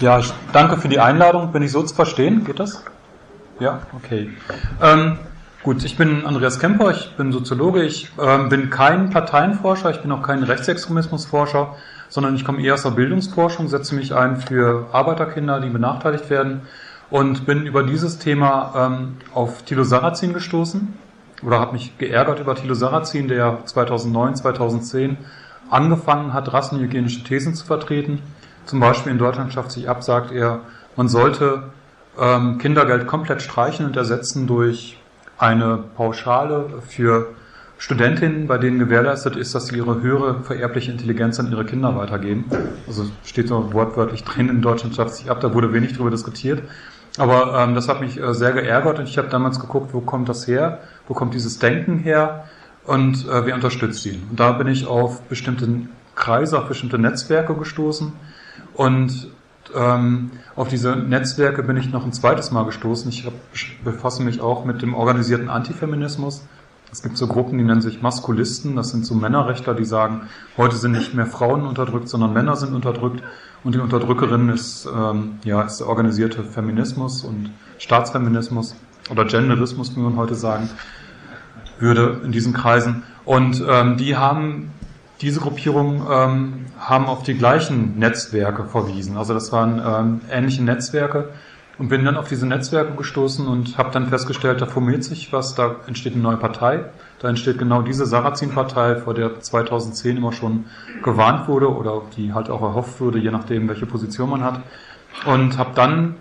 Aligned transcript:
Ja, 0.00 0.20
ich 0.20 0.32
danke 0.52 0.76
für 0.76 0.88
die 0.88 1.00
Einladung. 1.00 1.50
Bin 1.50 1.62
ich 1.62 1.72
so 1.72 1.82
zu 1.82 1.92
verstehen? 1.92 2.44
Geht 2.44 2.60
das? 2.60 2.84
Ja, 3.58 3.80
okay. 3.96 4.30
Ähm, 4.80 5.18
gut, 5.64 5.82
ich 5.82 5.96
bin 5.96 6.24
Andreas 6.24 6.60
Kemper, 6.60 6.92
ich 6.92 7.16
bin 7.16 7.32
Soziologe, 7.32 7.82
ich 7.82 8.08
ähm, 8.22 8.48
bin 8.48 8.70
kein 8.70 9.10
Parteienforscher, 9.10 9.90
ich 9.90 10.00
bin 10.00 10.12
auch 10.12 10.22
kein 10.22 10.44
Rechtsextremismusforscher, 10.44 11.74
sondern 12.08 12.36
ich 12.36 12.44
komme 12.44 12.62
eher 12.62 12.74
aus 12.74 12.84
der 12.84 12.90
Bildungsforschung, 12.90 13.66
setze 13.66 13.96
mich 13.96 14.14
ein 14.14 14.36
für 14.36 14.86
Arbeiterkinder, 14.92 15.60
die 15.60 15.68
benachteiligt 15.68 16.30
werden 16.30 16.60
und 17.10 17.44
bin 17.44 17.66
über 17.66 17.82
dieses 17.82 18.20
Thema 18.20 18.74
ähm, 18.76 19.16
auf 19.34 19.62
Thilo 19.62 19.82
Sarrazin 19.82 20.32
gestoßen 20.32 20.94
oder 21.42 21.58
habe 21.58 21.72
mich 21.72 21.98
geärgert 21.98 22.38
über 22.38 22.54
Thilo 22.54 22.74
Sarrazin, 22.74 23.26
der 23.26 23.64
2009, 23.64 24.36
2010 24.36 25.16
angefangen 25.70 26.34
hat, 26.34 26.52
rassenhygienische 26.52 27.24
Thesen 27.24 27.56
zu 27.56 27.66
vertreten. 27.66 28.22
Zum 28.68 28.80
Beispiel 28.80 29.12
in 29.12 29.18
Deutschland 29.18 29.50
schafft 29.50 29.70
sich 29.70 29.88
ab, 29.88 30.02
sagt 30.02 30.30
er, 30.30 30.60
man 30.94 31.08
sollte 31.08 31.62
ähm, 32.20 32.58
Kindergeld 32.58 33.06
komplett 33.06 33.40
streichen 33.40 33.86
und 33.86 33.96
ersetzen 33.96 34.46
durch 34.46 35.00
eine 35.38 35.78
Pauschale 35.96 36.66
für 36.86 37.28
Studentinnen, 37.78 38.46
bei 38.46 38.58
denen 38.58 38.78
gewährleistet 38.78 39.36
ist, 39.36 39.54
dass 39.54 39.68
sie 39.68 39.76
ihre 39.78 40.02
höhere 40.02 40.42
vererbliche 40.42 40.92
Intelligenz 40.92 41.40
an 41.40 41.50
ihre 41.50 41.64
Kinder 41.64 41.96
weitergeben. 41.96 42.44
Also 42.86 43.06
steht 43.24 43.48
so 43.48 43.72
wortwörtlich 43.72 44.24
drin, 44.24 44.50
in 44.50 44.60
Deutschland 44.60 44.94
schafft 44.94 45.14
sich 45.14 45.30
ab, 45.30 45.40
da 45.40 45.54
wurde 45.54 45.72
wenig 45.72 45.94
darüber 45.94 46.10
diskutiert. 46.10 46.60
Aber 47.16 47.58
ähm, 47.58 47.74
das 47.74 47.88
hat 47.88 48.02
mich 48.02 48.20
äh, 48.20 48.34
sehr 48.34 48.52
geärgert 48.52 48.98
und 48.98 49.08
ich 49.08 49.16
habe 49.16 49.28
damals 49.28 49.60
geguckt, 49.60 49.94
wo 49.94 50.02
kommt 50.02 50.28
das 50.28 50.46
her, 50.46 50.80
wo 51.06 51.14
kommt 51.14 51.32
dieses 51.32 51.58
Denken 51.58 52.00
her 52.00 52.44
und 52.84 53.26
äh, 53.26 53.46
wer 53.46 53.54
unterstützt 53.54 54.04
ihn. 54.04 54.26
Und 54.28 54.38
da 54.38 54.52
bin 54.52 54.66
ich 54.66 54.86
auf 54.86 55.22
bestimmte 55.22 55.66
Kreise, 56.14 56.58
auf 56.58 56.68
bestimmte 56.68 56.98
Netzwerke 56.98 57.54
gestoßen 57.54 58.12
und 58.78 59.26
ähm, 59.74 60.30
auf 60.54 60.68
diese 60.68 60.94
Netzwerke 60.94 61.64
bin 61.64 61.76
ich 61.76 61.90
noch 61.90 62.04
ein 62.04 62.12
zweites 62.12 62.52
Mal 62.52 62.64
gestoßen. 62.64 63.10
Ich 63.10 63.28
befasse 63.82 64.22
mich 64.22 64.40
auch 64.40 64.64
mit 64.64 64.82
dem 64.82 64.94
organisierten 64.94 65.48
Antifeminismus. 65.48 66.46
Es 66.92 67.02
gibt 67.02 67.18
so 67.18 67.26
Gruppen, 67.26 67.58
die 67.58 67.64
nennen 67.64 67.80
sich 67.80 68.02
Maskulisten. 68.02 68.76
Das 68.76 68.90
sind 68.90 69.04
so 69.04 69.16
Männerrechtler, 69.16 69.74
die 69.74 69.84
sagen, 69.84 70.28
heute 70.56 70.76
sind 70.76 70.92
nicht 70.92 71.12
mehr 71.12 71.26
Frauen 71.26 71.66
unterdrückt, 71.66 72.08
sondern 72.08 72.32
Männer 72.32 72.54
sind 72.54 72.72
unterdrückt. 72.72 73.20
Und 73.64 73.74
die 73.74 73.80
Unterdrückerin 73.80 74.48
ist, 74.48 74.86
ähm, 74.86 75.40
ja, 75.42 75.62
ist 75.62 75.80
der 75.80 75.88
organisierte 75.88 76.44
Feminismus 76.44 77.24
und 77.24 77.50
Staatsfeminismus 77.78 78.76
oder 79.10 79.24
Genderismus, 79.24 79.96
wie 79.96 80.00
man 80.00 80.14
heute 80.14 80.36
sagen 80.36 80.70
würde 81.80 82.20
in 82.22 82.30
diesen 82.30 82.52
Kreisen. 82.52 83.02
Und 83.24 83.60
ähm, 83.68 83.96
die 83.96 84.16
haben 84.16 84.70
diese 85.20 85.40
Gruppierungen 85.40 86.02
ähm, 86.10 86.66
haben 86.78 87.06
auf 87.06 87.22
die 87.22 87.34
gleichen 87.34 87.98
Netzwerke 87.98 88.64
verwiesen. 88.64 89.16
Also 89.16 89.34
das 89.34 89.52
waren 89.52 89.82
ähm, 89.84 90.20
ähnliche 90.30 90.62
Netzwerke 90.62 91.30
und 91.78 91.88
bin 91.88 92.04
dann 92.04 92.16
auf 92.16 92.28
diese 92.28 92.46
Netzwerke 92.46 92.94
gestoßen 92.94 93.46
und 93.46 93.78
habe 93.78 93.90
dann 93.90 94.08
festgestellt, 94.08 94.60
da 94.60 94.66
formiert 94.66 95.02
sich 95.02 95.32
was, 95.32 95.54
da 95.54 95.76
entsteht 95.86 96.14
eine 96.14 96.22
neue 96.22 96.36
Partei. 96.36 96.84
Da 97.20 97.28
entsteht 97.28 97.58
genau 97.58 97.82
diese 97.82 98.06
Sarrazin-Partei, 98.06 98.96
vor 98.96 99.14
der 99.14 99.40
2010 99.40 100.16
immer 100.16 100.32
schon 100.32 100.66
gewarnt 101.02 101.48
wurde 101.48 101.72
oder 101.72 102.02
die 102.16 102.32
halt 102.32 102.48
auch 102.48 102.62
erhofft 102.62 103.00
wurde, 103.00 103.18
je 103.18 103.30
nachdem, 103.30 103.68
welche 103.68 103.86
Position 103.86 104.30
man 104.30 104.44
hat. 104.44 104.60
Und 105.26 105.58
habe 105.58 105.70
dann 105.74 106.14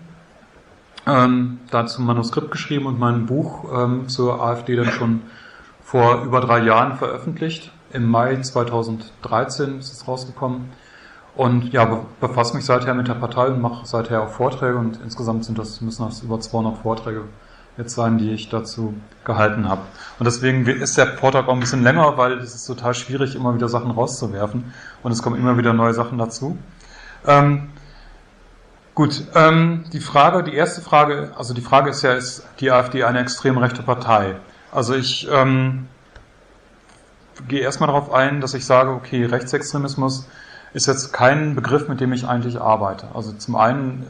ähm, 1.06 1.60
dazu 1.70 2.02
ein 2.02 2.06
Manuskript 2.06 2.50
geschrieben 2.50 2.88
und 2.88 3.00
mein 3.00 3.28
Buch 3.28 3.66
ähm, 3.76 4.10
zur 4.10 4.42
AfD 4.42 4.76
dann 4.76 4.92
schon 4.92 5.22
vor 5.84 6.24
über 6.24 6.42
drei 6.42 6.64
Jahren 6.64 6.98
veröffentlicht 6.98 7.72
im 7.94 8.10
Mai 8.10 8.38
2013 8.38 9.80
ist 9.80 9.94
es 9.94 10.08
rausgekommen. 10.08 10.70
Und 11.36 11.72
ja, 11.72 12.06
befasse 12.20 12.56
mich 12.56 12.66
seither 12.66 12.96
mit 12.96 13.08
der 13.08 13.14
Partei 13.14 13.48
und 13.48 13.62
mache 13.62 13.86
seither 13.86 14.24
auch 14.24 14.30
Vorträge 14.30 14.76
und 14.76 15.00
insgesamt 15.04 15.46
sind 15.46 15.60
das, 15.60 15.82
müssen 15.82 16.04
das 16.04 16.22
über 16.22 16.40
200 16.40 16.80
Vorträge 16.80 17.26
jetzt 17.78 17.94
sein, 17.94 18.18
die 18.18 18.32
ich 18.32 18.50
dazu 18.50 18.96
gehalten 19.24 19.70
habe. 19.70 19.82
Und 20.18 20.26
deswegen 20.26 20.66
ist 20.66 20.98
der 20.98 21.16
Vortrag 21.18 21.48
auch 21.48 21.54
ein 21.54 21.60
bisschen 21.60 21.84
länger, 21.84 22.18
weil 22.18 22.40
es 22.40 22.56
ist 22.56 22.66
total 22.66 22.96
schwierig, 22.96 23.36
immer 23.36 23.54
wieder 23.54 23.70
Sachen 23.70 23.92
rauszuwerfen 23.92 24.74
und 25.04 25.12
es 25.12 25.22
kommen 25.22 25.38
immer 25.38 25.58
wieder 25.60 25.74
neue 25.74 25.94
Sachen 25.94 26.18
dazu. 26.18 26.58
Ähm, 27.28 27.70
gut, 28.96 29.24
ähm, 29.36 29.86
die 29.94 30.00
Frage, 30.00 30.44
die 30.44 30.56
erste 30.56 30.82
Frage, 30.82 31.34
also 31.38 31.54
die 31.54 31.62
Frage 31.62 31.92
ist 31.92 32.02
ja, 32.02 32.14
ist 32.14 32.48
die 32.60 32.72
AfD 32.72 33.04
eine 33.04 33.20
extrem 33.20 33.60
rechte 33.60 33.84
Partei? 33.84 34.38
Also 34.72 34.96
ich 34.96 35.28
ähm, 35.32 35.88
gehe 37.48 37.62
erstmal 37.62 37.88
darauf 37.88 38.12
ein, 38.12 38.42
dass 38.42 38.54
ich 38.54 38.66
sage, 38.66 38.92
okay, 38.92 39.26
Rechtsextremismus 39.26 40.28
ist 40.74 40.88
jetzt 40.88 41.14
kein 41.14 41.56
Begriff, 41.56 41.88
mit 41.88 42.00
dem 42.00 42.14
ich 42.14 42.28
eigentlich 42.28 42.60
arbeite. 42.60 43.08
Also 43.14 43.32
zum 43.34 43.56
einen 43.56 44.08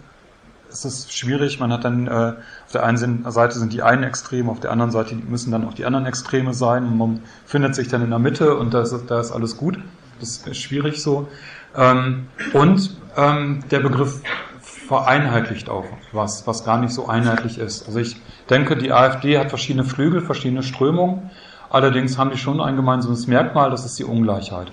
ist 0.69 0.85
es 0.85 1.11
schwierig, 1.11 1.59
man 1.59 1.71
hat 1.71 1.85
dann 1.85 2.07
äh, 2.07 2.33
auf 2.65 2.71
der 2.73 2.83
einen 2.83 3.29
Seite 3.31 3.57
sind 3.57 3.73
die 3.73 3.83
einen 3.83 4.03
Extreme, 4.03 4.51
auf 4.51 4.59
der 4.59 4.71
anderen 4.71 4.91
Seite 4.91 5.15
müssen 5.15 5.51
dann 5.51 5.65
auch 5.65 5.73
die 5.73 5.85
anderen 5.85 6.05
Extreme 6.05 6.53
sein 6.53 6.83
und 6.85 6.97
man 6.97 7.21
findet 7.45 7.75
sich 7.75 7.87
dann 7.87 8.03
in 8.03 8.09
der 8.09 8.19
Mitte 8.19 8.57
und 8.57 8.73
da 8.73 8.81
ist, 8.81 8.95
da 9.07 9.19
ist 9.19 9.31
alles 9.31 9.57
gut. 9.57 9.79
Das 10.19 10.37
ist 10.37 10.57
schwierig 10.57 11.01
so. 11.01 11.27
Ähm, 11.75 12.27
und 12.53 12.97
ähm, 13.15 13.63
der 13.69 13.79
Begriff 13.79 14.21
vereinheitlicht 14.61 15.69
auch 15.69 15.85
was, 16.11 16.47
was 16.47 16.63
gar 16.63 16.79
nicht 16.79 16.93
so 16.93 17.07
einheitlich 17.07 17.59
ist. 17.59 17.85
Also 17.87 17.99
ich 17.99 18.19
denke, 18.49 18.75
die 18.77 18.91
AfD 18.91 19.37
hat 19.37 19.49
verschiedene 19.49 19.83
Flügel, 19.83 20.21
verschiedene 20.21 20.63
Strömungen 20.63 21.29
Allerdings 21.69 22.17
haben 22.17 22.31
die 22.31 22.37
schon 22.37 22.61
ein 22.61 22.75
gemeinsames 22.75 23.27
Merkmal, 23.27 23.69
das 23.69 23.85
ist 23.85 23.99
die 23.99 24.03
Ungleichheit. 24.05 24.71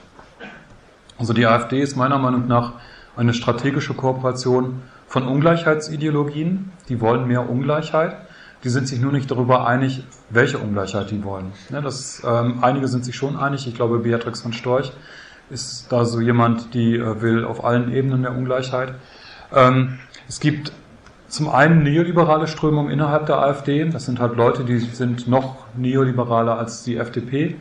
Also 1.19 1.33
die 1.33 1.47
AfD 1.47 1.81
ist 1.81 1.97
meiner 1.97 2.19
Meinung 2.19 2.47
nach 2.47 2.75
eine 3.17 3.35
strategische 3.35 3.95
Kooperation 3.95 4.83
von 5.07 5.27
Ungleichheitsideologien. 5.27 6.73
Die 6.89 7.01
wollen 7.01 7.27
mehr 7.27 7.49
Ungleichheit. 7.49 8.17
Die 8.65 8.69
sind 8.69 8.89
sich 8.89 9.01
nur 9.01 9.13
nicht 9.13 9.31
darüber 9.31 9.67
einig, 9.67 10.05
welche 10.31 10.59
Ungleichheit 10.59 11.11
die 11.11 11.23
wollen. 11.23 11.53
Ja, 11.71 11.81
das, 11.81 12.23
ähm, 12.27 12.59
einige 12.63 12.89
sind 12.89 13.05
sich 13.05 13.15
schon 13.15 13.37
einig. 13.37 13.67
Ich 13.67 13.75
glaube, 13.75 13.99
Beatrix 13.99 14.41
von 14.41 14.53
Storch 14.53 14.93
ist 15.51 15.93
da 15.93 16.05
so 16.05 16.21
jemand, 16.21 16.75
die 16.75 16.97
äh, 16.97 17.21
will 17.21 17.45
auf 17.45 17.65
allen 17.65 17.93
Ebenen 17.93 18.23
mehr 18.23 18.33
Ungleichheit. 18.33 18.95
Ähm, 19.53 19.99
es 20.29 20.41
gibt 20.41 20.73
zum 21.35 21.49
einen 21.49 21.83
neoliberale 21.83 22.47
Strömung 22.47 22.91
innerhalb 22.91 23.27
der 23.27 23.41
AfD. 23.41 23.85
Das 23.91 24.07
sind 24.07 24.21
halt 24.21 24.37
Leute, 24.37 24.63
die 24.63 24.79
sind 24.79 25.27
noch 25.27 25.57
neoliberaler 25.77 26.57
als 26.57 26.85
die 26.85 26.97
FDP 26.97 27.57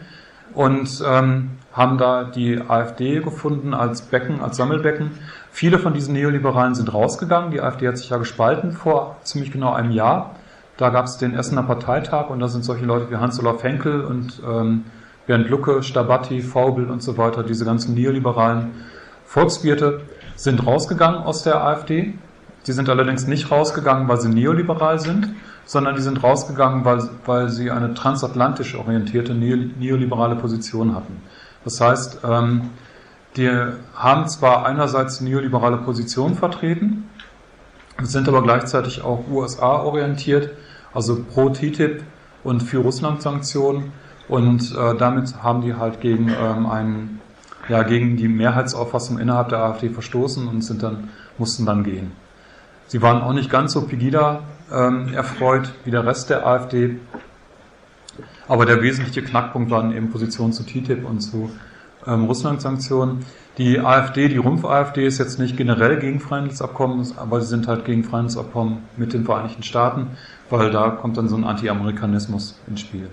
und 0.54 1.04
ähm, 1.04 1.50
haben 1.72 1.98
da 1.98 2.24
die 2.24 2.62
AfD 2.62 3.20
gefunden 3.22 3.74
als 3.74 4.04
Becken, 4.04 4.42
als 4.42 4.58
Sammelbecken. 4.58 5.10
Viele 5.52 5.80
von 5.80 5.96
diesen 5.96 6.14
Neoliberalen 6.14 6.76
sind 6.76 6.94
rausgegangen. 6.94 7.50
Die 7.50 7.62
AfD 7.62 7.88
hat 7.88 7.98
sich 7.98 8.12
ja 8.12 8.18
gespalten 8.18 8.74
vor 8.74 9.18
ziemlich 9.24 9.52
genau 9.52 9.74
einem 9.74 9.90
Jahr. 9.90 10.36
Da 10.78 10.92
gab 10.92 11.06
es 11.06 11.18
den 11.18 11.34
Essener 11.34 11.64
Parteitag 11.64 12.30
und 12.30 12.40
da 12.42 12.50
sind 12.50 12.64
solche 12.64 12.86
Leute 12.86 13.10
wie 13.10 13.16
Hans-Olaf 13.16 13.64
Henkel 13.64 14.02
und 14.02 14.40
ähm, 14.48 14.84
Bernd 15.26 15.50
Lucke, 15.50 15.82
Stabatti, 15.82 16.44
Faubel 16.44 16.92
und 16.92 17.02
so 17.02 17.18
weiter, 17.18 17.42
diese 17.42 17.66
ganzen 17.66 17.96
neoliberalen 17.96 18.70
Volkswirte 19.26 20.02
sind 20.36 20.64
rausgegangen 20.64 21.24
aus 21.24 21.42
der 21.42 21.64
AfD 21.64 22.14
die 22.68 22.72
sind 22.72 22.90
allerdings 22.90 23.28
nicht 23.28 23.52
rausgegangen, 23.52 24.08
weil 24.08 24.20
sie 24.20 24.30
neoliberal 24.30 25.00
sind, 25.00 25.30
sondern 25.66 25.96
die 25.96 26.02
sind 26.02 26.24
rausgegangen, 26.24 26.86
weil, 26.86 27.10
weil 27.26 27.50
sie 27.50 27.72
eine 27.72 27.94
transatlantisch 27.94 28.76
orientierte 28.76 29.34
neoliberale 29.34 30.36
Position 30.36 30.96
hatten. 30.96 31.22
Das 31.64 31.80
heißt, 31.80 32.20
ähm, 32.24 32.70
die 33.36 33.50
haben 33.96 34.28
zwar 34.28 34.66
einerseits 34.66 35.22
neoliberale 35.22 35.78
Positionen 35.78 36.36
vertreten, 36.36 37.10
sind 38.02 38.28
aber 38.28 38.44
gleichzeitig 38.44 39.04
auch 39.04 39.24
USA-orientiert, 39.30 40.52
also 40.94 41.24
pro 41.24 41.50
TTIP 41.50 42.04
und 42.44 42.62
für 42.62 42.80
Russland-Sanktionen 42.80 43.92
und 44.28 44.76
äh, 44.76 44.96
damit 44.98 45.42
haben 45.42 45.62
die 45.62 45.74
halt 45.74 46.02
gegen 46.02 46.30
ähm, 46.30 46.66
einen, 46.66 47.22
ja, 47.70 47.84
gegen 47.84 48.18
die 48.18 48.28
Mehrheitsauffassung 48.28 49.20
innerhalb 49.20 49.50
der 49.50 49.60
AfD 49.60 49.90
verstoßen 49.90 50.48
und 50.48 50.62
sind 50.62 50.84
dann, 50.84 51.10
mussten 51.38 51.66
dann 51.66 51.84
gehen. 51.84 52.12
Sie 52.88 53.02
waren 53.02 53.22
auch 53.22 53.34
nicht 53.34 53.50
ganz 53.50 53.74
so 53.74 53.88
Pegida 53.88 54.42
ähm, 54.72 55.14
erfreut 55.14 55.72
wie 55.86 55.92
der 55.92 56.06
Rest 56.06 56.30
der 56.30 56.46
AfD. 56.46 57.00
Aber 58.48 58.66
der 58.66 58.82
wesentliche 58.82 59.24
Knackpunkt 59.24 59.72
waren 59.72 59.96
eben 59.96 60.12
Positionen 60.12 60.54
zu 60.54 60.64
TTIP 60.64 61.08
und 61.08 61.22
zu 61.22 61.50
ähm, 62.06 62.26
Russland-Sanktionen. 62.26 63.26
Die 63.58 63.80
AfD, 63.80 64.30
die 64.30 64.38
Rumpf-AfD 64.38 65.06
ist 65.06 65.20
jetzt 65.20 65.40
nicht 65.40 65.58
generell 65.58 66.00
gegen 66.00 66.20
Freihandelsabkommen, 66.20 67.06
aber 67.18 67.42
sie 67.42 67.48
sind 67.48 67.68
halt 67.68 67.86
gegen 67.86 68.04
Freihandelsabkommen 68.04 68.80
mit 68.98 69.14
den 69.14 69.26
Vereinigten 69.26 69.64
Staaten, 69.64 70.18
weil 70.50 70.72
da 70.72 70.90
kommt 70.90 71.18
dann 71.18 71.28
so 71.28 71.36
ein 71.36 71.44
Anti-Amerikanismus 71.44 72.60
ins 72.68 72.82
Spiel. 72.82 73.10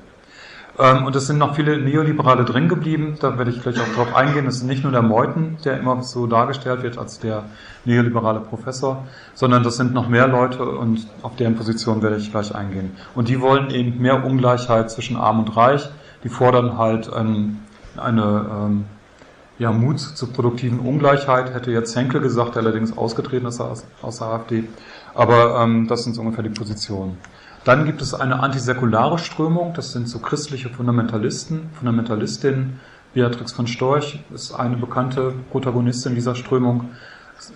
Ähm, 0.80 1.04
und 1.04 1.14
es 1.14 1.26
sind 1.26 1.38
noch 1.38 1.56
viele 1.56 1.78
Neoliberale 1.78 2.44
drin 2.44 2.68
geblieben, 2.68 3.16
da 3.20 3.36
werde 3.36 3.50
ich 3.50 3.60
gleich 3.60 3.78
auch 3.78 3.94
drauf 3.94 4.14
eingehen. 4.16 4.46
Es 4.46 4.56
ist 4.56 4.62
nicht 4.62 4.82
nur 4.82 4.92
der 4.92 5.02
Meuthen, 5.02 5.58
der 5.64 5.78
immer 5.78 6.02
so 6.02 6.26
dargestellt 6.26 6.82
wird 6.82 6.96
als 6.96 7.18
der 7.18 7.44
neoliberale 7.84 8.40
Professor, 8.40 9.04
sondern 9.34 9.62
das 9.62 9.76
sind 9.76 9.92
noch 9.92 10.08
mehr 10.08 10.26
Leute 10.26 10.64
und 10.64 11.06
auf 11.22 11.36
deren 11.36 11.54
Position 11.54 12.02
werde 12.02 12.16
ich 12.16 12.30
gleich 12.30 12.54
eingehen. 12.54 12.92
Und 13.14 13.28
die 13.28 13.40
wollen 13.42 13.70
eben 13.70 14.00
mehr 14.00 14.24
Ungleichheit 14.24 14.90
zwischen 14.90 15.16
Arm 15.16 15.40
und 15.40 15.54
Reich. 15.54 15.88
Die 16.24 16.30
fordern 16.30 16.78
halt 16.78 17.10
ähm, 17.14 17.58
eine, 17.98 18.46
ähm, 18.50 18.84
ja, 19.58 19.72
Mut 19.72 20.00
zur 20.00 20.32
produktiven 20.32 20.80
Ungleichheit, 20.80 21.52
hätte 21.52 21.70
jetzt 21.70 21.94
Henkel 21.94 22.22
gesagt, 22.22 22.54
der 22.54 22.62
allerdings 22.62 22.96
ausgetreten 22.96 23.46
ist 23.46 23.60
aus, 23.60 23.84
aus 24.00 24.18
der 24.18 24.28
AfD. 24.28 24.64
Aber 25.14 25.60
ähm, 25.62 25.88
das 25.88 26.04
sind 26.04 26.14
so 26.14 26.22
ungefähr 26.22 26.44
die 26.44 26.50
Positionen. 26.50 27.18
Dann 27.64 27.84
gibt 27.84 28.00
es 28.00 28.14
eine 28.14 28.40
antisäkulare 28.40 29.18
Strömung, 29.18 29.74
das 29.74 29.92
sind 29.92 30.08
so 30.08 30.18
christliche 30.18 30.70
Fundamentalisten, 30.70 31.70
Fundamentalistinnen. 31.74 32.80
Beatrix 33.12 33.52
von 33.52 33.66
Storch 33.66 34.20
ist 34.32 34.52
eine 34.52 34.76
bekannte 34.76 35.34
Protagonistin 35.50 36.14
dieser 36.14 36.36
Strömung. 36.36 36.90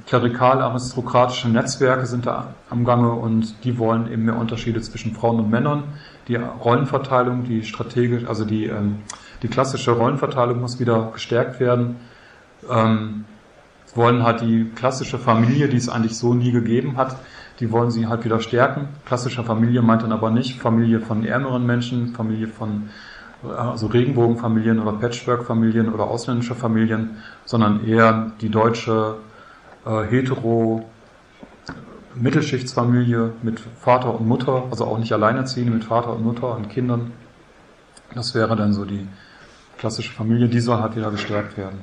Klerikal-aristokratische 0.06 1.48
Netzwerke 1.48 2.06
sind 2.06 2.26
da 2.26 2.54
am 2.70 2.84
Gange 2.84 3.12
und 3.12 3.64
die 3.64 3.78
wollen 3.78 4.10
eben 4.10 4.24
mehr 4.24 4.36
Unterschiede 4.36 4.80
zwischen 4.80 5.14
Frauen 5.14 5.38
und 5.38 5.50
Männern. 5.50 5.84
Die 6.26 6.36
Rollenverteilung, 6.36 7.44
die 7.44 7.62
strategisch, 7.62 8.26
also 8.26 8.44
die 8.44 8.66
ähm, 8.66 9.00
die 9.44 9.48
klassische 9.48 9.90
Rollenverteilung 9.90 10.58
muss 10.58 10.80
wieder 10.80 11.10
gestärkt 11.12 11.60
werden. 11.60 11.96
Ähm, 12.68 13.26
wollen 13.94 14.22
halt 14.22 14.40
die 14.40 14.70
klassische 14.74 15.18
Familie, 15.18 15.68
die 15.68 15.76
es 15.76 15.88
eigentlich 15.90 16.16
so 16.16 16.32
nie 16.32 16.50
gegeben 16.50 16.96
hat, 16.96 17.16
die 17.60 17.70
wollen 17.70 17.90
sie 17.90 18.06
halt 18.06 18.24
wieder 18.24 18.40
stärken. 18.40 18.88
Klassische 19.04 19.44
Familie 19.44 19.82
meint 19.82 20.02
dann 20.02 20.12
aber 20.12 20.30
nicht 20.30 20.60
Familie 20.60 21.00
von 21.00 21.24
ärmeren 21.24 21.64
Menschen, 21.66 22.14
Familie 22.14 22.48
von 22.48 22.88
also 23.56 23.88
Regenbogenfamilien 23.88 24.80
oder 24.80 24.92
Patchwork-Familien 24.92 25.92
oder 25.92 26.04
ausländische 26.04 26.54
Familien, 26.54 27.18
sondern 27.44 27.86
eher 27.86 28.32
die 28.40 28.48
deutsche 28.48 29.16
äh, 29.84 30.04
hetero 30.04 30.84
Mittelschichtsfamilie 32.14 33.32
mit 33.42 33.60
Vater 33.80 34.18
und 34.18 34.26
Mutter, 34.26 34.64
also 34.70 34.84
auch 34.86 34.98
nicht 34.98 35.12
alleinerziehende 35.12 35.72
mit 35.72 35.84
Vater 35.84 36.14
und 36.14 36.24
Mutter 36.24 36.56
und 36.56 36.70
Kindern. 36.70 37.12
Das 38.14 38.34
wäre 38.34 38.56
dann 38.56 38.72
so 38.72 38.84
die 38.84 39.06
klassische 39.78 40.12
Familie, 40.12 40.48
die 40.48 40.60
soll 40.60 40.78
halt 40.78 40.96
wieder 40.96 41.10
gestärkt 41.10 41.58
werden. 41.58 41.80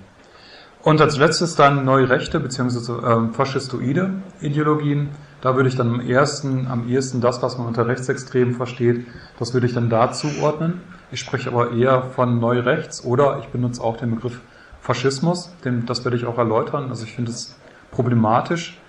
Und 0.84 1.00
als 1.00 1.18
letztes 1.18 1.56
dann 1.56 1.86
neue 1.86 2.10
Rechte 2.10 2.40
bzw. 2.40 2.94
Äh, 2.94 3.34
faschistoide 3.34 4.14
Ideologien. 4.42 5.10
Da 5.42 5.56
würde 5.56 5.70
ich 5.70 5.76
dann 5.76 5.96
am 5.96 6.00
ersten, 6.02 6.68
am 6.68 6.88
ehesten 6.88 7.22
das, 7.22 7.42
was 7.42 7.58
man 7.58 7.68
unter 7.68 7.88
Rechtsextremen 7.88 8.56
versteht, 8.56 9.08
das 9.40 9.54
würde 9.54 9.68
ich 9.68 9.74
dann 9.74 9.90
da 9.90 10.12
zuordnen. 10.12 10.82
Ich 11.12 11.20
spreche 11.20 11.50
aber 11.50 11.72
eher 11.72 12.04
von 12.04 12.40
Neurechts 12.40 13.04
oder 13.04 13.40
ich 13.40 13.48
benutze 13.48 13.82
auch 13.84 13.98
den 13.98 14.12
Begriff 14.12 14.40
Faschismus, 14.82 15.54
den, 15.64 15.86
das 15.86 16.04
werde 16.06 16.18
ich 16.18 16.26
auch 16.26 16.38
erläutern. 16.38 16.90
Also 16.90 17.06
ich 17.06 17.14
finde 17.14 17.32
es 17.32 17.56
problematisch, 17.92 18.80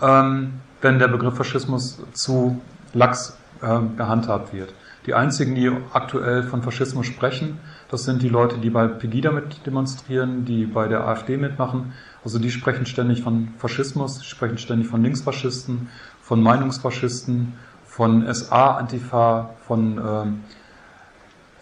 ähm, 0.00 0.54
wenn 0.80 0.98
der 0.98 1.08
Begriff 1.08 1.36
Faschismus 1.36 2.00
zu 2.12 2.60
lax 2.92 3.36
äh, 3.60 3.80
gehandhabt 3.96 4.52
wird. 4.52 4.72
Die 5.06 5.14
einzigen, 5.14 5.54
die 5.54 5.70
aktuell 5.92 6.44
von 6.44 6.62
Faschismus 6.62 7.06
sprechen, 7.06 7.58
das 7.90 8.04
sind 8.04 8.22
die 8.22 8.28
Leute, 8.28 8.58
die 8.58 8.70
bei 8.70 8.88
Pegida 8.88 9.32
mit 9.32 9.66
demonstrieren, 9.66 10.44
die 10.46 10.64
bei 10.64 10.88
der 10.88 11.06
AfD 11.06 11.36
mitmachen. 11.36 11.92
Also 12.24 12.38
die 12.38 12.50
sprechen 12.50 12.86
ständig 12.86 13.22
von 13.22 13.50
Faschismus, 13.58 14.24
sprechen 14.24 14.56
ständig 14.56 14.88
von 14.88 15.02
Linksfaschisten, 15.02 15.88
von 16.22 16.42
Meinungsfaschisten, 16.42 17.52
von 17.84 18.34
SA-Antifa, 18.34 19.50
von 19.66 19.98
ähm, 19.98 20.40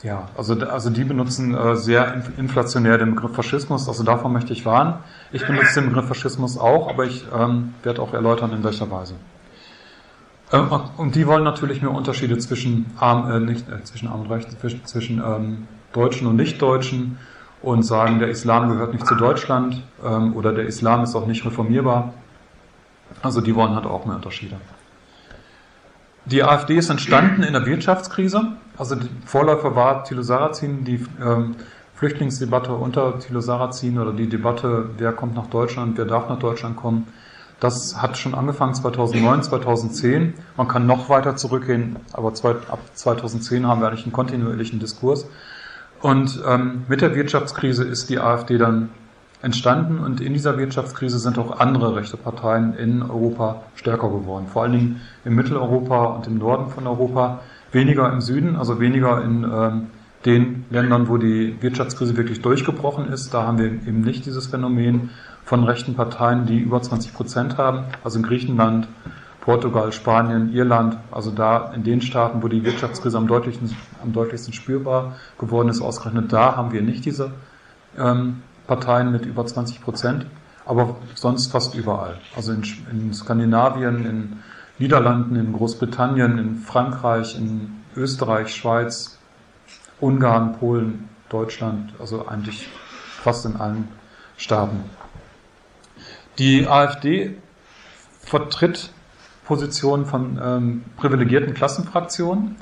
ja, 0.03 0.29
also, 0.37 0.55
also 0.55 0.91
die 0.91 1.05
benutzen 1.05 1.55
äh, 1.55 1.77
sehr 1.77 2.23
inflationär 2.37 2.99
den 2.99 3.15
Begriff 3.15 3.35
Faschismus, 3.35 3.89
also 3.89 4.03
davon 4.03 4.33
möchte 4.33 4.53
ich 4.53 4.65
warnen. 4.65 4.95
Ich 5.31 5.47
benutze 5.47 5.81
den 5.81 5.91
Begriff 5.91 6.07
Faschismus 6.09 6.59
auch, 6.59 6.89
aber 6.89 7.05
ich 7.05 7.25
ähm, 7.33 7.75
werde 7.83 8.03
auch 8.03 8.13
erläutern, 8.13 8.53
in 8.53 8.65
welcher 8.65 8.91
Weise. 8.91 9.15
Äh, 10.53 10.59
und 10.97 11.15
die 11.15 11.27
wollen 11.27 11.43
natürlich 11.43 11.83
mehr 11.83 11.91
Unterschiede 11.91 12.39
zwischen 12.39 12.87
Arm, 12.99 13.31
äh, 13.31 13.41
nicht, 13.41 13.69
äh, 13.69 13.83
zwischen 13.83 14.09
Arm 14.09 14.21
und 14.21 14.31
Recht, 14.31 14.51
zwischen, 14.61 14.85
zwischen 14.85 15.19
ähm, 15.19 15.67
Deutschen 15.93 16.27
und 16.27 16.37
Nichtdeutschen 16.37 17.19
und 17.63 17.83
sagen, 17.83 18.19
der 18.19 18.29
Islam 18.29 18.69
gehört 18.69 18.93
nicht 18.93 19.07
zu 19.07 19.15
Deutschland 19.15 19.83
ähm, 20.05 20.37
oder 20.37 20.53
der 20.53 20.67
Islam 20.67 21.03
ist 21.03 21.15
auch 21.15 21.27
nicht 21.27 21.45
reformierbar. 21.45 22.13
Also 23.23 23.41
die 23.41 23.55
wollen 23.55 23.75
halt 23.75 23.87
auch 23.87 24.05
mehr 24.05 24.17
Unterschiede. 24.17 24.57
Die 26.25 26.43
AfD 26.43 26.77
ist 26.77 26.89
entstanden 26.89 27.43
in 27.43 27.53
der 27.53 27.67
Wirtschaftskrise. 27.67 28.53
Also 28.79 28.95
die 28.95 29.09
Vorläufer 29.27 29.75
war 29.75 30.05
Thilo 30.05 30.23
Sarrazin, 30.23 30.85
die 30.85 31.05
ähm, 31.23 31.57
Flüchtlingsdebatte 31.95 32.73
unter 32.73 33.19
Thilo 33.19 33.41
Sarrazin 33.41 33.99
oder 33.99 34.13
die 34.13 34.29
Debatte, 34.29 34.91
wer 34.99 35.13
kommt 35.13 35.35
nach 35.35 35.47
Deutschland, 35.47 35.99
wer 35.99 36.05
darf 36.05 36.29
nach 36.29 36.39
Deutschland 36.39 36.77
kommen. 36.77 37.07
Das 37.63 38.03
hat 38.03 38.19
schon 38.19 38.35
angefangen 38.35 38.75
2009, 38.75 39.45
2010. 39.45 40.35
Man 40.57 40.67
kann 40.67 40.85
noch 40.85 41.09
weiter 41.09 41.37
zurückgehen, 41.37 41.95
aber 42.13 42.35
zwei, 42.35 42.51
ab 42.51 42.81
2010 42.95 43.69
haben 43.69 43.81
wir 43.81 43.87
eigentlich 43.87 44.03
einen 44.03 44.13
kontinuierlichen 44.13 44.81
Diskurs. 44.81 45.29
Und 46.01 46.43
ähm, 46.45 46.83
mit 46.89 47.03
der 47.03 47.15
Wirtschaftskrise 47.15 47.85
ist 47.85 48.11
die 48.11 48.19
AfD 48.19 48.59
dann 48.59 48.89
entstanden 49.43 50.01
und 50.01 50.21
in 50.21 50.33
dieser 50.33 50.59
Wirtschaftskrise 50.59 51.21
sind 51.21 51.39
auch 51.39 51.61
andere 51.61 51.95
rechte 51.95 52.17
Parteien 52.17 52.75
in 52.75 53.01
Europa 53.01 53.63
stärker 53.77 54.09
geworden. 54.09 54.49
Vor 54.49 54.65
allen 54.65 54.73
Dingen 54.73 55.01
in 55.25 55.37
Mitteleuropa 55.37 56.07
und 56.07 56.27
im 56.27 56.39
Norden 56.39 56.69
von 56.69 56.89
Europa, 56.89 57.43
weniger 57.71 58.13
im 58.13 58.21
Süden, 58.21 58.57
also 58.57 58.81
weniger 58.81 59.23
in 59.23 59.45
ähm, 59.45 59.87
den 60.25 60.65
Ländern, 60.71 61.09
wo 61.09 61.17
die 61.17 61.61
Wirtschaftskrise 61.61 62.17
wirklich 62.17 62.43
durchgebrochen 62.43 63.09
ist. 63.09 63.35
Da 63.35 63.43
haben 63.43 63.59
wir 63.59 63.67
eben 63.67 64.03
nicht 64.03 64.25
dieses 64.27 64.47
Phänomen 64.47 65.11
von 65.45 65.65
rechten 65.65 65.95
Parteien, 65.95 66.47
die 66.47 66.59
über 66.59 66.81
20 66.81 67.13
Prozent 67.13 67.59
haben, 67.59 67.85
also 68.05 68.19
in 68.19 68.25
Griechenland, 68.25 68.89
Portugal, 69.41 69.93
Spanien, 69.93 70.53
Irland, 70.55 70.99
also 71.11 71.33
da 71.33 71.73
in 71.73 71.83
den 71.83 72.01
Staaten, 72.01 72.43
wo 72.43 72.49
die 72.49 72.65
Wirtschaftskrise 72.65 73.19
am 73.19 73.27
deutlichsten, 73.27 73.75
am 74.01 74.13
deutlichsten 74.13 74.53
spürbar 74.53 75.17
geworden 75.39 75.69
ist, 75.69 75.83
ausgerechnet 75.83 76.33
da 76.33 76.55
haben 76.57 76.73
wir 76.73 76.81
nicht 76.81 77.05
diese 77.05 77.33
ähm, 77.99 78.43
Parteien 78.69 79.11
mit 79.11 79.27
über 79.27 79.45
20 79.45 79.83
Prozent, 79.83 80.27
aber 80.65 80.97
sonst 81.17 81.51
fast 81.51 81.75
überall. 81.75 82.19
Also 82.37 82.53
in, 82.53 82.63
in 82.93 83.13
Skandinavien, 83.13 84.07
in 84.07 84.39
Niederlanden, 84.79 85.35
in 85.35 85.53
Großbritannien, 85.53 86.39
in 86.39 86.57
Frankreich, 86.59 87.37
in 87.37 87.83
Österreich, 87.97 88.55
Schweiz, 88.55 89.19
Ungarn, 90.03 90.59
Polen, 90.59 91.09
Deutschland, 91.29 91.95
also 91.99 92.27
eigentlich 92.27 92.69
fast 93.23 93.47
in 93.47 93.57
allen 93.57 93.89
Staaten. 94.37 94.85
Die 96.39 96.67
AfD 96.67 97.37
vertritt 98.21 98.91
Position 99.45 100.07
von 100.07 100.41
ähm, 100.43 100.85
privilegierten 100.97 101.55
Klassenfraktionen. 101.55 102.57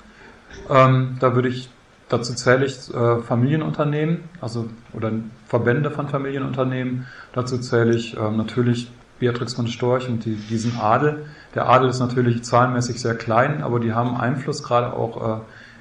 Ähm, 0.68 1.16
da 1.20 1.34
würde 1.34 1.48
ich, 1.48 1.70
dazu 2.08 2.34
zähle 2.34 2.66
ich 2.66 2.92
äh, 2.92 3.18
Familienunternehmen, 3.22 4.24
also 4.40 4.68
oder 4.92 5.10
Verbände 5.46 5.90
von 5.90 6.08
Familienunternehmen. 6.08 7.06
Dazu 7.32 7.58
zähle 7.58 7.94
ich 7.94 8.16
ähm, 8.16 8.36
natürlich 8.36 8.90
Beatrix 9.18 9.54
von 9.54 9.68
Storch 9.68 10.08
und 10.08 10.24
die, 10.24 10.34
diesen 10.34 10.78
Adel. 10.78 11.26
Der 11.54 11.68
Adel 11.68 11.88
ist 11.88 12.00
natürlich 12.00 12.42
zahlenmäßig 12.42 13.00
sehr 13.00 13.14
klein, 13.14 13.62
aber 13.62 13.80
die 13.80 13.92
haben 13.92 14.16
Einfluss 14.16 14.62
gerade 14.62 14.92
auch 14.92 15.38
äh, 15.38 15.40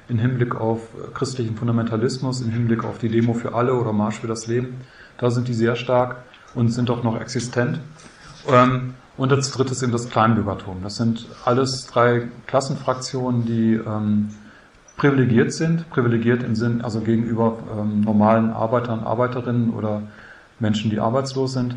im 0.10 0.20
Hinblick 0.20 0.56
auf 0.56 0.82
christlichen 1.13 1.56
Fundamentalismus, 1.56 2.42
im 2.42 2.50
Hinblick 2.50 2.84
auf 2.84 2.98
die 2.98 3.10
Demo 3.10 3.34
für 3.34 3.54
alle 3.54 3.74
oder 3.75 3.94
Marsch 3.94 4.20
für 4.20 4.28
das 4.28 4.48
Leben. 4.48 4.82
Da 5.18 5.30
sind 5.32 5.48
die 5.48 5.54
sehr 5.54 5.75
stark 5.75 6.18
und 6.56 6.70
sind 6.70 6.89
auch 6.89 7.04
noch 7.04 7.20
existent. 7.20 7.80
Ähm, 8.48 8.96
und 9.18 9.34
als 9.34 9.51
drittes 9.51 9.84
eben 9.84 9.92
das 9.92 10.10
Kleinbürgertum. 10.10 10.78
Das 10.82 10.96
sind 10.96 11.25
alles 11.44 11.88
drei 11.88 12.30
Klassenfraktionen, 12.48 13.46
die 13.46 13.74
ähm, 13.74 14.30
privilegiert 14.96 15.51
sind, 15.51 15.89
privilegiert 15.89 16.42
im 16.44 16.56
Sinn, 16.56 16.82
also 16.82 17.01
gegenüber 17.01 17.58
ähm, 17.78 18.01
normalen 18.01 18.51
Arbeitern, 18.51 19.01
Arbeiterinnen 19.01 19.72
oder 19.72 20.04
Menschen, 20.60 20.89
die 20.89 21.00
arbeitslos 21.00 21.54
sind. 21.54 21.75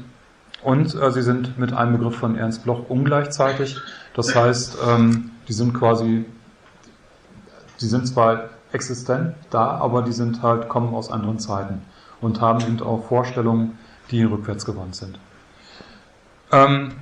Und 0.62 0.94
äh, 0.94 1.10
sie 1.10 1.22
sind 1.22 1.58
mit 1.58 1.72
einem 1.72 1.98
Begriff 1.98 2.16
von 2.16 2.36
Ernst 2.36 2.62
Bloch 2.64 2.88
ungleichzeitig. 2.88 3.78
Das 4.14 4.34
heißt, 4.34 4.78
ähm, 4.88 5.30
die 5.48 5.52
sind 5.52 5.74
quasi, 5.74 6.24
die 7.82 7.86
sind 7.86 8.06
zwar 8.06 8.50
existent 8.72 9.34
da, 9.50 9.76
aber 9.76 10.02
die 10.02 10.12
sind 10.12 10.42
halt, 10.42 10.68
kommen 10.68 10.94
aus 10.94 11.10
anderen 11.10 11.38
Zeiten 11.38 11.82
und 12.20 12.40
haben 12.40 12.60
eben 12.60 12.80
auch 12.82 13.04
Vorstellungen, 13.04 13.78
die 14.10 14.22
rückwärts 14.22 14.64
gewandt 14.64 14.94
sind. 14.94 15.18
Ähm, 16.52 16.92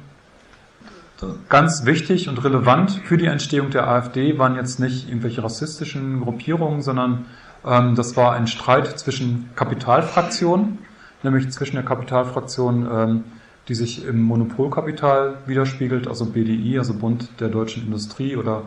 Ganz 1.48 1.84
wichtig 1.84 2.28
und 2.28 2.42
relevant 2.44 2.92
für 2.92 3.18
die 3.18 3.26
Entstehung 3.26 3.70
der 3.70 3.86
AfD 3.86 4.38
waren 4.38 4.56
jetzt 4.56 4.80
nicht 4.80 5.08
irgendwelche 5.08 5.44
rassistischen 5.44 6.20
Gruppierungen, 6.22 6.80
sondern 6.80 7.26
ähm, 7.66 7.94
das 7.94 8.16
war 8.16 8.32
ein 8.32 8.46
Streit 8.46 8.98
zwischen 8.98 9.50
Kapitalfraktionen, 9.54 10.78
nämlich 11.22 11.50
zwischen 11.50 11.76
der 11.76 11.84
Kapitalfraktion, 11.84 12.88
ähm, 12.90 13.24
die 13.68 13.74
sich 13.74 14.06
im 14.06 14.22
Monopolkapital 14.22 15.36
widerspiegelt, 15.46 16.08
also 16.08 16.24
BDI, 16.24 16.78
also 16.78 16.94
Bund 16.94 17.28
der 17.38 17.48
deutschen 17.48 17.84
Industrie 17.84 18.36
oder, 18.36 18.62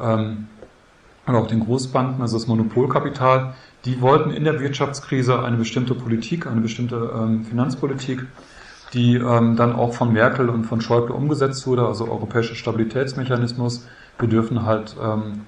ähm, 0.00 0.48
oder 1.26 1.38
auch 1.38 1.46
den 1.46 1.60
Großbanken, 1.60 2.22
also 2.22 2.36
das 2.38 2.46
Monopolkapital, 2.46 3.54
die 3.84 4.00
wollten 4.00 4.30
in 4.30 4.44
der 4.44 4.60
Wirtschaftskrise 4.60 5.42
eine 5.42 5.56
bestimmte 5.56 5.94
Politik, 5.94 6.46
eine 6.46 6.60
bestimmte 6.60 7.10
ähm, 7.14 7.44
Finanzpolitik 7.44 8.26
die 8.92 9.16
ähm, 9.16 9.56
dann 9.56 9.74
auch 9.74 9.94
von 9.94 10.12
Merkel 10.12 10.48
und 10.48 10.64
von 10.64 10.80
Schäuble 10.80 11.14
umgesetzt 11.14 11.66
wurde, 11.66 11.86
also 11.86 12.08
europäischer 12.08 12.54
Stabilitätsmechanismus. 12.54 13.86
Wir 14.18 14.28
dürfen 14.28 14.64
halt 14.64 14.96
ähm, 15.02 15.42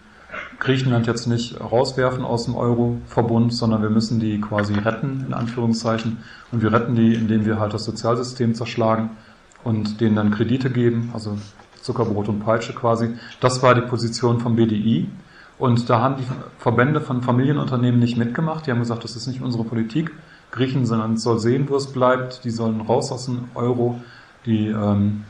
Griechenland 0.58 1.06
jetzt 1.06 1.26
nicht 1.26 1.58
rauswerfen 1.60 2.24
aus 2.24 2.44
dem 2.44 2.54
Euro-Verbund, 2.54 3.54
sondern 3.54 3.82
wir 3.82 3.90
müssen 3.90 4.20
die 4.20 4.40
quasi 4.40 4.74
retten, 4.74 5.24
in 5.26 5.34
Anführungszeichen. 5.34 6.18
Und 6.52 6.62
wir 6.62 6.72
retten 6.72 6.94
die, 6.94 7.14
indem 7.14 7.46
wir 7.46 7.58
halt 7.58 7.72
das 7.72 7.84
Sozialsystem 7.84 8.54
zerschlagen 8.54 9.10
und 9.64 10.00
denen 10.00 10.16
dann 10.16 10.30
Kredite 10.30 10.70
geben, 10.70 11.10
also 11.14 11.38
Zuckerbrot 11.80 12.28
und 12.28 12.40
Peitsche 12.40 12.74
quasi. 12.74 13.14
Das 13.40 13.62
war 13.62 13.74
die 13.74 13.82
Position 13.82 14.40
vom 14.40 14.56
BDI. 14.56 15.08
Und 15.58 15.90
da 15.90 16.00
haben 16.00 16.16
die 16.16 16.26
Verbände 16.58 17.00
von 17.00 17.22
Familienunternehmen 17.22 17.98
nicht 17.98 18.16
mitgemacht. 18.16 18.66
Die 18.66 18.70
haben 18.70 18.78
gesagt, 18.78 19.04
das 19.04 19.16
ist 19.16 19.26
nicht 19.26 19.42
unsere 19.42 19.64
Politik. 19.64 20.12
Griechenland 20.50 21.20
soll 21.20 21.38
sehen, 21.38 21.68
wo 21.68 21.76
es 21.76 21.88
bleibt. 21.88 22.44
Die 22.44 22.50
sollen 22.50 22.80
raus 22.80 23.10
aus 23.10 23.26
dem 23.26 23.48
Euro. 23.54 24.00
Die, 24.46 24.68
ähm, 24.68 25.24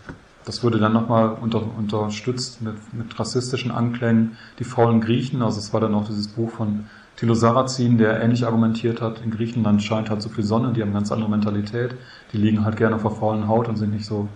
das 0.44 0.62
wurde 0.62 0.78
dann 0.78 0.92
nochmal 0.92 1.37
unter, 1.40 1.62
unterstützt 1.76 2.62
mit, 2.62 2.76
mit 2.92 3.18
rassistischen 3.18 3.70
Anklängen. 3.70 4.37
Die 4.58 4.64
faulen 4.64 5.00
Griechen, 5.00 5.42
also 5.42 5.58
es 5.58 5.73
war 5.73 5.80
dann 5.80 5.94
auch 5.94 6.06
dieses 6.06 6.28
Buch 6.28 6.50
von 6.50 6.87
Thilo 7.18 7.35
Sarrazin, 7.35 7.99
der 7.99 8.23
ähnlich 8.23 8.47
argumentiert 8.47 9.02
hat, 9.02 9.20
in 9.25 9.32
Griechenland 9.32 9.82
scheint 9.82 10.08
halt 10.08 10.23
so 10.23 10.28
viel 10.28 10.44
Sonne, 10.44 10.73
die 10.73 10.82
haben 10.82 10.92
ganz 10.92 11.11
andere 11.11 11.28
Mentalität, 11.28 11.97
die 12.32 12.37
liegen 12.37 12.64
halt 12.64 12.76
gerne 12.76 12.94
auf 12.94 13.02
der 13.02 13.11
faulen 13.11 13.49
Haut 13.49 13.68
und 13.68 13.75
sind 13.76 13.90
nicht 13.90 14.06
so 14.06 14.28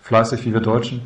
fleißig 0.00 0.46
wie 0.46 0.54
wir 0.54 0.60
Deutschen. 0.60 1.02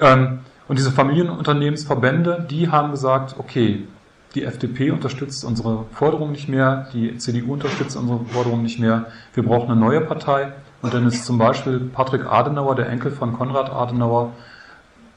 Ähm, 0.00 0.40
und 0.68 0.78
diese 0.78 0.90
Familienunternehmensverbände, 0.90 2.46
die 2.50 2.70
haben 2.70 2.90
gesagt, 2.90 3.36
okay, 3.38 3.86
die 4.34 4.44
FDP 4.44 4.90
unterstützt 4.90 5.44
unsere 5.44 5.84
Forderung 5.92 6.32
nicht 6.32 6.48
mehr, 6.48 6.88
die 6.92 7.16
CDU 7.18 7.52
unterstützt 7.52 7.96
unsere 7.96 8.24
Forderung 8.26 8.62
nicht 8.62 8.80
mehr, 8.80 9.06
wir 9.34 9.44
brauchen 9.44 9.70
eine 9.70 9.80
neue 9.80 10.00
Partei. 10.00 10.52
Und 10.82 10.92
dann 10.92 11.06
ist 11.06 11.24
zum 11.24 11.38
Beispiel 11.38 11.80
Patrick 11.80 12.26
Adenauer, 12.26 12.74
der 12.74 12.88
Enkel 12.88 13.10
von 13.10 13.32
Konrad 13.32 13.70
Adenauer, 13.70 14.32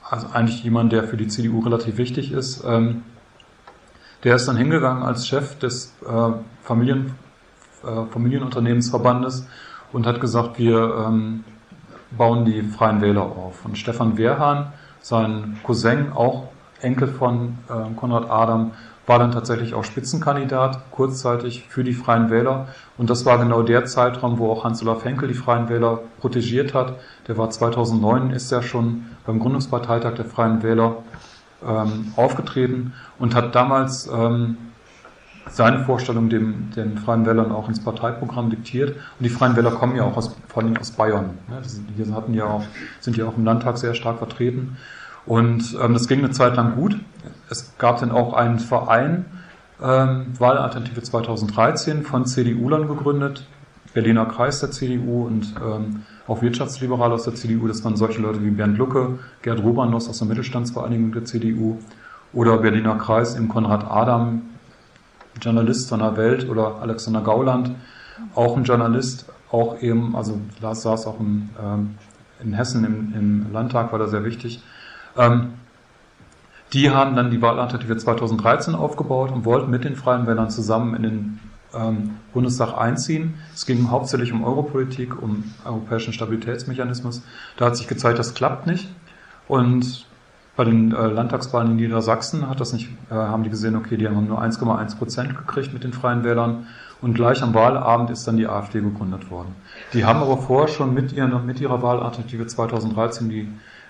also 0.09 0.27
eigentlich 0.31 0.63
jemand, 0.63 0.93
der 0.93 1.03
für 1.03 1.17
die 1.17 1.27
CDU 1.27 1.59
relativ 1.59 1.97
wichtig 1.97 2.31
ist, 2.31 2.63
ähm, 2.65 3.03
der 4.23 4.35
ist 4.35 4.47
dann 4.47 4.57
hingegangen 4.57 5.03
als 5.03 5.27
Chef 5.27 5.59
des 5.59 5.93
äh, 6.07 6.31
Familien, 6.63 7.15
äh, 7.83 8.05
Familienunternehmensverbandes 8.11 9.47
und 9.91 10.07
hat 10.07 10.21
gesagt, 10.21 10.57
wir 10.57 11.05
ähm, 11.07 11.43
bauen 12.11 12.45
die 12.45 12.61
Freien 12.63 13.01
Wähler 13.01 13.23
auf. 13.23 13.65
Und 13.65 13.77
Stefan 13.77 14.17
Wehrhahn, 14.17 14.71
sein 15.01 15.59
Cousin, 15.63 16.11
auch 16.13 16.49
Enkel 16.81 17.07
von 17.07 17.57
äh, 17.69 17.93
Konrad 17.95 18.29
Adam, 18.29 18.71
war 19.07 19.19
dann 19.19 19.31
tatsächlich 19.31 19.73
auch 19.73 19.85
Spitzenkandidat 19.85 20.91
kurzzeitig 20.91 21.65
für 21.69 21.83
die 21.83 21.93
Freien 21.93 22.29
Wähler. 22.29 22.67
Und 22.97 23.09
das 23.09 23.25
war 23.25 23.37
genau 23.39 23.61
der 23.63 23.85
Zeitraum, 23.85 24.37
wo 24.37 24.51
auch 24.51 24.65
Hans-Olaf 24.65 25.05
Henkel 25.05 25.29
die 25.29 25.33
Freien 25.33 25.69
Wähler 25.69 26.01
protegiert 26.19 26.73
hat. 26.73 26.95
Der 27.27 27.37
war 27.37 27.49
2009, 27.49 28.31
ist 28.31 28.51
ja 28.51 28.61
schon 28.61 29.05
beim 29.25 29.39
Gründungsparteitag 29.39 30.15
der 30.15 30.25
Freien 30.25 30.61
Wähler 30.61 30.97
ähm, 31.65 32.11
aufgetreten 32.17 32.93
und 33.17 33.33
hat 33.33 33.55
damals 33.55 34.07
ähm, 34.07 34.57
seine 35.49 35.83
Vorstellung 35.85 36.29
dem, 36.29 36.71
den 36.75 36.97
Freien 36.97 37.25
Wählern 37.25 37.51
auch 37.51 37.69
ins 37.69 37.83
Parteiprogramm 37.83 38.49
diktiert. 38.49 38.95
Und 38.95 39.23
die 39.23 39.29
Freien 39.29 39.55
Wähler 39.55 39.71
kommen 39.71 39.95
ja 39.95 40.03
auch 40.03 40.17
aus, 40.17 40.35
vor 40.47 40.63
allem 40.63 40.77
aus 40.77 40.91
Bayern. 40.91 41.31
Ne? 41.49 41.61
Die 41.97 42.13
hatten 42.13 42.33
ja 42.33 42.45
auch, 42.45 42.63
sind 42.99 43.17
ja 43.17 43.25
auch 43.25 43.37
im 43.37 43.45
Landtag 43.45 43.77
sehr 43.77 43.93
stark 43.93 44.17
vertreten. 44.17 44.77
Und 45.25 45.77
ähm, 45.81 45.93
das 45.93 46.07
ging 46.07 46.19
eine 46.19 46.31
Zeit 46.31 46.55
lang 46.55 46.75
gut. 46.75 46.97
Es 47.49 47.77
gab 47.77 47.99
dann 47.99 48.11
auch 48.11 48.33
einen 48.33 48.59
Verein, 48.59 49.25
ähm, 49.81 50.27
Wahlalternative 50.37 51.03
2013, 51.03 52.03
von 52.03 52.25
CDU-Lern 52.25 52.87
gegründet, 52.87 53.45
Berliner 53.93 54.25
Kreis 54.25 54.59
der 54.59 54.71
CDU 54.71 55.25
und 55.25 55.53
ähm, 55.63 56.03
auch 56.27 56.41
Wirtschaftsliberale 56.41 57.13
aus 57.13 57.23
der 57.23 57.35
CDU. 57.35 57.67
Das 57.67 57.83
waren 57.83 57.95
solche 57.95 58.21
Leute 58.21 58.43
wie 58.43 58.51
Bernd 58.51 58.77
Lucke, 58.77 59.19
Gerd 59.41 59.61
Rubanos 59.61 60.09
aus 60.09 60.19
der 60.19 60.27
Mittelstandsvereinigung 60.27 61.11
der 61.11 61.25
CDU 61.25 61.77
oder 62.33 62.57
Berliner 62.57 62.95
Kreis 62.95 63.35
im 63.35 63.47
Konrad 63.47 63.89
Adam, 63.89 64.41
Journalist 65.41 65.91
der 65.91 66.17
Welt 66.17 66.49
oder 66.49 66.81
Alexander 66.81 67.21
Gauland, 67.21 67.71
auch 68.35 68.57
ein 68.57 68.63
Journalist, 68.63 69.25
auch 69.51 69.81
eben, 69.81 70.15
also 70.15 70.39
Lars 70.61 70.81
saß 70.81 71.07
auch 71.07 71.19
im, 71.19 71.49
ähm, 71.61 71.95
in 72.41 72.53
Hessen 72.53 72.83
im, 72.83 73.13
im, 73.15 73.53
Landtag, 73.53 73.91
war 73.91 73.99
da 73.99 74.07
sehr 74.07 74.23
wichtig. 74.23 74.61
Ähm, 75.15 75.53
die 76.73 76.89
haben 76.89 77.15
dann 77.15 77.31
die 77.31 77.41
Wahlalternative 77.41 77.97
2013 77.97 78.75
aufgebaut 78.75 79.31
und 79.31 79.45
wollten 79.45 79.71
mit 79.71 79.85
den 79.85 79.95
Freien 79.95 80.27
Wählern 80.27 80.49
zusammen 80.49 80.95
in 80.95 81.03
den 81.03 81.39
ähm, 81.73 82.17
Bundestag 82.33 82.77
einziehen. 82.77 83.35
Es 83.53 83.65
ging 83.65 83.89
hauptsächlich 83.89 84.33
um 84.33 84.43
Europolitik, 84.43 85.21
um 85.21 85.43
europäischen 85.63 86.11
Stabilitätsmechanismus. 86.11 87.21
Da 87.55 87.67
hat 87.67 87.77
sich 87.77 87.87
gezeigt, 87.87 88.19
das 88.19 88.33
klappt 88.33 88.67
nicht. 88.67 88.89
Und 89.47 90.06
bei 90.57 90.65
den 90.65 90.91
äh, 90.91 91.07
Landtagswahlen 91.07 91.71
in 91.71 91.75
Niedersachsen 91.77 92.49
hat 92.49 92.59
das 92.59 92.73
nicht, 92.73 92.89
äh, 93.11 93.13
haben 93.13 93.43
die 93.43 93.49
gesehen, 93.51 93.75
okay, 93.75 93.95
die 93.95 94.07
haben 94.07 94.27
nur 94.27 94.41
1,1 94.41 94.97
Prozent 94.97 95.37
gekriegt 95.37 95.71
mit 95.71 95.83
den 95.83 95.93
Freien 95.93 96.23
Wählern. 96.23 96.65
Und 96.99 97.13
gleich 97.13 97.43
am 97.43 97.53
Wahlabend 97.53 98.09
ist 98.09 98.27
dann 98.27 98.37
die 98.37 98.47
AfD 98.47 98.81
gegründet 98.81 99.29
worden. 99.29 99.55
Die 99.93 100.03
haben 100.03 100.19
aber 100.19 100.37
vorher 100.37 100.67
schon 100.67 100.95
mit, 100.95 101.13
ihren, 101.13 101.45
mit 101.45 101.61
ihrer 101.61 101.83
Wahlalternative 101.83 102.47
2013 102.47 103.29
die 103.29 103.47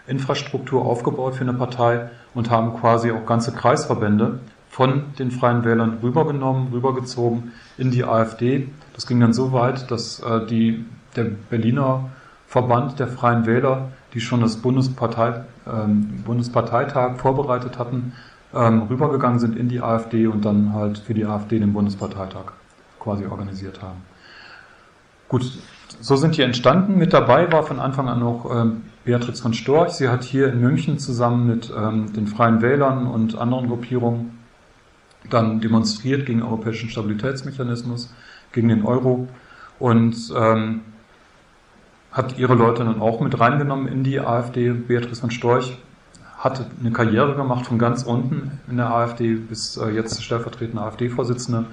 Infrastruktur 0.07 0.85
aufgebaut 0.85 1.35
für 1.35 1.45
eine 1.45 1.53
Partei 1.53 2.09
und 2.33 2.49
haben 2.49 2.77
quasi 2.77 3.11
auch 3.11 3.25
ganze 3.25 3.53
Kreisverbände 3.53 4.39
von 4.69 5.05
den 5.17 5.31
Freien 5.31 5.63
Wählern 5.63 5.99
rübergenommen, 6.03 6.73
rübergezogen 6.73 7.53
in 7.77 7.91
die 7.91 8.03
AfD. 8.03 8.67
Das 8.93 9.07
ging 9.07 9.21
dann 9.21 9.31
so 9.31 9.53
weit, 9.53 9.89
dass 9.89 10.19
äh, 10.19 10.45
die, 10.45 10.85
der 11.15 11.31
Berliner 11.49 12.09
Verband 12.45 12.99
der 12.99 13.07
Freien 13.07 13.45
Wähler, 13.45 13.89
die 14.13 14.19
schon 14.19 14.41
das 14.41 14.57
Bundespartei, 14.57 15.45
ähm, 15.71 16.23
Bundesparteitag 16.25 17.17
vorbereitet 17.17 17.77
hatten, 17.77 18.13
ähm, 18.53 18.83
rübergegangen 18.83 19.39
sind 19.39 19.55
in 19.57 19.69
die 19.69 19.81
AfD 19.81 20.27
und 20.27 20.45
dann 20.45 20.73
halt 20.73 20.97
für 20.99 21.13
die 21.13 21.25
AfD 21.25 21.59
den 21.59 21.73
Bundesparteitag 21.73 22.53
quasi 22.99 23.25
organisiert 23.25 23.81
haben. 23.81 24.01
Gut, 25.29 25.43
so 25.99 26.15
sind 26.15 26.37
die 26.37 26.41
entstanden. 26.41 26.97
Mit 26.97 27.13
dabei 27.13 27.51
war 27.51 27.63
von 27.63 27.79
Anfang 27.79 28.07
an 28.07 28.19
noch 28.19 28.49
ähm, 28.49 28.83
Beatrix 29.03 29.41
von 29.41 29.53
Storch. 29.53 29.91
Sie 29.91 30.07
hat 30.07 30.23
hier 30.23 30.51
in 30.51 30.61
München 30.61 30.99
zusammen 30.99 31.47
mit 31.47 31.71
ähm, 31.75 32.13
den 32.13 32.27
Freien 32.27 32.61
Wählern 32.61 33.07
und 33.07 33.37
anderen 33.37 33.67
Gruppierungen 33.67 34.37
dann 35.29 35.59
demonstriert 35.59 36.25
gegen 36.25 36.39
den 36.39 36.47
europäischen 36.47 36.89
Stabilitätsmechanismus, 36.89 38.13
gegen 38.53 38.69
den 38.69 38.85
Euro 38.85 39.27
und 39.79 40.15
ähm, 40.35 40.81
hat 42.17 42.39
ihre 42.39 42.55
Leute 42.55 42.83
dann 42.83 42.99
auch 42.99 43.21
mit 43.21 43.39
reingenommen 43.39 43.87
in 43.87 44.03
die 44.03 44.19
AfD. 44.19 44.71
Beatrice 44.71 45.21
von 45.21 45.31
Storch 45.31 45.77
hat 46.37 46.65
eine 46.79 46.91
Karriere 46.91 47.35
gemacht 47.35 47.67
von 47.67 47.77
ganz 47.77 48.03
unten 48.03 48.59
in 48.67 48.77
der 48.77 48.91
AfD 48.91 49.35
bis 49.35 49.77
äh, 49.77 49.89
jetzt 49.89 50.21
stellvertretende 50.23 50.81
AfD-Vorsitzende. 50.81 51.65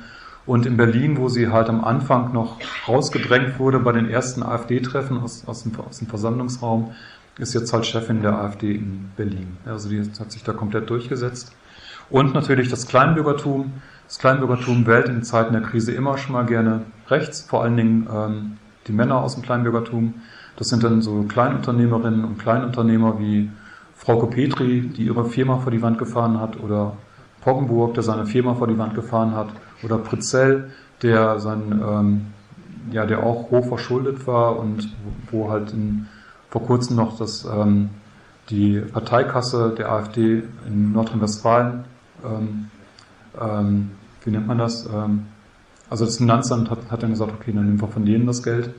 Und 0.47 0.67
in 0.67 0.77
Berlin, 0.77 1.17
wo 1.17 1.31
sie 1.31 1.49
halt 1.49 1.71
am 1.71 1.83
Anfang 1.83 2.35
noch 2.35 2.59
rausgedrängt 2.87 3.59
wurde 3.59 3.81
bei 3.81 3.93
den 3.93 4.09
ersten 4.11 4.43
AfD-Treffen 4.43 5.19
aus, 5.19 5.45
aus, 5.47 5.63
dem, 5.63 5.73
aus 5.81 5.99
dem 5.99 6.09
Versammlungsraum, 6.09 6.93
ist 7.39 7.55
jetzt 7.55 7.73
halt 7.73 7.87
Chefin 7.87 8.21
der 8.21 8.39
AfD 8.39 8.75
in 8.75 9.11
Berlin. 9.17 9.57
Also 9.65 9.89
die 9.89 10.01
hat 10.01 10.31
sich 10.31 10.45
da 10.45 10.53
komplett 10.53 10.91
durchgesetzt. 10.91 11.53
Und 12.11 12.35
natürlich 12.35 12.69
das 12.69 12.87
Kleinbürgertum. 12.87 13.73
Das 14.07 14.19
Kleinbürgertum 14.19 14.87
wählt 14.87 15.09
in 15.09 15.23
Zeiten 15.23 15.55
der 15.55 15.63
Krise 15.63 15.93
immer 15.93 16.19
schon 16.19 16.35
mal 16.35 16.45
gerne 16.45 16.83
rechts, 17.09 17.41
vor 17.41 17.63
allen 17.63 17.79
Dingen 17.79 18.07
ähm, 18.13 18.59
die 18.87 18.93
Männer 18.93 19.23
aus 19.23 19.35
dem 19.35 19.43
Kleinbürgertum. 19.43 20.15
Das 20.57 20.69
sind 20.69 20.85
dann 20.85 21.03
so 21.03 21.25
Kleinunternehmerinnen 21.25 22.25
und 22.25 22.39
Kleinunternehmer 22.39 23.19
wie 23.19 23.51
Frauke 23.97 24.27
Petri, 24.27 24.83
die 24.83 25.07
ihre 25.07 25.25
Firma 25.25 25.59
vor 25.59 25.73
die 25.73 25.83
Wand 25.83 25.99
gefahren 25.99 26.41
hat, 26.41 26.61
oder 26.61 26.97
Poggenburg, 27.43 27.95
der 27.95 28.03
seine 28.03 28.27
Firma 28.27 28.55
vor 28.55 28.67
die 28.67 28.79
Wand 28.79 28.95
gefahren 28.95 29.35
hat, 29.35 29.49
oder 29.83 29.99
Pritzell, 29.99 30.71
der 31.03 31.41
sein, 31.41 31.83
ähm, 31.87 32.27
ja, 32.91 33.07
der 33.07 33.25
auch 33.25 33.51
hoch 33.51 33.67
verschuldet 33.67 34.27
war 34.27 34.59
und 34.59 34.95
wo, 35.31 35.51
halt 35.51 35.73
in, 35.73 36.07
vor 36.51 36.63
kurzem 36.63 36.97
noch 36.97 37.17
das, 37.19 37.45
ähm, 37.45 37.91
die 38.51 38.81
Parteikasse 38.81 39.75
der 39.77 39.91
AfD 39.91 40.43
in 40.67 40.93
Nordrhein-Westfalen 40.93 41.85
ähm, 42.25 42.71
ähm, 43.41 43.91
wie 44.23 44.31
nennt 44.31 44.47
man 44.47 44.59
das? 44.59 44.89
Also 45.91 46.05
das 46.05 46.17
Finanzamt 46.17 46.71
hat, 46.71 46.91
hat 46.91 47.03
dann 47.03 47.11
gesagt, 47.11 47.33
okay, 47.33 47.53
dann 47.53 47.67
nehmen 47.67 47.81
wir 47.81 47.89
von 47.89 48.05
denen 48.05 48.27
das 48.27 48.43
Geld, 48.43 48.71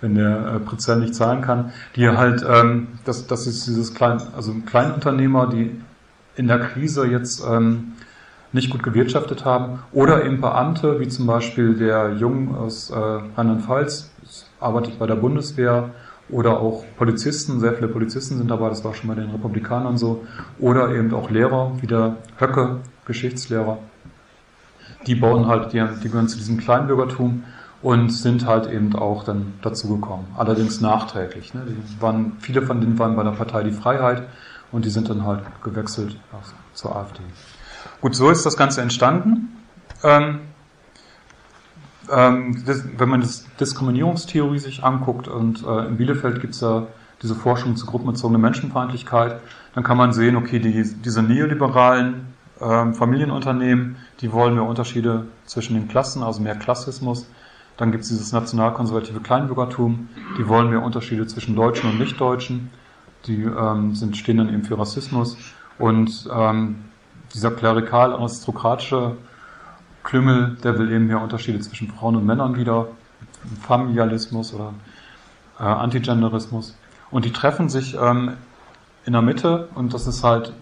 wenn 0.00 0.14
der 0.14 0.54
äh, 0.54 0.60
Präzell 0.60 1.00
nicht 1.00 1.14
zahlen 1.14 1.42
kann. 1.42 1.72
Die 1.94 2.08
halt, 2.08 2.44
ähm, 2.48 2.88
das, 3.04 3.26
das 3.26 3.46
ist 3.46 3.66
dieses 3.66 3.94
klein, 3.94 4.20
also 4.34 4.54
Kleinunternehmer, 4.66 5.48
die 5.48 5.78
in 6.36 6.48
der 6.48 6.60
Krise 6.60 7.06
jetzt 7.06 7.42
ähm, 7.48 7.92
nicht 8.52 8.70
gut 8.70 8.82
gewirtschaftet 8.82 9.44
haben, 9.44 9.80
oder 9.92 10.24
eben 10.24 10.40
Beamte, 10.40 11.00
wie 11.00 11.08
zum 11.08 11.26
Beispiel 11.26 11.74
der 11.74 12.14
Jung 12.14 12.56
aus 12.56 12.90
äh, 12.90 12.94
Rheinland-Pfalz, 12.96 14.10
arbeitet 14.60 14.98
bei 14.98 15.06
der 15.06 15.16
Bundeswehr, 15.16 15.90
oder 16.28 16.58
auch 16.60 16.84
Polizisten, 16.96 17.60
sehr 17.60 17.74
viele 17.74 17.88
Polizisten 17.88 18.36
sind 18.36 18.50
dabei, 18.50 18.68
das 18.68 18.84
war 18.84 18.94
schon 18.94 19.08
bei 19.08 19.14
den 19.14 19.30
Republikanern 19.30 19.96
so, 19.96 20.26
oder 20.58 20.92
eben 20.94 21.14
auch 21.14 21.30
Lehrer, 21.30 21.72
wie 21.80 21.86
der 21.86 22.16
Höcke, 22.38 22.80
Geschichtslehrer. 23.04 23.78
Die 25.06 25.14
bauen 25.14 25.46
halt, 25.46 25.72
die, 25.72 25.84
die 26.02 26.08
gehören 26.08 26.28
zu 26.28 26.36
diesem 26.36 26.58
Kleinbürgertum 26.58 27.44
und 27.82 28.10
sind 28.10 28.46
halt 28.46 28.70
eben 28.70 28.94
auch 28.96 29.24
dann 29.24 29.54
dazugekommen. 29.62 30.26
Allerdings 30.36 30.80
nachträglich. 30.80 31.54
Ne? 31.54 31.62
Die 31.68 32.02
waren, 32.02 32.32
viele 32.40 32.62
von 32.62 32.80
denen 32.80 32.98
waren 32.98 33.16
bei 33.16 33.22
der 33.22 33.32
Partei 33.32 33.62
Die 33.62 33.72
Freiheit 33.72 34.24
und 34.72 34.84
die 34.84 34.90
sind 34.90 35.08
dann 35.08 35.24
halt 35.24 35.42
gewechselt 35.62 36.16
zur 36.74 36.96
AfD. 36.96 37.22
Gut, 38.00 38.14
so 38.14 38.30
ist 38.30 38.44
das 38.44 38.56
Ganze 38.56 38.82
entstanden. 38.82 39.56
Ähm, 40.02 40.40
ähm, 42.10 42.62
das, 42.66 42.84
wenn 42.96 43.08
man 43.08 43.20
das 43.20 43.46
Diskriminierungstheorie 43.58 44.58
sich 44.58 44.84
anguckt 44.84 45.28
und 45.28 45.64
äh, 45.64 45.86
in 45.86 45.96
Bielefeld 45.96 46.40
gibt 46.40 46.54
es 46.54 46.60
ja 46.60 46.86
diese 47.22 47.34
Forschung 47.34 47.76
zur 47.76 47.88
gruppenbezogenen 47.88 48.40
Menschenfeindlichkeit, 48.40 49.40
dann 49.74 49.84
kann 49.84 49.96
man 49.96 50.12
sehen, 50.12 50.36
okay, 50.36 50.58
die, 50.58 50.82
diese 51.02 51.22
neoliberalen 51.22 52.35
ähm, 52.60 52.94
Familienunternehmen, 52.94 53.96
die 54.20 54.32
wollen 54.32 54.54
mehr 54.54 54.64
Unterschiede 54.64 55.26
zwischen 55.44 55.74
den 55.74 55.88
Klassen, 55.88 56.22
also 56.22 56.40
mehr 56.40 56.56
Klassismus. 56.56 57.26
Dann 57.76 57.92
gibt 57.92 58.04
es 58.04 58.08
dieses 58.08 58.32
nationalkonservative 58.32 59.20
Kleinbürgertum, 59.20 60.08
die 60.38 60.48
wollen 60.48 60.70
mehr 60.70 60.82
Unterschiede 60.82 61.26
zwischen 61.26 61.54
Deutschen 61.54 61.90
und 61.90 61.98
Nichtdeutschen, 61.98 62.70
die 63.26 63.42
ähm, 63.42 63.94
sind, 63.94 64.16
stehen 64.16 64.38
dann 64.38 64.48
eben 64.48 64.64
für 64.64 64.78
Rassismus. 64.78 65.36
Und 65.78 66.28
ähm, 66.32 66.76
dieser 67.34 67.50
klerikal-aristokratische 67.50 69.16
Klüngel, 70.04 70.56
der 70.62 70.78
will 70.78 70.90
eben 70.90 71.08
mehr 71.08 71.20
Unterschiede 71.20 71.60
zwischen 71.60 71.88
Frauen 71.88 72.16
und 72.16 72.24
Männern 72.24 72.56
wieder, 72.56 72.88
Familialismus 73.60 74.54
oder 74.54 74.72
äh, 75.58 75.64
Antigenderismus. 75.64 76.76
Und 77.10 77.24
die 77.24 77.32
treffen 77.32 77.68
sich 77.68 77.96
ähm, 78.00 78.32
in 79.04 79.12
der 79.12 79.22
Mitte 79.22 79.68
und 79.74 79.92
das 79.92 80.06
ist 80.06 80.24
halt 80.24 80.52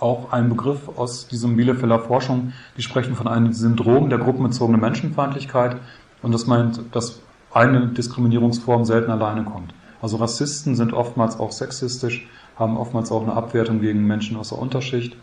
auch 0.00 0.32
ein 0.32 0.48
Begriff 0.48 0.88
aus 0.96 1.28
diesem 1.28 1.56
Bielefelder 1.56 1.98
Forschung, 1.98 2.52
die 2.76 2.82
sprechen 2.82 3.14
von 3.14 3.26
einem 3.26 3.52
Syndrom 3.52 4.10
der 4.10 4.18
gruppenbezogenen 4.18 4.80
Menschenfeindlichkeit 4.80 5.76
und 6.22 6.32
das 6.32 6.46
meint, 6.46 6.80
dass 6.92 7.20
eine 7.52 7.88
Diskriminierungsform 7.88 8.84
selten 8.84 9.10
alleine 9.10 9.44
kommt. 9.44 9.74
Also 10.00 10.18
Rassisten 10.18 10.76
sind 10.76 10.92
oftmals 10.92 11.40
auch 11.40 11.52
sexistisch, 11.52 12.26
haben 12.56 12.76
oftmals 12.76 13.10
auch 13.10 13.22
eine 13.22 13.32
Abwertung 13.32 13.80
gegen 13.80 14.06
Menschen 14.06 14.36
aus 14.36 14.50
der 14.50 14.58
Unterschicht, 14.58 15.16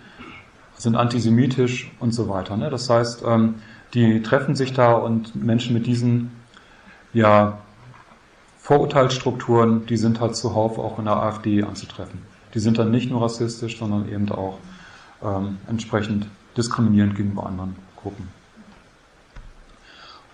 sind 0.76 0.96
antisemitisch 0.96 1.92
und 2.00 2.12
so 2.12 2.28
weiter. 2.28 2.58
Ne? 2.58 2.70
Das 2.70 2.90
heißt, 2.90 3.24
ähm, 3.26 3.56
die 3.94 4.22
treffen 4.22 4.56
sich 4.56 4.74
da 4.74 4.94
und 4.94 5.36
Menschen 5.36 5.74
mit 5.74 5.86
diesen 5.86 6.32
ja, 7.14 7.60
Vorurteilsstrukturen, 8.58 9.86
die 9.86 9.96
sind 9.96 10.20
halt 10.20 10.36
zuhauf 10.36 10.78
auch 10.78 11.00
in 11.00 11.06
der 11.06 11.16
AfD 11.16 11.64
anzutreffen 11.64 12.35
die 12.56 12.60
sind 12.60 12.80
dann 12.80 12.90
nicht 12.90 13.12
nur 13.12 13.22
rassistisch, 13.22 13.78
sondern 13.78 14.10
eben 14.10 14.32
auch 14.32 14.58
ähm, 15.22 15.58
entsprechend 15.68 16.28
diskriminierend 16.58 17.16
gegenüber 17.16 17.46
anderen 17.46 17.76
Gruppen. 18.02 18.30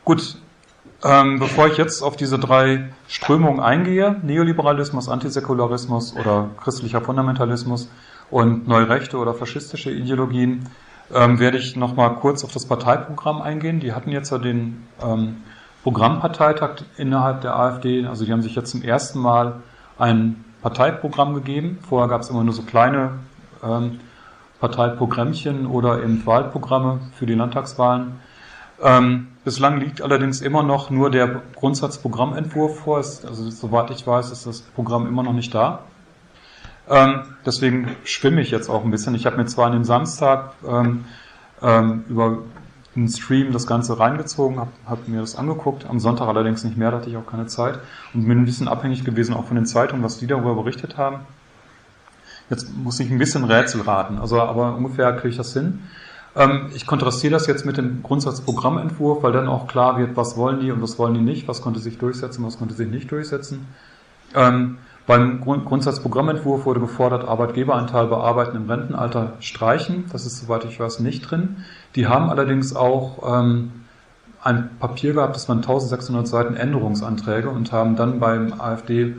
Gut, 0.06 0.38
ähm, 1.04 1.40
bevor 1.40 1.68
ich 1.68 1.78
jetzt 1.78 2.04
auf 2.04 2.16
diese 2.16 2.38
drei 2.38 2.90
Strömungen 3.08 3.60
eingehe, 3.60 4.20
Neoliberalismus, 4.24 5.10
Antisäkularismus 5.10 6.16
oder 6.16 6.52
christlicher 6.64 7.02
Fundamentalismus 7.02 7.90
und 8.30 8.68
Neurechte 8.68 9.18
oder 9.18 9.34
faschistische 9.34 9.92
Ideologien, 9.92 10.70
ähm, 11.14 11.40
werde 11.40 11.58
ich 11.58 11.76
nochmal 11.76 12.16
kurz 12.16 12.44
auf 12.44 12.52
das 12.52 12.68
Parteiprogramm 12.68 13.42
eingehen. 13.42 13.80
Die 13.80 13.94
hatten 13.94 14.12
jetzt 14.12 14.32
ja 14.32 14.38
den 14.38 14.88
ähm, 15.04 15.38
Programmparteitag 15.84 16.84
innerhalb 16.98 17.42
der 17.42 17.56
AfD, 17.56 18.06
also 18.06 18.26
die 18.26 18.32
haben 18.32 18.44
sich 18.44 18.56
jetzt 18.56 18.70
zum 18.70 18.84
ersten 18.84 19.20
Mal 19.20 19.62
ein 19.98 20.46
Parteiprogramm 20.62 21.34
gegeben. 21.34 21.80
Vorher 21.88 22.08
gab 22.08 22.22
es 22.22 22.30
immer 22.30 22.44
nur 22.44 22.54
so 22.54 22.64
kleine 22.64 23.20
ähm, 23.64 24.00
Parteiprogrammchen 24.60 25.66
oder 25.66 26.04
eben 26.04 26.26
Wahlprogramme 26.26 27.00
für 27.16 27.26
die 27.26 27.34
Landtagswahlen. 27.34 28.20
Ähm, 28.82 29.28
bislang 29.44 29.80
liegt 29.80 30.02
allerdings 30.02 30.42
immer 30.42 30.64
noch 30.64 30.90
nur 30.90 31.10
der 31.10 31.42
Grundsatzprogrammentwurf 31.56 32.80
vor. 32.80 33.00
Es, 33.00 33.26
also 33.26 33.50
soweit 33.50 33.92
ich 33.92 34.06
weiß, 34.06 34.32
ist 34.32 34.46
das 34.46 34.62
Programm 34.62 35.08
immer 35.08 35.24
noch 35.24 35.34
nicht 35.34 35.54
da. 35.54 35.80
Ähm, 36.90 37.24
deswegen 37.46 37.96
schwimme 38.04 38.42
ich 38.42 38.52
jetzt 38.52 38.70
auch 38.70 38.84
ein 38.84 38.92
bisschen. 38.92 39.16
Ich 39.16 39.26
habe 39.26 39.38
mir 39.38 39.46
zwar 39.46 39.68
an 39.68 39.74
dem 39.74 39.84
Samstag 39.84 40.54
ähm, 40.68 41.06
ähm, 41.62 42.06
über 42.10 42.40
einen 42.96 43.08
Stream 43.08 43.54
das 43.54 43.68
Ganze 43.68 44.00
reingezogen, 44.00 44.60
habe 44.60 44.72
hab 44.86 45.08
mir 45.08 45.22
das 45.22 45.36
angeguckt, 45.36 45.86
am 45.90 46.00
Sonntag 46.00 46.28
allerdings 46.28 46.64
nicht 46.64 46.78
mehr, 46.78 46.92
da 46.92 46.98
hatte 46.98 47.10
ich 47.10 47.18
auch 47.18 47.26
keine 47.26 47.48
Zeit 47.48 47.80
und 48.14 48.28
bin 48.28 48.40
ein 48.40 48.46
bisschen 48.46 48.68
abhängig 48.68 49.06
gewesen 49.06 49.34
auch 49.34 49.46
von 49.46 49.56
den 49.56 49.66
Zeitungen, 49.66 50.04
was 50.04 50.18
die 50.18 50.28
darüber 50.28 50.56
berichtet 50.56 50.98
haben. 50.98 51.22
Jetzt 52.50 52.76
muss 52.76 53.00
ich 53.00 53.10
ein 53.10 53.18
bisschen 53.18 53.46
Rätsel 53.46 53.82
raten, 53.82 54.18
also 54.18 54.42
aber 54.42 54.76
ungefähr 54.76 55.14
kriege 55.14 55.30
ich 55.30 55.38
das 55.38 55.54
hin. 55.54 55.80
Ähm, 56.36 56.70
ich 56.74 56.86
kontrastiere 56.86 57.32
das 57.32 57.48
jetzt 57.48 57.66
mit 57.66 57.78
dem 57.78 58.04
Grundsatzprogrammentwurf, 58.04 59.24
weil 59.24 59.32
dann 59.32 59.48
auch 59.48 59.68
klar 59.68 59.98
wird, 59.98 60.18
was 60.18 60.36
wollen 60.36 60.60
die 60.60 60.72
und 60.72 60.82
was 60.82 61.00
wollen 61.00 61.14
die 61.14 61.22
nicht, 61.22 61.48
was 61.48 61.62
konnte 61.62 61.80
sich 61.80 61.98
durchsetzen, 61.98 62.46
was 62.46 62.58
konnte 62.58 62.74
sich 62.74 62.90
nicht 62.90 63.12
durchsetzen. 63.12 63.68
Ähm, 64.36 64.78
beim 65.12 65.42
Grundsatzprogrammentwurf 65.42 66.66
wurde 66.66 66.80
gefordert, 66.80 67.28
Arbeitgeberanteil 67.28 68.08
bei 68.08 68.16
Arbeiten 68.16 68.56
im 68.56 68.70
Rentenalter 68.70 69.34
streichen. 69.42 70.06
Das 70.14 70.26
ist, 70.26 70.40
soweit 70.40 70.64
ich 70.64 70.80
weiß, 70.80 71.02
nicht 71.02 71.30
drin. 71.30 71.66
Die 71.98 72.08
haben 72.08 72.30
allerdings 72.30 72.74
auch 72.78 73.22
ähm, 73.42 73.72
ein 74.42 74.70
Papier 74.80 75.12
gehabt, 75.12 75.36
das 75.36 75.50
waren 75.50 75.58
1600 75.58 76.26
Seiten 76.26 76.56
Änderungsanträge 76.56 77.50
und 77.50 77.74
haben 77.74 77.98
dann 77.98 78.22
beim 78.22 78.54
AfD 78.62 79.16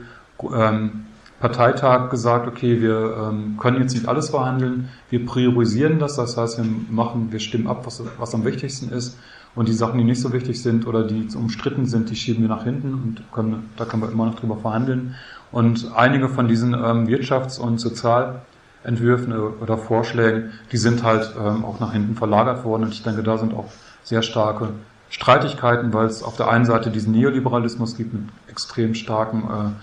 ähm, 0.55 1.05
Parteitag 1.41 2.09
gesagt, 2.09 2.49
okay, 2.49 2.81
wir 2.81 3.29
ähm, 3.29 3.59
können 3.61 3.83
jetzt 3.83 3.93
nicht 3.93 4.09
alles 4.09 4.31
verhandeln, 4.31 4.89
wir 5.11 5.27
priorisieren 5.27 5.99
das, 5.99 6.17
das 6.17 6.39
heißt, 6.39 6.57
wir 6.57 6.65
machen, 6.89 7.33
wir 7.33 7.39
stimmen 7.39 7.67
ab, 7.67 7.85
was, 7.85 8.03
was 8.17 8.35
am 8.35 8.47
wichtigsten 8.47 8.91
ist 8.91 9.19
und 9.55 9.69
die 9.69 9.73
Sachen, 9.73 9.99
die 9.99 10.05
nicht 10.05 10.21
so 10.21 10.33
wichtig 10.33 10.63
sind 10.63 10.87
oder 10.87 11.05
die 11.05 11.29
umstritten 11.37 11.87
sind, 11.87 12.11
die 12.11 12.17
schieben 12.17 12.43
wir 12.43 12.49
nach 12.49 12.65
hinten 12.65 12.95
und 12.95 13.33
können, 13.33 13.71
da 13.77 13.85
können 13.85 14.03
wir 14.03 14.11
immer 14.11 14.27
noch 14.27 14.37
drüber 14.37 14.57
verhandeln. 14.57 15.15
Und 15.51 15.93
einige 15.95 16.29
von 16.29 16.49
diesen 16.49 16.73
ähm, 16.73 17.07
Wirtschafts- 17.07 17.61
und 17.61 17.79
Sozialentwürfen 17.79 19.35
oder 19.35 19.77
Vorschlägen, 19.77 20.53
die 20.73 20.79
sind 20.79 21.03
halt 21.03 21.35
ähm, 21.39 21.65
auch 21.67 21.81
nach 21.81 21.93
hinten 21.93 22.15
verlagert 22.15 22.65
worden. 22.65 22.85
Und 22.85 22.95
ich 22.95 23.03
denke, 23.03 23.23
da 23.23 23.37
sind 23.37 23.53
auch 23.53 23.71
sehr 24.03 24.23
starke 24.23 24.71
Streitigkeiten, 25.11 25.93
weil 25.93 26.07
es 26.07 26.23
auf 26.23 26.37
der 26.37 26.49
einen 26.49 26.65
Seite 26.65 26.91
diesen 26.91 27.13
Neoliberalismus 27.13 27.97
gibt 27.97 28.15
mit 28.15 28.25
extrem 28.49 28.95
starken 28.95 29.75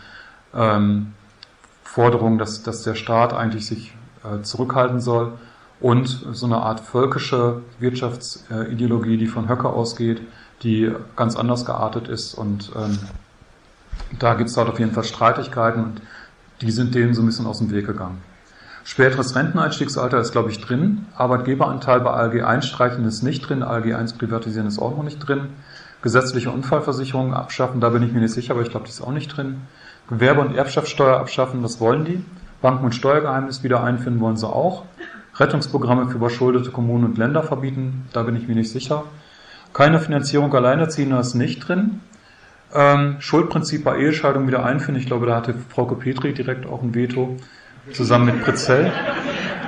äh, 0.55 0.60
ähm, 0.60 1.13
Forderungen, 1.84 2.39
dass, 2.39 2.63
dass 2.63 2.82
der 2.82 2.95
Staat 2.95 3.34
eigentlich 3.34 3.67
sich 3.67 3.93
äh, 4.23 4.41
zurückhalten 4.41 4.99
soll 4.99 5.34
und 5.82 6.08
so 6.32 6.46
eine 6.46 6.58
Art 6.58 6.82
völkische 6.82 7.62
Wirtschaftsideologie, 7.80 9.18
die 9.18 9.28
von 9.28 9.48
Höcke 9.48 9.70
ausgeht, 9.70 10.22
die 10.63 10.92
ganz 11.15 11.36
anders 11.36 11.65
geartet 11.65 12.08
ist 12.08 12.34
und 12.34 12.72
ähm, 12.76 13.00
da 14.18 14.34
gibt 14.34 14.50
es 14.50 14.56
dort 14.56 14.70
auf 14.70 14.80
jeden 14.80 14.92
Fall 14.92 15.04
Streitigkeiten 15.04 15.84
und 15.84 16.02
die 16.62 16.72
sind 16.72 16.96
denen 16.96 17.13
so 17.13 17.22
ein 17.22 17.26
bisschen 17.26 17.46
aus 17.46 17.60
dem 17.60 17.72
Weg 17.72 17.88
gegangen. 17.88 18.22
Späteres 18.84 19.36
Renteneinstiegsalter 19.36 20.20
ist, 20.20 20.32
glaube 20.32 20.50
ich, 20.50 20.62
drin. 20.62 21.06
Arbeitgeberanteil 21.15 22.00
bei 22.00 22.12
ALG 22.12 22.44
1 22.44 22.65
streichen 22.65 23.06
ist 23.06 23.22
nicht 23.22 23.48
drin. 23.48 23.62
ALG 23.62 23.94
1 23.94 24.13
privatisieren 24.13 24.68
ist 24.68 24.80
auch 24.80 24.96
noch 24.96 25.04
nicht 25.04 25.20
drin. 25.20 25.50
Gesetzliche 26.02 26.50
Unfallversicherung 26.50 27.34
abschaffen, 27.34 27.82
da 27.82 27.89
bin 27.89 28.04
ich 28.04 28.13
mir 28.13 28.22
nicht 28.22 28.34
sicher, 28.34 28.54
aber 28.54 28.63
ich 28.63 28.70
glaube, 28.70 28.86
die 28.86 28.92
ist 28.92 29.02
auch 29.02 29.12
nicht 29.12 29.36
drin. 29.36 29.62
Gewerbe- 30.10 30.42
und 30.42 30.56
Erbschaftssteuer 30.56 31.20
abschaffen, 31.20 31.62
das 31.62 31.80
wollen 31.80 32.06
die. 32.06 32.26
Banken- 32.62 32.86
und 32.86 32.96
Steuergeheimnis 32.96 33.63
wieder 33.63 33.84
einführen 33.84 34.20
wollen 34.20 34.38
sie 34.38 34.48
auch. 34.48 34.86
Rettungsprogramme 35.39 36.08
für 36.08 36.15
überschuldete 36.15 36.71
Kommunen 36.71 37.06
und 37.06 37.17
Länder 37.17 37.43
verbieten, 37.43 38.08
da 38.13 38.23
bin 38.23 38.36
ich 38.36 38.47
mir 38.47 38.56
nicht 38.56 38.71
sicher. 38.71 39.06
Keine 39.73 39.99
Finanzierung 39.99 40.54
Alleinerziehender 40.54 41.19
ist 41.19 41.36
nicht 41.36 41.67
drin. 41.67 42.02
Ähm, 42.73 43.17
Schuldprinzip 43.19 43.84
bei 43.84 43.97
Ehescheidung 43.97 44.47
wieder 44.47 44.65
einführen. 44.65 44.95
Ich 44.95 45.06
glaube, 45.06 45.25
da 45.25 45.36
hatte 45.36 45.56
Frau 45.69 45.86
Petri 45.86 46.34
direkt 46.34 46.65
auch 46.65 46.84
ein 46.84 46.93
Veto, 46.93 47.38
zusammen 47.93 48.25
mit 48.25 48.43
Pritzell. 48.43 48.91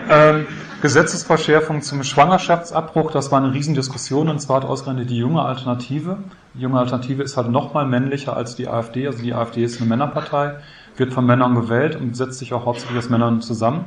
Ähm, 0.10 0.46
Gesetzesverschärfung 0.82 1.84
zum 1.84 2.04
Schwangerschaftsabbruch, 2.04 3.12
das 3.12 3.32
war 3.32 3.42
eine 3.42 3.54
Riesendiskussion 3.54 4.30
und 4.30 4.40
zwar 4.40 4.58
hat 4.58 4.66
ausgerechnet 4.66 5.12
die 5.12 5.18
junge 5.18 5.44
Alternative. 5.44 6.18
Die 6.56 6.62
junge 6.62 6.80
Alternative 6.80 7.22
ist 7.22 7.38
halt 7.38 7.50
noch 7.50 7.74
mal 7.76 7.86
männlicher 7.86 8.36
als 8.36 8.56
die 8.56 8.68
AfD, 8.68 9.06
also 9.06 9.22
die 9.22 9.34
AfD 9.34 9.64
ist 9.64 9.80
eine 9.80 9.88
Männerpartei, 9.88 10.56
wird 10.98 11.14
von 11.14 11.26
Männern 11.26 11.54
gewählt 11.54 11.96
und 11.96 12.18
setzt 12.18 12.40
sich 12.40 12.54
auch 12.54 12.66
hauptsächlich 12.66 12.98
aus 12.98 13.10
Männern 13.10 13.42
zusammen. 13.42 13.86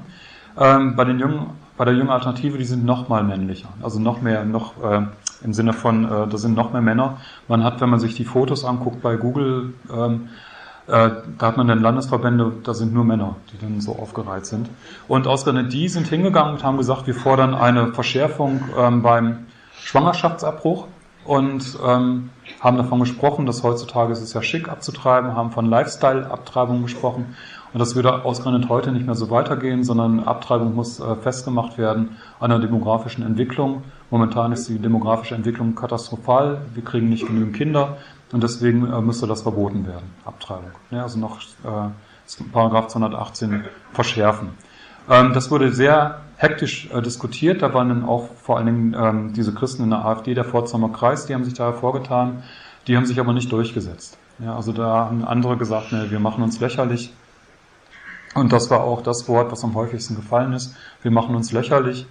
Ähm, 0.57 0.94
bei 0.94 1.05
den 1.05 1.18
jungen, 1.18 1.51
bei 1.77 1.85
der 1.85 1.95
jungen 1.95 2.11
Alternative, 2.11 2.59
die 2.59 2.65
sind 2.65 2.85
noch 2.85 3.09
mal 3.09 3.25
männlicher, 3.25 3.69
also 3.83 3.99
noch 3.99 4.23
mehr, 4.23 4.45
noch 4.45 4.83
äh, 4.83 5.03
im 5.43 5.53
Sinne 5.53 5.73
von, 5.73 6.05
äh, 6.05 6.29
da 6.29 6.39
sind 6.39 6.55
noch 6.55 6.73
mehr 6.73 6.83
Männer. 6.83 7.19
Man 7.49 7.65
hat, 7.65 7.81
wenn 7.81 7.91
man 7.91 8.01
sich 8.01 8.15
die 8.15 8.25
Fotos 8.25 8.65
anguckt 8.65 9.03
bei 9.03 9.17
Google, 9.17 9.75
ähm, 9.93 10.29
äh, 10.87 11.11
da 11.39 11.47
hat 11.47 11.57
man 11.57 11.67
dann 11.67 11.81
Landesverbände, 11.81 12.53
da 12.63 12.75
sind 12.75 12.93
nur 12.93 13.05
Männer, 13.05 13.37
die 13.53 13.59
dann 13.59 13.81
so 13.81 13.97
aufgereiht 13.97 14.47
sind. 14.47 14.69
Und 15.09 15.27
ausgerechnet 15.27 15.73
die 15.73 15.89
sind 15.89 16.07
hingegangen 16.07 16.55
und 16.55 16.65
haben 16.65 16.77
gesagt, 16.77 17.07
wir 17.07 17.15
fordern 17.15 17.55
eine 17.55 17.93
Verschärfung 17.93 18.63
ähm, 18.79 19.03
beim 19.03 19.47
Schwangerschaftsabbruch 19.81 20.87
und 21.25 21.79
ähm, 21.85 22.31
haben 22.61 22.77
davon 22.77 23.01
gesprochen, 23.01 23.47
dass 23.47 23.63
heutzutage 23.63 24.13
ist 24.13 24.21
es 24.21 24.35
ja 24.35 24.43
schick 24.43 24.69
abzutreiben, 24.69 25.35
haben 25.35 25.53
von 25.53 25.67
Lifestyle-Abtreibung 25.67 26.83
gesprochen 26.83 27.35
und 27.75 27.81
das 27.81 27.95
würde 27.95 28.25
ausgerechnet 28.25 28.71
heute 28.71 28.91
nicht 28.93 29.05
mehr 29.05 29.15
so 29.15 29.29
weitergehen, 29.29 29.85
sondern 29.85 30.21
Abtreibung 30.21 30.75
muss 30.75 31.01
äh, 31.01 31.17
festgemacht 31.17 31.77
werden 31.77 32.17
an 32.41 32.49
der 32.49 32.61
demografischen 32.61 33.27
Entwicklung 33.27 33.83
Momentan 34.15 34.53
ist 34.53 34.69
die 34.69 34.79
demografische 34.79 35.35
Entwicklung 35.35 35.75
katastrophal. 35.75 36.61
Wir 36.73 36.85
kriegen 36.85 37.09
nicht 37.09 37.27
genügend 37.27 37.57
Kinder 37.57 37.97
und 38.31 38.45
deswegen 38.45 38.87
äh, 38.87 39.01
müsste 39.01 39.27
das 39.27 39.43
verboten 39.43 39.89
werden, 39.89 40.05
Abtreibung. 40.25 40.71
Ja, 40.93 41.03
also 41.03 41.19
noch 41.19 41.41
äh, 41.65 42.45
Paragraph 42.53 42.87
218 42.87 43.65
verschärfen. 43.93 44.51
Ähm, 45.11 45.33
das 45.33 45.51
wurde 45.51 45.73
sehr 45.73 46.21
hektisch 46.37 46.89
äh, 46.93 47.03
diskutiert. 47.03 47.61
Da 47.61 47.75
waren 47.75 47.89
dann 47.89 48.05
auch 48.05 48.29
vor 48.41 48.59
allen 48.59 48.67
Dingen 48.67 48.97
ähm, 48.97 49.33
diese 49.33 49.53
Christen 49.53 49.83
in 49.83 49.91
der 49.91 50.05
AfD, 50.05 50.33
der 50.35 50.45
Pforzheimer 50.45 50.91
Kreis, 50.91 51.27
die 51.27 51.35
haben 51.35 51.45
sich 51.45 51.55
da 51.55 51.65
hervorgetan. 51.65 52.45
Die 52.87 52.97
haben 52.97 53.07
sich 53.07 53.19
aber 53.19 53.33
nicht 53.33 53.51
durchgesetzt. 53.51 54.17
Ja, 54.39 54.55
also 54.55 54.73
da 54.73 55.07
haben 55.07 55.25
andere 55.25 55.57
gesagt, 55.57 55.91
ne, 55.91 56.07
wir 56.11 56.21
machen 56.21 56.45
uns 56.45 56.61
lächerlich. 56.61 57.13
Und 58.35 58.53
das 58.53 58.70
war 58.70 58.83
auch 58.83 59.03
das 59.03 59.29
Wort, 59.29 59.53
was 59.53 59.64
am 59.64 59.75
häufigsten 59.75 60.16
gefallen 60.16 60.53
ist. 60.53 60.75
Wir 61.03 61.11
machen 61.11 61.35
uns 61.35 61.53
lächerlich. 61.53 62.07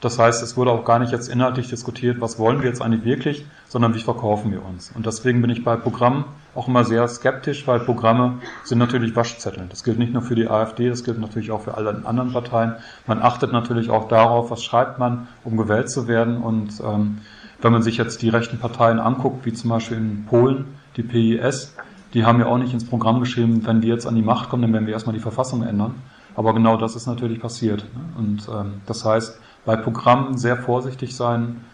Das 0.00 0.18
heißt, 0.18 0.44
es 0.44 0.56
wurde 0.56 0.70
auch 0.70 0.84
gar 0.84 1.00
nicht 1.00 1.10
jetzt 1.10 1.28
inhaltlich 1.28 1.68
diskutiert, 1.68 2.20
was 2.20 2.38
wollen 2.38 2.62
wir 2.62 2.68
jetzt 2.68 2.80
eigentlich 2.80 3.04
wirklich, 3.04 3.46
sondern 3.66 3.94
wie 3.94 4.00
verkaufen 4.00 4.52
wir 4.52 4.64
uns. 4.64 4.92
Und 4.94 5.06
deswegen 5.06 5.40
bin 5.40 5.50
ich 5.50 5.64
bei 5.64 5.74
Programmen 5.74 6.24
auch 6.54 6.68
immer 6.68 6.84
sehr 6.84 7.06
skeptisch, 7.08 7.66
weil 7.66 7.80
Programme 7.80 8.38
sind 8.62 8.78
natürlich 8.78 9.16
Waschzettel. 9.16 9.66
Das 9.68 9.82
gilt 9.82 9.98
nicht 9.98 10.12
nur 10.12 10.22
für 10.22 10.36
die 10.36 10.48
AfD, 10.48 10.88
das 10.88 11.02
gilt 11.02 11.18
natürlich 11.18 11.50
auch 11.50 11.62
für 11.62 11.76
alle 11.76 12.02
anderen 12.04 12.32
Parteien. 12.32 12.76
Man 13.08 13.20
achtet 13.20 13.52
natürlich 13.52 13.90
auch 13.90 14.06
darauf, 14.06 14.52
was 14.52 14.62
schreibt 14.62 15.00
man, 15.00 15.26
um 15.42 15.56
gewählt 15.56 15.90
zu 15.90 16.06
werden. 16.06 16.42
Und 16.42 16.80
ähm, 16.80 17.18
wenn 17.60 17.72
man 17.72 17.82
sich 17.82 17.96
jetzt 17.96 18.22
die 18.22 18.28
rechten 18.28 18.58
Parteien 18.58 19.00
anguckt, 19.00 19.46
wie 19.46 19.52
zum 19.52 19.70
Beispiel 19.70 19.96
in 19.96 20.26
Polen, 20.26 20.66
die 20.96 21.02
PIS, 21.02 21.74
die 22.14 22.24
haben 22.24 22.40
ja 22.40 22.46
auch 22.46 22.58
nicht 22.58 22.72
ins 22.72 22.86
Programm 22.86 23.20
geschrieben, 23.20 23.66
wenn 23.66 23.82
wir 23.82 23.88
jetzt 23.88 24.06
an 24.06 24.14
die 24.14 24.22
Macht 24.22 24.48
kommen, 24.48 24.62
dann 24.62 24.72
werden 24.72 24.86
wir 24.86 24.94
erstmal 24.94 25.14
die 25.14 25.22
Verfassung 25.22 25.62
ändern. 25.62 25.94
Aber 26.34 26.54
genau 26.54 26.76
das 26.76 26.94
ist 26.96 27.06
natürlich 27.06 27.40
passiert. 27.40 27.84
Und 28.16 28.48
ähm, 28.48 28.80
das 28.86 29.04
heißt, 29.04 29.40
bei 29.64 29.76
Programmen 29.76 30.38
sehr 30.38 30.56
vorsichtig 30.56 31.16
sein. 31.16 31.64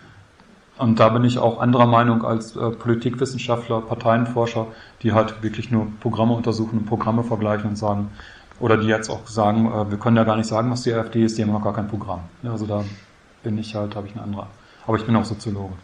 Und 0.78 0.98
da 0.98 1.10
bin 1.10 1.22
ich 1.22 1.38
auch 1.38 1.60
anderer 1.60 1.86
Meinung 1.86 2.24
als 2.24 2.56
äh, 2.56 2.70
Politikwissenschaftler, 2.70 3.82
Parteienforscher, 3.82 4.66
die 5.02 5.12
halt 5.12 5.42
wirklich 5.42 5.70
nur 5.70 5.86
Programme 6.00 6.32
untersuchen 6.32 6.78
und 6.80 6.86
Programme 6.86 7.22
vergleichen 7.22 7.70
und 7.70 7.76
sagen, 7.76 8.10
oder 8.58 8.76
die 8.76 8.86
jetzt 8.86 9.10
auch 9.10 9.26
sagen, 9.26 9.66
äh, 9.66 9.90
wir 9.90 9.98
können 9.98 10.16
ja 10.16 10.24
gar 10.24 10.36
nicht 10.36 10.48
sagen, 10.48 10.70
was 10.70 10.82
die 10.82 10.92
AfD 10.92 11.24
ist, 11.24 11.38
die 11.38 11.42
haben 11.42 11.52
noch 11.52 11.62
gar 11.62 11.74
kein 11.74 11.86
Programm. 11.86 12.20
Ja, 12.42 12.52
also 12.52 12.66
da 12.66 12.84
bin 13.42 13.58
ich 13.58 13.74
halt, 13.74 13.94
habe 13.94 14.06
ich 14.08 14.14
eine 14.14 14.22
andere. 14.22 14.46
Aber 14.86 14.96
ich 14.96 15.04
bin 15.04 15.14
auch 15.14 15.24
Soziologe. 15.24 15.74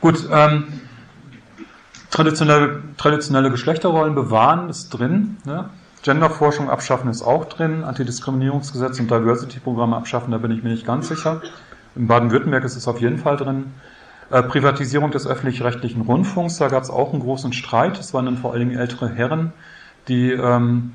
Gut, 0.00 0.28
ähm, 0.30 0.64
traditionelle, 2.10 2.82
traditionelle 2.96 3.50
Geschlechterrollen 3.50 4.14
bewahren 4.14 4.68
ist 4.68 4.90
drin. 4.90 5.38
Ne? 5.44 5.70
Genderforschung 6.02 6.70
abschaffen 6.70 7.10
ist 7.10 7.22
auch 7.22 7.44
drin, 7.46 7.84
Antidiskriminierungsgesetz 7.84 9.00
und 9.00 9.10
Diversity-Programme 9.10 9.96
abschaffen, 9.96 10.30
da 10.30 10.38
bin 10.38 10.52
ich 10.52 10.62
mir 10.62 10.70
nicht 10.70 10.86
ganz 10.86 11.08
sicher. 11.08 11.42
In 11.96 12.06
Baden-Württemberg 12.06 12.64
ist 12.64 12.76
es 12.76 12.86
auf 12.86 13.00
jeden 13.00 13.18
Fall 13.18 13.36
drin. 13.36 13.74
Äh, 14.30 14.42
Privatisierung 14.42 15.10
des 15.10 15.26
öffentlich-rechtlichen 15.26 16.02
Rundfunks, 16.02 16.58
da 16.58 16.68
gab 16.68 16.82
es 16.82 16.90
auch 16.90 17.12
einen 17.12 17.22
großen 17.22 17.52
Streit. 17.52 17.98
Es 17.98 18.14
waren 18.14 18.26
dann 18.26 18.36
vor 18.36 18.52
allen 18.52 18.68
Dingen 18.68 18.78
ältere 18.78 19.08
Herren, 19.08 19.52
die 20.06 20.30
ähm, 20.30 20.92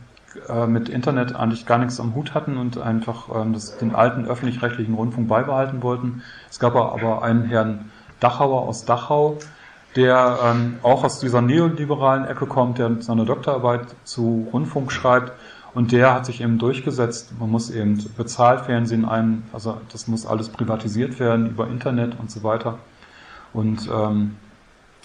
äh, 0.47 0.67
mit 0.67 0.89
Internet 0.89 1.35
eigentlich 1.35 1.65
gar 1.65 1.79
nichts 1.79 1.99
am 1.99 2.15
Hut 2.15 2.33
hatten 2.33 2.57
und 2.57 2.77
einfach 2.77 3.29
ähm, 3.35 3.53
das, 3.53 3.77
den 3.77 3.95
alten 3.95 4.25
öffentlich-rechtlichen 4.25 4.93
Rundfunk 4.93 5.27
beibehalten 5.27 5.83
wollten. 5.83 6.21
Es 6.49 6.59
gab 6.59 6.75
aber 6.75 7.23
einen 7.23 7.45
Herrn 7.45 7.91
Dachauer 8.19 8.67
aus 8.67 8.85
Dachau, 8.85 9.37
der 9.95 10.39
ähm, 10.43 10.77
auch 10.81 11.03
aus 11.03 11.19
dieser 11.19 11.41
neoliberalen 11.41 12.25
Ecke 12.25 12.45
kommt, 12.45 12.77
der 12.77 13.01
seine 13.01 13.25
Doktorarbeit 13.25 13.87
zu 14.03 14.47
Rundfunk 14.51 14.91
schreibt. 14.91 15.33
Und 15.73 15.91
der 15.91 16.13
hat 16.13 16.25
sich 16.25 16.41
eben 16.41 16.59
durchgesetzt, 16.59 17.33
man 17.39 17.49
muss 17.49 17.71
eben 17.71 18.03
Bezahlfernsehen 18.15 19.05
ein, 19.05 19.43
also 19.53 19.77
das 19.91 20.07
muss 20.07 20.25
alles 20.25 20.49
privatisiert 20.49 21.19
werden 21.19 21.49
über 21.49 21.67
Internet 21.67 22.19
und 22.19 22.29
so 22.29 22.43
weiter. 22.43 22.77
Und 23.53 23.89
ähm, 23.91 24.35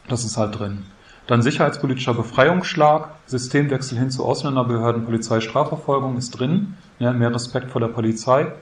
das 0.08 0.24
ist 0.24 0.36
halt 0.36 0.58
drin. 0.58 0.84
Dann 1.26 1.42
sicherheitspolitischer 1.42 2.14
Befreiungsschlag, 2.14 3.10
Systemwechsel 3.26 3.98
hin 3.98 4.10
zu 4.10 4.24
Ausländerbehörden, 4.24 5.04
Polizei, 5.04 5.40
Strafverfolgung 5.40 6.16
ist 6.16 6.30
drin, 6.30 6.74
ja, 6.98 7.12
mehr 7.12 7.34
Respekt 7.34 7.70
vor 7.70 7.82
der 7.82 7.88
Polizei. 7.88 8.52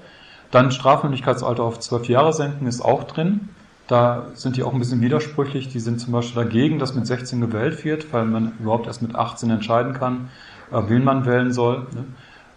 Dann 0.51 0.73
Strafmündigkeitsalter 0.73 1.63
auf 1.63 1.79
zwölf 1.79 2.09
Jahre 2.09 2.33
senken 2.33 2.67
ist 2.67 2.81
auch 2.81 3.05
drin. 3.05 3.49
Da 3.87 4.27
sind 4.35 4.57
die 4.57 4.63
auch 4.63 4.73
ein 4.73 4.79
bisschen 4.79 5.01
widersprüchlich. 5.01 5.69
Die 5.69 5.81
sind 5.81 6.01
zum 6.01 6.13
Beispiel 6.13 6.43
dagegen, 6.43 6.79
dass 6.79 6.95
mit 6.95 7.07
16 7.07 7.41
gewählt 7.41 7.85
wird, 7.85 8.13
weil 8.13 8.25
man 8.25 8.53
überhaupt 8.59 8.87
erst 8.87 9.03
mit 9.03 9.15
18 9.15 9.51
entscheiden 9.51 9.93
kann, 9.93 10.29
äh, 10.73 10.83
wen 10.89 11.05
man 11.05 11.25
wählen 11.25 11.53
soll. 11.53 11.87
Ne? 11.95 12.05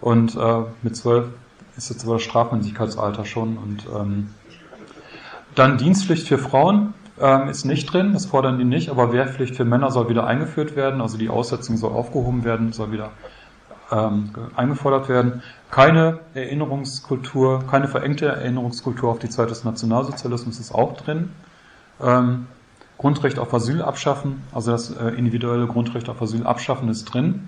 Und 0.02 0.36
äh, 0.36 0.62
mit 0.82 0.96
12 0.96 1.28
ist 1.78 1.90
jetzt 1.90 2.04
aber 2.04 2.14
das 2.14 2.24
Strafmündigkeitsalter 2.24 3.26
schon. 3.26 3.58
Und 3.58 3.86
ähm, 3.96 4.30
dann 5.56 5.78
Dienstpflicht 5.78 6.28
für 6.28 6.38
Frauen 6.38 6.94
ähm, 7.20 7.50
ist 7.50 7.66
nicht 7.66 7.92
drin, 7.92 8.14
das 8.14 8.26
fordern 8.26 8.58
die 8.58 8.66
nicht, 8.66 8.90
aber 8.90 9.12
Wehrpflicht 9.12 9.56
für 9.56 9.66
Männer 9.66 9.92
soll 9.92 10.10
wieder 10.10 10.26
eingeführt 10.26 10.76
werden, 10.76 11.02
also 11.02 11.18
die 11.18 11.30
Aussetzung 11.30 11.78
soll 11.78 11.92
aufgehoben 11.92 12.44
werden, 12.44 12.72
soll 12.72 12.92
wieder 12.92 13.12
ähm, 13.92 14.32
eingefordert 14.56 15.10
werden. 15.10 15.42
Keine 15.72 16.20
Erinnerungskultur, 16.34 17.64
keine 17.70 17.88
verengte 17.88 18.28
Erinnerungskultur 18.28 19.10
auf 19.10 19.20
die 19.20 19.30
Zeit 19.30 19.50
des 19.50 19.64
Nationalsozialismus 19.64 20.60
ist 20.60 20.74
auch 20.74 20.96
drin. 20.98 21.32
Ähm, 22.02 22.48
Grundrecht 22.98 23.40
auf 23.40 23.54
Asyl 23.54 23.82
abschaffen, 23.82 24.44
also 24.52 24.72
das 24.72 24.92
äh, 24.92 25.10
individuelle 25.10 25.68
Grundrecht 25.68 26.10
auf 26.10 26.22
Asyl 26.22 26.46
abschaffen 26.46 26.90
ist 26.90 27.06
drin. 27.06 27.48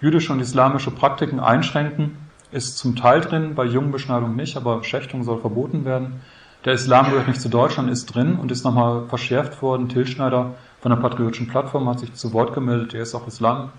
Jüdische 0.00 0.32
und 0.32 0.40
islamische 0.40 0.90
Praktiken 0.90 1.38
einschränken 1.38 2.16
ist 2.50 2.78
zum 2.78 2.96
Teil 2.96 3.20
drin, 3.20 3.54
bei 3.54 3.64
Jungbeschneidung 3.64 4.34
nicht, 4.34 4.56
aber 4.56 4.82
Schächtung 4.82 5.22
soll 5.22 5.38
verboten 5.38 5.84
werden. 5.84 6.22
Der 6.64 6.72
Islam 6.74 7.10
gehört 7.10 7.28
nicht 7.28 7.40
zu 7.40 7.48
Deutschland, 7.48 7.90
ist 7.90 8.06
drin 8.06 8.36
und 8.36 8.50
ist 8.50 8.64
nochmal 8.64 9.06
verschärft 9.08 9.62
worden. 9.62 9.88
Till 9.88 10.06
Schneider 10.06 10.54
von 10.80 10.90
der 10.90 10.98
Patriotischen 10.98 11.48
Plattform 11.48 11.88
hat 11.88 12.00
sich 12.00 12.14
zu 12.14 12.32
Wort 12.32 12.54
gemeldet, 12.54 12.94
er 12.94 13.02
ist 13.02 13.14
auch 13.14 13.26
Islam, 13.26 13.70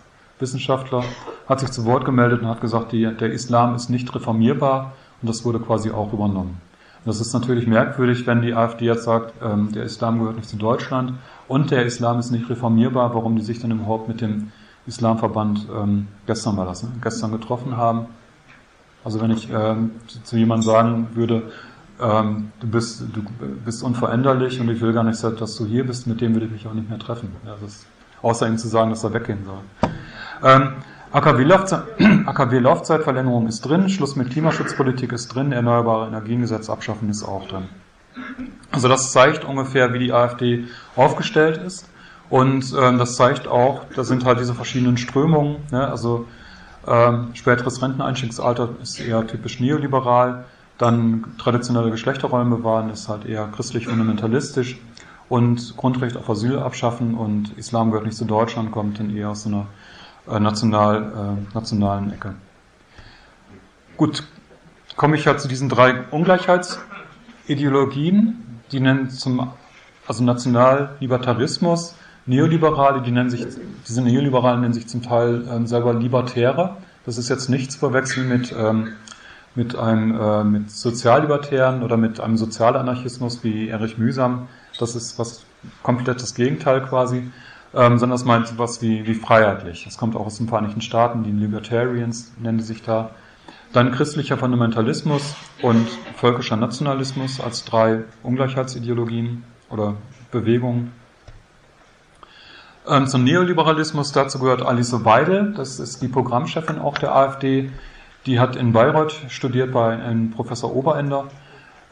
Wissenschaftler, 0.41 1.03
hat 1.47 1.59
sich 1.59 1.71
zu 1.71 1.85
Wort 1.85 2.05
gemeldet 2.05 2.41
und 2.41 2.47
hat 2.47 2.61
gesagt, 2.61 2.91
die, 2.91 3.03
der 3.03 3.31
Islam 3.31 3.75
ist 3.75 3.89
nicht 3.89 4.13
reformierbar 4.13 4.93
und 5.21 5.29
das 5.29 5.45
wurde 5.45 5.59
quasi 5.59 5.91
auch 5.91 6.13
übernommen. 6.13 6.59
Und 7.03 7.07
das 7.07 7.19
ist 7.19 7.33
natürlich 7.33 7.67
merkwürdig, 7.67 8.27
wenn 8.27 8.41
die 8.41 8.53
AfD 8.53 8.85
jetzt 8.85 9.05
sagt, 9.05 9.33
ähm, 9.43 9.71
der 9.71 9.83
Islam 9.83 10.19
gehört 10.19 10.35
nicht 10.35 10.49
zu 10.49 10.57
Deutschland 10.57 11.13
und 11.47 11.71
der 11.71 11.85
Islam 11.85 12.19
ist 12.19 12.31
nicht 12.31 12.49
reformierbar, 12.49 13.15
warum 13.15 13.35
die 13.35 13.41
sich 13.41 13.59
dann 13.59 13.71
überhaupt 13.71 14.07
mit 14.07 14.21
dem 14.21 14.51
Islamverband 14.87 15.67
ähm, 15.75 16.07
gestern 16.25 16.57
war 16.57 16.65
das, 16.65 16.83
ne? 16.83 16.89
gestern 17.01 17.31
getroffen 17.31 17.77
haben. 17.77 18.07
Also 19.03 19.19
wenn 19.19 19.31
ich 19.31 19.49
ähm, 19.51 19.91
zu, 20.23 20.37
jemandem 20.37 20.63
sagen 20.63 21.07
würde, 21.13 21.51
ähm, 21.99 22.51
du 22.59 22.67
bist 22.67 23.03
du 23.13 23.23
bist 23.65 23.83
unveränderlich 23.83 24.59
und 24.59 24.69
ich 24.69 24.81
will 24.81 24.93
gar 24.93 25.03
nicht, 25.03 25.23
dass 25.23 25.55
du 25.55 25.65
hier 25.65 25.85
bist, 25.85 26.07
mit 26.07 26.21
dem 26.21 26.33
würde 26.33 26.45
ich 26.47 26.51
mich 26.51 26.67
auch 26.67 26.73
nicht 26.73 26.89
mehr 26.89 26.99
treffen. 26.99 27.31
Ja, 27.45 27.55
das, 27.61 27.85
außer 28.21 28.47
ihm 28.47 28.57
zu 28.57 28.67
sagen, 28.67 28.91
dass 28.91 29.03
er 29.03 29.13
weggehen 29.13 29.43
soll. 29.45 29.91
Ähm, 30.43 30.73
AKW-Laufzeitverlängerung 31.11 33.47
ist 33.47 33.61
drin, 33.61 33.89
Schluss 33.89 34.15
mit 34.15 34.31
Klimaschutzpolitik 34.31 35.11
ist 35.11 35.35
drin, 35.35 35.51
Erneuerbare 35.51 36.07
Energiengesetz 36.07 36.67
abschaffen 36.69 37.09
ist 37.09 37.23
auch 37.23 37.47
drin. 37.47 37.67
Also 38.71 38.87
das 38.87 39.11
zeigt 39.11 39.45
ungefähr, 39.45 39.93
wie 39.93 39.99
die 39.99 40.13
AfD 40.13 40.65
aufgestellt 40.95 41.57
ist. 41.57 41.87
Und 42.29 42.73
ähm, 42.79 42.97
das 42.97 43.17
zeigt 43.17 43.47
auch, 43.47 43.83
da 43.93 44.05
sind 44.05 44.23
halt 44.23 44.39
diese 44.39 44.53
verschiedenen 44.53 44.95
Strömungen. 44.97 45.57
Ne? 45.71 45.85
Also 45.85 46.27
ähm, 46.87 47.31
späteres 47.33 47.81
Renteneinstiegsalter 47.81 48.69
ist 48.81 49.01
eher 49.01 49.27
typisch 49.27 49.59
neoliberal. 49.59 50.45
Dann 50.77 51.25
traditionelle 51.37 51.91
Geschlechterrollen 51.91 52.49
bewahren 52.49 52.89
ist 52.89 53.09
halt 53.09 53.25
eher 53.25 53.47
christlich-fundamentalistisch. 53.47 54.79
Und 55.27 55.75
Grundrecht 55.77 56.17
auf 56.17 56.29
Asyl 56.29 56.59
abschaffen 56.59 57.15
und 57.15 57.57
Islam 57.57 57.91
gehört 57.91 58.05
nicht 58.05 58.17
zu 58.17 58.25
Deutschland, 58.25 58.71
kommt 58.71 58.99
dann 58.99 59.15
eher 59.15 59.29
aus 59.29 59.43
so 59.43 59.49
einer 59.49 59.67
äh, 60.29 60.39
national, 60.39 61.03
äh, 61.03 61.35
nationalen 61.53 62.13
Ecke. 62.13 62.35
Gut, 63.97 64.23
komme 64.95 65.15
ich 65.15 65.25
ja 65.25 65.35
zu 65.37 65.47
diesen 65.47 65.69
drei 65.69 66.03
Ungleichheitsideologien, 66.11 68.59
die 68.71 68.79
nennen 68.79 69.09
zum, 69.09 69.51
also 70.07 70.23
Nationallibertarismus, 70.23 71.95
Neoliberale, 72.25 73.01
die 73.01 73.11
nennen 73.11 73.31
sich, 73.31 73.45
diese 73.87 74.01
Neoliberalen 74.01 74.61
nennen 74.61 74.73
sich 74.73 74.87
zum 74.87 75.01
Teil 75.01 75.47
äh, 75.47 75.65
selber 75.65 75.93
Libertäre. 75.93 76.77
Das 77.05 77.17
ist 77.17 77.29
jetzt 77.29 77.49
nicht 77.49 77.71
zu 77.71 77.79
verwechseln 77.79 78.27
mit, 78.29 78.53
ähm, 78.55 78.89
mit 79.55 79.75
einem 79.75 80.19
äh, 80.19 80.43
mit 80.43 80.69
Soziallibertären 80.69 81.81
oder 81.81 81.97
mit 81.97 82.19
einem 82.19 82.37
Sozialanarchismus 82.37 83.43
wie 83.43 83.69
Erich 83.69 83.97
Mühsam. 83.97 84.47
Das 84.79 84.95
ist 84.95 85.17
was 85.17 85.45
komplett 85.81 86.21
das 86.21 86.35
Gegenteil 86.35 86.81
quasi 86.81 87.31
ähm, 87.73 87.97
sondern 87.97 88.15
es 88.15 88.25
meint 88.25 88.47
sowas 88.47 88.81
wie, 88.81 89.05
wie 89.05 89.13
freiheitlich. 89.13 89.85
Das 89.85 89.97
kommt 89.97 90.15
auch 90.15 90.25
aus 90.25 90.37
den 90.37 90.47
Vereinigten 90.47 90.81
Staaten, 90.81 91.23
die 91.23 91.31
Libertarians 91.31 92.33
nennen 92.39 92.57
die 92.57 92.63
sich 92.63 92.83
da. 92.83 93.11
Dann 93.73 93.91
christlicher 93.91 94.37
Fundamentalismus 94.37 95.35
und 95.61 95.87
völkischer 96.17 96.57
Nationalismus 96.57 97.39
als 97.39 97.63
drei 97.63 98.03
Ungleichheitsideologien 98.21 99.43
oder 99.69 99.95
Bewegungen. 100.31 100.91
Ähm, 102.87 103.07
zum 103.07 103.23
Neoliberalismus, 103.23 104.11
dazu 104.11 104.39
gehört 104.39 104.63
Alice 104.63 105.05
Weidel, 105.05 105.53
das 105.53 105.79
ist 105.79 106.01
die 106.01 106.09
Programmchefin 106.09 106.79
auch 106.79 106.97
der 106.97 107.15
AfD. 107.15 107.71
Die 108.25 108.39
hat 108.39 108.55
in 108.55 108.73
Bayreuth 108.73 109.15
studiert 109.29 109.71
bei 109.71 109.97
Professor 110.35 110.75
Oberender. 110.75 111.27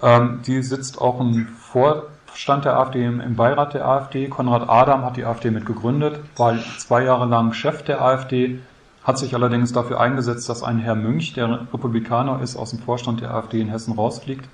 Ähm, 0.02 0.42
die 0.46 0.62
sitzt 0.62 1.00
auch 1.00 1.20
im 1.20 1.48
Vor 1.48 2.08
stand 2.40 2.64
der 2.64 2.80
AfD 2.80 3.04
im, 3.04 3.20
im 3.20 3.36
Beirat 3.36 3.74
der 3.74 3.86
AfD. 3.86 4.30
Konrad 4.30 4.70
Adam 4.70 5.04
hat 5.04 5.18
die 5.18 5.26
AfD 5.26 5.52
mit 5.52 5.66
gegründet, 5.66 6.22
war 6.38 6.58
zwei 6.78 7.04
Jahre 7.04 7.26
lang 7.26 7.52
Chef 7.52 7.84
der 7.84 8.02
AfD 8.02 8.60
hat 9.04 9.18
sich 9.18 9.34
allerdings 9.34 9.74
dafür 9.74 10.00
eingesetzt, 10.00 10.48
dass 10.50 10.64
ein 10.64 10.78
Herr 10.78 10.96
Münch, 10.96 11.34
der 11.34 11.68
Republikaner 11.74 12.42
ist, 12.42 12.56
aus 12.56 12.70
dem 12.70 12.80
Vorstand 12.80 13.22
der 13.22 13.34
AfD 13.34 13.60
in 13.60 13.68
Hessen 13.68 13.94
rausfliegt. 13.94 14.48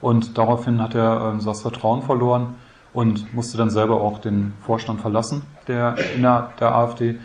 Und 0.00 0.36
daraufhin 0.38 0.82
hat 0.82 0.94
er 0.94 1.36
äh, 1.38 1.44
das 1.44 1.62
Vertrauen 1.62 2.02
verloren 2.02 2.54
und 2.92 3.32
musste 3.34 3.56
dann 3.58 3.70
selber 3.70 4.00
auch 4.00 4.18
den 4.18 4.54
Vorstand 4.62 5.00
verlassen, 5.00 5.42
der 5.68 5.96
der, 6.16 6.52
der 6.58 6.74
AfD. 6.74 7.18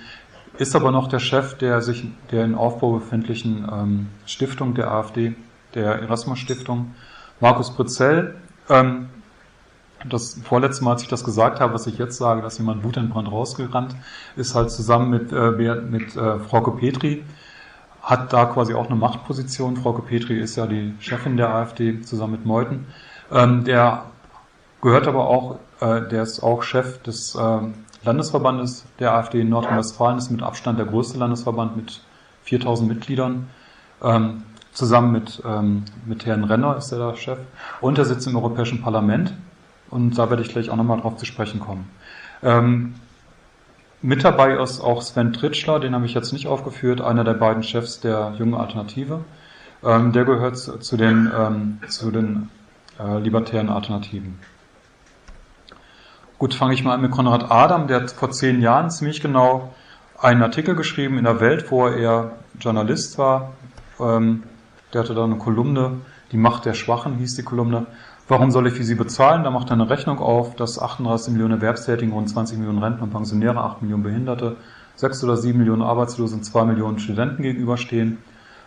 Ist 0.58 0.76
aber 0.76 0.92
noch 0.92 1.08
der 1.08 1.20
Chef 1.20 1.58
der 1.58 1.82
sich 1.82 2.06
der 2.32 2.46
in 2.46 2.54
Aufbau 2.54 2.92
befindlichen 2.92 3.68
ähm, 3.72 4.10
Stiftung 4.28 4.76
der 4.76 4.92
AfD, 4.92 5.36
der 5.74 6.02
Erasmus 6.02 6.38
Stiftung, 6.38 6.94
Markus 7.40 7.72
Britzell. 7.72 8.36
Ähm, 8.70 9.10
das 10.06 10.40
vorletzte 10.44 10.84
Mal, 10.84 10.94
als 10.94 11.04
ich 11.04 11.08
das 11.08 11.24
gesagt 11.24 11.60
habe, 11.60 11.74
was 11.74 11.88
ich 11.88 11.98
jetzt 11.98 12.18
sage, 12.18 12.42
dass 12.42 12.58
jemand 12.58 12.84
wutentbrannt 12.84 13.32
rausgerannt 13.32 13.96
ist, 14.36 14.56
halt 14.56 14.72
zusammen 14.72 15.10
mit, 15.10 15.32
äh, 15.32 15.52
mit 15.82 16.16
äh, 16.16 16.40
Frauke 16.40 16.72
Petri, 16.72 17.24
hat 18.02 18.34
da 18.34 18.46
quasi 18.46 18.74
auch 18.74 18.88
eine 18.88 18.96
Machtposition. 18.96 19.78
Frauke 19.78 20.02
Petri 20.02 20.38
ist 20.40 20.56
ja 20.56 20.68
die 20.68 20.94
Chefin 21.00 21.38
der 21.38 21.54
AfD 21.54 22.02
zusammen 22.02 22.34
mit 22.34 22.46
Meuthen. 22.46 22.88
Ähm, 23.32 23.64
der 23.64 24.06
gehört 24.82 25.08
aber 25.08 25.28
auch, 25.28 25.60
äh, 25.80 26.02
der 26.02 26.24
ist 26.24 26.44
auch 26.44 26.64
Chef 26.64 27.02
des 27.04 27.36
äh, 27.36 27.60
Landesverbandes 28.04 28.86
der 29.00 29.14
AfD 29.14 29.40
in 29.42 29.50
Nordrhein-Westfalen, 29.50 30.18
ist 30.18 30.30
mit 30.30 30.44
Abstand 30.44 30.78
der 30.78 30.86
größte 30.86 31.18
Landesverband 31.18 31.78
mit 31.78 32.02
4000 32.44 32.90
Mitgliedern. 32.90 33.48
Ähm, 34.04 34.44
zusammen 34.74 35.14
mit, 35.14 35.42
ähm, 35.46 35.86
mit 36.06 36.26
Herrn 36.26 36.44
Renner 36.44 36.76
ist 36.76 36.92
er 36.92 36.98
der 36.98 37.16
Chef. 37.16 37.40
Und 37.80 37.98
er 37.98 38.06
sitzt 38.06 38.28
im 38.28 38.36
Europäischen 38.36 38.82
Parlament 38.82 39.34
und 39.94 40.18
da 40.18 40.30
werde 40.30 40.42
ich 40.42 40.50
gleich 40.50 40.70
auch 40.70 40.76
nochmal 40.76 41.00
drauf 41.00 41.18
zu 41.18 41.26
sprechen 41.26 41.60
kommen. 41.60 41.88
Ähm, 42.42 42.96
mit 44.02 44.24
dabei 44.24 44.62
ist 44.62 44.82
auch 44.82 45.02
Sven 45.02 45.32
Tritschler, 45.32 45.80
den 45.80 45.94
habe 45.96 46.06
ich 46.06 46.14
jetzt 46.14 46.34
nicht 46.34 46.48
aufgeführt, 46.48 47.00
einer 47.00 47.24
der 47.24 47.36
beiden 47.36 47.64
Chefs 47.64 48.02
der 48.02 48.34
Jungen 48.38 48.56
Alternative. 48.56 49.22
Ähm, 49.84 50.12
der 50.12 50.26
gehört 50.26 50.58
zu 50.58 50.98
den, 50.98 51.32
ähm, 51.38 51.80
zu 51.88 52.12
den 52.12 52.50
äh, 53.00 53.20
libertären 53.20 53.70
Alternativen. 53.70 54.40
Gut, 56.40 56.54
fange 56.54 56.74
ich 56.74 56.84
mal 56.84 56.96
an 56.96 57.02
mit 57.02 57.12
Konrad 57.12 57.52
Adam, 57.52 57.88
der 57.88 58.02
hat 58.02 58.12
vor 58.12 58.32
zehn 58.32 58.62
Jahren 58.62 58.90
ziemlich 58.90 59.22
genau 59.22 59.74
einen 60.20 60.42
Artikel 60.42 60.76
geschrieben 60.76 61.18
in 61.18 61.26
der 61.26 61.40
Welt, 61.40 61.70
wo 61.70 61.88
er 61.88 62.32
Journalist 62.60 63.18
war. 63.18 63.54
Ähm, 64.00 64.44
der 64.92 65.02
hatte 65.04 65.14
da 65.14 65.24
eine 65.24 65.38
Kolumne, 65.38 66.02
die 66.32 66.38
Macht 66.38 66.66
der 66.66 66.74
Schwachen 66.74 67.16
hieß 67.18 67.36
die 67.36 67.44
Kolumne. 67.44 67.86
Warum 68.28 68.52
soll 68.52 68.68
ich 68.68 68.74
für 68.74 68.84
sie 68.84 68.96
bezahlen? 68.96 69.44
Da 69.44 69.52
macht 69.52 69.70
er 69.70 69.74
eine 69.74 69.90
Rechnung 69.90 70.20
auf, 70.20 70.56
dass 70.56 70.80
38 70.80 71.34
Millionen 71.34 71.56
Erwerbstätigen, 71.56 72.14
rund 72.14 72.30
20 72.30 72.58
Millionen 72.58 72.82
Rentner 72.82 73.04
und 73.04 73.12
Pensionäre, 73.12 73.62
8 73.62 73.82
Millionen 73.82 74.04
Behinderte, 74.04 74.56
6 74.96 75.24
oder 75.26 75.36
7 75.36 75.58
Millionen 75.58 75.82
Arbeitslose 75.82 76.36
und 76.36 76.44
2 76.44 76.64
Millionen 76.66 77.00
Studenten 77.00 77.44
gegenüberstehen. 77.44 78.20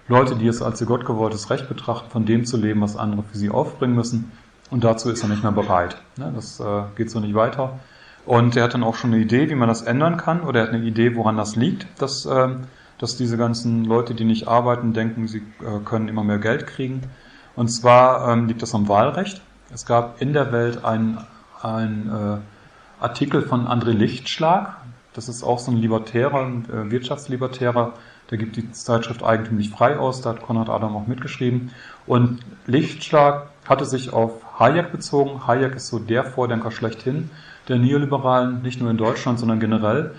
Leute, 0.09 0.37
die 0.37 0.47
es 0.47 0.61
als 0.61 0.81
ihr 0.81 0.87
gottgewolltes 0.87 1.51
Recht 1.51 1.69
betrachten, 1.69 2.11
von 2.11 2.27
dem 2.27 2.45
zu 2.45 2.59
leben, 2.59 2.83
was 2.83 2.97
andere 2.97 3.23
für 3.23 3.39
sie 3.39 3.51
aufbringen 3.51 3.95
müssen. 3.95 4.31
Und 4.71 4.85
dazu 4.85 5.11
ist 5.11 5.23
er 5.23 5.29
nicht 5.31 5.43
mehr 5.43 5.53
bereit. 5.53 5.97
Ne, 6.17 6.33
das 6.35 6.61
äh, 6.61 6.83
geht 6.97 7.11
so 7.11 7.21
nicht 7.21 7.35
weiter. 7.35 7.79
Und 8.27 8.57
er 8.57 8.65
hat 8.65 8.75
dann 8.75 8.83
auch 8.83 8.97
schon 8.97 9.13
eine 9.13 9.23
Idee, 9.23 9.49
wie 9.49 9.55
man 9.55 9.69
das 9.69 9.83
ändern 9.83 10.17
kann, 10.17 10.43
oder 10.43 10.61
er 10.61 10.67
hat 10.67 10.75
eine 10.75 10.85
Idee, 10.85 11.17
woran 11.17 11.37
das 11.37 11.57
liegt, 11.57 11.87
dass, 12.01 12.27
ähm, 12.27 12.65
dass 12.99 13.17
diese 13.17 13.37
ganzen 13.37 13.85
Leute, 13.85 14.15
die 14.15 14.25
nicht 14.25 14.49
arbeiten, 14.49 14.93
denken, 14.93 15.29
sie 15.29 15.39
äh, 15.61 15.79
können 15.85 16.09
immer 16.09 16.25
mehr 16.25 16.39
Geld 16.39 16.67
kriegen. 16.67 17.03
Und 17.55 17.69
zwar 17.69 18.29
ähm, 18.29 18.49
liegt 18.49 18.63
das 18.63 18.75
am 18.75 18.89
Wahlrecht. 18.89 19.41
Es 19.73 19.85
gab 19.85 20.23
in 20.23 20.33
der 20.33 20.53
Welt 20.53 20.85
einen 20.85 21.19
äh, 21.63 23.03
Artikel 23.03 23.43
von 23.43 23.67
André 23.67 23.91
Lichtschlag. 23.91 24.77
Das 25.13 25.29
ist 25.29 25.43
auch 25.43 25.59
so 25.59 25.71
ein 25.71 25.79
Libertärer, 25.79 26.47
äh, 26.47 26.91
Wirtschaftslibertärer. 26.91 27.95
Der 28.31 28.39
gibt 28.39 28.57
die 28.57 28.71
Zeitschrift 28.73 29.23
eigentümlich 29.23 29.71
frei 29.71 29.99
aus. 29.99 30.21
Da 30.21 30.31
hat 30.31 30.43
Konrad 30.43 30.69
Adam 30.69 30.97
auch 30.97 31.07
mitgeschrieben. 31.07 31.73
Und 32.07 32.41
Lichtschlag 32.67 33.49
hatte 33.69 33.85
sich 33.85 34.13
auf 34.13 34.59
Hayek 34.59 34.93
bezogen. 34.93 35.47
Hayek 35.47 35.75
ist 35.75 35.89
so 35.89 35.99
der 35.99 36.25
Vordenker 36.25 36.71
schlechthin 36.71 37.31
der 37.69 37.79
Neoliberalen, 37.79 38.63
nicht 38.63 38.81
nur 38.81 38.91
in 38.91 38.97
Deutschland, 38.97 39.39
sondern 39.41 39.59
generell. 39.59 40.15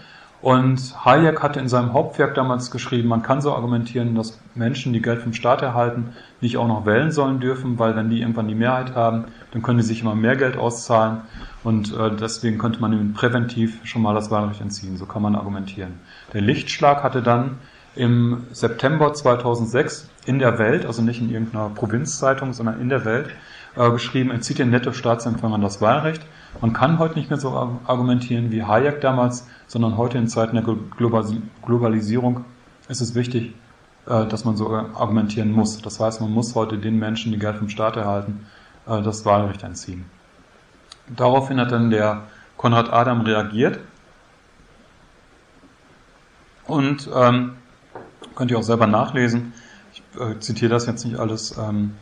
Und 0.48 1.04
Hayek 1.04 1.44
hatte 1.44 1.60
in 1.60 1.68
seinem 1.68 1.92
Hauptwerk 1.92 2.34
damals 2.34 2.72
geschrieben, 2.72 3.10
man 3.10 3.22
kann 3.22 3.42
so 3.42 3.54
argumentieren, 3.54 4.16
dass 4.16 4.40
Menschen, 4.56 4.94
die 4.94 5.02
Geld 5.02 5.22
vom 5.22 5.34
Staat 5.34 5.62
erhalten, 5.62 6.14
nicht 6.40 6.56
auch 6.56 6.70
noch 6.70 6.86
wählen 6.86 7.12
sollen 7.12 7.42
dürfen, 7.42 7.78
weil 7.80 7.98
wenn 7.98 8.10
die 8.10 8.22
irgendwann 8.22 8.48
die 8.48 8.56
Mehrheit 8.56 8.96
haben, 8.96 9.26
dann 9.52 9.62
können 9.62 9.80
die 9.80 9.84
sich 9.84 10.04
immer 10.04 10.16
mehr 10.16 10.38
Geld 10.38 10.56
auszahlen 10.56 11.24
und 11.66 11.94
äh, 11.94 12.16
deswegen 12.16 12.60
könnte 12.60 12.80
man 12.80 12.94
ihnen 12.94 13.12
präventiv 13.14 13.82
schon 13.84 14.02
mal 14.02 14.16
das 14.16 14.32
Wahlrecht 14.32 14.62
entziehen. 14.62 14.96
So 14.96 15.06
kann 15.06 15.22
man 15.22 15.36
argumentieren. 15.36 16.00
Der 16.32 16.40
Lichtschlag 16.40 17.04
hatte 17.04 17.22
dann 17.22 17.58
im 17.98 18.48
September 18.54 19.14
2006 19.14 20.10
in 20.28 20.40
der 20.40 20.58
Welt, 20.60 20.86
also 20.86 21.02
nicht 21.02 21.20
in 21.20 21.30
irgendeiner 21.30 21.68
Provinzzeitung, 21.68 22.54
sondern 22.54 22.80
in 22.80 22.88
der 22.88 23.04
Welt, 23.04 23.32
äh, 23.76 23.92
geschrieben, 23.92 24.32
entzieht 24.32 24.60
den 24.60 24.70
Netto-Staatsempfängern 24.70 25.60
das 25.60 25.82
Wahlrecht. 25.82 26.22
Man 26.62 26.74
kann 26.74 26.98
heute 27.00 27.16
nicht 27.16 27.30
mehr 27.30 27.40
so 27.40 27.50
argumentieren 27.86 28.52
wie 28.52 28.64
Hayek 28.64 29.02
damals, 29.02 29.48
sondern 29.68 29.98
heute 29.98 30.18
in 30.18 30.28
Zeiten 30.28 30.56
der 30.56 30.66
Globalisierung 31.66 32.46
ist 32.88 33.02
es 33.02 33.16
wichtig, 33.16 33.54
äh, 34.08 34.26
dass 34.26 34.46
man 34.46 34.58
so 34.58 34.72
argumentieren 34.72 35.52
muss. 35.52 35.82
Das 35.82 36.00
heißt, 36.00 36.22
man 36.22 36.32
muss 36.32 36.56
heute 36.56 36.78
den 36.78 36.98
Menschen, 36.98 37.32
die 37.32 37.40
Geld 37.40 37.58
vom 37.58 37.70
Staat 37.70 37.98
erhalten, 37.98 38.46
äh, 38.88 39.02
das 39.02 39.26
Wahlrecht 39.26 39.64
entziehen. 39.64 40.06
Daraufhin 41.08 41.60
hat 41.60 41.72
dann 41.72 41.90
der 41.90 42.24
Konrad 42.58 42.92
Adam 42.92 43.22
reagiert 43.22 43.80
und 46.66 47.10
ähm, 47.14 47.54
könnt 48.36 48.52
ihr 48.52 48.58
auch 48.58 48.64
selber 48.64 48.88
nachlesen. 48.88 49.54
Ich 49.94 50.04
äh, 50.20 50.40
zitiere 50.40 50.72
das 50.72 50.86
jetzt 50.86 51.06
nicht 51.06 51.18
alles. 51.18 51.58
Ähm, 51.58 51.96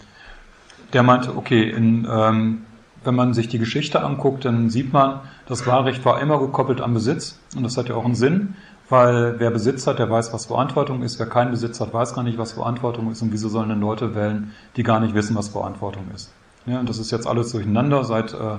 der 0.93 1.03
meinte, 1.03 1.35
okay, 1.35 1.69
in, 1.69 2.07
ähm, 2.09 2.65
wenn 3.05 3.15
man 3.15 3.33
sich 3.33 3.47
die 3.47 3.59
Geschichte 3.59 4.03
anguckt, 4.03 4.45
dann 4.45 4.69
sieht 4.69 4.93
man, 4.93 5.21
das 5.47 5.65
Wahlrecht 5.67 6.03
war 6.05 6.21
immer 6.21 6.39
gekoppelt 6.39 6.81
am 6.81 6.93
Besitz 6.93 7.39
und 7.55 7.63
das 7.63 7.77
hat 7.77 7.89
ja 7.89 7.95
auch 7.95 8.05
einen 8.05 8.15
Sinn, 8.15 8.55
weil 8.89 9.39
wer 9.39 9.51
Besitz 9.51 9.87
hat, 9.87 9.99
der 9.99 10.09
weiß, 10.09 10.33
was 10.33 10.45
Verantwortung 10.45 11.01
ist. 11.01 11.19
Wer 11.19 11.27
keinen 11.27 11.51
Besitz 11.51 11.79
hat, 11.79 11.93
weiß 11.93 12.13
gar 12.13 12.23
nicht, 12.23 12.37
was 12.37 12.53
Verantwortung 12.53 13.11
ist 13.11 13.21
und 13.21 13.31
wieso 13.31 13.49
sollen 13.49 13.69
denn 13.69 13.79
Leute 13.79 14.15
wählen, 14.15 14.51
die 14.75 14.83
gar 14.83 14.99
nicht 14.99 15.15
wissen, 15.15 15.35
was 15.35 15.49
Verantwortung 15.49 16.05
ist. 16.13 16.31
Ja, 16.65 16.79
und 16.79 16.89
das 16.89 16.99
ist 16.99 17.11
jetzt 17.11 17.27
alles 17.27 17.51
durcheinander. 17.51 18.03
Seit, 18.03 18.33
äh, 18.33 18.57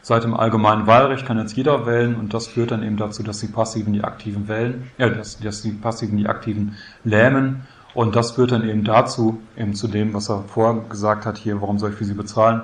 seit 0.00 0.24
dem 0.24 0.34
allgemeinen 0.34 0.86
Wahlrecht 0.86 1.26
kann 1.26 1.38
jetzt 1.38 1.56
jeder 1.56 1.86
wählen 1.86 2.16
und 2.16 2.32
das 2.32 2.46
führt 2.46 2.70
dann 2.70 2.82
eben 2.82 2.96
dazu, 2.96 3.22
dass 3.22 3.40
die 3.40 3.46
Passiven 3.46 3.92
die 3.92 4.04
Aktiven 4.04 4.48
wählen, 4.48 4.90
ja, 4.96 5.08
dass, 5.10 5.38
dass 5.38 5.62
die 5.62 5.72
Passiven 5.72 6.16
die 6.16 6.28
Aktiven 6.28 6.76
lähmen 7.04 7.66
und 7.94 8.16
das 8.16 8.32
führt 8.32 8.52
dann 8.52 8.68
eben 8.68 8.84
dazu, 8.84 9.40
eben 9.56 9.74
zu 9.74 9.88
dem, 9.88 10.14
was 10.14 10.30
er 10.30 10.44
vorher 10.46 10.82
gesagt 10.88 11.26
hat 11.26 11.38
hier, 11.38 11.60
warum 11.60 11.78
soll 11.78 11.90
ich 11.90 11.96
für 11.96 12.04
sie 12.04 12.14
bezahlen, 12.14 12.62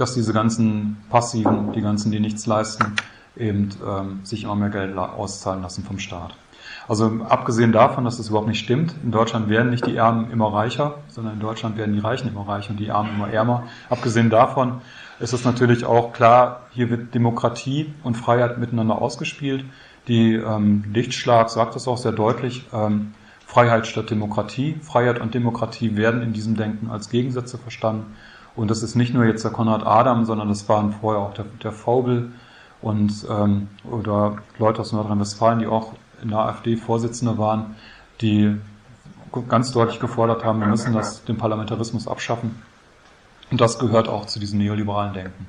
dass 0.00 0.14
diese 0.14 0.32
ganzen 0.32 0.96
Passiven, 1.10 1.72
die 1.72 1.82
ganzen, 1.82 2.10
die 2.10 2.20
nichts 2.20 2.46
leisten, 2.46 2.96
eben 3.36 3.68
ähm, 3.86 4.20
sich 4.24 4.44
immer 4.44 4.56
mehr 4.56 4.70
Geld 4.70 4.96
auszahlen 4.96 5.62
lassen 5.62 5.84
vom 5.84 5.98
Staat. 5.98 6.34
Also 6.88 7.20
abgesehen 7.28 7.72
davon, 7.72 8.04
dass 8.04 8.16
das 8.16 8.28
überhaupt 8.30 8.48
nicht 8.48 8.58
stimmt, 8.58 8.94
in 9.04 9.12
Deutschland 9.12 9.48
werden 9.48 9.70
nicht 9.70 9.86
die 9.86 9.96
Ärmen 9.96 10.30
immer 10.30 10.52
reicher, 10.52 10.98
sondern 11.08 11.34
in 11.34 11.40
Deutschland 11.40 11.76
werden 11.76 11.94
die 11.94 12.00
Reichen 12.00 12.28
immer 12.28 12.48
reicher 12.48 12.70
und 12.70 12.80
die 12.80 12.90
Armen 12.90 13.14
immer 13.14 13.28
ärmer. 13.28 13.64
Abgesehen 13.88 14.30
davon 14.30 14.80
ist 15.20 15.32
es 15.32 15.44
natürlich 15.44 15.84
auch 15.84 16.12
klar, 16.12 16.62
hier 16.70 16.90
wird 16.90 17.14
Demokratie 17.14 17.92
und 18.02 18.16
Freiheit 18.16 18.58
miteinander 18.58 19.00
ausgespielt. 19.00 19.64
Die 20.08 20.34
ähm, 20.34 20.84
Lichtschlag 20.92 21.50
sagt 21.50 21.76
das 21.76 21.86
auch 21.86 21.98
sehr 21.98 22.12
deutlich. 22.12 22.64
Ähm, 22.72 23.12
Freiheit 23.46 23.86
statt 23.86 24.10
Demokratie. 24.10 24.76
Freiheit 24.82 25.20
und 25.20 25.34
Demokratie 25.34 25.96
werden 25.96 26.22
in 26.22 26.32
diesem 26.32 26.56
Denken 26.56 26.90
als 26.90 27.10
Gegensätze 27.10 27.58
verstanden. 27.58 28.16
Und 28.56 28.70
das 28.70 28.82
ist 28.82 28.94
nicht 28.94 29.14
nur 29.14 29.24
jetzt 29.24 29.44
der 29.44 29.52
Konrad 29.52 29.86
Adam, 29.86 30.24
sondern 30.24 30.48
das 30.48 30.68
waren 30.68 30.92
vorher 30.92 31.22
auch 31.22 31.34
der, 31.34 31.46
der 31.62 31.72
Faubel 31.72 32.32
und 32.82 33.26
ähm, 33.30 33.68
oder 33.90 34.36
Leute 34.58 34.80
aus 34.80 34.92
Nordrhein-Westfalen, 34.92 35.60
die 35.60 35.66
auch 35.66 35.92
in 36.22 36.30
der 36.30 36.38
AfD 36.40 36.76
Vorsitzende 36.76 37.38
waren, 37.38 37.76
die 38.20 38.56
ganz 39.48 39.72
deutlich 39.72 40.00
gefordert 40.00 40.44
haben, 40.44 40.60
wir 40.60 40.66
müssen 40.66 40.92
das, 40.92 41.24
den 41.24 41.36
Parlamentarismus 41.36 42.08
abschaffen. 42.08 42.60
Und 43.50 43.60
das 43.60 43.78
gehört 43.78 44.08
auch 44.08 44.26
zu 44.26 44.40
diesem 44.40 44.58
neoliberalen 44.58 45.12
Denken. 45.14 45.46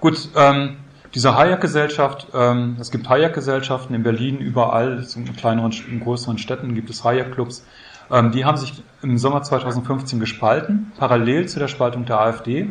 Gut, 0.00 0.28
ähm, 0.36 0.76
diese 1.14 1.36
Hayek-Gesellschaft, 1.36 2.28
ähm, 2.34 2.76
es 2.80 2.90
gibt 2.90 3.08
Hayek-Gesellschaften 3.08 3.94
in 3.94 4.02
Berlin, 4.02 4.38
überall, 4.38 5.04
in 5.14 5.36
kleineren, 5.36 5.72
in 5.90 6.00
größeren 6.00 6.38
Städten 6.38 6.74
gibt 6.74 6.90
es 6.90 7.04
Hayek-Clubs. 7.04 7.66
Ähm, 8.12 8.30
die 8.30 8.44
haben 8.44 8.58
sich 8.58 8.84
im 9.00 9.16
Sommer 9.16 9.42
2015 9.42 10.20
gespalten, 10.20 10.92
parallel 10.98 11.48
zu 11.48 11.58
der 11.58 11.68
Spaltung 11.68 12.04
der 12.04 12.20
AfD. 12.20 12.68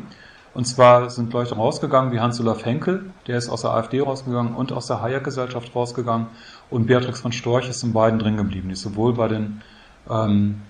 Und 0.53 0.65
zwar 0.65 1.09
sind 1.09 1.33
Leute 1.33 1.55
rausgegangen 1.55 2.11
wie 2.11 2.19
Hans-Olaf 2.19 2.65
Henkel, 2.65 3.11
der 3.27 3.37
ist 3.37 3.49
aus 3.49 3.61
der 3.61 3.71
AfD 3.71 4.01
rausgegangen 4.01 4.53
und 4.53 4.71
aus 4.71 4.85
der 4.87 5.01
Hayek-Gesellschaft 5.01 5.73
rausgegangen. 5.75 6.27
Und 6.69 6.87
Beatrix 6.87 7.21
von 7.21 7.31
Storch 7.31 7.69
ist 7.69 7.83
in 7.83 7.93
beiden 7.93 8.19
drin 8.19 8.37
geblieben. 8.37 8.67
Die 8.67 8.73
ist 8.73 8.81
sowohl 8.81 9.13
bei, 9.13 9.29
den, 9.29 9.61
ähm, 10.09 10.61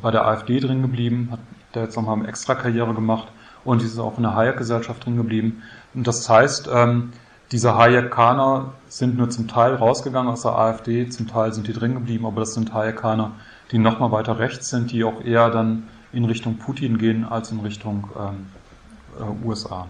bei 0.00 0.10
der 0.10 0.26
AfD 0.26 0.60
drin 0.60 0.82
geblieben, 0.82 1.28
hat 1.32 1.40
der 1.74 1.84
jetzt 1.84 1.96
nochmal 1.96 2.18
eine 2.18 2.28
Extra-Karriere 2.28 2.94
gemacht 2.94 3.28
und 3.64 3.80
die 3.80 3.86
ist 3.86 3.98
auch 3.98 4.18
in 4.18 4.22
der 4.22 4.36
Hayek-Gesellschaft 4.36 5.04
drin 5.04 5.16
geblieben. 5.16 5.62
Und 5.94 6.06
das 6.06 6.28
heißt, 6.28 6.68
ähm, 6.72 7.12
diese 7.50 7.76
Hayekaner 7.76 8.72
sind 8.88 9.16
nur 9.16 9.30
zum 9.30 9.48
Teil 9.48 9.74
rausgegangen 9.74 10.30
aus 10.30 10.42
der 10.42 10.56
AfD, 10.56 11.08
zum 11.08 11.26
Teil 11.26 11.52
sind 11.52 11.66
die 11.66 11.72
drin 11.72 11.94
geblieben, 11.94 12.26
aber 12.26 12.40
das 12.40 12.54
sind 12.54 12.72
Hayekaner, 12.72 13.32
die 13.72 13.78
nochmal 13.78 14.12
weiter 14.12 14.38
rechts 14.38 14.70
sind, 14.70 14.92
die 14.92 15.02
auch 15.04 15.24
eher 15.24 15.50
dann 15.50 15.88
in 16.12 16.24
Richtung 16.24 16.58
Putin 16.58 16.98
gehen 16.98 17.24
als 17.24 17.50
in 17.50 17.60
Richtung 17.60 18.08
ähm, 18.18 18.46
äh, 19.18 19.46
USA. 19.46 19.88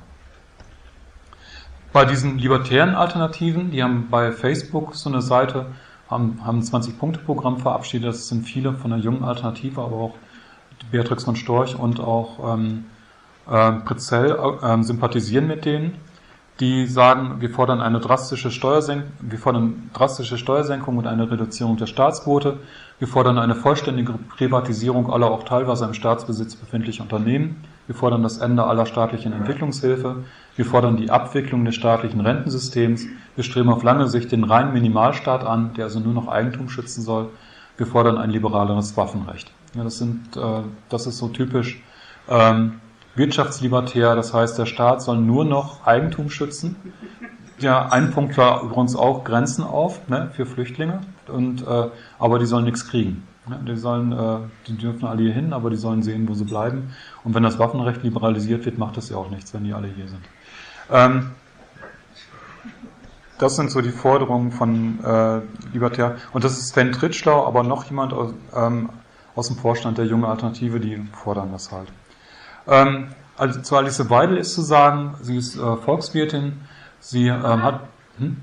Bei 1.93 2.05
diesen 2.05 2.39
libertären 2.39 2.95
Alternativen, 2.95 3.71
die 3.71 3.83
haben 3.83 4.09
bei 4.09 4.33
Facebook 4.33 4.95
so 4.95 5.11
eine 5.11 5.21
Seite, 5.21 5.67
haben, 6.09 6.41
haben 6.45 6.59
ein 6.59 6.65
20-Punkte-Programm 6.65 7.59
verabschiedet. 7.59 8.09
Das 8.09 8.29
sind 8.29 8.45
viele 8.45 8.73
von 8.73 8.91
der 8.93 9.01
jungen 9.01 9.25
Alternative, 9.25 9.83
aber 9.83 9.97
auch 9.97 10.15
Beatrix 10.91 11.25
von 11.25 11.37
Storch 11.37 11.77
und 11.77 12.01
auch 12.01 12.55
ähm, 12.55 12.87
äh, 13.51 13.73
Pritzell 13.73 14.37
äh, 14.63 14.83
sympathisieren 14.83 15.47
mit 15.47 15.65
denen 15.65 15.99
die 16.61 16.87
sagen, 16.87 17.41
wir 17.41 17.51
fordern 17.51 17.81
eine 17.81 17.99
drastische 17.99 18.51
Steuersenkung, 18.51 19.11
wir 19.21 19.39
fordern 19.39 19.91
drastische 19.95 20.39
Steuersenkung 20.39 20.97
und 20.99 21.07
eine 21.07 21.31
Reduzierung 21.31 21.77
der 21.77 21.87
Staatsquote. 21.87 22.61
Wir 22.99 23.09
fordern 23.09 23.39
eine 23.39 23.55
vollständige 23.55 24.13
Privatisierung 24.37 25.13
aller 25.13 25.31
auch 25.31 25.43
teilweise 25.43 25.85
im 25.85 25.95
Staatsbesitz 25.95 26.55
befindlicher 26.57 27.03
Unternehmen. 27.03 27.65
Wir 27.87 27.95
fordern 27.95 28.23
das 28.23 28.39
Ende 28.39 28.65
aller 28.65 28.87
staatlichen 28.87 29.33
Entwicklungshilfe. 29.33 30.25
Wir 30.55 30.65
fordern 30.65 30.97
die 30.97 31.11
Abwicklung 31.11 31.65
des 31.65 31.75
staatlichen 31.75 32.21
Rentensystems. 32.21 33.07
Wir 33.35 33.45
streben 33.45 33.71
auf 33.71 33.83
lange 33.83 34.09
Sicht 34.09 34.31
den 34.31 34.45
reinen 34.45 34.73
Minimalstaat 34.73 35.45
an, 35.45 35.75
der 35.75 35.85
also 35.85 35.99
nur 35.99 36.13
noch 36.13 36.29
Eigentum 36.29 36.69
schützen 36.69 37.03
soll. 37.03 37.31
Wir 37.77 37.87
fordern 37.87 38.19
ein 38.19 38.31
liberaleres 38.31 38.97
Waffenrecht. 38.97 39.51
Ja, 39.75 39.83
das 39.83 39.99
sind, 39.99 40.37
äh, 40.37 40.61
das 40.89 41.07
ist 41.07 41.19
so 41.19 41.29
typisch 41.29 41.83
ähm, 42.29 42.81
wirtschaftslibertär, 43.15 44.15
das 44.15 44.33
heißt, 44.33 44.59
der 44.59 44.67
Staat 44.67 45.03
soll 45.03 45.19
nur 45.19 45.45
noch 45.45 45.87
Eigentum 45.87 46.31
schützen. 46.31 46.77
Ja, 47.59 47.89
ein 47.89 48.11
Punkt 48.11 48.37
war 48.37 48.63
übrigens 48.63 48.97
auch 48.97 49.25
Grenzen 49.25 49.65
auf 49.65 50.09
ne, 50.09 50.31
für 50.33 50.47
Flüchtlinge, 50.47 51.01
und, 51.29 51.67
äh, 51.67 51.89
aber 52.19 52.39
die 52.39 52.47
sollen 52.47 52.65
nichts 52.65 52.89
kriegen. 52.89 53.27
Die 53.67 53.77
sollen, 53.77 54.13
äh, 54.13 54.39
die 54.69 54.77
dürfen 54.77 55.05
alle 55.05 55.23
hier 55.23 55.33
hin, 55.33 55.53
aber 55.53 55.71
die 55.71 55.77
sollen 55.77 56.03
sehen, 56.03 56.29
wo 56.29 56.35
sie 56.35 56.45
bleiben. 56.45 56.95
Und 57.25 57.35
wenn 57.35 57.43
das 57.43 57.59
Waffenrecht 57.59 58.03
liberalisiert 58.03 58.65
wird, 58.65 58.79
macht 58.79 58.97
das 58.97 59.09
ja 59.09 59.17
auch 59.17 59.31
nichts, 59.31 59.53
wenn 59.53 59.65
die 59.65 59.73
alle 59.73 59.89
hier 59.89 60.07
sind. 60.07 60.23
Ähm, 60.91 61.33
das 63.39 63.57
sind 63.57 63.73
so 63.73 63.81
die 63.81 63.91
Forderungen 63.91 64.53
von 64.53 65.05
äh, 65.05 65.41
Libertär. 65.73 66.17
Und 66.33 66.45
das 66.45 66.53
ist 66.53 66.69
Sven 66.69 66.93
Tritschlau, 66.93 67.45
aber 67.45 67.65
noch 67.65 67.85
jemand 67.87 68.13
aus, 68.13 68.33
ähm, 68.55 68.91
aus 69.35 69.49
dem 69.49 69.57
Vorstand 69.57 69.99
der 69.99 70.07
Junge 70.07 70.29
Alternative, 70.29 70.79
die 70.79 71.05
fordern 71.13 71.51
das 71.51 71.73
halt. 71.73 71.89
Ähm, 72.69 73.09
also 73.37 73.61
zu 73.61 73.77
Alice 73.77 74.09
Weidel 74.09 74.37
ist 74.37 74.55
zu 74.55 74.63
sagen, 74.63 75.15
sie 75.21 75.37
ist 75.37 75.57
äh, 75.57 75.77
Volkswirtin, 75.77 76.61
sie 77.01 77.27
ähm, 77.27 77.63
hat. 77.63 77.81
Hm? 78.19 78.37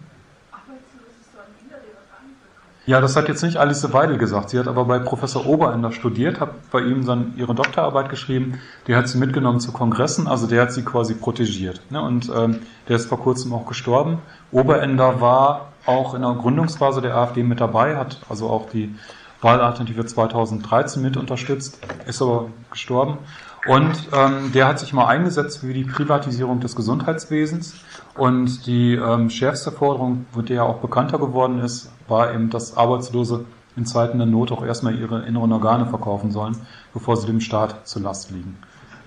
Ja, 2.86 3.02
das 3.02 3.16
hat 3.16 3.28
jetzt 3.28 3.44
nicht 3.44 3.58
Alice 3.58 3.94
Weidel 3.94 4.18
gesagt. 4.18 4.50
Sie 4.50 4.58
hat 4.58 4.68
aber 4.68 4.86
bei 4.86 5.00
Professor 5.00 5.46
Oberender 5.46 5.92
studiert, 5.92 6.40
hat 6.40 6.72
bei 6.72 6.82
ihm 6.82 7.06
dann 7.06 7.34
ihre 7.38 7.54
Doktorarbeit 7.54 8.10
geschrieben. 8.10 8.60
Die 8.88 8.96
hat 8.96 9.08
sie 9.08 9.18
mitgenommen 9.20 9.60
zu 9.60 9.72
Kongressen, 9.72 10.28
also 10.28 10.48
der 10.48 10.64
hat 10.64 10.74
sie 10.74 10.84
quasi 10.84 11.14
protegiert. 11.14 11.82
Ne? 11.92 12.02
Und 12.02 12.32
ähm, 12.36 12.62
der 12.88 12.96
ist 12.96 13.08
vor 13.08 13.20
kurzem 13.20 13.54
auch 13.54 13.68
gestorben. 13.68 14.20
Oberender 14.52 15.22
war 15.22 15.70
auch 15.86 16.14
in 16.16 16.22
der 16.22 16.34
Gründungsphase 16.34 17.02
der 17.02 17.16
AfD 17.16 17.44
mit 17.44 17.62
dabei, 17.62 17.96
hat 17.96 18.22
also 18.30 18.50
auch 18.50 18.70
die 18.70 18.96
Wahlalternative 19.42 20.06
2013 20.06 21.02
mit 21.02 21.16
unterstützt, 21.16 21.80
ist 22.08 22.22
aber 22.22 22.48
gestorben. 22.72 23.20
Und 23.68 24.10
ähm, 24.14 24.52
der 24.54 24.68
hat 24.68 24.80
sich 24.80 24.94
mal 24.94 25.08
eingesetzt 25.08 25.60
für 25.60 25.74
die 25.74 25.84
Privatisierung 25.84 26.60
des 26.60 26.76
Gesundheitswesens. 26.76 27.76
Und 28.20 28.68
die 28.68 28.96
ähm, 28.96 29.30
schärfste 29.30 29.72
Forderung, 29.72 30.26
wo 30.34 30.42
der 30.42 30.58
ja 30.58 30.64
auch 30.64 30.80
bekannter 30.80 31.18
geworden 31.18 31.60
ist, 31.60 31.90
war 32.10 32.34
eben, 32.34 32.50
dass 32.50 32.76
Arbeitslose 32.76 33.46
in 33.78 33.86
Zeiten 33.86 34.18
der 34.18 34.28
Not 34.28 34.52
auch 34.52 34.66
erstmal 34.66 34.94
ihre 35.00 35.22
inneren 35.26 35.54
Organe 35.54 35.86
verkaufen 35.86 36.32
sollen, 36.32 36.58
bevor 36.94 37.16
sie 37.16 37.28
dem 37.28 37.40
Staat 37.40 37.88
zur 37.88 38.02
Last 38.02 38.32
liegen. 38.32 38.58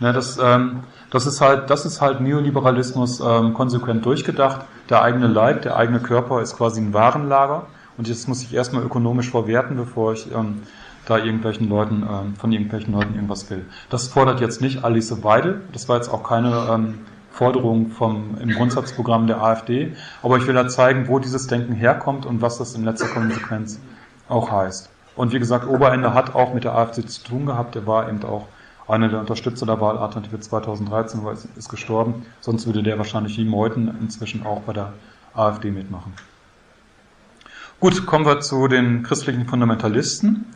Ne, 0.00 0.14
das, 0.14 0.38
ähm, 0.42 0.80
das, 1.10 1.26
ist 1.26 1.42
halt, 1.42 1.68
das 1.68 1.84
ist 1.84 2.00
halt 2.00 2.22
Neoliberalismus 2.22 3.20
ähm, 3.20 3.52
konsequent 3.52 4.04
durchgedacht. 4.06 4.64
Der 4.88 5.02
eigene 5.02 5.26
Leib, 5.26 5.60
der 5.60 5.76
eigene 5.76 6.00
Körper 6.00 6.40
ist 6.40 6.56
quasi 6.56 6.80
ein 6.80 6.94
Warenlager. 6.94 7.66
Und 7.98 8.08
jetzt 8.08 8.26
muss 8.28 8.42
ich 8.42 8.54
erstmal 8.54 8.82
ökonomisch 8.82 9.30
verwerten, 9.30 9.76
bevor 9.76 10.14
ich 10.14 10.32
ähm, 10.32 10.62
da 11.04 11.18
irgendwelchen 11.18 11.68
Leuten, 11.68 12.02
ähm, 12.10 12.34
von 12.36 12.50
irgendwelchen 12.50 12.94
Leuten 12.94 13.14
irgendwas 13.14 13.50
will. 13.50 13.66
Das 13.90 14.08
fordert 14.08 14.40
jetzt 14.40 14.62
nicht 14.62 14.84
Alice 14.84 15.22
Weidel, 15.22 15.60
das 15.72 15.88
war 15.88 15.96
jetzt 15.96 16.08
auch 16.08 16.24
keine 16.24 16.66
ähm, 16.70 16.94
Forderung 17.32 17.90
vom, 17.90 18.36
im 18.40 18.50
Grundsatzprogramm 18.50 19.26
der 19.26 19.42
AfD, 19.42 19.96
aber 20.22 20.36
ich 20.36 20.46
will 20.46 20.54
da 20.54 20.68
zeigen, 20.68 21.08
wo 21.08 21.18
dieses 21.18 21.46
Denken 21.46 21.72
herkommt 21.72 22.26
und 22.26 22.42
was 22.42 22.58
das 22.58 22.74
in 22.74 22.84
letzter 22.84 23.08
Konsequenz 23.08 23.80
auch 24.28 24.50
heißt. 24.50 24.90
Und 25.16 25.32
wie 25.32 25.38
gesagt, 25.38 25.66
Oberende 25.66 26.14
hat 26.14 26.34
auch 26.34 26.54
mit 26.54 26.64
der 26.64 26.74
AfD 26.74 27.04
zu 27.04 27.24
tun 27.24 27.46
gehabt, 27.46 27.74
er 27.74 27.86
war 27.86 28.08
eben 28.08 28.22
auch 28.24 28.46
einer 28.86 29.08
der 29.08 29.20
Unterstützer 29.20 29.64
der 29.64 29.80
Wahlalternative 29.80 30.40
2013, 30.40 31.20
aber 31.20 31.32
ist, 31.32 31.48
ist 31.56 31.68
gestorben, 31.68 32.26
sonst 32.40 32.66
würde 32.66 32.82
der 32.82 32.98
wahrscheinlich 32.98 33.38
wie 33.38 33.44
Meuthen 33.44 33.96
inzwischen 34.00 34.44
auch 34.44 34.60
bei 34.60 34.72
der 34.74 34.92
AfD 35.34 35.70
mitmachen. 35.70 36.12
Gut, 37.80 38.06
kommen 38.06 38.26
wir 38.26 38.40
zu 38.40 38.68
den 38.68 39.02
christlichen 39.02 39.46
Fundamentalisten. 39.46 40.46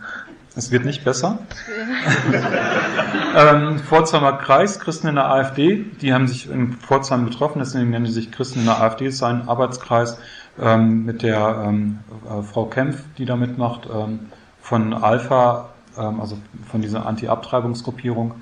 Es 0.54 0.70
wird 0.70 0.84
nicht 0.84 1.04
besser. 1.04 1.38
ähm, 3.36 3.78
Pforzheimer 3.80 4.32
Kreis, 4.32 4.80
Christen 4.80 5.08
in 5.08 5.16
der 5.16 5.30
AfD, 5.30 5.84
die 6.00 6.14
haben 6.14 6.26
sich 6.26 6.50
in 6.50 6.72
Pforzheim 6.72 7.26
getroffen, 7.26 7.58
deswegen 7.58 7.90
nennen 7.90 8.06
sie 8.06 8.12
sich 8.12 8.32
Christen 8.32 8.60
in 8.60 8.64
der 8.64 8.80
AfD, 8.80 9.06
ist 9.06 9.22
ein 9.22 9.46
Arbeitskreis 9.46 10.18
ähm, 10.58 11.04
mit 11.04 11.20
der 11.20 11.64
ähm, 11.66 11.98
äh, 12.24 12.42
Frau 12.42 12.64
Kempf, 12.64 13.02
die 13.18 13.26
da 13.26 13.36
mitmacht, 13.36 13.88
ähm, 13.94 14.30
von 14.62 14.94
Alpha, 14.94 15.68
ähm, 15.98 16.18
also 16.18 16.38
von 16.70 16.80
dieser 16.80 17.04
Anti-Abtreibungsgruppierung. 17.04 18.36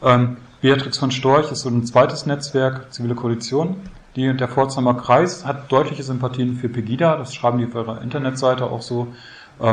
Ähm, 0.00 0.36
Beatrix 0.60 0.96
von 0.98 1.10
Storch 1.10 1.50
ist 1.50 1.62
so 1.62 1.68
ein 1.68 1.84
zweites 1.84 2.24
Netzwerk, 2.24 2.92
Zivile 2.92 3.16
Koalition. 3.16 3.78
Die, 4.14 4.32
der 4.32 4.46
Pforzheimer 4.46 4.94
Kreis 4.94 5.44
hat 5.44 5.72
deutliche 5.72 6.04
Sympathien 6.04 6.54
für 6.54 6.68
Pegida, 6.68 7.16
das 7.16 7.34
schreiben 7.34 7.58
die 7.58 7.66
auf 7.66 7.74
ihrer 7.74 8.00
Internetseite 8.00 8.64
auch 8.64 8.80
so. 8.80 9.08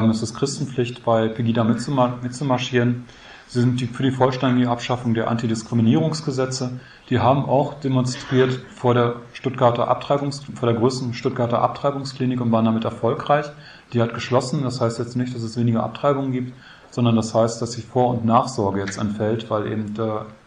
Es 0.09 0.21
ist 0.21 0.33
Christenpflicht, 0.35 1.05
bei 1.05 1.27
Pegida 1.27 1.63
mitzumarschieren. 1.63 3.05
Sie 3.47 3.61
sind 3.61 3.79
für 3.79 4.03
die 4.03 4.11
vollständige 4.11 4.69
Abschaffung 4.69 5.13
der 5.13 5.29
Antidiskriminierungsgesetze. 5.29 6.79
Die 7.09 7.19
haben 7.19 7.45
auch 7.45 7.75
demonstriert 7.75 8.53
vor 8.73 8.93
der 8.93 9.17
Stuttgarter 9.33 9.87
Abtreibungs, 9.87 10.43
vor 10.55 10.67
der 10.67 10.77
größten 10.77 11.13
Stuttgarter 11.13 11.61
Abtreibungsklinik 11.61 12.41
und 12.41 12.51
waren 12.51 12.65
damit 12.65 12.83
erfolgreich. 12.83 13.45
Die 13.93 14.01
hat 14.01 14.13
geschlossen. 14.13 14.63
Das 14.63 14.81
heißt 14.81 14.97
jetzt 14.99 15.15
nicht, 15.15 15.35
dass 15.35 15.43
es 15.43 15.57
weniger 15.57 15.83
Abtreibungen 15.83 16.31
gibt, 16.31 16.53
sondern 16.89 17.15
das 17.15 17.33
heißt, 17.33 17.61
dass 17.61 17.71
die 17.71 17.81
Vor- 17.81 18.09
und 18.09 18.25
Nachsorge 18.25 18.79
jetzt 18.79 18.97
entfällt, 18.97 19.49
weil 19.49 19.71
eben 19.71 19.93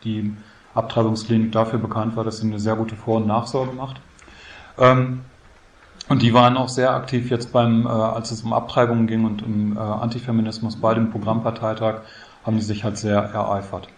die 0.02 0.34
Abtreibungsklinik 0.74 1.52
dafür 1.52 1.78
bekannt 1.78 2.16
war, 2.16 2.24
dass 2.24 2.38
sie 2.38 2.46
eine 2.46 2.58
sehr 2.58 2.76
gute 2.76 2.96
Vor- 2.96 3.18
und 3.18 3.26
Nachsorge 3.26 3.72
macht. 3.72 4.00
Ähm, 4.78 5.22
und 6.08 6.22
die 6.22 6.32
waren 6.34 6.56
auch 6.56 6.68
sehr 6.68 6.94
aktiv 6.94 7.30
jetzt 7.30 7.52
beim, 7.52 7.84
äh, 7.84 7.88
als 7.88 8.30
es 8.30 8.42
um 8.42 8.52
Abtreibungen 8.52 9.06
ging 9.06 9.24
und 9.24 9.42
um 9.42 9.76
äh, 9.76 9.80
Antifeminismus 9.80 10.76
bei 10.76 10.94
dem 10.94 11.10
Programmparteitag, 11.10 12.02
haben 12.46 12.56
die 12.56 12.62
sich 12.62 12.84
halt 12.84 12.96
sehr 12.96 13.18
ereifert. 13.18 13.88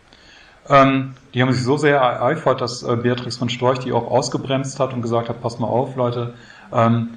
Ähm, 0.69 1.15
die 1.35 1.43
haben 1.43 1.53
sich 1.53 1.63
so 1.63 1.77
sehr 1.77 1.99
ereifert, 1.99 2.61
dass 2.61 2.83
äh, 2.83 2.97
Beatrix 2.97 3.37
von 3.37 3.49
Storch 3.49 3.79
die 3.79 3.93
auch 3.93 4.11
ausgebremst 4.11 4.81
hat 4.81 4.93
und 4.93 5.03
gesagt 5.03 5.29
hat, 5.29 5.41
passt 5.41 5.61
mal 5.61 5.67
auf, 5.67 5.97
Leute, 5.97 6.35
ähm, 6.73 7.11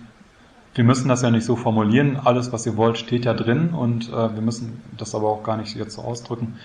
wir 0.73 0.83
müssen 0.83 1.09
das 1.09 1.21
ja 1.21 1.31
nicht 1.31 1.45
so 1.45 1.55
formulieren, 1.55 2.17
alles, 2.23 2.53
was 2.53 2.65
ihr 2.65 2.77
wollt, 2.77 2.97
steht 2.97 3.25
ja 3.25 3.33
drin 3.33 3.69
und 3.69 4.09
äh, 4.09 4.33
wir 4.33 4.41
müssen 4.41 4.81
das 4.97 5.15
aber 5.15 5.27
auch 5.29 5.43
gar 5.43 5.57
nicht 5.57 5.75
jetzt 5.75 5.95
so 5.95 6.01
ausdrücken. 6.01 6.57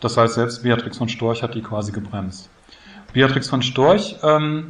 Das 0.00 0.16
heißt, 0.16 0.34
selbst 0.34 0.62
Beatrix 0.62 0.96
von 0.96 1.10
Storch 1.10 1.42
hat 1.42 1.54
die 1.54 1.62
quasi 1.62 1.92
gebremst. 1.92 2.48
Beatrix 3.12 3.50
von 3.50 3.60
Storch 3.60 4.16
ähm, 4.22 4.68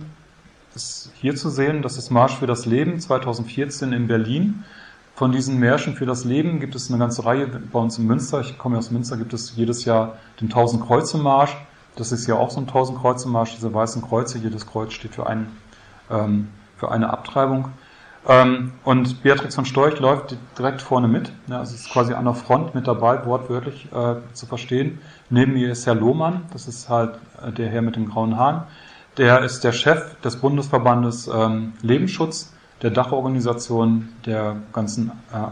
ist 0.74 1.12
hier 1.20 1.36
zu 1.36 1.50
sehen, 1.50 1.82
das 1.82 1.98
ist 1.98 2.10
Marsch 2.10 2.34
für 2.34 2.48
das 2.48 2.66
Leben 2.66 2.98
2014 2.98 3.92
in 3.92 4.08
Berlin. 4.08 4.64
Von 5.20 5.32
diesen 5.32 5.58
Märschen 5.58 5.96
für 5.96 6.06
das 6.06 6.24
Leben 6.24 6.60
gibt 6.60 6.74
es 6.74 6.88
eine 6.88 6.98
ganze 6.98 7.26
Reihe 7.26 7.46
bei 7.46 7.78
uns 7.78 7.98
in 7.98 8.06
Münster. 8.06 8.40
Ich 8.40 8.56
komme 8.56 8.78
aus 8.78 8.90
Münster, 8.90 9.18
gibt 9.18 9.34
es 9.34 9.54
jedes 9.54 9.84
Jahr 9.84 10.16
den 10.40 10.46
1000 10.46 10.82
Kreuze 10.82 11.18
Marsch. 11.18 11.54
Das 11.94 12.10
ist 12.10 12.26
ja 12.26 12.36
auch 12.36 12.48
so 12.48 12.58
ein 12.58 12.66
1000 12.66 12.98
Kreuze 12.98 13.28
Marsch, 13.28 13.54
diese 13.54 13.74
weißen 13.74 14.00
Kreuze. 14.00 14.38
Jedes 14.38 14.66
Kreuz 14.66 14.94
steht 14.94 15.14
für, 15.14 15.26
ein, 15.26 15.48
ähm, 16.10 16.48
für 16.78 16.90
eine 16.90 17.10
Abtreibung. 17.10 17.68
Ähm, 18.26 18.72
und 18.82 19.22
Beatrix 19.22 19.56
von 19.56 19.66
Storch 19.66 20.00
läuft 20.00 20.38
direkt 20.56 20.80
vorne 20.80 21.06
mit. 21.06 21.30
Ja, 21.48 21.58
also 21.58 21.74
ist 21.74 21.90
quasi 21.90 22.14
an 22.14 22.24
der 22.24 22.32
Front 22.32 22.74
mit 22.74 22.86
dabei, 22.86 23.26
wortwörtlich 23.26 23.92
äh, 23.92 24.14
zu 24.32 24.46
verstehen. 24.46 25.00
Neben 25.28 25.54
ihr 25.54 25.70
ist 25.70 25.84
Herr 25.84 25.96
Lohmann, 25.96 26.44
das 26.54 26.66
ist 26.66 26.88
halt 26.88 27.18
äh, 27.46 27.52
der 27.52 27.68
Herr 27.68 27.82
mit 27.82 27.96
den 27.96 28.08
grauen 28.08 28.38
Haaren. 28.38 28.62
Der 29.18 29.42
ist 29.42 29.64
der 29.64 29.72
Chef 29.72 30.18
des 30.22 30.36
Bundesverbandes 30.36 31.28
ähm, 31.28 31.74
Lebensschutz, 31.82 32.54
der 32.82 32.90
Dachorganisation 32.90 34.08
der 34.24 34.56
ganzen 34.72 35.12
äh, 35.32 35.48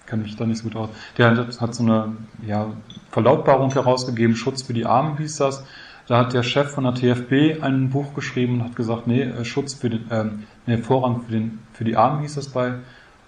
Ich 0.00 0.06
kenne 0.06 0.24
mich 0.24 0.34
da 0.34 0.44
nicht 0.44 0.58
so 0.58 0.64
gut 0.64 0.74
aus. 0.74 0.88
Der 1.18 1.36
hat 1.60 1.74
so 1.74 1.84
eine 1.84 2.16
ja, 2.44 2.66
Verlautbarung 3.12 3.72
herausgegeben, 3.72 4.34
Schutz 4.34 4.62
für 4.62 4.74
die 4.74 4.86
Armen 4.86 5.18
hieß 5.18 5.36
das. 5.36 5.64
Da 6.08 6.18
hat 6.18 6.32
der 6.32 6.42
Chef 6.42 6.72
von 6.72 6.82
der 6.82 6.94
TFB 6.94 7.62
ein 7.62 7.90
Buch 7.90 8.12
geschrieben 8.12 8.54
und 8.54 8.64
hat 8.64 8.74
gesagt, 8.74 9.06
nee, 9.06 9.22
äh, 9.22 9.44
Schutz 9.44 9.74
für 9.74 9.88
den, 9.88 10.10
äh, 10.10 10.24
nee, 10.66 10.78
Vorrang 10.78 11.22
für, 11.22 11.30
den, 11.30 11.60
für 11.72 11.84
die 11.84 11.96
Armen 11.96 12.22
hieß 12.22 12.34
das 12.34 12.48
bei 12.48 12.80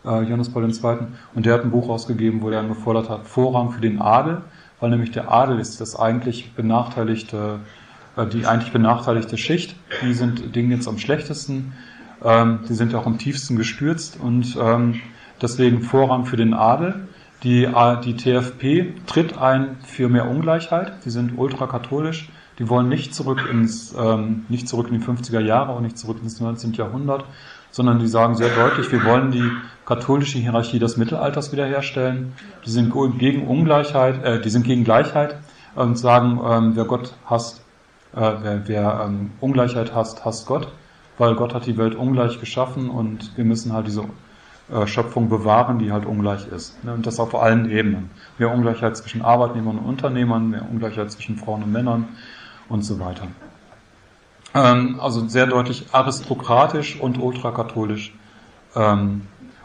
äh, 0.05 0.23
Johannes 0.23 0.51
Paul 0.51 0.65
II. 0.65 0.97
Und 1.35 1.47
der 1.47 1.55
hat 1.55 1.63
ein 1.63 1.71
Buch 1.71 1.89
rausgegeben, 1.89 2.43
wo 2.43 2.49
er 2.49 2.63
dann 2.63 2.69
gefordert 2.69 3.09
hat, 3.09 3.27
Vorrang 3.27 3.71
für 3.71 3.81
den 3.81 4.01
Adel, 4.01 4.43
weil 4.81 4.91
nämlich 4.91 5.11
der 5.11 5.31
Adel 5.33 5.59
ist 5.59 5.81
das 5.81 5.97
eigentlich 5.97 6.53
benachteiligte, 6.55 7.61
äh, 8.17 8.27
die 8.27 8.47
eigentlich 8.47 8.73
benachteiligte 8.73 9.37
Schicht. 9.37 9.77
Die 10.03 10.15
sind 10.15 10.55
Dinge 10.55 10.75
jetzt 10.75 10.89
am 10.89 10.99
schlechtesten. 10.99 11.73
Ähm, 12.23 12.61
die 12.69 12.75
sind 12.75 12.95
auch 12.95 13.07
am 13.07 13.19
tiefsten 13.19 13.57
gestürzt 13.57 14.19
und 14.21 14.57
ähm, 14.61 15.01
deswegen 15.43 15.83
Vorrang 15.83 16.25
für 16.25 16.37
den 16.37 16.55
Adel. 16.55 17.09
Die, 17.43 17.65
äh, 17.65 18.01
die 18.01 18.17
TFP 18.17 18.95
tritt 19.07 19.37
ein 19.37 19.77
für 19.85 20.09
mehr 20.09 20.29
Ungleichheit. 20.29 21.05
Die 21.05 21.11
sind 21.11 21.37
ultrakatholisch. 21.37 22.31
Die 22.59 22.69
wollen 22.69 22.89
nicht 22.89 23.15
zurück 23.15 23.47
ins, 23.51 23.95
ähm, 23.99 24.47
nicht 24.49 24.69
zurück 24.69 24.89
in 24.89 25.01
die 25.01 25.05
50er 25.05 25.41
Jahre 25.41 25.73
und 25.73 25.83
nicht 25.83 25.99
zurück 25.99 26.19
ins 26.23 26.41
19. 26.41 26.73
Jahrhundert, 26.73 27.25
sondern 27.75 27.99
die 27.99 28.07
sagen 28.07 28.37
sehr 28.37 28.51
deutlich, 28.51 28.93
wir 28.93 29.05
wollen 29.05 29.33
die 29.33 29.51
katholische 29.85 30.39
Hierarchie 30.39 30.79
des 30.79 30.97
Mittelalters 30.97 31.51
wiederherstellen. 31.51 32.33
Die 32.65 32.71
sind 32.71 32.95
gegen 33.19 33.49
Ungleichheit, 33.49 34.23
äh, 34.23 34.41
die 34.41 34.49
sind 34.49 34.65
gegen 34.65 34.85
Gleichheit 34.85 35.39
und 35.75 35.99
sagen, 35.99 36.41
ähm, 36.49 36.77
wer 36.77 36.85
Gott 36.85 37.15
hasst, 37.27 37.65
äh, 38.15 38.33
wer, 38.43 38.69
wer 38.69 39.05
ähm, 39.05 39.33
Ungleichheit 39.41 39.93
hasst, 39.93 40.25
hasst 40.25 40.47
Gott, 40.47 40.69
weil 41.19 41.35
Gott 41.35 41.53
hat 41.53 41.67
die 41.67 41.77
Welt 41.77 41.97
ungleich 41.97 42.39
geschaffen 42.39 42.91
und 42.91 43.37
wir 43.37 43.45
müssen 43.45 43.73
halt 43.73 43.89
diese 43.89 44.05
äh, 44.73 44.87
Schöpfung 44.87 45.29
bewahren, 45.29 45.81
die 45.81 45.91
halt 45.91 46.07
ungleich 46.07 46.47
ist. 46.47 46.85
Ne? 46.85 46.95
Und 46.95 47.05
das 47.07 47.19
auf 47.19 47.35
allen 47.35 47.69
Ebenen. 47.69 48.09
Mehr 48.39 48.53
Ungleichheit 48.53 48.97
zwischen 48.97 49.23
Arbeitnehmern 49.23 49.79
und 49.79 49.85
Unternehmern, 49.85 50.49
mehr 50.49 50.65
Ungleichheit 50.71 51.11
zwischen 51.11 51.37
Frauen 51.39 51.65
und 51.65 51.73
Männern 51.73 52.07
und 52.69 52.83
so 52.83 53.01
weiter. 53.01 53.27
Ähm, 54.55 55.01
also 55.01 55.27
sehr 55.29 55.47
deutlich 55.47 55.87
aristokratisch 55.93 57.01
und 57.01 57.19
ultrakatholisch. 57.19 58.15
Ähm, 58.77 59.23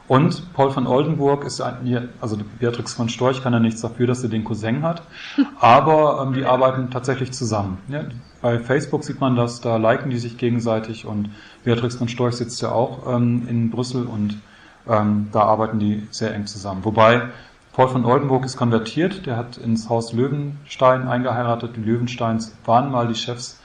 und 0.08 0.54
Paul 0.54 0.72
von 0.72 0.88
Oldenburg 0.88 1.46
ist 1.46 1.62
ein, 1.62 2.10
also 2.20 2.36
Beatrix 2.60 2.94
von 2.96 3.10
Storch 3.10 3.44
kann 3.44 3.54
ja 3.54 3.60
nichts 3.60 3.82
dafür, 3.82 4.08
dass 4.08 4.22
sie 4.22 4.30
den 4.30 4.44
Cousin 4.44 4.82
hat, 4.82 5.04
aber 5.60 6.24
ähm, 6.26 6.34
die 6.34 6.46
arbeiten 6.46 6.90
tatsächlich 6.90 7.32
zusammen. 7.32 7.78
Ja, 7.90 8.06
bei 8.42 8.58
Facebook 8.58 9.04
sieht 9.04 9.22
man 9.22 9.36
das, 9.36 9.62
da 9.62 9.78
liken 9.78 10.10
die 10.10 10.18
sich 10.18 10.40
gegenseitig 10.40 11.06
und 11.06 11.30
Beatrix 11.64 11.96
von 11.96 12.08
Storch 12.08 12.36
sitzt 12.36 12.60
ja 12.64 12.72
auch 12.72 13.14
ähm, 13.14 13.48
in 13.48 13.70
Brüssel 13.70 14.08
und 14.08 14.40
ähm, 14.88 15.28
da 15.32 15.42
arbeiten 15.42 15.78
die 15.78 16.08
sehr 16.10 16.34
eng 16.34 16.48
zusammen. 16.48 16.84
Wobei 16.84 17.30
Paul 17.74 17.90
von 17.90 18.04
Oldenburg 18.04 18.46
ist 18.46 18.58
konvertiert, 18.58 19.28
der 19.28 19.38
hat 19.38 19.58
ins 19.58 19.90
Haus 19.90 20.12
Löwenstein 20.12 21.08
eingeheiratet. 21.08 21.76
Die 21.76 21.82
Löwensteins 21.82 22.58
waren 22.66 22.92
mal 22.92 23.08
die 23.08 23.16
Chefs 23.16 23.59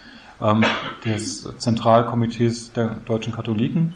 des 1.05 1.49
Zentralkomitees 1.59 2.73
der 2.73 2.97
deutschen 3.07 3.33
Katholiken. 3.33 3.95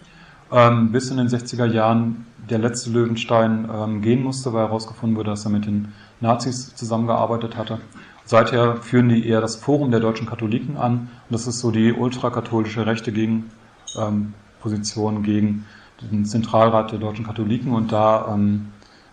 Ähm, 0.50 0.92
bis 0.92 1.10
in 1.10 1.18
den 1.18 1.28
60er 1.28 1.66
Jahren 1.66 2.24
der 2.48 2.58
letzte 2.58 2.90
Löwenstein 2.90 3.68
ähm, 3.72 4.00
gehen 4.00 4.22
musste, 4.22 4.52
weil 4.52 4.66
herausgefunden 4.66 5.16
wurde, 5.16 5.30
dass 5.30 5.44
er 5.44 5.50
mit 5.50 5.66
den 5.66 5.92
Nazis 6.20 6.74
zusammengearbeitet 6.74 7.56
hatte. 7.56 7.80
Seither 8.24 8.76
führen 8.76 9.08
die 9.08 9.26
eher 9.26 9.40
das 9.40 9.56
Forum 9.56 9.90
der 9.90 10.00
deutschen 10.00 10.26
Katholiken 10.26 10.76
an. 10.76 11.08
Und 11.28 11.30
das 11.30 11.46
ist 11.46 11.60
so 11.60 11.70
die 11.70 11.92
ultrakatholische 11.92 12.86
rechte 12.86 13.12
Gegenposition 13.12 15.16
ähm, 15.16 15.22
gegen 15.22 15.66
den 16.00 16.24
Zentralrat 16.24 16.92
der 16.92 16.98
deutschen 16.98 17.26
Katholiken. 17.26 17.72
Und 17.72 17.92
da 17.92 18.28
ähm, 18.32 18.68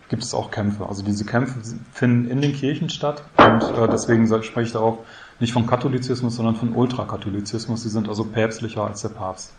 gibt 0.09 0.23
es 0.23 0.33
auch 0.33 0.51
Kämpfe. 0.51 0.87
Also 0.87 1.03
diese 1.03 1.25
Kämpfe 1.25 1.59
finden 1.91 2.29
in 2.29 2.41
den 2.41 2.53
Kirchen 2.53 2.89
statt. 2.89 3.23
Und 3.37 3.63
äh, 3.77 3.87
deswegen 3.89 4.27
spreche 4.27 4.67
ich 4.67 4.73
da 4.73 4.79
auch 4.79 4.99
nicht 5.39 5.53
von 5.53 5.67
Katholizismus, 5.67 6.35
sondern 6.35 6.55
von 6.55 6.73
Ultrakatholizismus. 6.73 7.83
Sie 7.83 7.89
sind 7.89 8.07
also 8.07 8.23
päpstlicher 8.23 8.85
als 8.85 9.01
der 9.01 9.09
Papst. 9.09 9.53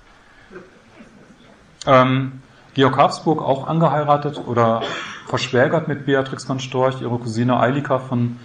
Ähm, 1.86 2.40
Georg 2.74 2.96
Habsburg 2.96 3.42
auch 3.42 3.66
angeheiratet 3.66 4.40
oder 4.46 4.82
verschwägert 5.26 5.88
mit 5.88 6.06
Beatrix 6.06 6.44
von 6.44 6.60
Storch. 6.60 7.00
Ihre 7.00 7.18
Cousine 7.18 7.58
Eilika 7.58 7.98
von, 7.98 8.38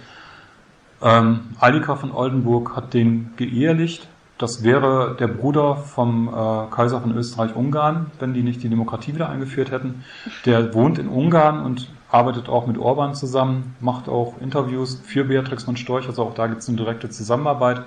ähm, 1.02 1.40
Eilika 1.60 1.96
von 1.96 2.12
Oldenburg 2.12 2.76
hat 2.76 2.94
den 2.94 3.32
geehelicht. 3.36 4.08
Das 4.38 4.64
wäre 4.64 5.16
der 5.20 5.28
Bruder 5.28 5.76
vom 5.76 6.28
äh, 6.28 6.74
Kaiser 6.74 7.00
von 7.00 7.16
Österreich-Ungarn, 7.16 8.10
wenn 8.18 8.34
die 8.34 8.42
nicht 8.42 8.62
die 8.62 8.68
Demokratie 8.68 9.14
wieder 9.14 9.28
eingeführt 9.28 9.70
hätten. 9.70 10.04
Der 10.46 10.74
wohnt 10.74 10.98
in 10.98 11.08
Ungarn 11.08 11.64
und 11.64 11.88
arbeitet 12.12 12.48
auch 12.48 12.66
mit 12.66 12.78
Orban 12.78 13.14
zusammen, 13.14 13.74
macht 13.80 14.08
auch 14.08 14.34
Interviews 14.40 15.00
für 15.02 15.24
Beatrix 15.24 15.64
von 15.64 15.76
Storch, 15.76 16.06
also 16.06 16.22
auch 16.22 16.34
da 16.34 16.46
gibt 16.46 16.60
es 16.60 16.68
eine 16.68 16.76
direkte 16.76 17.08
Zusammenarbeit 17.08 17.82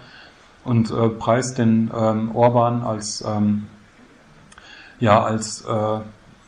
und 0.66 0.90
äh, 0.90 1.10
preist 1.10 1.60
den 1.60 1.92
ähm, 1.96 2.36
Orban 2.36 2.82
als 2.82 3.24
ähm, 3.26 3.68
ja 5.00 5.24
als 5.24 5.62
äh, 5.62 6.00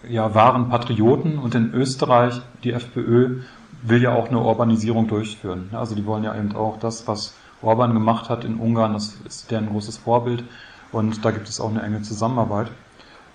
ja 0.09 0.34
wahren 0.34 0.69
Patrioten 0.69 1.38
und 1.38 1.53
in 1.53 1.71
Österreich 1.73 2.41
die 2.63 2.71
FPÖ 2.71 3.41
will 3.84 4.01
ja 4.01 4.15
auch 4.15 4.28
eine 4.28 4.39
Urbanisierung 4.39 5.07
durchführen. 5.07 5.69
Also 5.71 5.93
die 5.93 6.05
wollen 6.07 6.23
ja 6.23 6.36
eben 6.36 6.55
auch 6.55 6.80
das, 6.80 7.07
was 7.07 7.36
Orban 7.61 7.93
gemacht 7.93 8.28
hat 8.30 8.43
in 8.43 8.55
Ungarn, 8.55 8.93
das 8.93 9.19
ist 9.23 9.51
deren 9.51 9.69
großes 9.69 9.97
Vorbild 9.97 10.43
und 10.91 11.23
da 11.23 11.30
gibt 11.30 11.47
es 11.47 11.59
auch 11.59 11.69
eine 11.69 11.84
enge 11.84 12.01
Zusammenarbeit. 12.01 12.71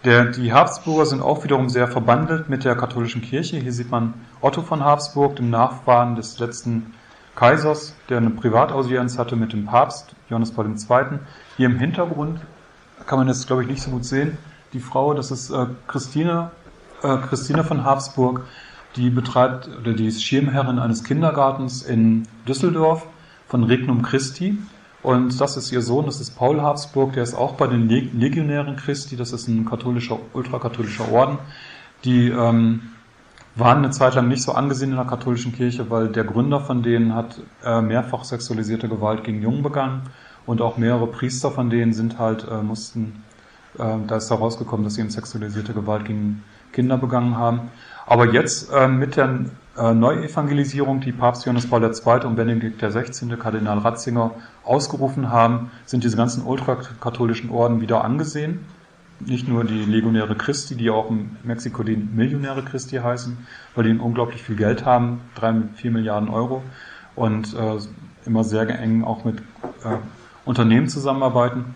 Der, 0.05 0.25
die 0.25 0.53
Habsburger 0.53 1.07
sind 1.07 1.23
auch 1.23 1.45
wiederum 1.45 1.69
sehr 1.69 1.87
verbandelt 1.87 2.49
mit 2.49 2.65
der 2.65 2.75
katholischen 2.75 3.23
Kirche. 3.23 3.59
Hier 3.59 3.73
sieht 3.73 3.91
man 3.91 4.15
Otto 4.41 4.63
von 4.63 4.85
Habsburg, 4.85 5.37
dem 5.37 5.49
Nachfahren 5.49 6.17
des 6.17 6.41
letzten 6.41 6.93
Kaisers, 7.37 7.95
der 8.09 8.17
eine 8.17 8.31
Privataudienz 8.31 9.17
hatte 9.17 9.37
mit 9.37 9.53
dem 9.53 9.67
Papst, 9.67 10.17
Johannes 10.29 10.51
Paul 10.51 10.67
II. 10.67 11.19
Hier 11.57 11.67
im 11.67 11.79
Hintergrund 11.79 12.41
kann 13.07 13.19
man 13.19 13.29
jetzt, 13.29 13.47
glaube 13.47 13.63
ich, 13.63 13.69
nicht 13.69 13.81
so 13.81 13.93
gut 13.93 14.05
sehen. 14.05 14.39
Die 14.73 14.81
Frau, 14.81 15.15
das 15.15 15.31
ist 15.31 15.51
äh, 15.51 15.67
Christine, 15.87 16.51
äh, 17.03 17.17
Christine 17.19 17.63
von 17.63 17.85
Habsburg, 17.85 18.43
die 18.97 19.09
betreibt, 19.09 19.71
oder 19.81 19.93
die 19.93 20.09
ist 20.09 20.25
Schirmherrin 20.25 20.81
eines 20.81 21.05
Kindergartens 21.05 21.83
in 21.83 22.27
Düsseldorf 22.49 23.07
von 23.47 23.63
Regnum 23.65 24.03
Christi. 24.03 24.59
Und 25.03 25.41
das 25.41 25.57
ist 25.57 25.73
ihr 25.73 25.83
Sohn, 25.83 26.07
das 26.07 26.21
ist 26.21 26.37
Paul 26.37 26.61
Habsburg, 26.63 27.15
der 27.15 27.25
ist 27.25 27.35
auch 27.35 27.55
bei 27.55 27.67
den 27.67 27.89
Legionären 27.89 28.77
Christi, 28.77 29.17
das 29.17 29.33
ist 29.33 29.49
ein 29.49 29.65
katholischer, 29.65 30.19
ultrakatholischer 30.33 31.11
Orden. 31.11 31.39
Die 32.05 32.29
ähm, 32.29 32.83
waren 33.57 33.79
eine 33.79 33.91
Zeit 33.91 34.15
lang 34.15 34.29
nicht 34.29 34.43
so 34.43 34.53
angesehen 34.53 34.91
in 34.91 34.97
der 34.97 35.05
katholischen 35.05 35.53
Kirche, 35.53 35.91
weil 35.91 36.09
der 36.09 36.25
Gründer 36.25 36.61
von 36.61 36.83
denen 36.83 37.15
hat 37.15 37.41
äh, 37.65 37.81
mehrfach 37.81 38.25
sexualisierte 38.25 38.89
Gewalt 38.89 39.25
gegen 39.25 39.43
Jungen 39.43 39.63
begangen 39.63 40.03
und 40.47 40.61
auch 40.61 40.77
mehrere 40.77 41.09
Priester 41.09 41.51
von 41.51 41.69
denen 41.69 41.93
sind 41.93 42.19
halt, 42.19 42.47
äh, 42.49 42.63
mussten, 42.63 43.25
äh, 43.79 43.97
da 44.07 44.17
ist 44.17 44.31
herausgekommen, 44.31 44.85
dass 44.85 44.95
sie 44.95 45.01
eben 45.01 45.11
sexualisierte 45.11 45.75
Gewalt 45.75 46.05
gegen 46.05 46.45
Kinder 46.73 46.97
begangen 46.97 47.37
haben. 47.37 47.71
Aber 48.07 48.33
jetzt 48.33 48.73
äh, 48.73 48.89
mit 48.89 49.17
der 49.17 49.47
äh, 49.77 49.95
Neuevangelisierung, 49.95 51.01
die 51.01 51.13
Papst 51.13 51.47
Johannes 51.47 51.69
Paul 51.69 51.83
II. 51.83 52.27
und 52.27 52.37
Benedikt 52.37 52.83
XVI., 52.83 53.37
Kardinal 53.37 53.79
Ratzinger, 53.79 54.33
ausgerufen 54.65 55.31
haben, 55.31 55.71
sind 55.87 56.05
diese 56.05 56.17
ganzen 56.17 56.45
ultrakatholischen 56.45 57.51
Orden 57.51 57.81
wieder 57.81 58.05
angesehen. 58.05 58.65
Nicht 59.21 59.49
nur 59.49 59.65
die 59.65 59.85
Legionäre 59.85 60.35
Christi, 60.35 60.75
die 60.75 60.91
auch 60.91 61.11
in 61.11 61.37
Mexiko 61.45 61.83
die 61.85 61.97
Millionäre 61.97 62.63
Christi 62.63 62.97
heißen, 62.97 63.47
weil 63.75 63.85
die 63.85 63.99
unglaublich 63.99 64.43
viel 64.43 64.57
Geld 64.57 64.85
haben, 64.85 65.21
drei, 65.35 65.55
vier 65.75 65.91
Milliarden 65.91 66.29
Euro 66.29 66.63
und 67.15 67.55
äh, 67.55 67.79
immer 68.27 68.45
sehr 68.45 68.69
eng 68.69 69.05
auch 69.05 69.25
mit 69.25 69.39
äh, 69.39 69.97
Unternehmen 70.45 70.89
zusammenarbeiten, 70.89 71.75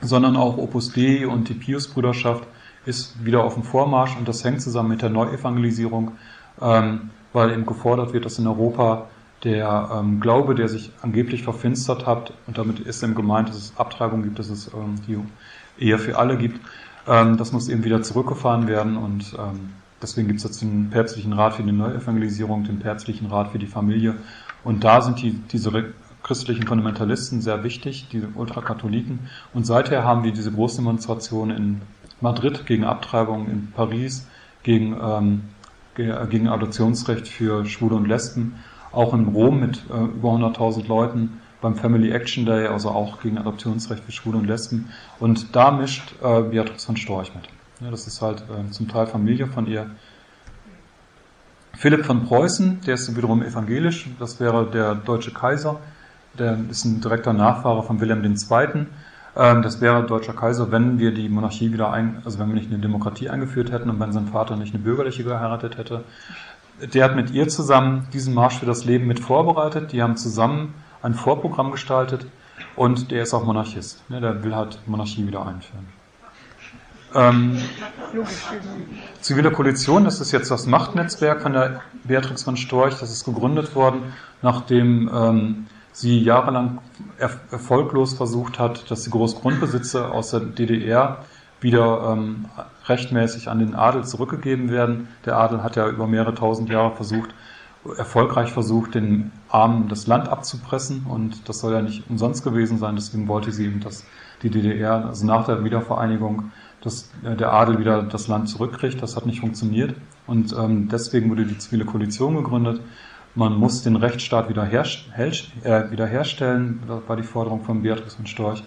sondern 0.00 0.36
auch 0.36 0.56
Opus 0.56 0.92
Dei 0.92 1.26
und 1.26 1.48
die 1.48 1.54
Pius-Brüderschaft 1.54 2.44
ist 2.86 3.24
wieder 3.24 3.44
auf 3.44 3.54
dem 3.54 3.62
Vormarsch 3.62 4.16
und 4.16 4.28
das 4.28 4.44
hängt 4.44 4.62
zusammen 4.62 4.90
mit 4.90 5.02
der 5.02 5.10
Neuevangelisierung, 5.10 6.12
ähm, 6.60 7.10
weil 7.32 7.52
eben 7.52 7.66
gefordert 7.66 8.12
wird, 8.12 8.24
dass 8.24 8.38
in 8.38 8.46
Europa 8.46 9.06
der 9.42 9.90
ähm, 9.92 10.20
Glaube, 10.20 10.54
der 10.54 10.68
sich 10.68 10.90
angeblich 11.02 11.42
verfinstert 11.42 12.06
hat, 12.06 12.32
und 12.46 12.56
damit 12.56 12.80
ist 12.80 13.02
eben 13.02 13.14
gemeint, 13.14 13.48
dass 13.48 13.56
es 13.56 13.72
Abtreibung 13.76 14.22
gibt, 14.22 14.38
dass 14.38 14.48
es 14.48 14.72
ähm, 14.72 14.96
die 15.06 15.18
Ehe 15.84 15.98
für 15.98 16.18
alle 16.18 16.38
gibt, 16.38 16.60
ähm, 17.06 17.36
das 17.36 17.52
muss 17.52 17.68
eben 17.68 17.84
wieder 17.84 18.02
zurückgefahren 18.02 18.66
werden 18.66 18.96
und 18.96 19.34
ähm, 19.38 19.70
deswegen 20.00 20.28
gibt 20.28 20.38
es 20.38 20.44
jetzt 20.44 20.62
den 20.62 20.90
päpstlichen 20.90 21.32
Rat 21.34 21.54
für 21.54 21.62
die 21.62 21.72
Neuevangelisierung, 21.72 22.64
den 22.64 22.78
päpstlichen 22.78 23.26
Rat 23.26 23.52
für 23.52 23.58
die 23.58 23.66
Familie. 23.66 24.14
Und 24.62 24.84
da 24.84 25.02
sind 25.02 25.20
die, 25.20 25.32
diese 25.32 25.92
christlichen 26.22 26.66
Fundamentalisten 26.66 27.42
sehr 27.42 27.62
wichtig, 27.64 28.08
die 28.10 28.22
Ultrakatholiken. 28.34 29.28
Und 29.52 29.66
seither 29.66 30.04
haben 30.04 30.24
wir 30.24 30.32
diese 30.32 30.50
Großdemonstration 30.50 31.50
in 31.50 31.82
Madrid 32.20 32.64
gegen 32.64 32.84
Abtreibung, 32.84 33.46
in 33.48 33.70
Paris 33.72 34.26
gegen, 34.62 34.96
ähm, 35.00 35.42
gegen 35.94 36.48
Adoptionsrecht 36.48 37.28
für 37.28 37.64
Schwule 37.66 37.96
und 37.96 38.06
Lesben, 38.06 38.56
auch 38.92 39.14
in 39.14 39.28
Rom 39.28 39.60
mit 39.60 39.84
äh, 39.90 40.04
über 40.04 40.30
100.000 40.30 40.86
Leuten 40.86 41.40
beim 41.60 41.76
Family 41.76 42.10
Action 42.10 42.44
Day, 42.44 42.66
also 42.66 42.90
auch 42.90 43.20
gegen 43.20 43.38
Adoptionsrecht 43.38 44.04
für 44.04 44.12
Schwule 44.12 44.38
und 44.38 44.46
Lesben. 44.46 44.90
Und 45.18 45.56
da 45.56 45.70
mischt 45.70 46.14
äh, 46.22 46.42
Beatrix 46.42 46.84
von 46.84 46.96
Storch 46.96 47.34
mit. 47.34 47.44
Ja, 47.80 47.90
das 47.90 48.06
ist 48.06 48.20
halt 48.22 48.42
äh, 48.42 48.70
zum 48.70 48.88
Teil 48.88 49.06
Familie 49.06 49.46
von 49.46 49.66
ihr. 49.66 49.90
Philipp 51.76 52.04
von 52.04 52.24
Preußen, 52.24 52.82
der 52.86 52.94
ist 52.94 53.16
wiederum 53.16 53.42
evangelisch, 53.42 54.08
das 54.20 54.38
wäre 54.38 54.70
der 54.70 54.94
deutsche 54.94 55.32
Kaiser, 55.32 55.80
der 56.38 56.58
ist 56.70 56.84
ein 56.84 57.00
direkter 57.00 57.32
Nachfahre 57.32 57.82
von 57.82 58.00
Wilhelm 58.00 58.24
II. 58.24 58.86
Ähm, 59.36 59.62
das 59.62 59.80
wäre 59.80 60.04
deutscher 60.04 60.32
Kaiser, 60.32 60.70
wenn 60.70 60.98
wir 60.98 61.12
die 61.12 61.28
Monarchie 61.28 61.72
wieder 61.72 61.92
ein, 61.92 62.22
also 62.24 62.38
wenn 62.38 62.48
wir 62.48 62.54
nicht 62.54 62.70
eine 62.70 62.78
Demokratie 62.80 63.28
eingeführt 63.28 63.72
hätten 63.72 63.90
und 63.90 64.00
wenn 64.00 64.12
sein 64.12 64.28
Vater 64.28 64.56
nicht 64.56 64.74
eine 64.74 64.82
bürgerliche 64.82 65.24
geheiratet 65.24 65.76
hätte. 65.76 66.04
Der 66.80 67.04
hat 67.04 67.16
mit 67.16 67.30
ihr 67.30 67.48
zusammen 67.48 68.08
diesen 68.12 68.34
Marsch 68.34 68.58
für 68.58 68.66
das 68.66 68.84
Leben 68.84 69.06
mit 69.06 69.20
vorbereitet. 69.20 69.92
Die 69.92 70.02
haben 70.02 70.16
zusammen 70.16 70.74
ein 71.02 71.14
Vorprogramm 71.14 71.70
gestaltet 71.70 72.26
und 72.76 73.10
der 73.10 73.22
ist 73.22 73.34
auch 73.34 73.44
Monarchist. 73.44 74.08
Ne, 74.10 74.20
der 74.20 74.42
will 74.42 74.54
halt 74.54 74.78
Monarchie 74.86 75.26
wieder 75.26 75.46
einführen. 75.46 75.86
Ähm, 77.14 77.62
Zivile 79.20 79.52
Koalition, 79.52 80.04
das 80.04 80.20
ist 80.20 80.32
jetzt 80.32 80.50
das 80.50 80.66
Machtnetzwerk 80.66 81.42
von 81.42 81.52
der 81.52 81.80
Beatrix 82.02 82.42
von 82.42 82.56
Storch, 82.56 82.98
das 82.98 83.12
ist 83.12 83.24
gegründet 83.24 83.76
worden, 83.76 84.12
nachdem 84.42 85.08
ähm, 85.14 85.66
sie 85.94 86.18
jahrelang 86.18 86.80
er 87.18 87.30
erfolglos 87.50 88.14
versucht 88.14 88.58
hat, 88.58 88.90
dass 88.90 89.04
die 89.04 89.10
Großgrundbesitze 89.10 90.10
aus 90.10 90.32
der 90.32 90.40
DDR 90.40 91.24
wieder 91.60 92.12
ähm, 92.12 92.46
rechtmäßig 92.86 93.48
an 93.48 93.60
den 93.60 93.74
Adel 93.74 94.04
zurückgegeben 94.04 94.70
werden. 94.70 95.08
Der 95.24 95.38
Adel 95.38 95.62
hat 95.62 95.76
ja 95.76 95.88
über 95.88 96.06
mehrere 96.06 96.34
tausend 96.34 96.68
Jahre 96.68 96.94
versucht, 96.94 97.30
erfolgreich 97.96 98.52
versucht, 98.52 98.96
den 98.96 99.30
Armen 99.48 99.88
das 99.88 100.06
Land 100.06 100.28
abzupressen 100.28 101.06
und 101.08 101.48
das 101.48 101.60
soll 101.60 101.72
ja 101.72 101.80
nicht 101.80 102.10
umsonst 102.10 102.42
gewesen 102.42 102.78
sein, 102.78 102.96
deswegen 102.96 103.28
wollte 103.28 103.52
sie 103.52 103.66
eben, 103.66 103.80
dass 103.80 104.04
die 104.42 104.50
DDR, 104.50 105.06
also 105.06 105.24
nach 105.24 105.46
der 105.46 105.64
Wiedervereinigung, 105.64 106.50
dass 106.80 107.10
äh, 107.22 107.36
der 107.36 107.52
Adel 107.52 107.78
wieder 107.78 108.02
das 108.02 108.26
Land 108.26 108.48
zurückkriegt. 108.48 109.00
Das 109.00 109.16
hat 109.16 109.26
nicht 109.26 109.40
funktioniert 109.40 109.94
und 110.26 110.52
ähm, 110.52 110.88
deswegen 110.88 111.30
wurde 111.30 111.46
die 111.46 111.58
zivile 111.58 111.84
Koalition 111.84 112.36
gegründet. 112.36 112.80
Man 113.34 113.56
muss 113.56 113.82
den 113.82 113.96
Rechtsstaat 113.96 114.48
äh, 114.48 115.90
wiederherstellen, 115.90 116.82
war 116.86 117.16
die 117.16 117.22
Forderung 117.22 117.64
von 117.64 117.82
Beatrix 117.82 118.16
und 118.16 118.28
Storch. 118.28 118.62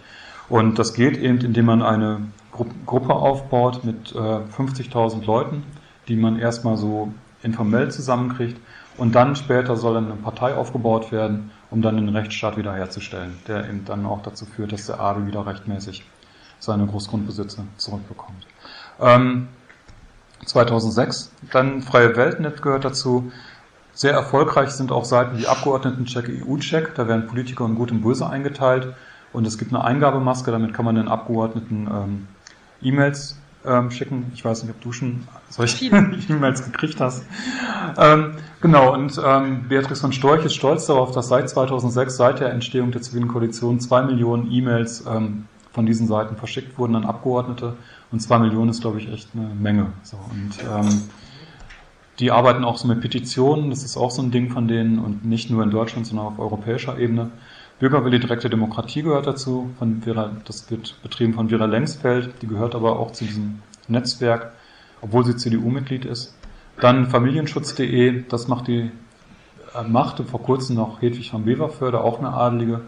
Und 0.49 0.77
das 0.79 0.93
geht 0.93 1.17
eben, 1.17 1.39
indem 1.39 1.65
man 1.65 1.81
eine 1.81 2.21
Gruppe 2.85 3.13
aufbaut 3.13 3.83
mit 3.83 4.13
äh, 4.13 4.17
50.000 4.17 5.25
Leuten, 5.25 5.63
die 6.07 6.15
man 6.15 6.39
erstmal 6.39 6.77
so 6.77 7.13
informell 7.43 7.91
zusammenkriegt 7.91 8.59
und 8.97 9.13
dann 9.13 9.35
später 9.35 9.75
soll 9.75 9.93
dann 9.93 10.05
eine 10.05 10.15
Partei 10.15 10.55
aufgebaut 10.55 11.11
werden, 11.11 11.51
um 11.69 11.81
dann 11.81 11.97
den 11.97 12.09
Rechtsstaat 12.09 12.57
wiederherzustellen, 12.57 13.37
der 13.47 13.69
eben 13.69 13.85
dann 13.85 14.05
auch 14.05 14.21
dazu 14.21 14.45
führt, 14.45 14.71
dass 14.71 14.87
der 14.87 14.99
Adel 14.99 15.27
wieder 15.27 15.45
rechtmäßig 15.45 16.03
seine 16.59 16.87
Großgrundbesitze 16.87 17.63
zurückbekommt. 17.77 18.47
Ähm, 18.99 19.49
2006, 20.45 21.31
dann 21.51 21.81
Freie 21.81 22.15
Weltnet 22.15 22.61
gehört 22.61 22.85
dazu. 22.85 23.31
Sehr 23.97 24.13
erfolgreich 24.13 24.69
sind 24.69 24.91
auch 24.91 25.05
Seiten 25.05 25.39
wie 25.39 25.47
Abgeordnetencheck, 25.47 26.29
EU-Check, 26.29 26.93
da 26.93 27.07
werden 27.07 27.25
Politiker 27.25 27.65
in 27.65 27.73
Gut 27.73 27.91
und 27.91 28.01
Böse 28.01 28.29
eingeteilt 28.29 28.93
und 29.33 29.47
es 29.47 29.57
gibt 29.57 29.73
eine 29.73 29.83
Eingabemaske, 29.83 30.51
damit 30.51 30.75
kann 30.75 30.85
man 30.85 30.93
den 30.93 31.07
Abgeordneten 31.07 31.89
ähm, 31.91 32.27
E-Mails 32.79 33.39
ähm, 33.65 33.89
schicken. 33.89 34.31
Ich 34.35 34.45
weiß 34.45 34.61
nicht, 34.61 34.71
ob 34.71 34.79
du 34.81 34.91
schon 34.91 35.27
solche 35.49 35.83
E-Mails 35.87 36.63
gekriegt 36.71 37.01
hast. 37.01 37.25
Ähm, 37.97 38.35
genau, 38.61 38.93
und 38.93 39.19
ähm, 39.25 39.67
Beatrice 39.67 40.01
von 40.01 40.11
Storch 40.13 40.45
ist 40.45 40.53
stolz 40.53 40.85
darauf, 40.85 41.11
dass 41.11 41.29
seit 41.29 41.49
2006, 41.49 42.17
seit 42.17 42.39
der 42.39 42.51
Entstehung 42.51 42.91
der 42.91 43.01
zivilen 43.01 43.27
Koalition, 43.27 43.79
zwei 43.79 44.03
Millionen 44.03 44.51
E-Mails 44.51 45.05
ähm, 45.07 45.47
von 45.73 45.87
diesen 45.87 46.05
Seiten 46.05 46.35
verschickt 46.35 46.77
wurden 46.77 46.95
an 46.95 47.03
Abgeordnete. 47.03 47.73
Und 48.11 48.19
zwei 48.19 48.37
Millionen 48.37 48.69
ist, 48.69 48.81
glaube 48.81 48.99
ich, 48.99 49.11
echt 49.11 49.29
eine 49.33 49.47
Menge. 49.47 49.87
So, 50.03 50.17
und 50.17 50.51
ähm, 50.71 51.09
die 52.19 52.31
arbeiten 52.31 52.63
auch 52.63 52.77
so 52.77 52.87
mit 52.87 53.01
Petitionen, 53.01 53.69
das 53.69 53.83
ist 53.83 53.97
auch 53.97 54.11
so 54.11 54.21
ein 54.21 54.31
Ding 54.31 54.49
von 54.49 54.67
denen 54.67 54.99
und 54.99 55.25
nicht 55.25 55.49
nur 55.49 55.63
in 55.63 55.69
Deutschland, 55.69 56.07
sondern 56.07 56.27
auf 56.27 56.39
europäischer 56.39 56.97
Ebene. 56.97 57.31
Bürgerwille 57.79 58.19
direkte 58.19 58.49
Demokratie 58.49 59.03
gehört 59.03 59.27
dazu, 59.27 59.69
von 59.77 60.01
Vera, 60.01 60.31
das 60.45 60.69
wird 60.71 60.99
betrieben 61.03 61.35
von 61.35 61.49
Vera 61.49 61.65
Lengsfeld, 61.65 62.41
die 62.41 62.47
gehört 62.47 62.73
aber 62.73 62.97
auch 62.97 63.11
zu 63.11 63.25
diesem 63.25 63.59
Netzwerk, 63.87 64.51
obwohl 65.01 65.25
sie 65.25 65.35
CDU-Mitglied 65.35 66.05
ist. 66.05 66.35
Dann 66.79 67.07
Familienschutz.de, 67.07 68.23
das 68.27 68.47
macht 68.47 68.67
die, 68.67 68.91
äh, 69.75 69.83
machte 69.87 70.23
vor 70.23 70.41
kurzem 70.41 70.75
noch 70.75 71.01
Hedwig 71.01 71.29
von 71.29 71.45
Beverförde, 71.45 72.01
auch 72.01 72.17
eine 72.17 72.29
Adelige. 72.29 72.81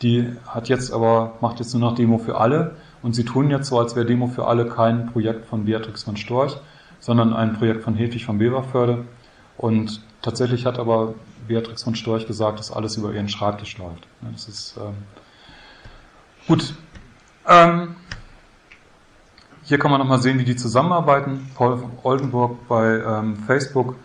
Die 0.00 0.26
hat 0.46 0.70
jetzt 0.70 0.90
aber, 0.90 1.34
macht 1.42 1.58
jetzt 1.58 1.74
nur 1.74 1.80
noch 1.80 1.94
Demo 1.94 2.16
für 2.16 2.38
alle. 2.38 2.76
Und 3.02 3.14
sie 3.14 3.24
tun 3.24 3.50
jetzt 3.50 3.68
so, 3.68 3.78
als 3.78 3.94
wäre 3.96 4.06
Demo 4.06 4.26
für 4.26 4.46
alle 4.46 4.66
kein 4.66 5.06
Projekt 5.06 5.46
von 5.46 5.66
Beatrix 5.66 6.02
von 6.02 6.16
Storch, 6.16 6.56
sondern 7.00 7.32
ein 7.32 7.54
Projekt 7.54 7.82
von 7.82 7.94
Hedwig 7.94 8.24
von 8.24 8.38
Beverförde. 8.38 9.04
Und 9.56 10.00
tatsächlich 10.22 10.66
hat 10.66 10.78
aber 10.78 11.14
Beatrix 11.48 11.82
von 11.82 11.94
Storch 11.94 12.26
gesagt, 12.26 12.58
dass 12.58 12.70
alles 12.70 12.96
über 12.96 13.12
ihren 13.12 13.28
Schreibtisch 13.28 13.76
läuft. 13.78 14.06
Das 14.32 14.48
ist 14.48 14.76
ähm, 14.76 14.94
gut. 16.46 16.74
Ähm, 17.46 17.96
hier 19.64 19.78
kann 19.78 19.90
man 19.90 20.00
nochmal 20.00 20.20
sehen, 20.20 20.38
wie 20.38 20.44
die 20.44 20.56
zusammenarbeiten. 20.56 21.50
Paul 21.54 21.82
Oldenburg 22.02 22.68
bei 22.68 23.00
ähm, 23.00 23.36
Facebook 23.36 23.96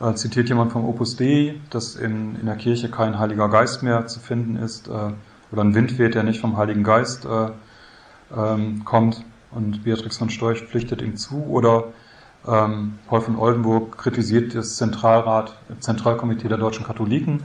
äh, 0.00 0.14
zitiert 0.14 0.48
jemand 0.48 0.72
vom 0.72 0.84
Opus 0.84 1.16
Dei, 1.16 1.56
dass 1.70 1.96
in, 1.96 2.38
in 2.40 2.46
der 2.46 2.56
Kirche 2.56 2.90
kein 2.90 3.18
Heiliger 3.18 3.48
Geist 3.48 3.82
mehr 3.82 4.06
zu 4.06 4.20
finden 4.20 4.56
ist, 4.56 4.88
äh, 4.88 5.12
oder 5.52 5.62
ein 5.62 5.74
Wind 5.74 5.98
weht, 5.98 6.14
der 6.14 6.22
nicht 6.24 6.40
vom 6.40 6.56
Heiligen 6.56 6.82
Geist 6.82 7.26
äh, 7.26 7.50
ähm, 8.36 8.84
kommt. 8.84 9.24
Und 9.50 9.84
Beatrix 9.84 10.16
von 10.16 10.30
Storch 10.30 10.62
pflichtet 10.64 11.00
ihm 11.00 11.16
zu. 11.16 11.44
Oder 11.44 11.84
ähm, 12.46 12.98
Paul 13.06 13.20
von 13.22 13.36
Oldenburg 13.36 13.96
kritisiert 13.96 14.54
das 14.54 14.76
Zentralrat, 14.76 15.56
Zentralkomitee 15.80 16.48
der 16.48 16.58
deutschen 16.58 16.84
Katholiken, 16.84 17.42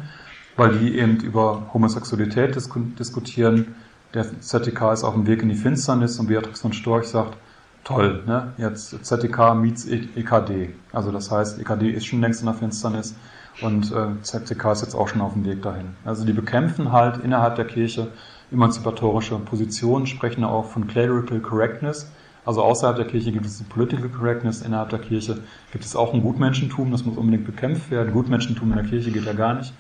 weil 0.57 0.77
die 0.77 0.97
eben 0.97 1.17
über 1.17 1.69
Homosexualität 1.73 2.55
disku 2.55 2.79
diskutieren. 2.97 3.75
Der 4.13 4.41
ZDK 4.41 4.93
ist 4.93 5.03
auf 5.03 5.13
dem 5.13 5.27
Weg 5.27 5.41
in 5.41 5.49
die 5.49 5.55
Finsternis 5.55 6.19
und 6.19 6.27
Beatrix 6.27 6.61
von 6.61 6.73
Storch 6.73 7.07
sagt, 7.07 7.37
toll, 7.83 8.23
ne? 8.25 8.53
jetzt 8.57 9.05
ZDK 9.05 9.55
meets 9.55 9.85
EKD. 9.87 10.73
Also 10.91 11.11
das 11.11 11.31
heißt, 11.31 11.59
EKD 11.59 11.91
ist 11.91 12.05
schon 12.05 12.19
längst 12.21 12.41
in 12.41 12.47
der 12.47 12.55
Finsternis 12.55 13.15
und 13.61 13.91
äh, 13.91 14.21
ZDK 14.21 14.71
ist 14.71 14.81
jetzt 14.81 14.95
auch 14.95 15.07
schon 15.07 15.21
auf 15.21 15.33
dem 15.33 15.45
Weg 15.45 15.61
dahin. 15.61 15.95
Also 16.05 16.25
die 16.25 16.33
bekämpfen 16.33 16.91
halt 16.91 17.23
innerhalb 17.23 17.55
der 17.55 17.65
Kirche 17.65 18.07
emanzipatorische 18.51 19.37
Positionen, 19.39 20.07
sprechen 20.07 20.43
auch 20.43 20.65
von 20.65 20.87
Clerical 20.87 21.39
Correctness, 21.39 22.11
also 22.45 22.63
außerhalb 22.63 22.95
der 22.95 23.05
Kirche 23.05 23.31
gibt 23.31 23.45
es 23.45 23.57
die 23.57 23.63
Political 23.63 24.09
Correctness, 24.09 24.61
innerhalb 24.61 24.89
der 24.89 24.99
Kirche 24.99 25.39
gibt 25.71 25.85
es 25.85 25.95
auch 25.95 26.13
ein 26.13 26.21
Gutmenschentum, 26.21 26.91
das 26.91 27.05
muss 27.05 27.17
unbedingt 27.17 27.45
bekämpft 27.45 27.91
werden. 27.91 28.13
Gutmenschentum 28.13 28.69
in 28.71 28.77
der 28.77 28.85
Kirche 28.85 29.11
geht 29.11 29.25
ja 29.25 29.33
gar 29.33 29.55
nicht. 29.55 29.73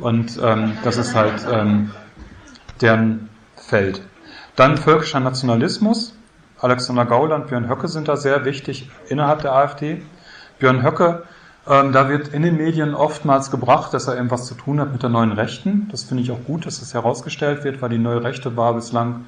Und 0.00 0.40
ähm, 0.42 0.72
das 0.82 0.96
ist 0.96 1.14
halt 1.14 1.46
ähm, 1.50 1.90
deren 2.80 3.28
Feld. 3.56 4.02
Dann 4.56 4.76
völkischer 4.76 5.20
Nationalismus. 5.20 6.16
Alexander 6.60 7.04
Gauland, 7.04 7.48
Björn 7.48 7.68
Höcke 7.68 7.88
sind 7.88 8.08
da 8.08 8.16
sehr 8.16 8.44
wichtig 8.44 8.88
innerhalb 9.08 9.42
der 9.42 9.52
AfD. 9.52 10.02
Björn 10.58 10.82
Höcke, 10.82 11.24
ähm, 11.68 11.92
da 11.92 12.08
wird 12.08 12.28
in 12.28 12.42
den 12.42 12.56
Medien 12.56 12.94
oftmals 12.94 13.50
gebracht, 13.50 13.92
dass 13.92 14.06
er 14.06 14.16
irgendwas 14.16 14.46
zu 14.46 14.54
tun 14.54 14.80
hat 14.80 14.92
mit 14.92 15.02
der 15.02 15.10
neuen 15.10 15.32
Rechten. 15.32 15.88
Das 15.90 16.04
finde 16.04 16.22
ich 16.22 16.30
auch 16.30 16.44
gut, 16.44 16.66
dass 16.66 16.80
das 16.80 16.94
herausgestellt 16.94 17.64
wird, 17.64 17.82
weil 17.82 17.90
die 17.90 17.98
neue 17.98 18.22
Rechte 18.22 18.56
war 18.56 18.74
bislang 18.74 19.24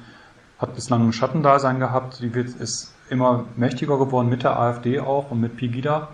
hat 0.59 0.75
bislang 0.75 1.07
ein 1.07 1.13
Schattendasein 1.13 1.79
gehabt, 1.79 2.19
die 2.21 2.33
wird, 2.33 2.49
ist 2.49 2.93
immer 3.09 3.45
mächtiger 3.55 3.97
geworden 3.97 4.29
mit 4.29 4.43
der 4.43 4.59
AfD 4.59 4.99
auch 4.99 5.31
und 5.31 5.39
mit 5.39 5.57
Pegida. 5.57 6.09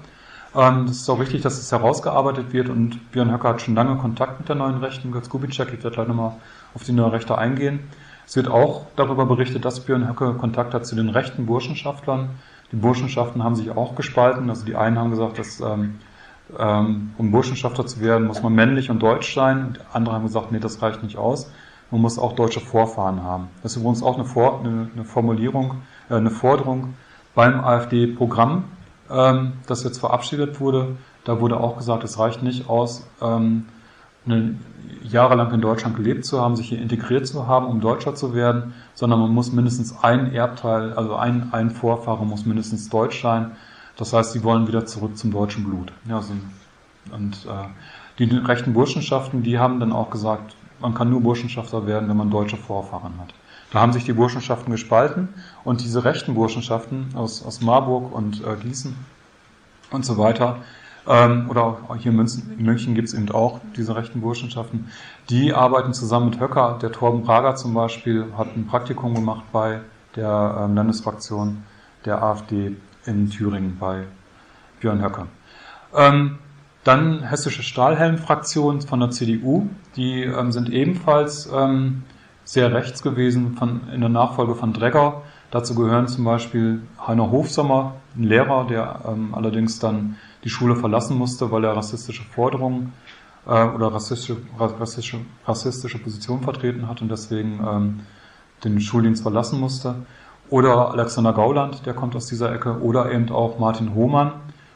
Ähm, 0.56 0.86
das 0.88 0.98
ist 0.98 1.10
auch 1.10 1.20
richtig, 1.20 1.41
dass 1.41 1.58
es 1.58 1.72
herausgearbeitet 1.72 2.54
wird 2.54 2.70
und 2.70 3.12
Björn 3.12 3.32
Höcker 3.32 3.50
hat 3.50 3.62
schon 3.62 3.76
lange 3.76 3.96
Kontakt 3.98 4.39
mit 4.39 4.50
der 4.50 4.56
neuen 4.56 4.78
Rechten. 4.78 5.12
Götz 5.12 5.30
Kubitschek, 5.30 5.70
ich 5.74 5.84
werde 5.84 5.96
gleich 5.96 6.08
nochmal 6.08 6.34
auf 6.74 6.84
die 6.84 6.91
neue 6.91 7.12
Rechte 7.12 7.38
eingehen. 7.38 7.80
Es 8.26 8.36
wird 8.36 8.48
auch 8.48 8.86
darüber 8.96 9.26
berichtet, 9.26 9.66
dass 9.66 9.82
Björn 9.82 10.08
Höcke 10.08 10.34
Kontakt 10.36 10.74
hat 10.74 10.86
zu 10.86 10.96
den 10.96 11.10
rechten 11.10 11.46
Burschenschaftlern. 11.46 12.30
Die 12.72 12.78
Burschenschaften 12.78 13.44
haben 13.44 13.56
sich 13.56 13.72
auch 13.72 13.96
gespalten. 13.96 14.50
Also 14.50 14.66
die 14.66 14.76
einen 14.76 14.98
haben 14.98 15.12
gesagt, 15.12 15.39
dass 15.39 15.60
ähm, 15.60 16.00
ähm, 16.58 17.12
um 17.18 17.32
Burschenschafter 17.32 17.86
zu 17.86 18.00
werden, 18.02 18.28
muss 18.28 18.41
man 18.41 18.54
männlich 18.54 18.89
und 18.89 19.02
deutsch 19.02 19.34
sein. 19.34 19.68
Und 19.68 19.80
andere 19.94 20.16
haben 20.16 20.24
gesagt, 20.24 20.52
nee, 20.52 20.60
das 20.60 20.82
reicht 20.82 21.04
nicht 21.04 21.18
aus. 21.18 21.52
Man 21.94 22.02
muss 22.02 22.18
auch 22.18 22.34
deutsche 22.34 22.60
Vorfahren 22.60 23.22
haben. 23.22 23.50
Das 23.62 23.74
ist 23.74 23.78
übrigens 23.78 24.02
auch 24.02 24.16
eine, 24.16 24.26
Vor 24.26 24.62
eine, 24.62 24.89
eine 24.96 25.06
Formulierung, 25.06 25.76
äh, 26.10 26.16
eine 26.16 26.32
Forderung 26.32 26.96
beim 27.36 27.64
AfD-Programm, 27.64 28.64
ähm, 29.12 29.54
das 29.68 29.84
jetzt 29.84 30.00
verabschiedet 30.00 30.60
wurde. 30.60 30.96
Da 31.24 31.39
wurde 31.39 31.60
auch 31.60 31.78
gesagt, 31.78 32.04
es 32.04 32.18
reicht 32.18 32.41
nicht 32.41 32.68
aus, 32.68 33.06
ähm, 33.22 33.68
eine, 34.26 34.56
jahrelang 35.04 35.54
in 35.54 35.62
Deutschland 35.62 35.96
gelebt 35.96 36.26
zu 36.26 36.41
haben, 36.41 36.56
sich 36.56 36.70
hier 36.70 36.82
integriert 36.82 37.28
zu 37.28 37.46
haben, 37.46 37.68
um 37.68 37.80
Deutscher 37.80 38.16
zu 38.16 38.34
werden, 38.34 38.74
sondern 38.96 39.20
man 39.20 39.30
muss 39.30 39.52
mindestens 39.52 40.04
ein 40.04 40.34
Erbteil, 40.34 40.94
also 40.94 41.16
ein, 41.16 41.50
ein 41.52 41.70
Vorfahre 41.70 42.26
muss 42.26 42.48
mindestens 42.48 42.89
deutsch 42.89 43.22
sein. 43.22 43.52
Das 43.98 44.14
heißt, 44.14 44.32
sie 44.32 44.44
wollen 44.44 44.68
wieder 44.68 44.88
zurück 44.88 45.16
zum 45.16 45.30
deutschen 45.32 45.64
Blut. 45.64 45.94
Ja, 46.10 46.24
so, 46.24 46.34
und 47.12 47.46
äh, 47.46 47.68
die 48.18 48.36
rechten 48.36 48.74
Burschenschaften, 48.74 49.44
die 49.44 49.60
haben 49.60 49.80
dann 49.80 49.91
auch 49.91 50.10
gesagt, 50.10 50.56
man 50.80 50.93
kann 50.93 51.09
nur 51.09 51.21
Burschenschafter 51.21 51.86
werden, 51.88 52.09
wenn 52.09 52.17
man 52.17 52.30
deutsche 52.30 52.57
Vorfahren 52.57 53.13
hat. 53.19 53.34
Da 53.71 53.82
haben 53.82 53.93
sich 53.93 54.03
die 54.03 54.13
Burschenschaften 54.13 54.71
gespalten 54.71 55.30
und 55.63 55.82
diese 55.82 56.03
rechten 56.03 56.36
Burschenschaften 56.36 57.07
aus, 57.15 57.43
aus 57.45 57.61
Marburg 57.61 58.13
und 58.13 58.43
äh, 58.45 58.55
Gießen 58.55 58.95
und 59.91 60.05
so 60.05 60.17
weiter, 60.17 60.57
ähm, 61.07 61.49
oder 61.49 61.78
hier 61.97 62.11
in 62.11 62.17
München, 62.17 62.55
München 62.57 62.95
gibt 62.95 63.09
es 63.09 63.13
eben 63.13 63.30
auch 63.32 63.59
diese 63.76 63.95
rechten 63.95 64.21
Burschenschaften, 64.21 64.89
die 65.30 65.53
arbeiten 65.53 65.93
zusammen 65.93 66.30
mit 66.30 66.39
Höcker. 66.39 66.80
Der 66.82 66.91
Torben 66.91 67.24
Prager 67.24 67.55
zum 67.55 67.74
Beispiel 67.74 68.28
hat 68.38 68.55
ein 68.55 68.67
Praktikum 68.67 69.13
gemacht 69.13 69.43
bei 69.51 69.82
der 70.15 70.61
ähm, 70.61 70.76
Landesfraktion 70.76 71.63
der 72.05 72.21
AfD 72.24 72.78
in 73.05 73.30
Thüringen 73.30 73.78
bei 73.80 74.05
Björn 74.80 75.03
Höcker. 75.03 75.28
Ähm, 75.93 76.39
dann 76.84 77.24
hessische 77.24 77.64
Stahlhelm-Fraktion 77.64 78.82
von 78.82 79.00
der 79.00 79.12
CDU, 79.12 79.68
die 79.96 80.24
ähm, 80.24 80.52
sind 80.52 80.70
ebenfalls 80.70 81.50
ähm, 81.54 82.04
sehr 82.44 82.74
rechts 82.74 83.02
gewesen 83.02 83.56
von, 83.56 83.88
in 83.94 84.02
der 84.02 84.10
Nachfolge 84.10 84.56
von 84.56 84.74
Dregger. 84.74 85.22
Dazu 85.52 85.76
gehören 85.76 86.08
zum 86.08 86.26
Beispiel 86.26 86.82
Heiner 87.06 87.32
Hofsommer, 87.32 87.96
ein 88.18 88.24
Lehrer, 88.24 88.68
der 88.68 89.02
ähm, 89.08 89.34
allerdings 89.34 89.80
dann 89.80 90.18
die 90.44 90.50
Schule 90.50 90.76
verlassen 90.76 91.18
musste, 91.18 91.52
weil 91.52 91.64
er 91.64 91.76
rassistische 91.76 92.24
Forderungen 92.24 92.92
äh, 93.46 93.66
oder 93.66 93.94
rassistische, 93.94 94.38
rassistische, 94.60 95.20
rassistische 95.46 96.00
Position 96.00 96.42
vertreten 96.42 96.90
hat 96.90 97.02
und 97.02 97.10
deswegen 97.10 97.62
ähm, 97.66 98.00
den 98.64 98.82
Schuldienst 98.82 99.22
verlassen 99.22 99.60
musste. 99.60 99.96
Oder 100.50 100.92
Alexander 100.92 101.34
Gauland, 101.34 101.86
der 101.86 101.94
kommt 101.94 102.16
aus 102.16 102.28
dieser 102.28 102.54
Ecke, 102.54 102.82
oder 102.82 103.12
eben 103.12 103.30
auch 103.30 103.58
Martin 103.58 103.96
Hohmann, 103.96 104.34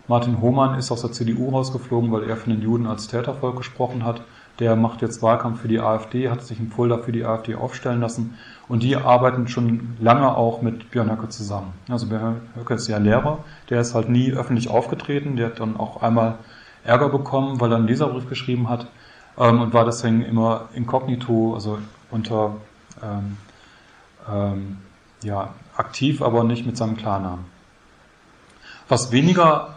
Martin 0.08 0.40
Hohmann 0.40 0.80
ist 0.80 0.90
aus 0.92 1.02
der 1.02 1.12
CDU 1.12 1.50
rausgeflogen, 1.50 2.12
weil 2.14 2.30
er 2.30 2.38
von 2.38 2.54
den 2.54 2.62
Juden 2.62 2.88
als 2.88 3.08
Tätervolk 3.08 3.58
gesprochen 3.58 4.06
hat. 4.06 4.22
Der 4.60 4.76
macht 4.76 5.02
jetzt 5.02 5.22
Wahlkampf 5.22 5.62
für 5.62 5.68
die 5.68 5.80
AfD, 5.80 6.30
hat 6.30 6.44
sich 6.44 6.60
in 6.60 6.72
Fulda 6.72 7.00
für 7.00 7.12
die 7.12 7.26
AfD 7.26 7.56
aufstellen 7.56 8.00
lassen. 8.00 8.38
Und 8.70 8.84
die 8.84 8.96
arbeiten 8.96 9.48
schon 9.50 9.98
lange 10.00 10.36
auch 10.36 10.62
mit 10.62 10.92
Björn 10.92 11.12
Höcke 11.12 11.28
zusammen. 11.30 11.74
Also 11.90 12.08
Björn 12.08 12.42
Höcke 12.56 12.76
ist 12.76 12.88
ja 12.88 12.98
Lehrer, 12.98 13.40
der 13.70 13.82
ist 13.82 13.94
halt 13.94 14.10
nie 14.10 14.32
öffentlich 14.32 14.70
aufgetreten. 14.70 15.36
Der 15.36 15.48
hat 15.48 15.60
dann 15.60 15.78
auch 15.78 16.02
einmal 16.02 16.40
Ärger 16.86 17.10
bekommen, 17.10 17.60
weil 17.60 17.72
er 17.72 17.78
einen 17.78 17.88
Leserbrief 17.88 18.30
geschrieben 18.30 18.70
hat 18.70 18.88
ähm, 19.38 19.60
und 19.60 19.74
war 19.74 19.84
deswegen 19.84 20.24
immer 20.24 20.70
inkognito, 20.74 21.54
also 21.54 21.80
unter 22.12 22.56
ähm, 23.04 23.38
ähm, 24.32 24.78
ja, 25.22 25.54
aktiv, 25.76 26.22
aber 26.22 26.46
nicht 26.46 26.66
mit 26.66 26.78
seinem 26.78 26.96
Klarnamen. 26.96 27.46
Was 28.88 29.12
weniger 29.12 29.77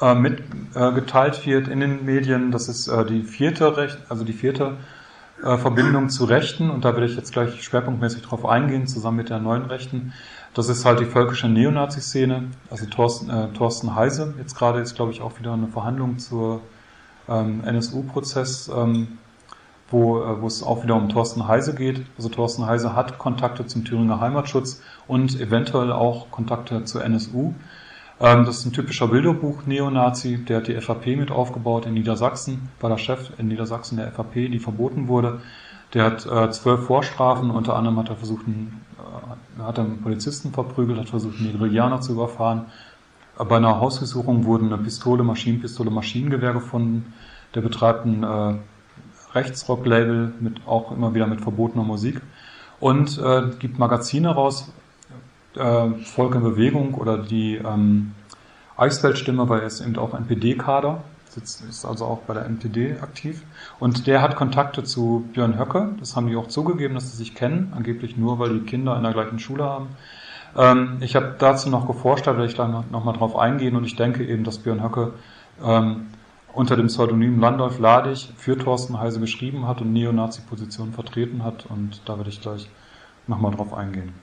äh, 0.00 0.14
mitgeteilt 0.14 1.40
äh, 1.42 1.46
wird 1.46 1.68
in 1.68 1.80
den 1.80 2.04
Medien. 2.04 2.50
Das 2.50 2.68
ist 2.68 2.88
äh, 2.88 3.04
die 3.04 3.22
vierte 3.22 3.76
Recht, 3.76 3.98
also 4.08 4.24
die 4.24 4.32
vierte 4.32 4.76
äh, 5.42 5.56
Verbindung 5.58 6.08
zu 6.08 6.24
Rechten 6.24 6.70
und 6.70 6.84
da 6.84 6.92
werde 6.94 7.06
ich 7.06 7.16
jetzt 7.16 7.32
gleich 7.32 7.62
schwerpunktmäßig 7.62 8.22
drauf 8.22 8.46
eingehen, 8.46 8.86
zusammen 8.86 9.18
mit 9.18 9.30
der 9.30 9.38
neuen 9.38 9.66
Rechten. 9.66 10.12
Das 10.54 10.70
ist 10.70 10.86
halt 10.86 11.00
die 11.00 11.04
völkische 11.04 11.48
Neonazi-Szene. 11.48 12.44
Also 12.70 12.86
Thorsten, 12.86 13.28
äh, 13.28 13.48
Thorsten 13.52 13.94
Heise, 13.94 14.34
jetzt 14.38 14.56
gerade 14.56 14.80
ist, 14.80 14.94
glaube 14.94 15.12
ich, 15.12 15.20
auch 15.20 15.38
wieder 15.38 15.52
eine 15.52 15.68
Verhandlung 15.68 16.18
zur 16.18 16.62
ähm, 17.28 17.62
NSU-Prozess, 17.64 18.70
ähm, 18.74 19.18
wo, 19.90 20.22
äh, 20.22 20.40
wo 20.40 20.46
es 20.46 20.62
auch 20.62 20.82
wieder 20.82 20.94
um 20.94 21.10
Thorsten 21.10 21.46
Heise 21.46 21.74
geht. 21.74 22.06
Also 22.16 22.30
Thorsten 22.30 22.64
Heise 22.64 22.94
hat 22.96 23.18
Kontakte 23.18 23.66
zum 23.66 23.84
Thüringer 23.84 24.20
Heimatschutz 24.20 24.82
und 25.06 25.38
eventuell 25.38 25.92
auch 25.92 26.30
Kontakte 26.30 26.84
zur 26.84 27.04
NSU. 27.04 27.52
Ähm, 28.18 28.46
das 28.46 28.58
ist 28.58 28.66
ein 28.66 28.72
typischer 28.72 29.08
Bilderbuch-Neonazi, 29.08 30.38
der 30.44 30.58
hat 30.58 30.68
die 30.68 30.80
FAP 30.80 31.06
mit 31.16 31.30
aufgebaut 31.30 31.84
in 31.84 31.94
Niedersachsen, 31.94 32.70
war 32.80 32.88
der 32.88 32.98
Chef 32.98 33.30
in 33.38 33.48
Niedersachsen 33.48 33.98
der 33.98 34.10
FAP, 34.10 34.34
die 34.34 34.58
verboten 34.58 35.08
wurde. 35.08 35.40
Der 35.92 36.04
hat 36.04 36.26
äh, 36.26 36.50
zwölf 36.50 36.86
Vorstrafen, 36.86 37.50
unter 37.50 37.76
anderem 37.76 37.98
hat 37.98 38.08
er 38.08 38.16
versucht, 38.16 38.46
einen, 38.46 38.80
äh, 39.58 39.62
hat 39.62 39.78
einen 39.78 40.00
Polizisten 40.00 40.52
verprügelt, 40.52 40.98
hat 40.98 41.10
versucht, 41.10 41.38
einen 41.38 41.52
Nigerianer 41.52 42.00
zu 42.00 42.12
überfahren. 42.12 42.66
Bei 43.36 43.56
einer 43.56 43.80
Hausbesuchung 43.80 44.46
wurden 44.46 44.72
eine 44.72 44.82
Pistole, 44.82 45.22
Maschinenpistole, 45.22 45.90
Maschinengewehr 45.90 46.54
gefunden. 46.54 47.12
Der 47.54 47.60
betreibt 47.60 48.06
ein 48.06 48.22
äh, 48.22 48.54
Rechtsrock-Label 49.34 50.32
mit 50.40 50.66
auch 50.66 50.90
immer 50.90 51.14
wieder 51.14 51.26
mit 51.26 51.42
verbotener 51.42 51.84
Musik 51.84 52.22
und 52.80 53.18
äh, 53.18 53.50
gibt 53.58 53.78
Magazine 53.78 54.30
raus, 54.30 54.72
äh, 55.56 55.90
Volk 56.04 56.34
in 56.34 56.42
Bewegung 56.42 56.94
oder 56.94 57.18
die 57.18 57.56
ähm, 57.56 58.14
Eichsfeldstimme, 58.76 59.48
weil 59.48 59.60
er 59.60 59.66
ist 59.66 59.80
eben 59.80 59.96
auch 59.96 60.14
NPD-Kader, 60.14 61.02
ist 61.36 61.84
also 61.84 62.04
auch 62.06 62.20
bei 62.20 62.34
der 62.34 62.46
NPD 62.46 62.96
aktiv. 63.00 63.42
Und 63.78 64.06
der 64.06 64.22
hat 64.22 64.36
Kontakte 64.36 64.84
zu 64.84 65.28
Björn 65.32 65.58
Höcke, 65.58 65.94
das 65.98 66.16
haben 66.16 66.28
die 66.28 66.36
auch 66.36 66.48
zugegeben, 66.48 66.94
dass 66.94 67.10
sie 67.10 67.16
sich 67.16 67.34
kennen, 67.34 67.72
angeblich 67.76 68.16
nur, 68.16 68.38
weil 68.38 68.58
die 68.58 68.66
Kinder 68.66 68.96
in 68.96 69.02
der 69.02 69.12
gleichen 69.12 69.38
Schule 69.38 69.64
haben. 69.64 69.88
Ähm, 70.56 70.98
ich 71.00 71.16
habe 71.16 71.34
dazu 71.38 71.68
noch 71.68 71.86
geforscht, 71.86 72.26
da 72.26 72.32
werde 72.32 72.46
ich 72.46 72.54
da 72.54 72.66
noch, 72.68 72.90
noch 72.90 73.04
mal 73.04 73.12
drauf 73.12 73.36
eingehen 73.36 73.76
und 73.76 73.84
ich 73.84 73.96
denke 73.96 74.24
eben, 74.24 74.44
dass 74.44 74.58
Björn 74.58 74.82
Höcke 74.82 75.12
ähm, 75.62 76.06
unter 76.52 76.76
dem 76.76 76.86
Pseudonym 76.86 77.38
Landolf 77.38 77.78
Ladig 77.78 78.32
für 78.36 78.56
Thorsten 78.56 78.98
Heise 78.98 79.20
geschrieben 79.20 79.68
hat 79.68 79.82
und 79.82 79.92
Neonazi-Positionen 79.92 80.94
vertreten 80.94 81.44
hat 81.44 81.66
und 81.66 82.00
da 82.06 82.16
werde 82.16 82.30
ich 82.30 82.40
gleich 82.40 82.70
nochmal 83.26 83.52
drauf 83.52 83.74
eingehen. 83.74 84.14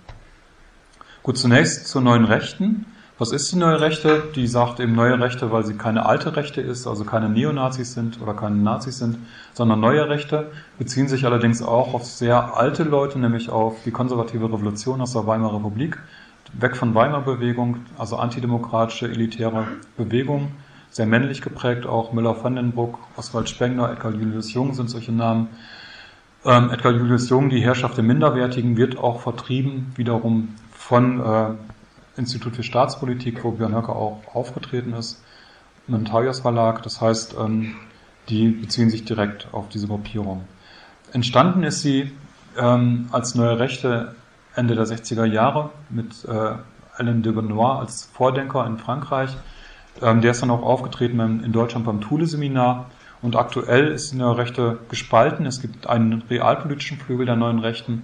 Gut, 1.24 1.38
zunächst 1.38 1.88
zur 1.88 2.02
neuen 2.02 2.26
Rechten. 2.26 2.86
Was 3.18 3.32
ist 3.32 3.50
die 3.50 3.56
neue 3.56 3.80
Rechte? 3.80 4.24
Die 4.36 4.46
sagt 4.46 4.82
eben 4.82 4.94
neue 4.94 5.22
Rechte, 5.22 5.54
weil 5.54 5.66
sie 5.66 5.76
keine 5.76 6.06
alte 6.06 6.36
Rechte 6.36 6.60
ist, 6.60 6.86
also 6.86 7.06
keine 7.06 7.30
Neonazis 7.30 7.94
sind 7.94 8.22
oder 8.22 8.34
keine 8.34 8.58
Nazis 8.58 8.98
sind, 8.98 9.20
sondern 9.54 9.80
neue 9.80 10.10
Rechte, 10.10 10.52
beziehen 10.78 11.08
sich 11.08 11.26
allerdings 11.26 11.62
auch 11.62 11.94
auf 11.94 12.04
sehr 12.04 12.58
alte 12.58 12.84
Leute, 12.84 13.20
nämlich 13.20 13.50
auf 13.50 13.78
die 13.86 13.92
konservative 13.92 14.48
Revolution 14.48 15.00
aus 15.00 15.14
der 15.14 15.26
Weimarer 15.26 15.56
Republik, 15.56 15.98
weg 16.60 16.76
von 16.76 16.94
Weimarer 16.94 17.22
Bewegung, 17.22 17.78
also 17.98 18.18
antidemokratische, 18.18 19.08
elitäre 19.08 19.68
Bewegung, 19.96 20.52
sehr 20.90 21.06
männlich 21.06 21.42
geprägt, 21.42 21.86
auch 21.86 22.12
Müller-Vandenbruck, 22.12 23.00
Oswald 23.16 23.48
Spengler, 23.48 23.94
Edgar 23.94 24.12
Julius 24.12 24.54
Jung 24.54 24.74
sind 24.74 24.90
solche 24.90 25.14
Namen. 25.14 25.48
Ähm, 26.44 26.70
Edgar 26.70 26.92
Julius 26.92 27.30
Jung, 27.30 27.50
die 27.50 27.62
Herrschaft 27.62 27.96
der 27.96 28.04
Minderwertigen, 28.04 28.76
wird 28.76 28.98
auch 28.98 29.22
vertrieben, 29.22 29.94
wiederum 29.96 30.50
von 30.84 31.22
äh, 31.22 32.20
Institut 32.20 32.58
für 32.58 32.64
Staatspolitik, 32.64 33.44
wo 33.44 33.52
Björn 33.52 33.74
Höcke 33.74 33.94
auch 33.94 34.22
aufgetreten 34.34 34.94
ist, 34.94 35.24
einem 35.88 36.04
Tajas 36.04 36.42
Verlag. 36.42 36.84
Das 36.84 37.00
heißt, 37.00 37.36
ähm, 37.40 37.76
die 38.28 38.50
beziehen 38.50 38.90
sich 38.90 39.06
direkt 39.06 39.48
auf 39.54 39.70
diese 39.70 39.88
Gruppierung. 39.88 40.44
Entstanden 41.14 41.64
ist 41.64 41.82
sie 41.82 42.12
ähm, 42.58 43.08
als 43.12 43.34
neue 43.34 43.60
Rechte 43.60 44.16
Ende 44.56 44.76
der 44.76 44.86
60er 44.86 45.26
Jahre 45.26 45.70
mit 45.90 46.26
äh, 46.26 46.56
Alain 46.98 47.24
de 47.24 47.32
Benoit 47.32 47.80
als 47.80 48.04
Vordenker 48.14 48.66
in 48.68 48.78
Frankreich. 48.78 49.36
Ähm, 50.02 50.22
der 50.22 50.32
ist 50.32 50.42
dann 50.42 50.52
auch 50.52 50.64
aufgetreten 50.64 51.20
in 51.44 51.52
Deutschland 51.54 51.86
beim 51.86 52.02
Thule-Seminar. 52.02 52.90
Und 53.22 53.38
aktuell 53.38 53.88
ist 53.88 54.12
die 54.12 54.18
neue 54.18 54.38
Rechte 54.38 54.80
gespalten. 54.90 55.46
Es 55.46 55.62
gibt 55.62 55.88
einen 55.88 56.24
realpolitischen 56.30 56.98
Flügel 56.98 57.26
der 57.26 57.38
neuen 57.38 57.60
Rechten, 57.60 58.04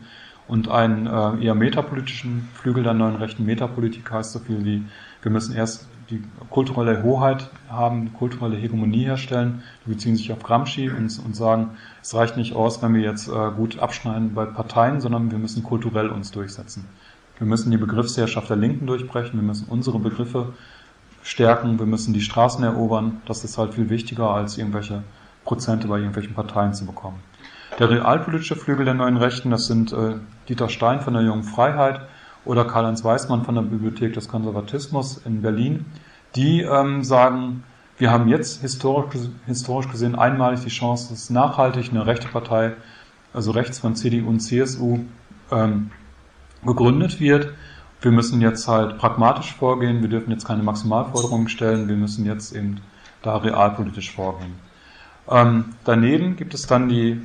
und 0.50 0.68
einen 0.68 1.08
äh, 1.08 1.46
eher 1.46 1.56
metapolitischen 1.56 2.50
Flügel 2.56 2.84
der 2.84 2.96
neuen 2.96 3.16
rechten 3.16 3.46
Metapolitik 3.46 4.12
heißt 4.12 4.34
so 4.34 4.40
viel 4.40 4.66
wie, 4.66 4.84
wir 5.22 5.32
müssen 5.32 5.56
erst 5.56 5.88
die 6.10 6.24
kulturelle 6.50 7.04
Hoheit 7.04 7.52
haben, 7.70 8.14
kulturelle 8.14 8.58
Hegemonie 8.58 9.06
herstellen. 9.06 9.62
Die 9.86 9.92
beziehen 9.92 10.16
sich 10.16 10.32
auf 10.32 10.42
Gramsci 10.42 10.90
und, 10.90 11.20
und 11.24 11.36
sagen, 11.36 11.72
es 12.02 12.16
reicht 12.16 12.36
nicht 12.36 12.56
aus, 12.56 12.82
wenn 12.82 12.96
wir 12.96 13.02
jetzt 13.02 13.28
äh, 13.28 13.52
gut 13.56 13.78
abschneiden 13.78 14.34
bei 14.34 14.46
Parteien, 14.46 15.02
sondern 15.02 15.30
wir 15.30 15.38
müssen 15.38 15.64
kulturell 15.64 16.10
uns 16.10 16.32
durchsetzen. 16.32 16.86
Wir 17.38 17.46
müssen 17.46 17.70
die 17.70 17.78
Begriffsherrschaft 17.78 18.50
der 18.50 18.58
Linken 18.58 18.88
durchbrechen, 18.88 19.40
wir 19.40 19.48
müssen 19.48 19.68
unsere 19.70 20.00
Begriffe 20.00 20.54
stärken, 21.22 21.78
wir 21.78 21.86
müssen 21.86 22.14
die 22.14 22.22
Straßen 22.22 22.64
erobern. 22.64 23.22
Das 23.28 23.44
ist 23.44 23.60
halt 23.60 23.76
viel 23.76 23.90
wichtiger, 23.90 24.32
als 24.32 24.58
irgendwelche 24.58 25.04
Prozente 25.46 25.88
bei 25.88 25.98
irgendwelchen 25.98 26.34
Parteien 26.34 26.74
zu 26.74 26.88
bekommen. 26.88 27.20
Der 27.80 27.90
realpolitische 27.90 28.58
Flügel 28.58 28.84
der 28.84 28.94
neuen 28.94 29.16
Rechten, 29.16 29.52
das 29.52 29.68
sind 29.68 29.94
äh, 29.94 30.16
Dieter 30.50 30.68
Stein 30.68 31.00
von 31.00 31.14
der 31.14 31.24
Jungen 31.24 31.44
Freiheit 31.44 32.02
oder 32.44 32.66
Karl-Heinz 32.66 33.06
Weismann 33.06 33.46
von 33.46 33.56
der 33.56 33.62
Bibliothek 33.62 34.14
des 34.14 34.28
Konservatismus 34.28 35.22
in 35.26 35.42
Berlin, 35.42 35.86
die 36.36 36.62
ähm, 36.62 37.06
sagen, 37.06 37.64
wir 37.98 38.12
haben 38.12 38.28
jetzt 38.28 38.62
historisch, 38.62 39.30
historisch 39.46 39.90
gesehen 39.90 40.16
einmalig 40.16 40.60
die 40.60 40.70
Chance, 40.70 41.12
dass 41.12 41.30
nachhaltig 41.30 41.92
eine 41.92 42.06
rechte 42.06 42.28
Partei, 42.28 42.74
also 43.34 43.52
rechts 43.52 43.80
von 43.80 43.96
CDU 43.96 44.28
und 44.28 44.42
CSU, 44.42 45.00
ähm, 45.50 45.92
gegründet 46.66 47.22
wird. 47.22 47.54
Wir 48.02 48.12
müssen 48.12 48.42
jetzt 48.42 48.68
halt 48.68 48.98
pragmatisch 48.98 49.54
vorgehen, 49.56 50.02
wir 50.02 50.10
dürfen 50.10 50.32
jetzt 50.32 50.46
keine 50.46 50.64
Maximalforderungen 50.64 51.48
stellen, 51.48 51.88
wir 51.88 51.96
müssen 51.96 52.26
jetzt 52.26 52.54
eben 52.54 52.82
da 53.22 53.38
realpolitisch 53.38 54.12
vorgehen. 54.12 54.56
Ähm, 55.30 55.76
daneben 55.86 56.36
gibt 56.36 56.54
es 56.54 56.68
dann 56.68 56.90
die 56.90 57.22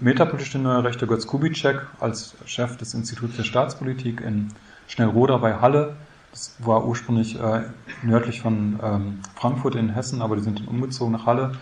metapolitische 0.00 0.58
neue 0.58 0.84
Rechte 0.84 1.06
Götz 1.06 1.26
Kubitschek 1.26 1.80
als 2.00 2.34
Chef 2.44 2.76
des 2.76 2.94
Instituts 2.94 3.36
für 3.36 3.44
Staatspolitik 3.44 4.20
in 4.20 4.48
Schnellroda 4.88 5.38
bei 5.38 5.54
Halle. 5.54 5.96
Das 6.30 6.54
war 6.58 6.84
ursprünglich 6.84 7.40
äh, 7.40 7.62
nördlich 8.02 8.42
von 8.42 8.78
ähm, 8.82 9.20
Frankfurt 9.34 9.74
in 9.74 9.88
Hessen, 9.88 10.20
aber 10.20 10.36
die 10.36 10.42
sind 10.42 10.60
dann 10.60 10.68
umgezogen 10.68 11.12
nach 11.12 11.26
Halle 11.26 11.52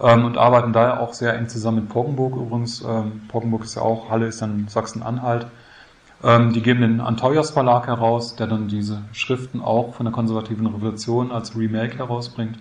ähm, 0.00 0.24
und 0.24 0.38
arbeiten 0.38 0.72
daher 0.72 1.00
auch 1.00 1.12
sehr 1.12 1.36
eng 1.36 1.48
zusammen 1.48 1.82
mit 1.82 1.88
Poggenburg 1.90 2.36
übrigens. 2.36 2.82
Ähm, 2.82 3.22
Poggenburg 3.28 3.64
ist 3.64 3.76
ja 3.76 3.82
auch, 3.82 4.10
Halle 4.10 4.26
ist 4.26 4.40
dann 4.40 4.66
Sachsen-Anhalt. 4.68 5.46
Ähm, 6.22 6.54
die 6.54 6.62
geben 6.62 6.80
den 6.80 7.00
Antaujas 7.00 7.50
Verlag 7.50 7.86
heraus, 7.86 8.34
der 8.34 8.46
dann 8.46 8.68
diese 8.68 9.02
Schriften 9.12 9.60
auch 9.60 9.94
von 9.94 10.06
der 10.06 10.12
konservativen 10.12 10.66
Revolution 10.66 11.30
als 11.30 11.56
Remake 11.56 11.98
herausbringt. 11.98 12.58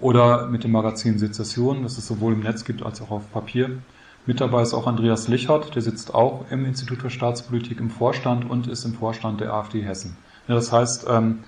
Oder 0.00 0.46
mit 0.48 0.64
dem 0.64 0.72
Magazin 0.72 1.18
Sezession, 1.18 1.82
das 1.82 1.98
es 1.98 2.06
sowohl 2.06 2.32
im 2.32 2.40
Netz 2.40 2.64
gibt 2.64 2.82
als 2.82 3.00
auch 3.00 3.10
auf 3.10 3.30
Papier. 3.32 3.78
Mit 4.26 4.40
dabei 4.40 4.62
ist 4.62 4.72
auch 4.72 4.86
Andreas 4.86 5.28
Lichert, 5.28 5.74
der 5.74 5.82
sitzt 5.82 6.14
auch 6.14 6.46
im 6.50 6.64
Institut 6.64 7.02
für 7.02 7.10
Staatspolitik 7.10 7.78
im 7.78 7.90
Vorstand 7.90 8.48
und 8.48 8.66
ist 8.66 8.84
im 8.84 8.94
Vorstand 8.94 9.40
der 9.40 9.52
AfD 9.52 9.82
Hessen. 9.82 10.16
Ja, 10.48 10.54
das 10.54 10.72
heißt, 10.72 11.06
ähm, 11.10 11.40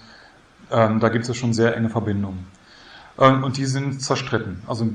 ähm, 0.71 1.01
da 1.01 1.09
gibt 1.09 1.29
es 1.29 1.37
schon 1.37 1.55
sehr 1.55 1.77
enge 1.77 1.89
Verbindungen. 1.89 2.47
Ähm, 3.19 3.45
und 3.45 3.57
die 3.57 3.65
sind 3.65 4.03
zerstritten. 4.03 4.63
Also 4.67 4.89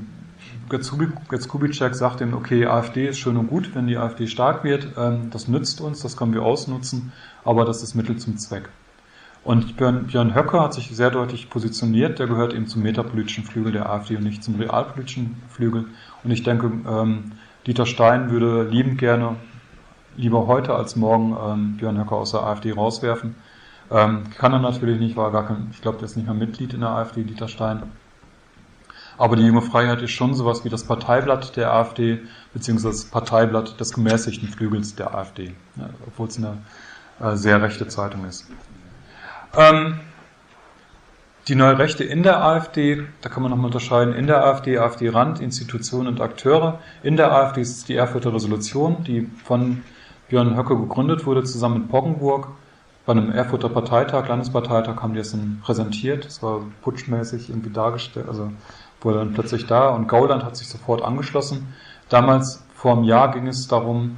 Götz 0.69 1.47
Kubitschek 1.47 1.95
sagt 1.95 2.21
ihm, 2.21 2.33
okay, 2.33 2.65
AfD 2.65 3.07
ist 3.07 3.17
schön 3.17 3.35
und 3.35 3.47
gut, 3.47 3.73
wenn 3.73 3.87
die 3.87 3.97
AfD 3.97 4.27
stark 4.27 4.63
wird, 4.63 4.89
ähm, 4.97 5.29
das 5.31 5.47
nützt 5.47 5.81
uns, 5.81 6.01
das 6.01 6.15
können 6.15 6.33
wir 6.33 6.43
ausnutzen, 6.43 7.11
aber 7.43 7.65
das 7.65 7.83
ist 7.83 7.95
Mittel 7.95 8.17
zum 8.17 8.37
Zweck. 8.37 8.69
Und 9.43 9.75
Björn, 9.75 10.05
Björn 10.05 10.35
Höcke 10.35 10.61
hat 10.61 10.73
sich 10.73 10.95
sehr 10.95 11.09
deutlich 11.09 11.49
positioniert, 11.49 12.19
der 12.19 12.27
gehört 12.27 12.53
eben 12.53 12.67
zum 12.67 12.83
metapolitischen 12.83 13.43
Flügel 13.43 13.71
der 13.71 13.89
AfD 13.89 14.15
und 14.15 14.23
nicht 14.23 14.43
zum 14.43 14.55
realpolitischen 14.55 15.41
Flügel. 15.49 15.85
Und 16.23 16.31
ich 16.31 16.43
denke, 16.43 16.71
ähm, 16.87 17.31
Dieter 17.67 17.85
Stein 17.85 18.31
würde 18.31 18.63
liebend 18.63 18.97
gerne, 18.97 19.35
lieber 20.17 20.47
heute 20.47 20.73
als 20.73 20.95
morgen, 20.95 21.37
ähm, 21.39 21.77
Björn 21.77 21.99
Höcke 21.99 22.15
aus 22.15 22.31
der 22.31 22.41
AfD 22.41 22.71
rauswerfen. 22.71 23.35
Ähm, 23.91 24.23
kann 24.37 24.53
er 24.53 24.59
natürlich 24.59 24.99
nicht, 24.99 25.15
war 25.15 25.31
gar 25.31 25.45
kein, 25.45 25.69
ich 25.71 25.81
glaube, 25.81 25.99
der 25.99 26.05
ist 26.05 26.15
nicht 26.15 26.25
mehr 26.25 26.33
Mitglied 26.33 26.73
in 26.73 26.79
der 26.79 26.89
AfD, 26.89 27.23
Dieter 27.23 27.47
Stein. 27.47 27.83
Aber 29.17 29.35
die 29.35 29.45
junge 29.45 29.61
Freiheit 29.61 30.01
ist 30.01 30.11
schon 30.11 30.33
sowas 30.33 30.65
wie 30.65 30.69
das 30.69 30.85
Parteiblatt 30.85 31.55
der 31.55 31.71
AfD, 31.71 32.21
beziehungsweise 32.53 32.95
das 32.95 33.05
Parteiblatt 33.05 33.79
des 33.79 33.93
gemäßigten 33.93 34.47
Flügels 34.47 34.95
der 34.95 35.13
AfD, 35.13 35.53
ja, 35.75 35.89
obwohl 36.07 36.27
es 36.27 36.37
eine 36.37 36.57
äh, 37.19 37.35
sehr 37.35 37.61
rechte 37.61 37.87
Zeitung 37.87 38.25
ist. 38.25 38.49
Ähm, 39.55 39.99
die 41.47 41.55
neue 41.55 41.79
Rechte 41.79 42.03
in 42.03 42.23
der 42.23 42.43
AfD, 42.43 43.03
da 43.21 43.29
kann 43.29 43.41
man 43.41 43.49
nochmal 43.49 43.67
unterscheiden, 43.67 44.13
in 44.13 44.27
der 44.27 44.45
AfD, 44.45 44.77
AfD-Rand, 44.77 45.41
Institutionen 45.41 46.07
und 46.07 46.21
Akteure. 46.21 46.79
In 47.01 47.17
der 47.17 47.31
AfD 47.31 47.61
ist 47.61 47.77
es 47.77 47.85
die 47.85 47.95
Erfurter 47.95 48.33
Resolution, 48.33 49.03
die 49.03 49.27
von 49.43 49.81
Björn 50.29 50.55
Höcke 50.55 50.77
gegründet 50.77 51.25
wurde, 51.25 51.43
zusammen 51.43 51.81
mit 51.81 51.89
Poggenburg. 51.89 52.49
Bei 53.05 53.13
einem 53.13 53.31
Erfurter 53.31 53.69
Parteitag, 53.69 54.27
Landesparteitag, 54.27 55.01
haben 55.01 55.13
die 55.13 55.19
es 55.19 55.31
dann 55.31 55.59
präsentiert. 55.63 56.25
Das 56.25 56.43
war 56.43 56.61
putschmäßig 56.83 57.49
irgendwie 57.49 57.71
dargestellt, 57.71 58.27
also 58.27 58.51
wurde 59.01 59.17
dann 59.17 59.33
plötzlich 59.33 59.65
da 59.65 59.89
und 59.89 60.07
Gauland 60.07 60.43
hat 60.43 60.55
sich 60.55 60.69
sofort 60.69 61.01
angeschlossen. 61.01 61.73
Damals, 62.09 62.63
vor 62.75 62.93
einem 62.93 63.03
Jahr, 63.03 63.31
ging 63.31 63.47
es 63.47 63.67
darum, 63.67 64.17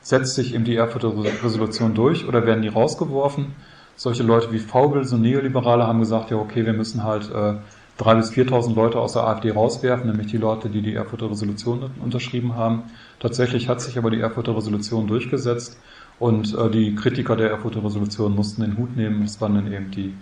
setzt 0.00 0.34
sich 0.34 0.54
eben 0.54 0.64
die 0.64 0.74
Erfurter 0.74 1.12
Resolution 1.44 1.94
durch 1.94 2.26
oder 2.26 2.44
werden 2.44 2.62
die 2.62 2.68
rausgeworfen? 2.68 3.54
Solche 4.00 4.22
Leute 4.22 4.50
wie 4.50 4.58
Faubel, 4.58 5.04
so 5.04 5.18
Neoliberale, 5.18 5.86
haben 5.86 6.00
gesagt, 6.00 6.30
ja, 6.30 6.38
okay, 6.38 6.64
wir 6.64 6.72
müssen 6.72 7.04
halt 7.04 7.30
äh, 7.30 7.56
3.000 8.02 8.16
bis 8.16 8.30
4.000 8.30 8.74
Leute 8.74 8.98
aus 8.98 9.12
der 9.12 9.24
AfD 9.24 9.50
rauswerfen, 9.50 10.06
nämlich 10.06 10.28
die 10.28 10.38
Leute, 10.38 10.70
die 10.70 10.80
die 10.80 10.94
Erfurter 10.94 11.30
Resolution 11.30 11.90
unterschrieben 12.02 12.56
haben. 12.56 12.84
Tatsächlich 13.18 13.68
hat 13.68 13.82
sich 13.82 13.98
aber 13.98 14.10
die 14.10 14.20
Erfurter 14.20 14.56
Resolution 14.56 15.06
durchgesetzt 15.06 15.78
und 16.18 16.56
äh, 16.56 16.70
die 16.70 16.94
Kritiker 16.94 17.36
der 17.36 17.50
Erfurter 17.50 17.84
Resolution 17.84 18.34
mussten 18.34 18.62
den 18.62 18.78
Hut 18.78 18.96
nehmen. 18.96 19.20
Das 19.20 19.38
waren 19.42 19.56
dann 19.56 19.70
eben 19.70 19.90
die 19.90 20.14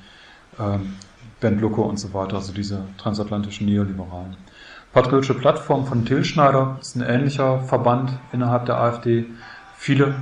äh, 0.58 0.78
Bernd 1.38 1.60
Lucke 1.60 1.82
und 1.82 2.00
so 2.00 2.12
weiter, 2.12 2.34
also 2.34 2.52
diese 2.52 2.80
transatlantischen 3.00 3.68
Neoliberalen. 3.68 4.36
Patriotische 4.92 5.34
Plattform 5.34 5.86
von 5.86 6.04
Till 6.04 6.24
Schneider 6.24 6.78
ist 6.80 6.96
ein 6.96 7.02
ähnlicher 7.02 7.60
Verband 7.60 8.10
innerhalb 8.32 8.66
der 8.66 8.80
AfD. 8.80 9.26
Viele 9.76 10.16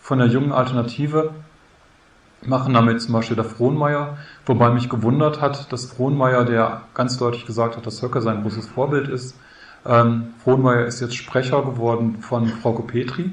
von 0.00 0.18
der 0.18 0.26
jungen 0.26 0.50
Alternative 0.50 1.30
machen 2.48 2.74
damit 2.74 3.00
zum 3.00 3.12
Beispiel 3.12 3.36
der 3.36 3.44
Frohnmeier, 3.44 4.16
wobei 4.44 4.70
mich 4.70 4.88
gewundert 4.88 5.40
hat, 5.40 5.72
dass 5.72 5.86
Frohnmeier, 5.86 6.44
der 6.44 6.82
ganz 6.94 7.18
deutlich 7.18 7.46
gesagt 7.46 7.76
hat, 7.76 7.86
dass 7.86 8.02
Höcke 8.02 8.20
sein 8.20 8.42
großes 8.42 8.68
Vorbild 8.68 9.08
ist, 9.08 9.36
ähm, 9.84 10.34
Frohnmeier 10.42 10.86
ist 10.86 11.00
jetzt 11.00 11.16
Sprecher 11.16 11.62
geworden 11.62 12.18
von 12.20 12.48
Frauke 12.48 12.82
Petri. 12.82 13.30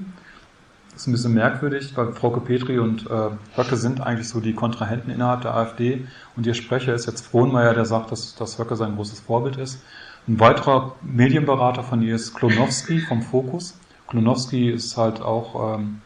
Das 0.92 1.02
ist 1.02 1.08
ein 1.08 1.14
bisschen 1.14 1.34
merkwürdig, 1.34 1.98
weil 1.98 2.14
Frauke 2.14 2.40
Petri 2.40 2.78
und 2.78 3.10
äh, 3.10 3.30
Höcke 3.56 3.78
sind 3.78 4.02
eigentlich 4.02 4.30
so 4.30 4.40
die 4.40 4.54
Kontrahenten 4.54 5.10
innerhalb 5.10 5.42
der 5.42 5.56
AfD 5.56 6.08
und 6.36 6.46
ihr 6.46 6.54
Sprecher 6.54 6.94
ist 6.94 7.08
jetzt 7.08 7.26
Frohnmeier, 7.26 7.74
der 7.74 7.86
sagt, 7.86 8.12
dass, 8.12 8.36
dass 8.36 8.60
Höcke 8.60 8.76
sein 8.76 8.96
großes 8.96 9.22
Vorbild 9.22 9.58
ist. 9.58 9.82
Ein 10.28 10.40
weiterer 10.40 10.96
Medienberater 11.02 11.84
von 11.84 12.02
ihr 12.04 12.16
ist 12.16 12.36
Klonowski 12.36 13.00
vom 13.00 13.24
Fokus. 13.24 13.78
Klonowski 14.08 14.70
ist 14.70 14.96
halt 14.96 15.22
auch 15.22 15.78
ähm, 15.78 16.02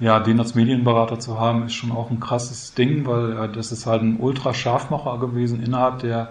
ja, 0.00 0.20
den 0.20 0.38
als 0.38 0.54
Medienberater 0.54 1.18
zu 1.18 1.40
haben, 1.40 1.66
ist 1.66 1.74
schon 1.74 1.90
auch 1.92 2.10
ein 2.10 2.20
krasses 2.20 2.74
Ding, 2.74 3.06
weil 3.06 3.32
äh, 3.32 3.48
das 3.52 3.72
ist 3.72 3.86
halt 3.86 4.02
ein 4.02 4.18
Ultra-Scharfmacher 4.20 5.18
gewesen 5.18 5.62
innerhalb 5.62 5.98
der, 6.00 6.30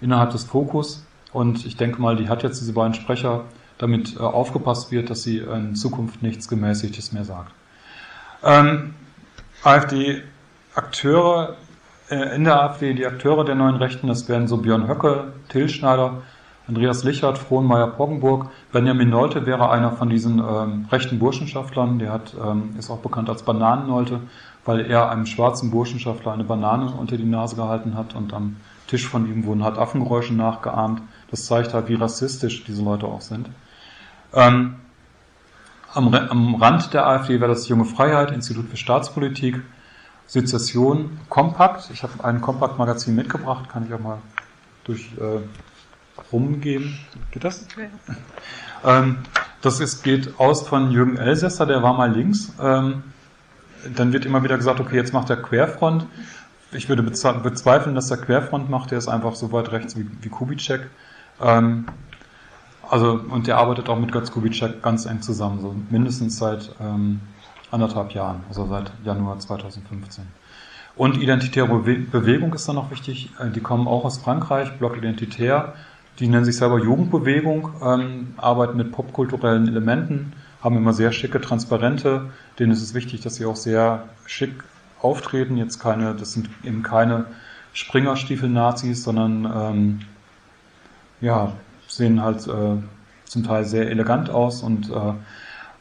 innerhalb 0.00 0.30
des 0.30 0.44
Fokus. 0.44 1.04
Und 1.32 1.66
ich 1.66 1.76
denke 1.76 2.00
mal, 2.00 2.16
die 2.16 2.28
hat 2.28 2.42
jetzt 2.42 2.60
diese 2.60 2.72
beiden 2.72 2.94
Sprecher, 2.94 3.44
damit 3.78 4.16
äh, 4.16 4.20
aufgepasst 4.20 4.92
wird, 4.92 5.10
dass 5.10 5.22
sie 5.22 5.38
in 5.38 5.74
Zukunft 5.74 6.22
nichts 6.22 6.48
Gemäßigtes 6.48 7.12
mehr 7.12 7.24
sagt. 7.24 7.52
Ähm, 8.44 8.94
AfD-Akteure, 9.64 11.56
äh, 12.10 12.36
in 12.36 12.44
der 12.44 12.62
AfD, 12.62 12.94
die 12.94 13.06
Akteure 13.06 13.44
der 13.44 13.54
neuen 13.54 13.76
Rechten, 13.76 14.06
das 14.06 14.28
wären 14.28 14.46
so 14.48 14.58
Björn 14.58 14.88
Höcke, 14.88 15.32
Till 15.48 15.68
Schneider, 15.68 16.22
Andreas 16.68 17.02
Lichert, 17.04 17.38
Frohnmeier-Poggenburg. 17.38 18.50
Benjamin 18.72 19.10
Nolte 19.10 19.46
wäre 19.46 19.70
einer 19.70 19.92
von 19.92 20.08
diesen 20.08 20.38
ähm, 20.38 20.86
rechten 20.90 21.18
Burschenschaftlern. 21.18 21.98
Der 21.98 22.12
hat, 22.12 22.34
ähm, 22.40 22.74
ist 22.78 22.90
auch 22.90 22.98
bekannt 22.98 23.28
als 23.28 23.42
Bananennolte, 23.42 24.20
weil 24.64 24.80
er 24.88 25.10
einem 25.10 25.26
schwarzen 25.26 25.70
Burschenschaftler 25.70 26.32
eine 26.32 26.44
Banane 26.44 26.92
unter 26.92 27.16
die 27.16 27.24
Nase 27.24 27.56
gehalten 27.56 27.96
hat 27.96 28.14
und 28.14 28.32
am 28.32 28.56
Tisch 28.86 29.06
von 29.06 29.26
ihm 29.26 29.44
wurden 29.44 29.64
halt 29.64 29.78
Affengeräusche 29.78 30.34
nachgeahmt. 30.34 31.02
Das 31.30 31.46
zeigt 31.46 31.74
halt, 31.74 31.88
wie 31.88 31.94
rassistisch 31.94 32.64
diese 32.64 32.82
Leute 32.82 33.06
auch 33.06 33.20
sind. 33.20 33.48
Ähm, 34.34 34.76
am, 35.92 36.14
am 36.14 36.54
Rand 36.56 36.92
der 36.94 37.06
AfD 37.06 37.40
wäre 37.40 37.50
das 37.50 37.68
Junge 37.68 37.84
Freiheit, 37.84 38.30
Institut 38.30 38.68
für 38.68 38.76
Staatspolitik, 38.76 39.60
Sezession, 40.26 41.18
Kompakt. 41.28 41.90
Ich 41.92 42.02
habe 42.04 42.24
ein 42.24 42.40
Kompakt-Magazin 42.40 43.16
mitgebracht, 43.16 43.68
kann 43.68 43.86
ich 43.86 43.92
auch 43.92 44.00
mal 44.00 44.18
durch 44.84 45.10
äh, 45.18 45.40
rumgeben. 46.32 46.98
Geht 47.30 47.44
das? 47.44 47.66
Ja. 47.76 48.98
Ähm, 48.98 49.18
das 49.62 49.80
ist, 49.80 50.02
geht 50.02 50.38
aus 50.38 50.66
von 50.66 50.90
Jürgen 50.90 51.16
Elsässer, 51.16 51.66
der 51.66 51.82
war 51.82 51.94
mal 51.94 52.10
links. 52.12 52.52
Ähm, 52.60 53.02
dann 53.94 54.12
wird 54.12 54.26
immer 54.26 54.42
wieder 54.42 54.56
gesagt, 54.56 54.80
okay, 54.80 54.96
jetzt 54.96 55.12
macht 55.12 55.30
er 55.30 55.36
Querfront. 55.36 56.06
Ich 56.72 56.88
würde 56.88 57.02
bezweifeln, 57.02 57.94
dass 57.94 58.10
er 58.10 58.18
Querfront 58.18 58.70
macht. 58.70 58.90
Der 58.90 58.98
ist 58.98 59.08
einfach 59.08 59.34
so 59.34 59.52
weit 59.52 59.72
rechts 59.72 59.96
wie, 59.96 60.06
wie 60.20 60.28
Kubitschek. 60.28 60.88
Ähm, 61.40 61.86
also, 62.88 63.20
und 63.28 63.46
der 63.46 63.58
arbeitet 63.58 63.88
auch 63.88 63.98
mit 63.98 64.12
Götz 64.12 64.30
Kubitschek 64.30 64.82
ganz 64.82 65.06
eng 65.06 65.22
zusammen, 65.22 65.60
so 65.60 65.74
mindestens 65.90 66.38
seit 66.38 66.74
ähm, 66.80 67.20
anderthalb 67.70 68.12
Jahren, 68.12 68.40
also 68.48 68.66
seit 68.66 68.90
Januar 69.04 69.38
2015. 69.38 70.26
Und 70.96 71.22
identitäre 71.22 71.68
Bewegung 71.68 72.52
ist 72.52 72.68
dann 72.68 72.74
noch 72.74 72.90
wichtig. 72.90 73.30
Äh, 73.38 73.50
die 73.50 73.60
kommen 73.60 73.86
auch 73.86 74.04
aus 74.04 74.18
Frankreich, 74.18 74.72
Block 74.78 74.96
Identitär. 74.96 75.74
Die 76.20 76.28
nennen 76.28 76.44
sich 76.44 76.58
selber 76.58 76.78
Jugendbewegung, 76.78 77.70
ähm, 77.82 78.34
arbeiten 78.36 78.76
mit 78.76 78.92
popkulturellen 78.92 79.66
Elementen, 79.66 80.34
haben 80.62 80.76
immer 80.76 80.92
sehr 80.92 81.12
schicke 81.12 81.40
Transparente. 81.40 82.30
Denen 82.58 82.72
ist 82.72 82.82
es 82.82 82.92
wichtig, 82.92 83.22
dass 83.22 83.36
sie 83.36 83.46
auch 83.46 83.56
sehr 83.56 84.04
schick 84.26 84.62
auftreten. 85.00 85.56
Jetzt 85.56 85.78
keine, 85.78 86.14
das 86.14 86.32
sind 86.32 86.50
eben 86.62 86.82
keine 86.82 87.24
Springerstiefel-Nazis, 87.72 89.02
sondern 89.02 89.50
ähm, 89.54 90.00
ja, 91.22 91.52
sehen 91.88 92.22
halt 92.22 92.46
äh, 92.46 92.76
zum 93.24 93.44
Teil 93.44 93.64
sehr 93.64 93.90
elegant 93.90 94.28
aus 94.28 94.62
und, 94.62 94.90
äh, 94.90 95.12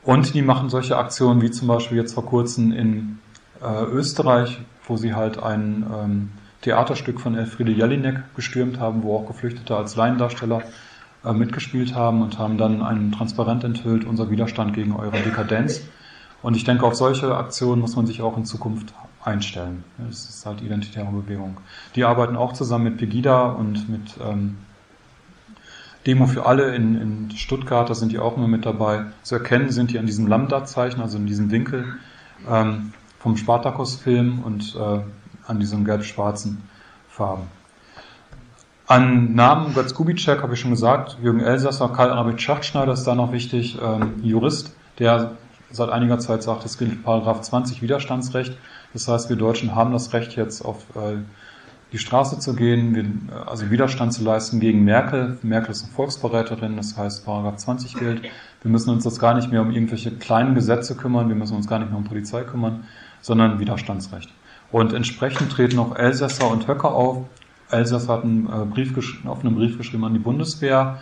und 0.03 0.33
die 0.33 0.41
machen 0.41 0.69
solche 0.69 0.97
Aktionen 0.97 1.41
wie 1.41 1.51
zum 1.51 1.67
Beispiel 1.67 1.97
jetzt 1.97 2.13
vor 2.13 2.25
kurzem 2.25 2.71
in 2.71 3.19
äh, 3.61 3.83
Österreich, 3.83 4.59
wo 4.87 4.95
sie 4.95 5.13
halt 5.13 5.41
ein 5.41 5.85
ähm, 5.93 6.29
Theaterstück 6.61 7.21
von 7.21 7.35
Elfriede 7.35 7.71
Jelinek 7.71 8.35
gestürmt 8.35 8.79
haben, 8.79 9.03
wo 9.03 9.17
auch 9.17 9.27
Geflüchtete 9.27 9.75
als 9.75 9.95
Laiendarsteller 9.95 10.63
äh, 11.23 11.33
mitgespielt 11.33 11.95
haben 11.95 12.21
und 12.21 12.37
haben 12.37 12.57
dann 12.57 12.81
einen 12.81 13.11
Transparent 13.11 13.63
enthüllt, 13.63 14.05
unser 14.05 14.29
Widerstand 14.29 14.73
gegen 14.73 14.95
eure 14.95 15.19
Dekadenz. 15.21 15.81
Und 16.41 16.55
ich 16.55 16.63
denke, 16.63 16.85
auf 16.85 16.95
solche 16.95 17.35
Aktionen 17.35 17.81
muss 17.81 17.95
man 17.95 18.07
sich 18.07 18.21
auch 18.21 18.37
in 18.37 18.45
Zukunft 18.45 18.93
einstellen. 19.23 19.83
Das 19.97 20.29
ist 20.29 20.45
halt 20.45 20.61
identitäre 20.61 21.11
Bewegung. 21.11 21.57
Die 21.95 22.05
arbeiten 22.05 22.37
auch 22.37 22.53
zusammen 22.53 22.85
mit 22.85 22.97
Pegida 22.97 23.49
und 23.49 23.89
mit 23.89 24.15
ähm, 24.25 24.57
Demo 26.05 26.27
für 26.27 26.45
alle 26.45 26.75
in, 26.75 26.95
in 26.99 27.31
Stuttgart, 27.31 27.89
da 27.89 27.93
sind 27.93 28.11
die 28.13 28.19
auch 28.19 28.37
immer 28.37 28.47
mit 28.47 28.65
dabei. 28.65 29.05
Zu 29.23 29.35
erkennen 29.35 29.69
sind 29.69 29.91
die 29.91 29.99
an 29.99 30.05
diesem 30.05 30.27
Lambda-Zeichen, 30.27 31.01
also 31.01 31.17
in 31.17 31.25
diesem 31.25 31.51
Winkel 31.51 31.85
ähm, 32.49 32.93
vom 33.19 33.35
Spartacus-Film 33.35 34.39
und 34.39 34.75
äh, 34.75 34.99
an 35.49 35.59
diesen 35.59 35.83
gelb-schwarzen 35.83 36.63
Farben. 37.09 37.43
An 38.87 39.35
Namen 39.35 39.73
Götz 39.73 39.93
Kubitschek 39.93 40.41
habe 40.41 40.53
ich 40.53 40.59
schon 40.59 40.71
gesagt, 40.71 41.17
Jürgen 41.21 41.41
Elsasser, 41.41 41.89
Karl 41.89 42.11
Arvid 42.11 42.41
Schachtschneider 42.41 42.93
ist 42.93 43.03
da 43.03 43.13
noch 43.13 43.31
wichtig, 43.31 43.77
ähm, 43.81 44.23
Jurist, 44.23 44.75
der 44.97 45.31
seit 45.71 45.89
einiger 45.89 46.17
Zeit 46.19 46.41
sagt, 46.41 46.65
es 46.65 46.77
gilt 46.77 47.03
Paragraph 47.03 47.41
20 47.41 47.81
Widerstandsrecht. 47.81 48.57
Das 48.93 49.07
heißt, 49.07 49.29
wir 49.29 49.35
Deutschen 49.35 49.75
haben 49.75 49.91
das 49.91 50.13
Recht 50.13 50.35
jetzt 50.35 50.65
auf 50.65 50.77
äh, 50.95 51.17
die 51.91 51.97
Straße 51.97 52.39
zu 52.39 52.55
gehen, 52.55 52.95
wir, 52.95 53.47
also 53.47 53.69
Widerstand 53.69 54.13
zu 54.13 54.23
leisten 54.23 54.59
gegen 54.59 54.83
Merkel. 54.83 55.37
Merkel 55.41 55.71
ist 55.71 55.83
eine 55.83 55.93
Volksverräterin, 55.93 56.77
das 56.77 56.97
heißt 56.97 57.25
Paragraph 57.25 57.57
20 57.57 57.95
gilt. 57.95 58.23
Wir 58.61 58.71
müssen 58.71 58.89
uns 58.89 59.05
jetzt 59.05 59.19
gar 59.19 59.33
nicht 59.33 59.51
mehr 59.51 59.61
um 59.61 59.71
irgendwelche 59.71 60.11
kleinen 60.11 60.55
Gesetze 60.55 60.95
kümmern, 60.95 61.29
wir 61.29 61.35
müssen 61.35 61.55
uns 61.55 61.67
gar 61.67 61.79
nicht 61.79 61.89
mehr 61.89 61.97
um 61.97 62.03
Polizei 62.03 62.43
kümmern, 62.43 62.85
sondern 63.21 63.59
Widerstandsrecht. 63.59 64.29
Und 64.71 64.93
entsprechend 64.93 65.51
treten 65.51 65.79
auch 65.79 65.95
Elsässer 65.95 66.49
und 66.49 66.67
Höcker 66.67 66.93
auf, 66.93 67.25
Elsass 67.71 68.09
hat 68.09 68.23
einen, 68.23 68.47
äh, 68.47 68.65
Brief 68.65 68.95
einen 68.97 69.29
offenen 69.29 69.55
Brief 69.55 69.77
geschrieben 69.77 70.05
an 70.05 70.13
die 70.13 70.19
Bundeswehr. 70.19 70.99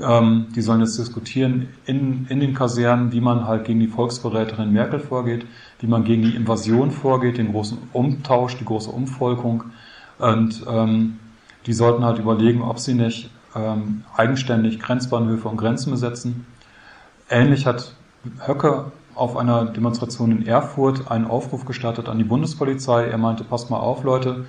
Ähm, 0.00 0.46
die 0.54 0.62
sollen 0.62 0.80
jetzt 0.80 0.98
diskutieren 0.98 1.68
in, 1.84 2.26
in 2.28 2.40
den 2.40 2.54
Kasernen, 2.54 3.12
wie 3.12 3.20
man 3.20 3.46
halt 3.46 3.64
gegen 3.66 3.80
die 3.80 3.88
Volksverräterin 3.88 4.72
Merkel 4.72 5.00
vorgeht, 5.00 5.44
wie 5.80 5.86
man 5.86 6.04
gegen 6.04 6.22
die 6.22 6.34
Invasion 6.34 6.90
vorgeht, 6.90 7.36
den 7.38 7.52
großen 7.52 7.78
Umtausch, 7.92 8.56
die 8.56 8.64
große 8.64 8.90
Umvolkung. 8.90 9.64
Und 10.18 10.64
ähm, 10.68 11.18
die 11.66 11.72
sollten 11.72 12.04
halt 12.04 12.18
überlegen, 12.18 12.62
ob 12.62 12.78
sie 12.78 12.94
nicht 12.94 13.30
ähm, 13.54 14.04
eigenständig 14.16 14.80
Grenzbahnhöfe 14.80 15.48
und 15.48 15.58
Grenzen 15.58 15.90
besetzen. 15.90 16.46
Ähnlich 17.28 17.66
hat 17.66 17.94
Höcke 18.46 18.92
auf 19.14 19.36
einer 19.36 19.66
Demonstration 19.66 20.32
in 20.32 20.46
Erfurt 20.46 21.10
einen 21.10 21.26
Aufruf 21.26 21.64
gestartet 21.64 22.08
an 22.08 22.18
die 22.18 22.24
Bundespolizei. 22.24 23.06
Er 23.06 23.18
meinte, 23.18 23.44
passt 23.44 23.70
mal 23.70 23.78
auf, 23.78 24.04
Leute, 24.04 24.46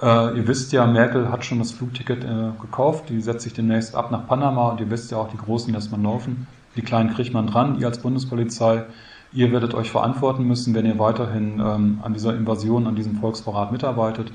äh, 0.00 0.36
ihr 0.36 0.46
wisst 0.46 0.72
ja, 0.72 0.86
Merkel 0.86 1.30
hat 1.30 1.44
schon 1.44 1.58
das 1.58 1.72
Flugticket 1.72 2.24
äh, 2.24 2.50
gekauft, 2.60 3.08
die 3.08 3.20
setzt 3.20 3.42
sich 3.42 3.52
demnächst 3.52 3.94
ab 3.94 4.10
nach 4.10 4.26
Panama 4.26 4.70
und 4.70 4.80
ihr 4.80 4.90
wisst 4.90 5.10
ja 5.10 5.18
auch, 5.18 5.28
die 5.28 5.36
Großen 5.36 5.72
lässt 5.72 5.90
man 5.90 6.02
laufen, 6.02 6.46
die 6.76 6.82
Kleinen 6.82 7.12
kriegt 7.12 7.34
man 7.34 7.46
dran, 7.46 7.78
ihr 7.80 7.86
als 7.86 7.98
Bundespolizei, 7.98 8.84
ihr 9.32 9.52
werdet 9.52 9.74
euch 9.74 9.90
verantworten 9.90 10.44
müssen, 10.44 10.74
wenn 10.74 10.86
ihr 10.86 10.98
weiterhin 10.98 11.60
ähm, 11.60 12.00
an 12.02 12.14
dieser 12.14 12.34
Invasion, 12.36 12.86
an 12.86 12.94
diesem 12.94 13.16
Volksverrat 13.16 13.72
mitarbeitet 13.72 14.32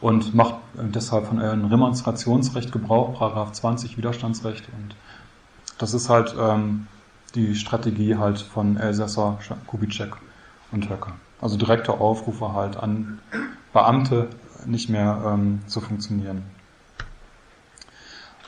und 0.00 0.34
macht 0.34 0.54
äh, 0.78 0.84
deshalb 0.84 1.26
von 1.26 1.40
eurem 1.40 1.64
Remonstrationsrecht 1.64 2.70
Gebrauch, 2.72 3.18
Paragraph 3.18 3.52
20 3.52 3.96
Widerstandsrecht. 3.98 4.68
Und 4.68 4.94
das 5.78 5.92
ist 5.92 6.08
halt 6.08 6.34
ähm, 6.38 6.86
die 7.32 7.54
Strategie 7.54 8.16
halt 8.16 8.38
von 8.38 8.76
Elsässer, 8.76 9.38
Kubitschek 9.66 10.16
und 10.72 10.88
Höcker. 10.88 11.12
Also 11.40 11.56
direkte 11.56 11.92
Aufrufe 11.92 12.52
halt 12.52 12.76
an 12.76 13.20
Beamte, 13.72 14.28
nicht 14.66 14.90
mehr 14.90 15.22
ähm, 15.26 15.60
zu 15.66 15.80
funktionieren. 15.80 16.42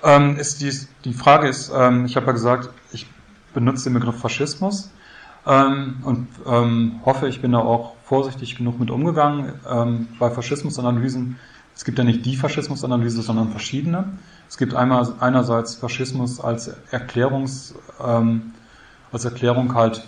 Ähm, 0.03 0.37
ist 0.37 0.61
die, 0.61 0.73
die 1.05 1.15
Frage 1.15 1.49
ist, 1.49 1.71
ähm, 1.75 2.05
ich 2.07 2.17
habe 2.17 2.27
ja 2.27 2.33
gesagt, 2.33 2.71
ich 2.93 3.07
benutze 3.55 3.85
den 3.85 3.95
Begriff 3.95 4.19
Faschismus 4.19 4.91
ähm, 5.47 5.99
und 6.03 6.29
ähm, 6.47 7.01
hoffe, 7.05 7.29
ich 7.29 7.41
bin 7.41 7.53
da 7.53 7.59
auch 7.59 7.95
vorsichtig 8.05 8.57
genug 8.57 8.81
mit 8.81 8.91
umgegangen. 8.91 9.53
Ähm, 9.71 10.09
bei 10.19 10.31
Faschismusanalysen, 10.31 11.39
es 11.75 11.85
gibt 11.85 11.99
ja 11.99 12.05
nicht 12.05 12.27
die 12.27 12.37
Faschismusanalyse, 12.37 13.23
sondern 13.23 13.51
verschiedene. 13.51 14.19
Es 14.49 14.59
gibt 14.59 14.75
einmal 14.75 15.07
einerseits 15.21 15.77
Faschismus 15.77 16.41
als 16.41 16.69
Erklärungs, 16.91 17.75
als 19.13 19.25
Erklärung 19.25 19.75
halt 19.75 20.05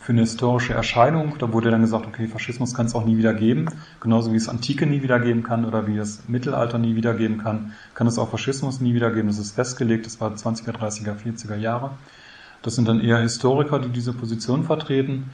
für 0.00 0.12
eine 0.12 0.22
historische 0.22 0.72
Erscheinung. 0.72 1.34
Da 1.38 1.52
wurde 1.52 1.70
dann 1.70 1.82
gesagt, 1.82 2.06
okay, 2.06 2.28
Faschismus 2.28 2.72
kann 2.72 2.86
es 2.86 2.94
auch 2.94 3.04
nie 3.04 3.18
wieder 3.18 3.34
geben. 3.34 3.66
Genauso 4.00 4.32
wie 4.32 4.36
es 4.36 4.48
Antike 4.48 4.86
nie 4.86 5.02
wieder 5.02 5.20
geben 5.20 5.42
kann 5.42 5.66
oder 5.66 5.86
wie 5.86 5.98
es 5.98 6.28
Mittelalter 6.28 6.78
nie 6.78 6.96
wieder 6.96 7.12
geben 7.12 7.38
kann, 7.38 7.72
kann 7.94 8.06
es 8.06 8.18
auch 8.18 8.30
Faschismus 8.30 8.80
nie 8.80 8.94
wieder 8.94 9.10
geben. 9.10 9.28
Das 9.28 9.38
ist 9.38 9.52
festgelegt, 9.52 10.06
das 10.06 10.18
war 10.18 10.32
20er, 10.32 10.72
30er, 10.72 11.14
40er 11.14 11.56
Jahre. 11.56 11.90
Das 12.62 12.74
sind 12.74 12.88
dann 12.88 13.00
eher 13.00 13.18
Historiker, 13.18 13.78
die 13.78 13.90
diese 13.90 14.14
Position 14.14 14.64
vertreten. 14.64 15.30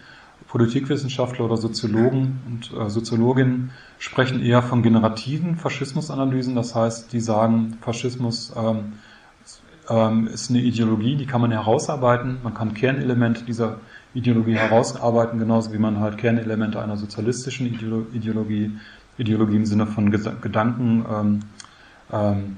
Politikwissenschaftler 0.48 1.44
oder 1.44 1.56
Soziologen 1.56 2.40
und 2.46 2.72
äh, 2.76 2.90
Soziologinnen 2.90 3.70
sprechen 3.98 4.42
eher 4.42 4.62
von 4.62 4.82
generativen 4.82 5.56
Faschismusanalysen. 5.56 6.54
Das 6.54 6.74
heißt, 6.74 7.12
die 7.12 7.20
sagen, 7.20 7.78
Faschismus 7.80 8.52
ähm, 8.56 8.94
ähm, 9.88 10.26
ist 10.26 10.50
eine 10.50 10.60
Ideologie, 10.60 11.16
die 11.16 11.26
kann 11.26 11.40
man 11.40 11.50
herausarbeiten. 11.50 12.38
Man 12.42 12.54
kann 12.54 12.74
Kernelemente 12.74 13.44
dieser 13.44 13.78
Ideologie 14.14 14.54
herausarbeiten, 14.54 15.38
genauso 15.38 15.72
wie 15.72 15.78
man 15.78 16.00
halt 16.00 16.18
Kernelemente 16.18 16.80
einer 16.80 16.96
sozialistischen 16.96 17.66
Ideologie, 17.66 18.78
Ideologie 19.18 19.56
im 19.56 19.66
Sinne 19.66 19.86
von 19.86 20.10
Gedanken, 20.10 21.04
ähm, 21.10 21.40
ähm, 22.12 22.56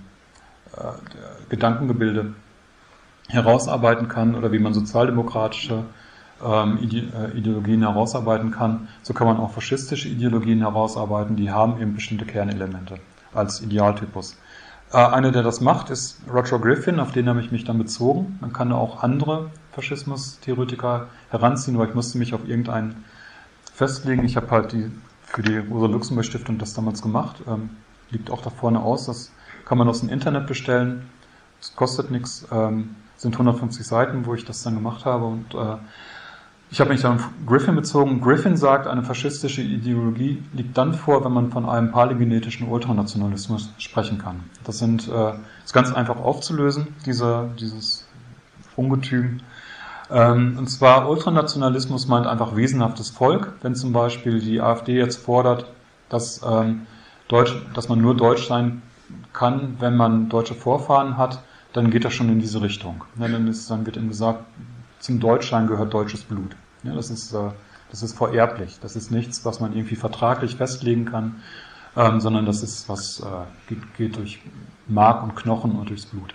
äh, 0.76 1.48
Gedankengebilde 1.48 2.34
herausarbeiten 3.28 4.08
kann 4.08 4.34
oder 4.34 4.52
wie 4.52 4.58
man 4.58 4.74
sozialdemokratische 4.74 5.84
ähm, 6.44 6.78
äh, 6.82 7.38
Ideologien 7.38 7.82
herausarbeiten 7.82 8.50
kann. 8.50 8.88
So 9.02 9.14
kann 9.14 9.26
man 9.26 9.38
auch 9.38 9.52
faschistische 9.52 10.08
Ideologien 10.08 10.60
herausarbeiten, 10.60 11.36
die 11.36 11.50
haben 11.50 11.80
eben 11.80 11.94
bestimmte 11.94 12.24
Kernelemente 12.24 12.98
als 13.32 13.62
Idealtypus. 13.62 14.36
Äh, 14.92 14.98
einer, 14.98 15.32
der 15.32 15.42
das 15.42 15.60
macht, 15.60 15.90
ist 15.90 16.20
Roger 16.32 16.58
Griffin, 16.58 17.00
auf 17.00 17.12
den 17.12 17.28
habe 17.28 17.40
ich 17.40 17.50
mich 17.52 17.64
dann 17.64 17.78
bezogen. 17.78 18.38
Man 18.40 18.52
kann 18.52 18.72
auch 18.72 19.02
andere 19.02 19.50
Faschismus-Theoretiker 19.72 21.08
heranziehen, 21.30 21.76
aber 21.76 21.88
ich 21.88 21.94
musste 21.94 22.18
mich 22.18 22.34
auf 22.34 22.46
irgendeinen 22.48 23.04
festlegen. 23.74 24.24
Ich 24.24 24.36
habe 24.36 24.50
halt 24.50 24.72
die, 24.72 24.90
für 25.22 25.42
die 25.42 25.58
Rosa-Luxemburg-Stiftung 25.58 26.58
das 26.58 26.74
damals 26.74 27.02
gemacht. 27.02 27.42
Ähm, 27.46 27.70
liegt 28.10 28.30
auch 28.30 28.42
da 28.42 28.50
vorne 28.50 28.80
aus. 28.80 29.06
Das 29.06 29.32
kann 29.64 29.78
man 29.78 29.88
aus 29.88 30.00
dem 30.00 30.08
Internet 30.08 30.46
bestellen. 30.46 31.08
Das 31.60 31.74
kostet 31.74 32.10
nichts. 32.10 32.46
Ähm, 32.50 32.96
sind 33.16 33.34
150 33.34 33.86
Seiten, 33.86 34.26
wo 34.26 34.34
ich 34.34 34.44
das 34.44 34.62
dann 34.62 34.74
gemacht 34.74 35.04
habe. 35.04 35.24
Und 35.24 35.54
äh, 35.54 35.76
ich 36.70 36.80
habe 36.80 36.90
mich 36.90 37.02
dann 37.02 37.16
auf 37.16 37.28
Griffin 37.46 37.76
bezogen. 37.76 38.20
Griffin 38.20 38.56
sagt, 38.56 38.86
eine 38.86 39.02
faschistische 39.02 39.62
Ideologie 39.62 40.42
liegt 40.52 40.76
dann 40.76 40.94
vor, 40.94 41.24
wenn 41.24 41.32
man 41.32 41.50
von 41.52 41.68
einem 41.68 41.92
palingenetischen 41.92 42.68
Ultranationalismus 42.68 43.70
sprechen 43.78 44.18
kann. 44.18 44.44
Das 44.64 44.78
sind 44.78 45.08
äh, 45.08 45.32
ist 45.64 45.72
ganz 45.72 45.92
einfach 45.92 46.16
aufzulösen, 46.16 46.88
diese, 47.04 47.48
dieses 47.58 48.06
Ungetüm. 48.74 49.40
Ähm, 50.10 50.56
und 50.58 50.68
zwar 50.68 51.08
Ultranationalismus 51.08 52.08
meint 52.08 52.26
einfach 52.26 52.56
wesenhaftes 52.56 53.10
Volk. 53.10 53.52
Wenn 53.62 53.74
zum 53.74 53.92
Beispiel 53.92 54.40
die 54.40 54.60
AfD 54.60 54.96
jetzt 54.96 55.24
fordert, 55.24 55.66
dass, 56.08 56.40
ähm, 56.46 56.86
Deutsch, 57.28 57.54
dass 57.74 57.88
man 57.88 58.00
nur 58.00 58.16
deutsch 58.16 58.46
sein 58.46 58.82
kann, 59.32 59.76
wenn 59.80 59.96
man 59.96 60.28
deutsche 60.28 60.54
Vorfahren 60.54 61.16
hat, 61.16 61.42
dann 61.72 61.90
geht 61.90 62.04
das 62.04 62.14
schon 62.14 62.28
in 62.28 62.38
diese 62.38 62.62
Richtung. 62.62 63.04
Ja, 63.18 63.28
dann, 63.28 63.48
ist, 63.48 63.70
dann 63.70 63.84
wird 63.84 63.96
ihm 63.96 64.08
gesagt, 64.08 64.44
zum 65.06 65.20
Deutschsein 65.20 65.68
gehört 65.68 65.94
deutsches 65.94 66.24
Blut. 66.24 66.56
Ja, 66.82 66.94
das, 66.94 67.10
ist, 67.10 67.32
äh, 67.32 67.50
das 67.90 68.02
ist 68.02 68.16
vererblich. 68.18 68.78
Das 68.82 68.96
ist 68.96 69.10
nichts, 69.10 69.44
was 69.44 69.60
man 69.60 69.72
irgendwie 69.72 69.94
vertraglich 69.94 70.56
festlegen 70.56 71.04
kann, 71.04 71.36
ähm, 71.96 72.20
sondern 72.20 72.44
das 72.44 72.62
ist 72.62 72.88
was 72.88 73.20
äh, 73.20 73.24
geht, 73.68 73.94
geht, 73.96 74.16
durch 74.16 74.42
Mark 74.88 75.22
und 75.22 75.36
Knochen 75.36 75.76
und 75.76 75.88
durchs 75.88 76.06
Blut. 76.06 76.34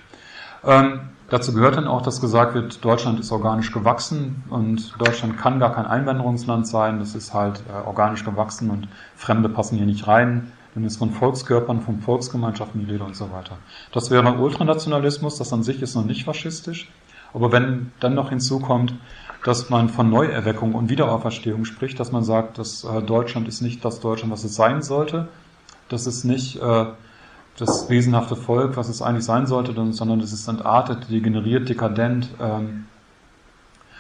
Ähm, 0.64 1.02
dazu 1.30 1.54
gehört 1.54 1.76
dann 1.76 1.88
auch, 1.88 2.02
dass 2.02 2.22
gesagt 2.22 2.54
wird, 2.54 2.84
Deutschland 2.84 3.20
ist 3.20 3.32
organisch 3.34 3.74
gewachsen 3.74 4.44
und 4.50 4.96
Deutschland 5.00 5.38
kann 5.38 5.60
gar 5.60 5.74
kein 5.74 5.86
Einwanderungsland 5.86 6.66
sein. 6.66 7.00
Das 7.00 7.14
ist 7.14 7.34
halt 7.34 7.62
äh, 7.68 7.86
organisch 7.86 8.24
gewachsen 8.24 8.70
und 8.70 8.88
Fremde 9.18 9.50
passen 9.50 9.78
hier 9.78 9.86
nicht 9.86 10.08
rein. 10.08 10.54
Dann 10.76 10.86
ist 10.86 10.96
von 10.96 11.12
Volkskörpern, 11.12 11.82
von 11.82 12.00
Volksgemeinschaften 12.00 12.86
die 12.86 12.90
Rede 12.90 13.04
und 13.04 13.18
so 13.18 13.30
weiter. 13.34 13.58
Das 13.92 14.12
wäre 14.12 14.32
Ultranationalismus, 14.32 15.38
das 15.38 15.52
an 15.52 15.64
sich 15.64 15.82
ist 15.82 15.96
noch 15.96 16.06
nicht 16.06 16.24
faschistisch. 16.24 16.90
Aber 17.34 17.52
wenn 17.52 17.92
dann 18.00 18.16
noch 18.16 18.30
hinzukommt, 18.30 18.94
dass 19.44 19.70
man 19.70 19.90
von 19.90 20.10
Neuerweckung 20.10 20.74
und 20.74 20.90
Wiederauferstehung 20.90 21.66
spricht, 21.66 22.00
dass 22.00 22.12
man 22.12 22.24
sagt, 22.24 22.58
dass 22.58 22.84
äh, 22.84 23.02
Deutschland 23.02 23.48
ist 23.48 23.62
nicht 23.62 23.84
das 23.84 24.00
Deutschland, 24.00 24.32
was 24.32 24.44
es 24.44 24.56
sein 24.56 24.82
sollte, 24.82 25.28
Das 25.90 26.08
ist 26.08 26.24
nicht 26.24 26.62
äh, 26.62 26.86
das 27.58 27.90
wesenhafte 27.90 28.36
Volk, 28.36 28.78
was 28.78 28.88
es 28.88 29.02
eigentlich 29.02 29.26
sein 29.26 29.46
sollte, 29.46 29.74
sondern 29.94 30.20
es 30.22 30.32
ist 30.32 30.48
entartet, 30.48 31.10
degeneriert, 31.10 31.68
dekadent, 31.68 32.30
ähm, 32.40 32.86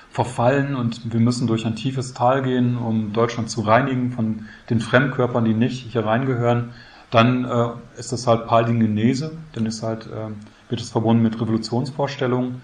verfallen 0.09 0.75
und 0.75 1.13
wir 1.13 1.19
müssen 1.21 1.47
durch 1.47 1.65
ein 1.65 1.75
tiefes 1.75 2.13
Tal 2.13 2.43
gehen, 2.43 2.77
um 2.77 3.13
Deutschland 3.13 3.49
zu 3.49 3.61
reinigen 3.61 4.11
von 4.11 4.45
den 4.69 4.82
Fremdkörpern, 4.82 5.45
die 5.45 5.53
nicht 5.53 5.91
hier 5.91 6.05
reingehören. 6.05 6.71
Dann 7.11 7.45
äh, 7.45 7.69
ist 7.97 8.11
das 8.11 8.27
halt 8.27 8.47
Palingenese, 8.47 9.32
dann 9.53 9.65
ist 9.65 9.84
halt, 9.84 10.07
äh, 10.07 10.32
wird 10.69 10.82
es 10.82 10.91
verbunden 10.91 11.23
mit 11.23 11.39
Revolutionsvorstellungen. 11.39 12.61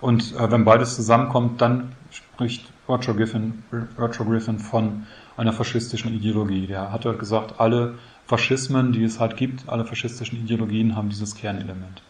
Und 0.00 0.34
äh, 0.36 0.50
wenn 0.50 0.64
beides 0.64 0.96
zusammenkommt, 0.96 1.60
dann 1.60 1.92
spricht 2.10 2.70
Roger 2.88 3.14
Griffin, 3.14 3.62
Roger 3.98 4.24
Griffin 4.24 4.58
von 4.58 5.06
einer 5.36 5.52
faschistischen 5.52 6.14
Ideologie. 6.14 6.66
Der 6.66 6.92
hat 6.92 7.04
halt 7.04 7.18
gesagt, 7.18 7.60
alle 7.60 7.94
Faschismen, 8.26 8.92
die 8.92 9.04
es 9.04 9.20
halt 9.20 9.36
gibt, 9.36 9.68
alle 9.68 9.84
faschistischen 9.84 10.40
Ideologien 10.40 10.96
haben 10.96 11.08
dieses 11.08 11.34
Kernelement. 11.34 12.02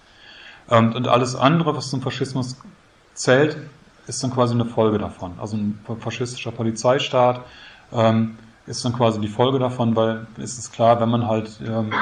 Ähm, 0.70 0.92
und 0.94 1.08
alles 1.08 1.34
andere, 1.34 1.76
was 1.76 1.90
zum 1.90 2.02
Faschismus 2.02 2.56
zählt, 3.14 3.56
ist 4.06 4.22
dann 4.22 4.32
quasi 4.32 4.54
eine 4.54 4.64
Folge 4.64 4.98
davon. 4.98 5.32
Also 5.38 5.56
ein 5.56 5.78
faschistischer 5.98 6.52
Polizeistaat 6.52 7.44
ähm, 7.92 8.38
ist 8.66 8.84
dann 8.84 8.92
quasi 8.92 9.20
die 9.20 9.28
Folge 9.28 9.58
davon, 9.58 9.96
weil 9.96 10.26
es 10.38 10.58
ist 10.58 10.72
klar, 10.72 11.00
wenn 11.00 11.10
man 11.10 11.26
halt 11.26 11.60
ähm, 11.66 11.92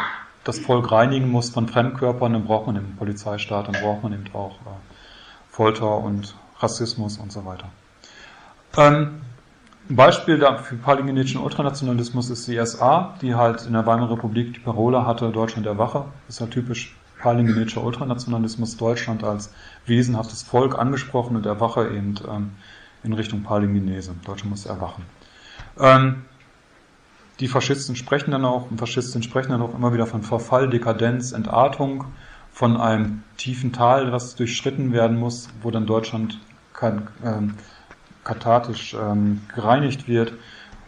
das 0.45 0.59
Volk 0.59 0.91
reinigen 0.91 1.31
muss 1.31 1.51
von 1.51 1.69
Fremdkörpern, 1.69 2.33
dann 2.33 2.45
braucht 2.45 2.67
man 2.67 2.77
eben 2.77 2.87
einen 2.87 2.97
Polizeistaat, 2.97 3.69
dann 3.69 3.81
braucht 3.81 4.03
man 4.03 4.13
eben 4.13 4.25
auch 4.35 4.53
äh, 4.53 4.98
Folter 5.59 5.99
und 5.99 6.37
Rassismus 6.61 7.19
und 7.19 7.33
so 7.33 7.45
weiter. 7.45 7.69
Ähm, 8.77 9.23
ein 9.91 9.97
Beispiel 9.97 10.39
für 10.63 10.77
palingenetischen 10.77 11.41
Ultranationalismus 11.41 12.31
ist 12.31 12.47
die 12.47 12.65
SA, 12.65 13.17
die 13.21 13.35
halt 13.35 13.67
in 13.67 13.73
der 13.73 13.85
Weimarer 13.85 14.13
Republik 14.13 14.55
die 14.55 14.61
Parole 14.61 15.05
hatte, 15.05 15.33
Deutschland 15.33 15.67
der 15.67 15.77
Wache. 15.77 16.05
Das 16.29 16.37
ist 16.37 16.41
ja 16.41 16.47
typisch 16.47 16.97
palingenetischer 17.21 17.83
Ultranationalismus, 17.83 18.77
Deutschland 18.77 19.25
als 19.25 19.53
wesenhaftes 19.85 20.45
Volk 20.45 20.79
angesprochen 20.79 21.35
und 21.35 21.45
der 21.45 21.59
Wache 21.59 21.89
eben 21.89 22.15
ähm, 22.31 22.53
in 23.03 23.13
Richtung 23.13 23.43
Palingenese. 23.43 24.15
Deutschland 24.25 24.51
muss 24.51 24.65
erwachen. 24.65 25.03
Ähm, 25.81 26.23
die 27.41 27.49
Faschisten 27.49 27.97
sprechen 27.97 28.31
dann 28.31 28.45
auch, 28.45 28.69
Faschistinnen 28.77 29.25
sprechen 29.25 29.51
dann 29.51 29.63
auch 29.63 29.75
immer 29.75 29.93
wieder 29.93 30.07
von 30.07 30.23
Verfall, 30.23 30.71
Dekadenz, 30.71 31.33
Entartung, 31.33 32.05
von 32.59 32.77
einem 32.77 33.23
tiefen 33.37 33.73
Tal, 33.73 34.11
das 34.11 34.35
durchschritten 34.35 34.93
werden 34.93 35.17
muss, 35.17 35.49
wo 35.63 35.71
dann 35.71 35.87
Deutschland 35.87 36.41
kein, 36.73 37.07
ähm, 37.25 37.55
kathartisch 38.25 38.95
ähm, 38.95 39.43
gereinigt 39.55 40.09
wird. 40.09 40.33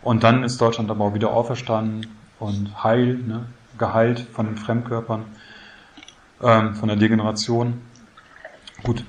Und 0.03 0.25
dann 0.25 0.43
ist 0.43 0.61
Deutschland 0.61 0.91
aber 0.91 1.05
auch 1.05 1.15
wieder 1.15 1.31
auferstanden 1.31 2.09
und 2.41 2.83
heil, 2.83 3.15
ne, 3.19 3.47
geheilt 3.79 4.27
von 4.33 4.47
den 4.47 4.57
Fremdkörpern, 4.57 5.27
ähm, 6.43 6.75
von 6.75 6.89
der 6.89 6.97
Degeneration. 6.97 7.81
Gut. 8.83 9.05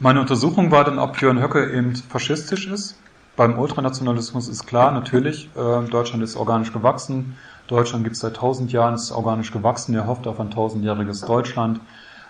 Meine 0.00 0.20
Untersuchung 0.20 0.72
war 0.72 0.82
dann, 0.82 0.98
ob 0.98 1.16
Björn 1.16 1.40
Höcke 1.40 1.70
eben 1.72 1.94
faschistisch 1.94 2.66
ist. 2.66 2.98
Beim 3.36 3.56
Ultranationalismus 3.56 4.48
ist 4.48 4.66
klar, 4.66 4.90
natürlich, 4.90 5.48
äh, 5.54 5.88
Deutschland 5.88 6.24
ist 6.24 6.34
organisch 6.34 6.72
gewachsen, 6.72 7.36
Deutschland 7.68 8.04
gibt 8.04 8.16
es 8.16 8.22
seit 8.22 8.36
tausend 8.36 8.72
Jahren, 8.72 8.94
ist 8.94 9.12
organisch 9.12 9.52
gewachsen, 9.52 9.94
er 9.94 10.06
hofft 10.06 10.26
auf 10.26 10.40
ein 10.40 10.50
tausendjähriges 10.50 11.22
Deutschland. 11.22 11.80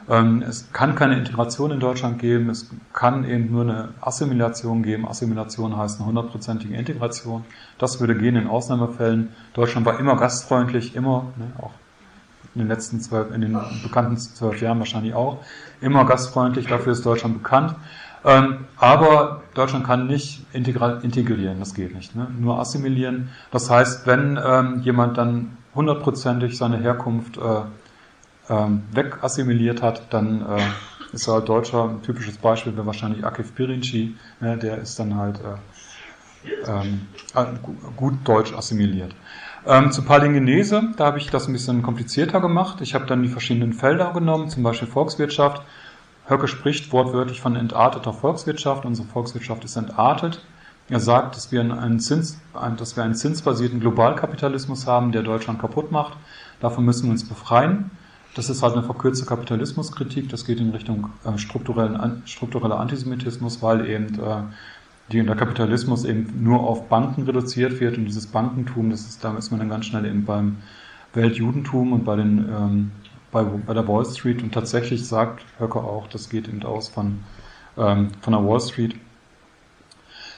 Ähm, 0.09 0.43
es 0.43 0.72
kann 0.72 0.95
keine 0.95 1.16
Integration 1.16 1.70
in 1.70 1.80
Deutschland 1.80 2.18
geben, 2.18 2.51
es 2.51 2.70
kann 2.93 3.24
eben 3.24 3.51
nur 3.51 3.62
eine 3.62 3.89
Assimilation 4.01 4.83
geben. 4.83 5.07
Assimilation 5.07 5.76
heißt 5.76 6.01
eine 6.01 6.09
hundertprozentige 6.09 6.74
Integration. 6.74 7.45
Das 7.78 8.01
würde 8.01 8.16
gehen 8.16 8.37
in 8.37 8.49
Ausnahmefällen. 8.49 9.30
Deutschland 9.55 9.87
war 9.87 9.99
immer 9.99 10.16
gastfreundlich, 10.16 10.97
immer, 10.97 11.26
ne, 11.37 11.53
auch 11.59 11.70
in 12.55 12.61
den 12.61 12.68
letzten 12.68 13.01
zwölf, 13.01 13.33
in 13.33 13.41
den 13.41 13.59
bekannten 13.83 14.18
zwölf 14.18 14.61
Jahren 14.61 14.78
wahrscheinlich 14.78 15.14
auch, 15.14 15.39
immer 15.80 16.05
gastfreundlich, 16.05 16.66
dafür 16.66 16.93
ist 16.93 17.07
Deutschland 17.07 17.43
bekannt. 17.43 17.76
Ähm, 18.25 18.66
aber 18.77 19.43
Deutschland 19.55 19.87
kann 19.87 20.07
nicht 20.07 20.45
integrieren, 20.53 21.59
das 21.59 21.75
geht 21.75 21.95
nicht. 21.95 22.14
Ne? 22.14 22.29
Nur 22.39 22.59
assimilieren. 22.59 23.31
Das 23.51 23.68
heißt, 23.68 24.07
wenn 24.07 24.39
ähm, 24.43 24.81
jemand 24.83 25.18
dann 25.18 25.57
hundertprozentig 25.75 26.57
seine 26.57 26.79
Herkunft 26.79 27.37
äh, 27.37 27.62
ähm, 28.49 28.83
wegassimiliert 28.93 29.83
hat, 29.83 30.03
dann 30.11 30.43
äh, 30.43 30.61
ist 31.12 31.27
er 31.27 31.35
halt 31.35 31.49
Deutscher. 31.49 31.85
Ein 31.85 32.03
typisches 32.03 32.39
Beispiel 32.39 32.77
wäre 32.77 32.87
wahrscheinlich 32.87 33.25
Akif 33.25 33.55
Pirinci, 33.55 34.16
ne? 34.41 34.57
der 34.57 34.79
ist 34.79 34.99
dann 34.99 35.16
halt 35.16 35.41
äh, 35.41 36.70
ähm, 36.70 37.09
äh, 37.35 37.45
gut 37.97 38.14
deutsch 38.25 38.53
assimiliert. 38.53 39.14
Ähm, 39.64 39.93
zu 39.93 40.03
Palingenese, 40.03 40.83
da 40.97 41.07
habe 41.07 41.18
ich 41.18 41.31
das 41.31 41.47
ein 41.47 41.53
bisschen 41.53 41.83
komplizierter 41.83 42.41
gemacht. 42.41 42.81
Ich 42.81 42.95
habe 42.95 43.07
dann 43.07 43.23
die 43.23 43.29
verschiedenen 43.29 43.73
Felder 43.73 44.12
genommen, 44.12 44.49
zum 44.49 44.62
Beispiel 44.62 44.89
Volkswirtschaft. 44.89 45.62
Höcke 46.33 46.49
spricht 46.49 46.93
wortwörtlich 46.93 47.41
von 47.41 47.57
entarteter 47.57 48.12
Volkswirtschaft. 48.12 48.85
Unsere 48.85 49.07
Volkswirtschaft 49.09 49.64
ist 49.64 49.76
entartet. 49.76 50.45
Er 50.89 51.01
sagt, 51.01 51.37
dass 51.37 51.53
wir 51.53 51.61
einen, 51.61 52.01
Zins, 52.01 52.41
dass 52.76 52.97
wir 52.97 53.05
einen 53.05 53.14
zinsbasierten 53.14 53.80
Globalkapitalismus 53.80 54.87
haben, 54.87 55.12
der 55.12 55.22
Deutschland 55.22 55.61
kaputt 55.61 55.93
macht. 55.93 56.16
Davon 56.61 56.85
müssen 56.85 57.05
wir 57.05 57.12
uns 57.12 57.28
befreien. 57.28 57.91
Das 58.35 58.49
ist 58.49 58.62
halt 58.62 58.74
eine 58.74 58.83
verkürzte 58.83 59.26
Kapitalismuskritik. 59.26 60.28
Das 60.28 60.45
geht 60.45 60.59
in 60.59 60.70
Richtung 60.70 61.11
äh, 61.24 61.39
strukturellen, 61.39 62.22
struktureller 62.24 62.80
Antisemitismus, 62.80 63.62
weil 63.62 63.89
eben 63.89 64.18
äh, 64.18 64.43
der 65.12 65.37
Kapitalismus 65.37 66.05
eben 66.05 66.43
nur 66.43 66.61
auf 66.61 66.89
Banken 66.89 67.24
reduziert 67.24 67.80
wird 67.80 67.99
und 67.99 68.07
dieses 68.07 68.26
Bankentum, 68.26 68.91
das 68.91 69.03
ist, 69.03 69.22
da 69.22 69.37
ist 69.37 69.51
man 69.51 69.61
dann 69.61 69.68
ganz 69.68 69.87
schnell 69.87 70.07
eben 70.07 70.24
beim 70.24 70.59
Weltjudentum 71.12 71.93
und 71.93 72.05
bei 72.05 72.16
den 72.16 72.39
ähm, 72.39 72.91
bei, 73.33 73.43
bei 73.43 73.74
der 73.74 73.89
Wall 73.89 74.05
Street 74.05 74.43
und 74.43 74.53
tatsächlich 74.53 75.09
sagt 75.09 75.43
Höcke 75.59 75.80
auch, 75.80 76.07
das 76.07 76.28
geht 76.28 76.47
eben 76.47 76.62
aus 76.62 76.89
von, 76.89 77.24
ähm, 77.76 78.09
von 78.20 78.33
der 78.33 78.47
Wall 78.47 78.61
Street. 78.61 78.95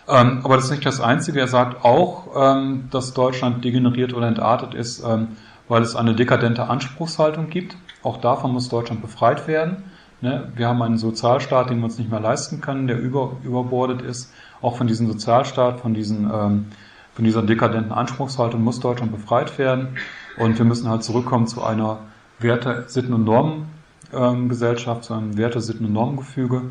Ähm, 0.08 0.40
aber 0.44 0.56
das 0.56 0.66
ist 0.66 0.70
nicht 0.70 0.86
das 0.86 1.00
Einzige. 1.00 1.40
Er 1.40 1.48
sagt 1.48 1.84
auch, 1.84 2.28
ähm, 2.36 2.88
dass 2.90 3.14
Deutschland 3.14 3.64
degeneriert 3.64 4.14
oder 4.14 4.28
entartet 4.28 4.74
ist, 4.74 5.02
ähm, 5.04 5.28
weil 5.68 5.82
es 5.82 5.96
eine 5.96 6.14
dekadente 6.14 6.68
Anspruchshaltung 6.68 7.50
gibt. 7.50 7.76
Auch 8.02 8.18
davon 8.18 8.52
muss 8.52 8.68
Deutschland 8.68 9.02
befreit 9.02 9.48
werden. 9.48 9.84
Ne? 10.20 10.52
Wir 10.54 10.68
haben 10.68 10.80
einen 10.82 10.98
Sozialstaat, 10.98 11.70
den 11.70 11.78
wir 11.78 11.84
uns 11.84 11.98
nicht 11.98 12.10
mehr 12.10 12.20
leisten 12.20 12.60
können, 12.60 12.86
der 12.86 12.98
über, 12.98 13.36
überbordet 13.42 14.02
ist. 14.02 14.32
Auch 14.60 14.76
von 14.76 14.86
diesem 14.86 15.06
Sozialstaat, 15.06 15.80
von, 15.80 15.94
diesen, 15.94 16.30
ähm, 16.32 16.66
von 17.14 17.24
dieser 17.24 17.42
dekadenten 17.42 17.92
Anspruchshaltung 17.92 18.62
muss 18.62 18.80
Deutschland 18.80 19.10
befreit 19.10 19.58
werden. 19.58 19.96
Und 20.36 20.58
wir 20.58 20.64
müssen 20.64 20.88
halt 20.88 21.02
zurückkommen 21.02 21.46
zu 21.46 21.62
einer 21.64 21.98
Werte, 22.38 22.84
Sitten 22.88 23.12
und 23.12 23.24
Normengesellschaft, 23.24 25.10
ähm, 25.10 25.16
einem 25.16 25.36
Werte, 25.36 25.60
Sitten 25.60 25.86
und 25.86 25.92
Normengefüge. 25.92 26.62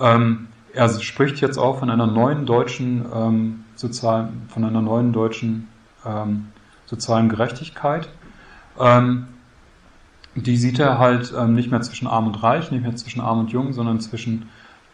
Ähm, 0.00 0.48
er 0.72 0.88
spricht 1.00 1.40
jetzt 1.40 1.58
auch 1.58 1.78
von 1.78 1.90
einer 1.90 2.06
neuen 2.06 2.46
deutschen 2.46 3.04
ähm, 3.14 3.64
sozialen, 3.74 4.42
von 4.48 4.64
einer 4.64 4.82
neuen 4.82 5.12
deutschen 5.12 5.68
sozialen 6.86 7.28
Gerechtigkeit. 7.28 8.08
Die 10.36 10.56
sieht 10.56 10.78
er 10.78 10.98
halt 10.98 11.34
nicht 11.48 11.70
mehr 11.72 11.80
zwischen 11.82 12.06
Arm 12.06 12.28
und 12.28 12.40
Reich, 12.42 12.70
nicht 12.70 12.82
mehr 12.82 12.94
zwischen 12.94 13.20
Arm 13.20 13.40
und 13.40 13.50
Jung, 13.50 13.72
sondern 13.72 14.00
zwischen 14.00 14.48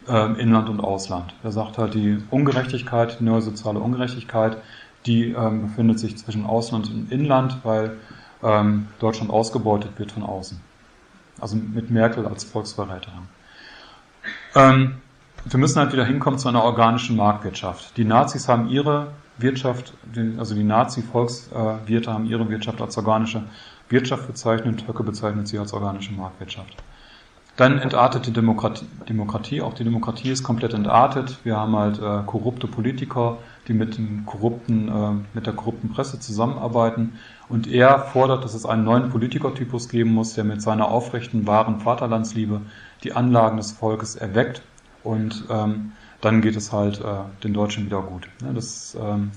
Inland 0.06 0.70
und 0.70 0.80
Ausland. 0.80 1.34
Er 1.44 1.52
sagt 1.52 1.76
halt, 1.76 1.92
die 1.94 2.18
Ungerechtigkeit, 2.30 3.20
die 3.20 3.24
neue 3.24 3.42
soziale 3.42 3.78
Ungerechtigkeit, 3.80 4.56
die 5.04 5.36
befindet 5.60 5.98
sich 5.98 6.16
zwischen 6.16 6.46
Ausland 6.46 6.90
und 6.90 7.12
Inland, 7.12 7.58
weil 7.62 7.98
ähm, 8.44 8.88
Deutschland 9.00 9.30
ausgebeutet 9.30 9.98
wird 9.98 10.12
von 10.12 10.22
außen. 10.22 10.60
Also 11.40 11.56
mit 11.56 11.90
Merkel 11.90 12.26
als 12.26 12.44
Volksverräterin. 12.44 13.28
Ähm, 14.54 14.96
wir 15.44 15.58
müssen 15.58 15.78
halt 15.78 15.92
wieder 15.92 16.04
hinkommen 16.04 16.38
zu 16.38 16.48
einer 16.48 16.62
organischen 16.62 17.16
Marktwirtschaft. 17.16 17.96
Die 17.96 18.04
Nazis 18.04 18.48
haben 18.48 18.68
ihre 18.68 19.08
Wirtschaft, 19.36 19.94
also 20.38 20.54
die 20.54 20.62
Nazi-Volkswirte 20.62 22.12
haben 22.12 22.26
ihre 22.26 22.48
Wirtschaft 22.48 22.80
als 22.80 22.96
organische 22.96 23.42
Wirtschaft 23.88 24.26
bezeichnet, 24.26 24.86
Höcke 24.86 25.02
bezeichnet 25.02 25.48
sie 25.48 25.58
als 25.58 25.72
organische 25.72 26.12
Marktwirtschaft. 26.12 26.76
Dann 27.56 27.78
entartete 27.78 28.32
Demokratie, 28.32 28.84
Demokratie, 29.08 29.62
auch 29.62 29.74
die 29.74 29.84
Demokratie 29.84 30.30
ist 30.30 30.42
komplett 30.42 30.74
entartet. 30.74 31.38
Wir 31.44 31.56
haben 31.56 31.76
halt 31.76 32.00
äh, 32.00 32.26
korrupte 32.26 32.66
Politiker, 32.66 33.38
die 33.68 33.74
mit 33.74 33.96
dem 33.96 34.26
korrupten, 34.26 34.88
äh, 34.88 35.12
mit 35.34 35.46
der 35.46 35.52
korrupten 35.52 35.90
Presse 35.90 36.18
zusammenarbeiten. 36.18 37.12
Und 37.48 37.68
er 37.68 38.00
fordert, 38.00 38.42
dass 38.42 38.54
es 38.54 38.66
einen 38.66 38.82
neuen 38.82 39.08
Politikertypus 39.08 39.88
geben 39.88 40.12
muss, 40.14 40.34
der 40.34 40.42
mit 40.42 40.62
seiner 40.62 40.88
aufrechten, 40.88 41.46
wahren 41.46 41.78
Vaterlandsliebe 41.78 42.60
die 43.04 43.12
Anlagen 43.12 43.56
des 43.56 43.70
Volkes 43.70 44.16
erweckt. 44.16 44.62
Und 45.04 45.44
ähm, 45.48 45.92
dann 46.20 46.40
geht 46.40 46.56
es 46.56 46.72
halt 46.72 47.00
äh, 47.00 47.04
den 47.44 47.54
Deutschen 47.54 47.86
wieder 47.86 48.02
gut. 48.02 48.26
Ja, 48.42 48.52
das, 48.52 48.96
ähm, 49.00 49.30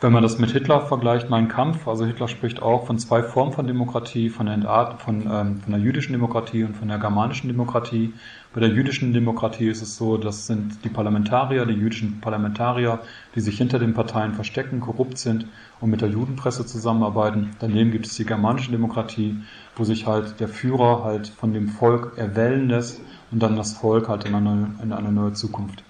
wenn 0.00 0.12
man 0.12 0.22
das 0.22 0.38
mit 0.38 0.50
Hitler 0.50 0.80
vergleicht, 0.80 1.28
mein 1.28 1.48
Kampf, 1.48 1.86
also 1.86 2.06
Hitler 2.06 2.26
spricht 2.26 2.62
auch 2.62 2.86
von 2.86 2.98
zwei 2.98 3.22
Formen 3.22 3.52
von 3.52 3.66
Demokratie, 3.66 4.30
von 4.30 4.46
der, 4.46 4.96
von, 4.98 5.20
ähm, 5.30 5.60
von 5.60 5.72
der 5.72 5.78
jüdischen 5.78 6.12
Demokratie 6.12 6.64
und 6.64 6.74
von 6.74 6.88
der 6.88 6.98
germanischen 6.98 7.48
Demokratie. 7.48 8.14
Bei 8.54 8.60
der 8.60 8.70
jüdischen 8.70 9.12
Demokratie 9.12 9.68
ist 9.68 9.82
es 9.82 9.96
so, 9.96 10.16
das 10.16 10.46
sind 10.46 10.84
die 10.84 10.88
Parlamentarier, 10.88 11.66
die 11.66 11.74
jüdischen 11.74 12.20
Parlamentarier, 12.20 13.00
die 13.34 13.40
sich 13.40 13.58
hinter 13.58 13.78
den 13.78 13.92
Parteien 13.92 14.32
verstecken, 14.32 14.80
korrupt 14.80 15.18
sind 15.18 15.46
und 15.80 15.90
mit 15.90 16.00
der 16.00 16.08
Judenpresse 16.08 16.64
zusammenarbeiten. 16.64 17.50
Daneben 17.58 17.90
gibt 17.90 18.06
es 18.06 18.14
die 18.14 18.24
germanische 18.24 18.70
Demokratie, 18.70 19.36
wo 19.76 19.84
sich 19.84 20.06
halt 20.06 20.40
der 20.40 20.48
Führer 20.48 21.04
halt 21.04 21.28
von 21.28 21.52
dem 21.52 21.68
Volk 21.68 22.16
erwählen 22.16 22.68
lässt 22.68 23.02
und 23.30 23.42
dann 23.42 23.54
das 23.54 23.74
Volk 23.74 24.08
halt 24.08 24.24
in 24.24 24.34
eine, 24.34 24.74
in 24.82 24.94
eine 24.94 25.12
neue 25.12 25.34
Zukunft 25.34 25.84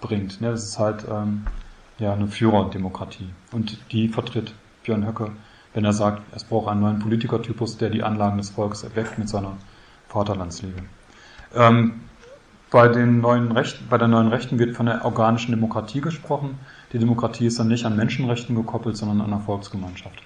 bringt. 0.00 0.40
Das 0.40 0.64
ist 0.64 0.78
halt 0.78 1.04
ähm, 1.10 1.42
ja 2.00 2.12
eine 2.12 2.26
Führerdemokratie. 2.26 3.28
Und 3.52 3.78
die 3.92 4.08
vertritt 4.08 4.54
Björn 4.82 5.06
Höcke, 5.06 5.30
wenn 5.74 5.84
er 5.84 5.92
sagt, 5.92 6.22
es 6.34 6.44
braucht 6.44 6.68
einen 6.68 6.80
neuen 6.80 6.98
Politikertypus, 6.98 7.76
der 7.78 7.90
die 7.90 8.02
Anlagen 8.02 8.38
des 8.38 8.50
Volkes 8.50 8.82
erweckt 8.82 9.18
mit 9.18 9.28
seiner 9.28 9.52
Vaterlandsliebe. 10.08 10.82
Ähm, 11.54 12.00
bei, 12.70 12.88
den 12.88 13.20
neuen 13.20 13.52
Rechten, 13.52 13.86
bei 13.88 13.98
der 13.98 14.08
neuen 14.08 14.28
Rechten 14.28 14.58
wird 14.58 14.76
von 14.76 14.86
der 14.86 15.04
organischen 15.04 15.52
Demokratie 15.52 16.00
gesprochen. 16.00 16.58
Die 16.92 16.98
Demokratie 16.98 17.46
ist 17.46 17.58
dann 17.58 17.68
nicht 17.68 17.84
an 17.84 17.96
Menschenrechten 17.96 18.56
gekoppelt, 18.56 18.96
sondern 18.96 19.20
an 19.20 19.30
der 19.30 19.40
Volksgemeinschaft. 19.40 20.22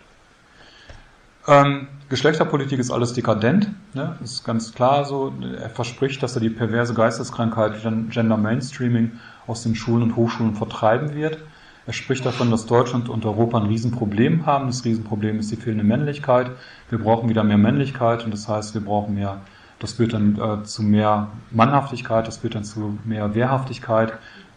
Ähm, 1.47 1.89
Geschlechterpolitik 2.09 2.79
ist 2.79 2.91
alles 2.91 3.13
dekadent, 3.13 3.69
ne? 3.93 4.17
ist 4.23 4.45
ganz 4.45 4.73
klar 4.73 5.05
so. 5.05 5.33
Er 5.61 5.69
verspricht, 5.69 6.23
dass 6.23 6.35
er 6.37 6.41
die 6.41 6.49
perverse 6.49 6.95
Geisteskrankheit 6.95 7.83
Gender 8.11 8.37
Mainstreaming 8.37 9.13
aus 9.47 9.63
den 9.63 9.75
Schulen 9.75 10.05
und 10.05 10.17
Hochschulen 10.17 10.55
vertreiben 10.55 11.15
wird. 11.15 11.39
Er 11.87 11.93
spricht 11.93 12.25
davon, 12.25 12.51
dass 12.51 12.65
Deutschland 12.65 13.11
und 13.11 13.27
Europa 13.27 13.59
ein 13.59 13.67
Riesenproblem 13.67 14.47
haben. 14.47 14.69
Das 14.69 14.85
Riesenproblem 14.87 15.39
ist 15.39 15.51
die 15.51 15.57
fehlende 15.57 15.85
Männlichkeit. 15.85 16.51
Wir 16.89 16.99
brauchen 16.99 17.29
wieder 17.29 17.45
mehr 17.45 17.59
Männlichkeit 17.59 18.25
und 18.25 18.33
das 18.33 18.49
heißt, 18.49 18.73
wir 18.73 18.81
brauchen 18.81 19.15
mehr, 19.15 19.43
das 19.81 19.93
führt 19.93 20.15
dann 20.15 20.39
äh, 20.39 20.65
zu 20.65 20.83
mehr 20.83 21.29
Mannhaftigkeit, 21.51 22.27
das 22.27 22.39
führt 22.39 22.55
dann 22.55 22.65
zu 22.65 22.99
mehr 23.05 23.35
Wehrhaftigkeit. 23.35 24.15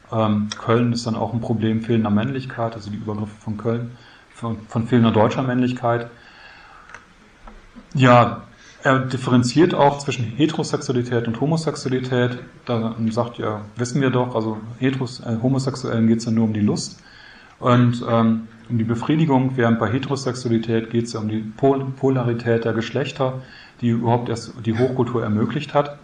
Ähm, 0.10 0.48
Köln 0.58 0.94
ist 0.94 1.06
dann 1.06 1.16
auch 1.16 1.34
ein 1.34 1.42
Problem 1.42 1.82
fehlender 1.82 2.12
Männlichkeit, 2.12 2.76
also 2.76 2.90
die 2.90 2.96
Übergriffe 2.96 3.36
von 3.42 3.58
Köln, 3.58 3.92
von, 4.34 4.60
von 4.70 4.88
fehlender 4.88 5.12
deutscher 5.12 5.44
Männlichkeit. 5.44 6.10
Ja, 7.94 8.44
er 8.84 9.00
differenziert 9.00 9.74
auch 9.74 9.98
zwischen 9.98 10.24
Heterosexualität 10.24 11.28
und 11.28 11.42
Homosexualität. 11.42 12.40
Da 12.64 12.96
sagt 13.10 13.38
ja, 13.38 13.66
wissen 13.76 14.00
wir 14.00 14.12
doch, 14.12 14.34
also 14.34 14.60
Heteros, 14.80 15.20
äh, 15.20 15.36
Homosexuellen 15.44 16.08
geht 16.08 16.20
es 16.20 16.26
ja 16.26 16.32
nur 16.32 16.46
um 16.46 16.54
die 16.54 16.62
Lust 16.62 17.02
und 17.60 18.03
ähm, 18.08 18.47
um 18.70 18.78
die 18.78 18.84
Befriedigung, 18.84 19.55
während 19.55 19.80
bei 19.80 19.89
Heterosexualität 19.91 20.89
geht 20.89 21.05
es 21.05 21.14
ja 21.14 21.20
um 21.22 21.30
die 21.30 21.39
Pol 21.39 21.86
Polarität 21.97 22.66
der 22.66 22.74
Geschlechter, 22.74 23.41
die 23.82 23.89
überhaupt 23.89 24.30
erst 24.30 24.53
die 24.66 24.78
Hochkultur 24.78 25.24
ermöglicht 25.24 25.74
hat. 25.74 25.97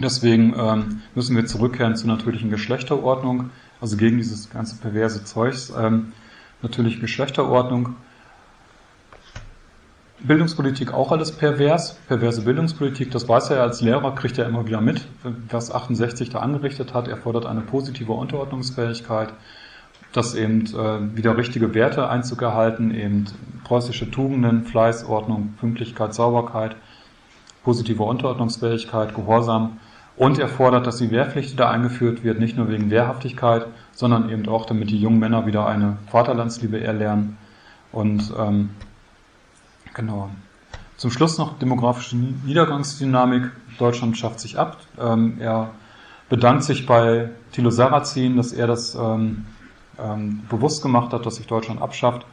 Deswegen 0.00 0.54
ähm, 0.56 1.02
müssen 1.14 1.36
wir 1.36 1.46
zurückkehren 1.46 1.96
zur 1.96 2.08
natürlichen 2.08 2.50
Geschlechterordnung, 2.50 3.50
also 3.80 3.96
gegen 3.96 4.18
dieses 4.18 4.50
ganze 4.50 4.76
perverse 4.76 5.24
Zeugs. 5.24 5.72
Ähm, 5.76 6.12
natürliche 6.62 7.00
Geschlechterordnung 7.00 7.96
Bildungspolitik 10.24 10.94
auch 10.94 11.10
alles 11.10 11.32
pervers, 11.32 11.94
perverse 12.06 12.42
Bildungspolitik, 12.42 13.10
das 13.10 13.28
weiß 13.28 13.50
er 13.50 13.62
als 13.62 13.80
Lehrer, 13.80 14.14
kriegt 14.14 14.38
er 14.38 14.46
immer 14.46 14.66
wieder 14.66 14.80
mit, 14.80 15.08
was 15.50 15.72
68 15.72 16.30
da 16.30 16.38
angerichtet 16.38 16.94
hat. 16.94 17.08
Er 17.08 17.16
fordert 17.16 17.44
eine 17.44 17.62
positive 17.62 18.12
Unterordnungsfähigkeit, 18.12 19.32
dass 20.12 20.34
eben 20.34 20.66
äh, 20.66 21.16
wieder 21.16 21.36
richtige 21.36 21.74
Werte 21.74 22.08
Einzug 22.08 22.42
erhalten, 22.42 22.94
eben 22.94 23.26
preußische 23.64 24.10
Tugenden, 24.10 24.64
Fleiß, 24.64 25.06
Ordnung, 25.06 25.54
Pünktlichkeit, 25.58 26.14
Sauberkeit, 26.14 26.76
positive 27.64 28.02
Unterordnungsfähigkeit, 28.02 29.14
Gehorsam. 29.14 29.78
Und 30.16 30.38
er 30.38 30.48
fordert, 30.48 30.86
dass 30.86 30.98
die 30.98 31.10
Wehrpflicht 31.10 31.52
wieder 31.52 31.70
eingeführt 31.70 32.22
wird, 32.22 32.38
nicht 32.38 32.56
nur 32.56 32.68
wegen 32.68 32.90
Wehrhaftigkeit, 32.90 33.66
sondern 33.92 34.28
eben 34.28 34.46
auch, 34.48 34.66
damit 34.66 34.90
die 34.90 35.00
jungen 35.00 35.18
Männer 35.18 35.46
wieder 35.46 35.66
eine 35.66 35.96
Vaterlandsliebe 36.10 36.80
erlernen. 36.80 37.38
Und 37.92 38.32
ähm, 38.38 38.70
Genau. 39.94 40.30
Zum 40.96 41.10
Schluss 41.10 41.38
noch 41.38 41.58
demografische 41.58 42.16
Niedergangsdynamik. 42.16 43.50
Deutschland 43.78 44.16
schafft 44.16 44.40
sich 44.40 44.58
ab. 44.58 44.78
Ähm, 44.98 45.36
er 45.40 45.70
bedankt 46.28 46.64
sich 46.64 46.86
bei 46.86 47.30
Thilo 47.52 47.70
Sarrazin, 47.70 48.36
dass 48.36 48.52
er 48.52 48.66
das 48.66 48.94
ähm, 48.94 49.44
ähm, 49.98 50.42
bewusst 50.48 50.82
gemacht 50.82 51.12
hat, 51.12 51.26
dass 51.26 51.36
sich 51.36 51.46
Deutschland 51.46 51.80
abschafft. 51.80 52.26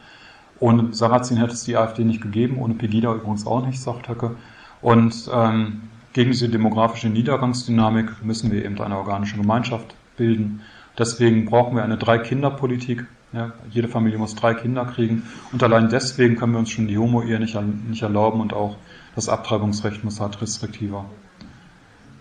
Ohne 0.60 0.94
Sarrazin 0.94 1.38
hätte 1.38 1.54
es 1.54 1.64
die 1.64 1.78
AfD 1.78 2.04
nicht 2.04 2.22
gegeben, 2.22 2.58
ohne 2.60 2.74
Pegida 2.74 3.14
übrigens 3.14 3.48
auch 3.48 3.66
nicht, 3.66 3.82
sagt 3.82 4.10
Höcke. 4.10 4.36
Und 4.82 5.30
ähm, 5.34 5.84
gegen 6.14 6.32
diese 6.32 6.50
demografische 6.50 7.10
Niedergangsdynamik 7.10 8.24
müssen 8.24 8.52
wir 8.52 8.66
eben 8.66 8.80
eine 8.80 8.98
organische 8.98 9.38
Gemeinschaft 9.38 9.96
bilden. 10.18 10.62
Deswegen 10.98 11.46
brauchen 11.46 11.76
wir 11.76 11.84
eine 11.84 11.98
Drei-Kinder-Politik. 11.98 13.06
Ja, 13.32 13.52
jede 13.70 13.88
Familie 13.88 14.18
muss 14.18 14.34
drei 14.34 14.56
Kinder 14.56 14.86
kriegen. 14.86 15.24
Und 15.52 15.62
allein 15.62 15.90
deswegen 15.90 16.36
können 16.36 16.54
wir 16.54 16.60
uns 16.60 16.72
schon 16.72 16.88
die 16.88 16.98
Homo-Ehe 16.98 17.40
nicht, 17.40 17.56
nicht 17.88 18.02
erlauben 18.02 18.42
und 18.42 18.54
auch 18.54 18.76
das 19.16 19.30
Abtreibungsrecht 19.30 20.04
muss 20.04 20.20
halt 20.20 20.42
restriktiver 20.42 21.06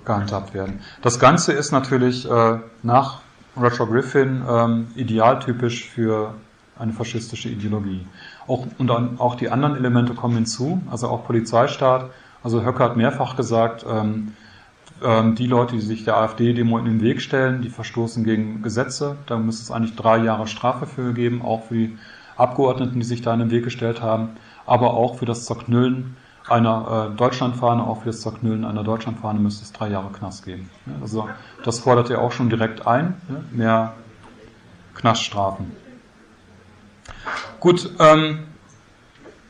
gehandhabt 0.05 0.53
werden. 0.53 0.81
Das 1.01 1.19
Ganze 1.19 1.53
ist 1.53 1.73
natürlich 1.73 2.31
äh, 2.31 2.59
nach 2.83 3.23
Roger 3.61 3.87
Griffin 3.87 4.43
ähm, 4.49 4.89
idealtypisch 4.95 5.85
für 5.89 6.35
eine 6.79 6.93
faschistische 6.93 7.49
Ideologie. 7.49 8.07
Auch, 8.47 8.67
und 8.79 8.91
auch 8.91 9.35
die 9.35 9.51
anderen 9.51 9.77
Elemente 9.77 10.15
kommen 10.15 10.35
hinzu, 10.37 10.81
also 10.91 11.09
auch 11.09 11.27
Polizeistaat. 11.27 12.11
Also 12.43 12.65
Höcke 12.65 12.85
hat 12.85 12.97
mehrfach 12.97 13.37
gesagt, 13.37 13.85
ähm, 13.89 14.33
ähm, 15.03 15.35
die 15.35 15.47
Leute, 15.47 15.75
die 15.75 15.81
sich 15.81 16.05
der 16.05 16.17
AfD-Demo 16.17 16.79
in 16.79 16.85
den 16.85 17.01
Weg 17.01 17.21
stellen, 17.21 17.63
die 17.63 17.69
verstoßen 17.69 18.25
gegen 18.25 18.63
Gesetze. 18.63 19.17
Da 19.27 19.37
müsste 19.37 19.63
es 19.65 19.71
eigentlich 19.71 19.97
drei 19.97 20.19
Jahre 20.19 20.47
Strafe 20.47 20.87
für 20.87 21.13
geben, 21.13 21.43
auch 21.43 21.65
für 21.65 21.75
die 21.75 21.99
Abgeordneten, 22.37 23.01
die 23.01 23.07
sich 23.07 23.23
da 23.23 23.35
in 23.35 23.41
den 23.41 23.51
Weg 23.51 23.65
gestellt 23.65 24.01
haben, 24.01 24.31
aber 24.65 24.95
auch 24.95 25.17
für 25.17 25.27
das 25.27 25.45
Zerknüllen 25.45 26.17
einer 26.51 27.11
äh, 27.13 27.17
Deutschlandfahne, 27.17 27.83
auch 27.83 28.01
für 28.01 28.07
das 28.07 28.21
Zerknüllen 28.23 28.65
einer 28.65 28.85
Deutschlandfahne 28.85 29.41
müsste 29.41 29.65
es 29.65 29.73
drei 29.73 29.89
Jahre 29.89 30.11
Knast 30.11 30.45
geben. 30.45 30.71
Ja, 30.87 30.93
also 31.01 31.29
das 31.65 31.81
fordert 31.81 32.11
er 32.11 32.21
auch 32.21 32.33
schon 32.33 32.51
direkt 32.51 32.87
ein, 32.87 33.21
ja, 33.29 33.37
mehr 33.51 33.95
Knaststrafen. 34.95 35.73
Gut, 37.61 37.91
ähm, 37.99 38.41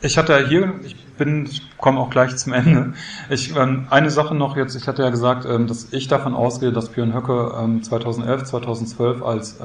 ich 0.01 0.17
hatte 0.17 0.47
hier, 0.49 0.75
ich 0.85 0.97
bin, 1.19 1.49
komme 1.77 1.99
auch 2.01 2.11
gleich 2.11 2.37
zum 2.37 2.53
Ende. 2.53 2.95
Ich, 3.31 3.55
ähm, 3.55 3.87
eine 3.91 4.11
Sache 4.11 4.35
noch 4.35 4.57
jetzt, 4.57 4.75
ich 4.75 4.89
hatte 4.89 5.03
ja 5.03 5.11
gesagt, 5.11 5.45
ähm, 5.45 5.67
dass 5.67 5.93
ich 5.93 6.09
davon 6.09 6.35
ausgehe, 6.35 6.73
dass 6.73 6.89
Björn 6.91 7.13
Höcke 7.13 7.55
ähm, 7.59 7.83
2011, 7.83 8.45
2012 8.45 9.23
als 9.23 9.59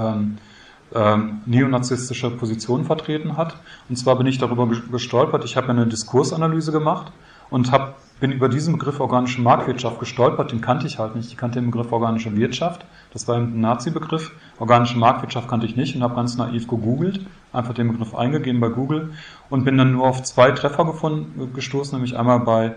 ähm, 0.93 1.41
neonazistische 1.45 2.29
Position 2.31 2.85
vertreten 2.85 3.37
hat. 3.37 3.57
Und 3.89 3.95
zwar 3.95 4.17
bin 4.17 4.27
ich 4.27 4.37
darüber 4.37 4.67
gestolpert, 4.91 5.45
ich 5.45 5.57
habe 5.57 5.69
eine 5.69 5.87
Diskursanalyse 5.87 6.71
gemacht 6.71 7.11
und 7.49 7.71
hab, 7.71 7.97
bin 8.19 8.31
über 8.31 8.49
diesen 8.49 8.73
Begriff 8.73 8.99
organische 8.99 9.41
Marktwirtschaft 9.41 9.99
gestolpert, 9.99 10.51
den 10.51 10.61
kannte 10.61 10.87
ich 10.87 10.99
halt 10.99 11.15
nicht. 11.15 11.29
Ich 11.29 11.37
kannte 11.37 11.59
den 11.59 11.71
Begriff 11.71 11.91
organische 11.91 12.35
Wirtschaft, 12.35 12.85
das 13.11 13.27
war 13.27 13.37
ein 13.37 13.59
Nazi-Begriff. 13.59 14.31
Organische 14.59 14.97
Marktwirtschaft 14.97 15.47
kannte 15.47 15.65
ich 15.65 15.75
nicht 15.75 15.95
und 15.95 16.03
habe 16.03 16.15
ganz 16.15 16.37
naiv 16.37 16.67
gegoogelt, 16.67 17.25
einfach 17.51 17.73
den 17.73 17.89
Begriff 17.89 18.15
eingegeben 18.15 18.61
bei 18.61 18.69
Google 18.69 19.11
und 19.49 19.65
bin 19.65 19.77
dann 19.77 19.91
nur 19.91 20.07
auf 20.07 20.23
zwei 20.23 20.51
Treffer 20.51 20.85
gefunden, 20.85 21.53
gestoßen, 21.53 21.95
nämlich 21.97 22.17
einmal 22.17 22.39
bei 22.39 22.75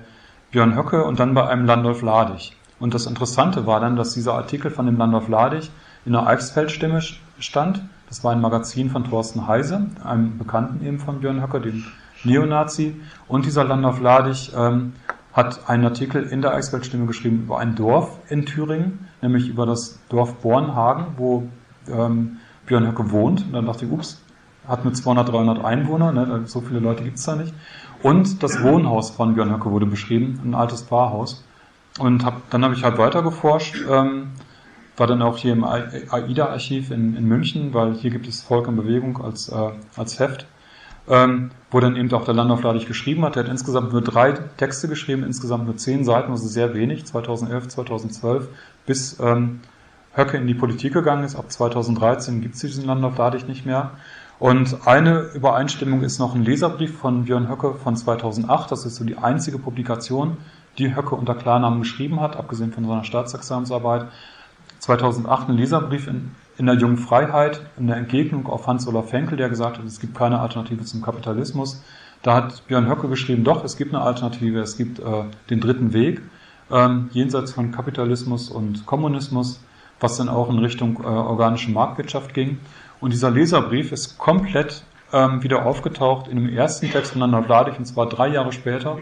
Björn 0.50 0.76
Höcke 0.76 1.04
und 1.04 1.20
dann 1.20 1.34
bei 1.34 1.46
einem 1.46 1.66
Landolf 1.66 2.02
Ladig. 2.02 2.52
Und 2.78 2.94
das 2.94 3.06
Interessante 3.06 3.66
war 3.66 3.80
dann, 3.80 3.96
dass 3.96 4.12
dieser 4.12 4.34
Artikel 4.34 4.70
von 4.70 4.86
dem 4.86 4.96
Landolf 4.96 5.28
Ladig 5.28 5.70
in 6.04 6.12
der 6.12 6.26
Eichsfeld-Stimme 6.26 7.00
stand. 7.38 7.82
Das 8.16 8.24
war 8.24 8.32
ein 8.32 8.40
Magazin 8.40 8.88
von 8.88 9.04
Thorsten 9.04 9.46
Heise, 9.46 9.88
einem 10.02 10.38
Bekannten 10.38 10.82
eben 10.86 10.98
von 10.98 11.20
Björn 11.20 11.42
Höcke, 11.42 11.60
dem 11.60 11.84
Neonazi. 12.24 12.98
Und 13.28 13.44
dieser 13.44 13.62
Landolf 13.62 14.00
Ladig 14.00 14.52
ähm, 14.56 14.94
hat 15.34 15.68
einen 15.68 15.84
Artikel 15.84 16.22
in 16.22 16.40
der 16.40 16.54
Eichsfeld-Stimme 16.54 17.04
geschrieben 17.04 17.42
über 17.42 17.58
ein 17.58 17.74
Dorf 17.74 18.18
in 18.30 18.46
Thüringen, 18.46 19.06
nämlich 19.20 19.50
über 19.50 19.66
das 19.66 19.98
Dorf 20.08 20.36
Bornhagen, 20.36 21.08
wo 21.18 21.46
ähm, 21.92 22.38
Björn 22.64 22.86
Höcke 22.86 23.10
wohnt. 23.10 23.44
Und 23.48 23.52
dann 23.52 23.66
dachte 23.66 23.84
ich, 23.84 23.92
ups, 23.92 24.18
hat 24.66 24.86
mit 24.86 24.96
200, 24.96 25.28
300 25.28 25.62
Einwohner, 25.62 26.10
ne, 26.10 26.44
so 26.46 26.62
viele 26.62 26.80
Leute 26.80 27.04
gibt's 27.04 27.24
da 27.24 27.36
nicht. 27.36 27.52
Und 28.02 28.42
das 28.42 28.62
Wohnhaus 28.62 29.10
von 29.10 29.34
Björn 29.34 29.52
Höcke 29.52 29.70
wurde 29.70 29.84
beschrieben, 29.84 30.40
ein 30.42 30.54
altes 30.54 30.80
Pfarrhaus. 30.80 31.44
Und 31.98 32.24
hab, 32.24 32.48
dann 32.48 32.64
habe 32.64 32.72
ich 32.72 32.82
halt 32.82 32.96
weiter 32.96 33.22
geforscht, 33.22 33.76
ähm, 33.90 34.28
war 34.96 35.06
dann 35.06 35.22
auch 35.22 35.36
hier 35.36 35.52
im 35.52 35.64
AIDA-Archiv 35.64 36.90
in, 36.90 37.16
in 37.16 37.24
München, 37.26 37.74
weil 37.74 37.94
hier 37.94 38.10
gibt 38.10 38.26
es 38.26 38.42
Volk 38.42 38.68
in 38.68 38.76
Bewegung 38.76 39.22
als, 39.22 39.48
äh, 39.48 39.70
als 39.96 40.18
Heft, 40.18 40.46
ähm, 41.08 41.50
wo 41.70 41.80
dann 41.80 41.96
eben 41.96 42.12
auch 42.12 42.24
der 42.24 42.34
Landorf 42.34 42.62
geschrieben 42.86 43.24
hat. 43.24 43.36
Er 43.36 43.44
hat 43.44 43.50
insgesamt 43.50 43.92
nur 43.92 44.02
drei 44.02 44.32
Texte 44.32 44.88
geschrieben, 44.88 45.22
insgesamt 45.22 45.66
nur 45.66 45.76
zehn 45.76 46.04
Seiten, 46.04 46.30
also 46.30 46.48
sehr 46.48 46.74
wenig, 46.74 47.04
2011, 47.04 47.68
2012, 47.68 48.48
bis 48.86 49.20
ähm, 49.20 49.60
Höcke 50.14 50.38
in 50.38 50.46
die 50.46 50.54
Politik 50.54 50.94
gegangen 50.94 51.24
ist. 51.24 51.36
Ab 51.36 51.52
2013 51.52 52.40
gibt 52.40 52.54
es 52.54 52.62
diesen 52.62 52.86
Landorf 52.86 53.18
nicht 53.46 53.66
mehr. 53.66 53.92
Und 54.38 54.86
eine 54.86 55.30
Übereinstimmung 55.34 56.02
ist 56.02 56.18
noch 56.18 56.34
ein 56.34 56.44
Leserbrief 56.44 56.98
von 56.98 57.24
Björn 57.24 57.48
Höcke 57.48 57.74
von 57.74 57.96
2008. 57.96 58.70
Das 58.70 58.84
ist 58.84 58.96
so 58.96 59.04
die 59.04 59.16
einzige 59.16 59.58
Publikation, 59.58 60.36
die 60.78 60.94
Höcke 60.94 61.14
unter 61.14 61.34
Klarnamen 61.34 61.80
geschrieben 61.80 62.20
hat, 62.20 62.36
abgesehen 62.36 62.72
von 62.72 62.86
seiner 62.86 63.04
Staatsexamensarbeit. 63.04 64.08
2008 64.86 65.48
ein 65.48 65.56
Leserbrief 65.56 66.06
in, 66.06 66.30
in 66.58 66.66
der 66.66 66.76
Jungen 66.76 66.96
Freiheit, 66.96 67.60
in 67.76 67.88
der 67.88 67.96
Entgegnung 67.96 68.46
auf 68.46 68.68
Hans-Olaf 68.68 69.12
Henkel, 69.12 69.36
der 69.36 69.48
gesagt 69.48 69.78
hat, 69.78 69.84
es 69.84 69.98
gibt 69.98 70.16
keine 70.16 70.38
Alternative 70.38 70.84
zum 70.84 71.02
Kapitalismus. 71.02 71.82
Da 72.22 72.34
hat 72.34 72.64
Björn 72.68 72.88
Höcke 72.88 73.08
geschrieben, 73.08 73.42
doch, 73.42 73.64
es 73.64 73.76
gibt 73.76 73.92
eine 73.92 74.04
Alternative, 74.04 74.60
es 74.60 74.76
gibt 74.76 75.00
äh, 75.00 75.24
den 75.50 75.60
dritten 75.60 75.92
Weg, 75.92 76.22
ähm, 76.70 77.10
jenseits 77.12 77.52
von 77.52 77.72
Kapitalismus 77.72 78.48
und 78.48 78.86
Kommunismus, 78.86 79.60
was 79.98 80.18
dann 80.18 80.28
auch 80.28 80.48
in 80.50 80.58
Richtung 80.58 81.00
äh, 81.02 81.06
organische 81.06 81.72
Marktwirtschaft 81.72 82.32
ging. 82.32 82.58
Und 83.00 83.12
dieser 83.12 83.32
Leserbrief 83.32 83.90
ist 83.90 84.18
komplett 84.18 84.84
ähm, 85.12 85.42
wieder 85.42 85.66
aufgetaucht 85.66 86.28
in 86.28 86.36
dem 86.36 86.48
ersten 86.48 86.90
Text 86.92 87.12
von 87.12 87.22
Anna 87.22 87.42
Vladik, 87.42 87.76
und 87.76 87.86
zwar 87.86 88.08
drei 88.08 88.28
Jahre 88.28 88.52
später. 88.52 88.98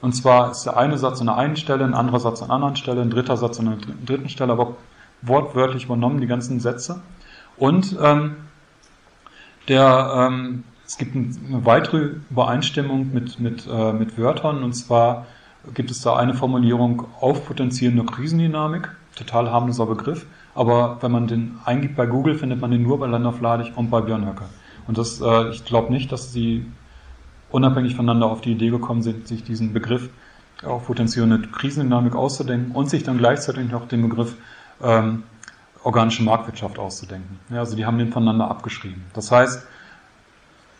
Und 0.00 0.12
zwar 0.12 0.52
ist 0.52 0.62
der 0.62 0.76
eine 0.76 0.96
Satz 0.96 1.20
an 1.20 1.26
der 1.26 1.36
einen 1.36 1.56
Stelle, 1.56 1.84
ein 1.84 1.94
anderer 1.94 2.20
Satz 2.20 2.40
an 2.40 2.50
einer 2.50 2.54
anderen 2.54 2.76
Stelle, 2.76 3.02
ein 3.02 3.10
dritter 3.10 3.36
Satz 3.36 3.58
an 3.58 3.66
der 3.66 3.94
dritten 4.06 4.28
Stelle, 4.28 4.52
aber 4.52 4.76
wortwörtlich 5.26 5.84
übernommen, 5.84 6.20
die 6.20 6.26
ganzen 6.26 6.60
Sätze. 6.60 7.02
Und 7.56 7.96
ähm, 8.02 8.36
der, 9.68 10.28
ähm, 10.28 10.64
es 10.86 10.98
gibt 10.98 11.16
eine 11.16 11.64
weitere 11.64 12.16
Übereinstimmung 12.30 13.12
mit, 13.12 13.40
mit, 13.40 13.66
äh, 13.66 13.92
mit 13.92 14.18
Wörtern, 14.18 14.62
und 14.62 14.74
zwar 14.74 15.26
gibt 15.72 15.90
es 15.90 16.02
da 16.02 16.16
eine 16.16 16.34
Formulierung 16.34 17.06
aufpotenzierende 17.20 18.04
Krisendynamik, 18.04 18.90
total 19.16 19.50
harmloser 19.50 19.86
Begriff, 19.86 20.26
aber 20.54 20.98
wenn 21.00 21.10
man 21.10 21.26
den 21.26 21.58
eingibt 21.64 21.96
bei 21.96 22.06
Google, 22.06 22.34
findet 22.34 22.60
man 22.60 22.70
den 22.70 22.82
nur 22.82 22.98
bei 22.98 23.06
Landolf 23.06 23.40
Ladig 23.40 23.72
und 23.76 23.90
bei 23.90 24.00
Björn 24.00 24.26
Höcke. 24.26 24.44
Und 24.86 24.98
das, 24.98 25.20
äh, 25.20 25.48
ich 25.50 25.64
glaube 25.64 25.92
nicht, 25.92 26.12
dass 26.12 26.32
sie 26.32 26.66
unabhängig 27.50 27.94
voneinander 27.94 28.26
auf 28.26 28.40
die 28.40 28.52
Idee 28.52 28.70
gekommen 28.70 29.02
sind, 29.02 29.26
sich 29.26 29.44
diesen 29.44 29.72
Begriff 29.72 30.10
auf 30.62 30.86
potenzierende 30.86 31.38
Krisendynamik 31.48 32.14
auszudenken 32.14 32.72
und 32.72 32.90
sich 32.90 33.02
dann 33.02 33.18
gleichzeitig 33.18 33.70
noch 33.70 33.88
den 33.88 34.02
Begriff 34.02 34.36
ähm, 34.82 35.24
organische 35.82 36.22
Marktwirtschaft 36.22 36.78
auszudenken. 36.78 37.38
Ja, 37.50 37.60
also 37.60 37.76
die 37.76 37.84
haben 37.84 37.98
den 37.98 38.12
voneinander 38.12 38.50
abgeschrieben. 38.50 39.04
Das 39.14 39.30
heißt, 39.30 39.66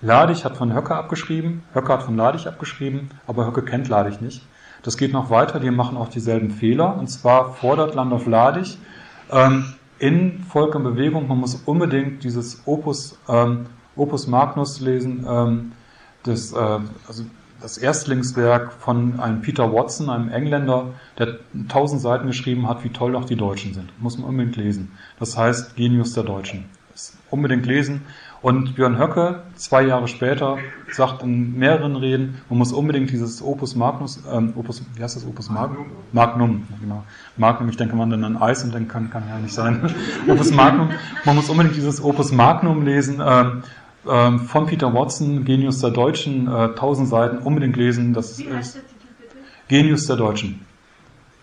Ladig 0.01 0.45
hat 0.45 0.57
von 0.57 0.75
Höcke 0.75 0.95
abgeschrieben, 0.95 1.63
Höcke 1.73 1.93
hat 1.93 2.03
von 2.03 2.17
Ladig 2.17 2.47
abgeschrieben, 2.47 3.11
aber 3.27 3.47
Höcke 3.47 3.63
kennt 3.63 3.89
Ladig 3.89 4.21
nicht. 4.21 4.43
Das 4.83 4.99
geht 4.99 5.13
noch 5.13 5.31
weiter, 5.31 5.61
die 5.61 5.71
machen 5.71 5.97
auch 5.97 6.09
dieselben 6.09 6.51
Fehler. 6.51 6.97
Und 6.99 7.09
zwar 7.09 7.55
fordert 7.55 7.95
Landolf 7.95 8.27
Ladig 8.27 8.77
ähm, 9.31 9.75
in 9.99 10.41
Volk 10.41 10.75
und 10.75 10.85
Bewegung, 10.85 11.27
man 11.27 11.39
muss 11.39 11.55
unbedingt 11.65 12.23
dieses 12.23 12.63
Opus, 12.67 13.19
ähm, 13.29 13.67
Opus 13.97 14.27
Magnus 14.27 14.81
lesen, 14.81 15.25
ähm, 15.27 15.73
das, 16.25 16.53
äh, 16.53 16.81
also 17.09 17.25
das 17.65 17.79
Erstlingswerk 17.79 18.75
von 18.75 19.19
einem 19.19 19.41
Peter 19.41 19.73
Watson, 19.73 20.11
einem 20.11 20.29
Engländer, 20.29 20.89
der 21.19 21.39
tausend 21.67 22.03
Seiten 22.03 22.27
geschrieben 22.27 22.69
hat, 22.69 22.85
wie 22.85 22.91
toll 22.91 23.13
doch 23.13 23.25
die 23.25 23.37
Deutschen 23.37 23.73
sind. 23.73 23.89
Muss 24.03 24.19
man 24.19 24.29
unbedingt 24.29 24.57
lesen. 24.57 24.93
Das 25.19 25.39
heißt 25.39 25.75
Genius 25.75 26.13
der 26.13 26.25
Deutschen. 26.25 26.67
Das 26.93 27.17
unbedingt 27.31 27.65
lesen. 27.65 28.03
Und 28.43 28.75
Björn 28.75 28.99
Höcke, 28.99 29.45
zwei 29.55 29.81
Jahre 29.81 30.09
später, 30.09 30.59
sagt 30.93 31.23
in 31.23 31.57
mehreren 31.59 31.97
Reden, 31.97 32.43
man 32.51 32.59
muss 32.59 32.71
unbedingt 32.71 33.11
dieses 33.11 33.41
Opus 33.41 33.75
Magnus, 33.75 34.23
ähm, 34.31 34.53
Opus, 34.57 34.83
wie 34.95 35.03
heißt 35.03 35.17
das 35.17 35.27
Opus 35.27 35.49
Magnum? 35.49 35.87
Magnum, 36.13 36.69
genau. 36.83 37.03
Magnum, 37.39 37.71
ich 37.71 37.79
denke 37.79 37.97
man 37.97 38.11
dann 38.11 38.25
an 38.25 38.37
Eis 38.37 38.63
und 38.63 38.75
dann 38.75 38.89
kann, 38.89 39.09
kann 39.09 39.23
ja 39.27 39.39
nicht 39.39 39.55
sein. 39.55 39.91
Opus 40.29 40.53
Magnum, 40.53 40.91
man 41.25 41.37
muss 41.37 41.49
unbedingt 41.49 41.77
dieses 41.77 42.05
Opus 42.05 42.31
Magnum 42.31 42.85
lesen, 42.85 43.23
ähm, 43.25 43.63
ähm, 44.11 44.41
von 44.41 44.67
Peter 44.67 44.93
Watson, 44.93 45.45
Genius 45.45 45.81
der 45.81 45.91
Deutschen, 45.91 46.49
äh, 46.49 46.75
tausend 46.75 47.09
Seiten, 47.09 47.39
unbedingt 47.39 47.77
lesen. 47.77 48.13
Das 48.13 48.39
Wie 48.39 48.53
heißt 48.53 48.77
ist 48.77 48.77
der 48.77 48.83
Titel 48.83 49.15
bitte? 49.19 49.37
Genius 49.69 50.07
der 50.07 50.17
Deutschen. 50.17 50.61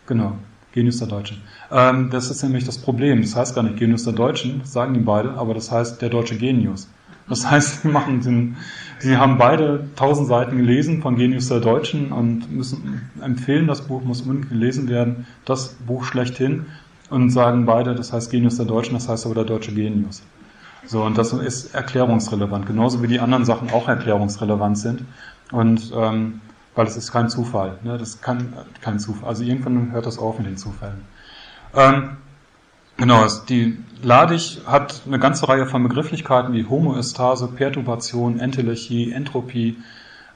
Genau, 0.07 0.33
Genius 0.73 0.97
der 0.97 1.07
Deutschen. 1.07 1.41
Ähm, 1.71 2.09
das 2.09 2.29
ist 2.29 2.43
nämlich 2.43 2.65
das 2.65 2.77
Problem. 2.77 3.21
Das 3.21 3.35
heißt 3.35 3.55
gar 3.55 3.63
nicht 3.63 3.77
Genius 3.77 4.03
der 4.03 4.13
Deutschen, 4.13 4.61
sagen 4.65 4.93
die 4.93 4.99
beide, 4.99 5.33
aber 5.33 5.53
das 5.53 5.71
heißt 5.71 6.01
der 6.01 6.09
deutsche 6.09 6.37
Genius. 6.37 6.89
Das 7.29 7.45
heißt, 7.49 7.83
sie 7.83 7.87
machen 7.87 8.21
den, 8.21 8.57
sie 8.99 9.17
haben 9.17 9.37
beide 9.37 9.87
tausend 9.95 10.27
Seiten 10.27 10.57
gelesen 10.57 11.01
von 11.01 11.15
Genius 11.15 11.47
der 11.47 11.59
Deutschen 11.59 12.11
und 12.11 12.51
müssen 12.51 13.09
empfehlen, 13.21 13.67
das 13.67 13.81
Buch 13.81 14.03
muss 14.03 14.21
unbedingt 14.21 14.49
gelesen 14.49 14.89
werden, 14.89 15.25
das 15.45 15.75
Buch 15.87 16.03
schlechthin 16.03 16.65
und 17.09 17.29
sagen 17.29 17.65
beide, 17.65 17.95
das 17.95 18.11
heißt 18.11 18.31
Genius 18.31 18.57
der 18.57 18.65
Deutschen, 18.65 18.93
das 18.93 19.07
heißt 19.07 19.25
aber 19.25 19.35
der 19.35 19.45
deutsche 19.45 19.73
Genius. 19.73 20.23
So, 20.85 21.03
und 21.03 21.17
das 21.17 21.31
ist 21.33 21.75
erklärungsrelevant, 21.75 22.65
genauso 22.65 23.03
wie 23.03 23.07
die 23.07 23.19
anderen 23.19 23.45
Sachen 23.45 23.71
auch 23.71 23.87
erklärungsrelevant 23.87 24.77
sind. 24.77 25.05
Und 25.51 25.91
ähm, 25.95 26.41
weil 26.75 26.87
es 26.87 26.97
ist 26.97 27.11
kein 27.11 27.29
Zufall, 27.29 27.77
ne? 27.83 27.97
das 27.97 28.21
kann 28.21 28.53
kein 28.81 28.99
Zufall. 28.99 29.29
Also 29.29 29.43
irgendwann 29.43 29.91
hört 29.91 30.05
das 30.05 30.17
auf 30.17 30.37
mit 30.37 30.47
den 30.47 30.57
Zufällen. 30.57 31.01
Ähm, 31.75 32.17
genau, 32.97 33.25
die 33.49 33.77
Ladig 34.01 34.61
hat 34.65 35.01
eine 35.05 35.19
ganze 35.19 35.47
Reihe 35.47 35.65
von 35.67 35.83
Begrifflichkeiten 35.83 36.53
wie 36.53 36.65
Homoestase, 36.67 37.47
Perturbation, 37.47 38.39
Entelechie, 38.39 39.11
Entropie, 39.11 39.77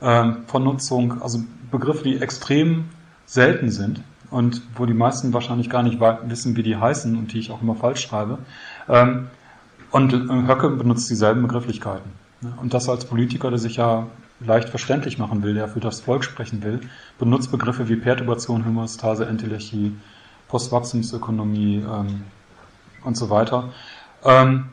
ähm, 0.01 0.43
Vernutzung, 0.47 1.22
also 1.22 1.39
Begriffe, 1.72 2.03
die 2.03 2.19
extrem 2.19 2.89
selten 3.26 3.72
sind 3.72 4.01
und 4.30 4.61
wo 4.76 4.85
die 4.85 4.93
meisten 4.93 5.34
wahrscheinlich 5.34 5.69
gar 5.69 5.84
nicht 5.84 5.99
wissen, 5.99 6.55
wie 6.55 6.63
die 6.63 6.76
heißen 6.76 7.17
und 7.17 7.34
die 7.34 7.39
ich 7.39 7.51
auch 7.51 7.61
immer 7.61 7.76
falsch 7.76 8.01
schreibe. 8.01 8.39
Ähm, 8.88 9.27
und 9.95 10.11
äh, 10.11 10.47
Höcke 10.47 10.72
benutzt 10.72 11.09
dieselben 11.09 11.41
Begrifflichkeiten. 11.43 12.11
ne? 12.41 12.53
Und 12.61 12.73
das 12.73 12.89
als 12.89 13.05
Politiker, 13.05 13.49
der 13.49 13.59
sich 13.59 13.77
ja 13.77 14.07
leicht 14.41 14.67
verständlich 14.67 15.17
machen 15.17 15.41
will, 15.41 15.53
der 15.53 15.69
für 15.69 15.80
das 15.80 16.01
Volk 16.01 16.26
sprechen 16.26 16.61
will, 16.63 16.81
benutzt 17.17 17.49
Begriffe 17.49 17.88
wie 17.88 17.95
Perturbation, 17.95 18.65
Homöostase, 18.65 19.26
Entelechie, 19.26 19.93
Postwachstumsökonomie 20.49 21.77
ähm, 21.77 22.23
und 23.05 23.15
so 23.15 23.30
weiter. 23.30 23.69
Ähm, 24.26 24.65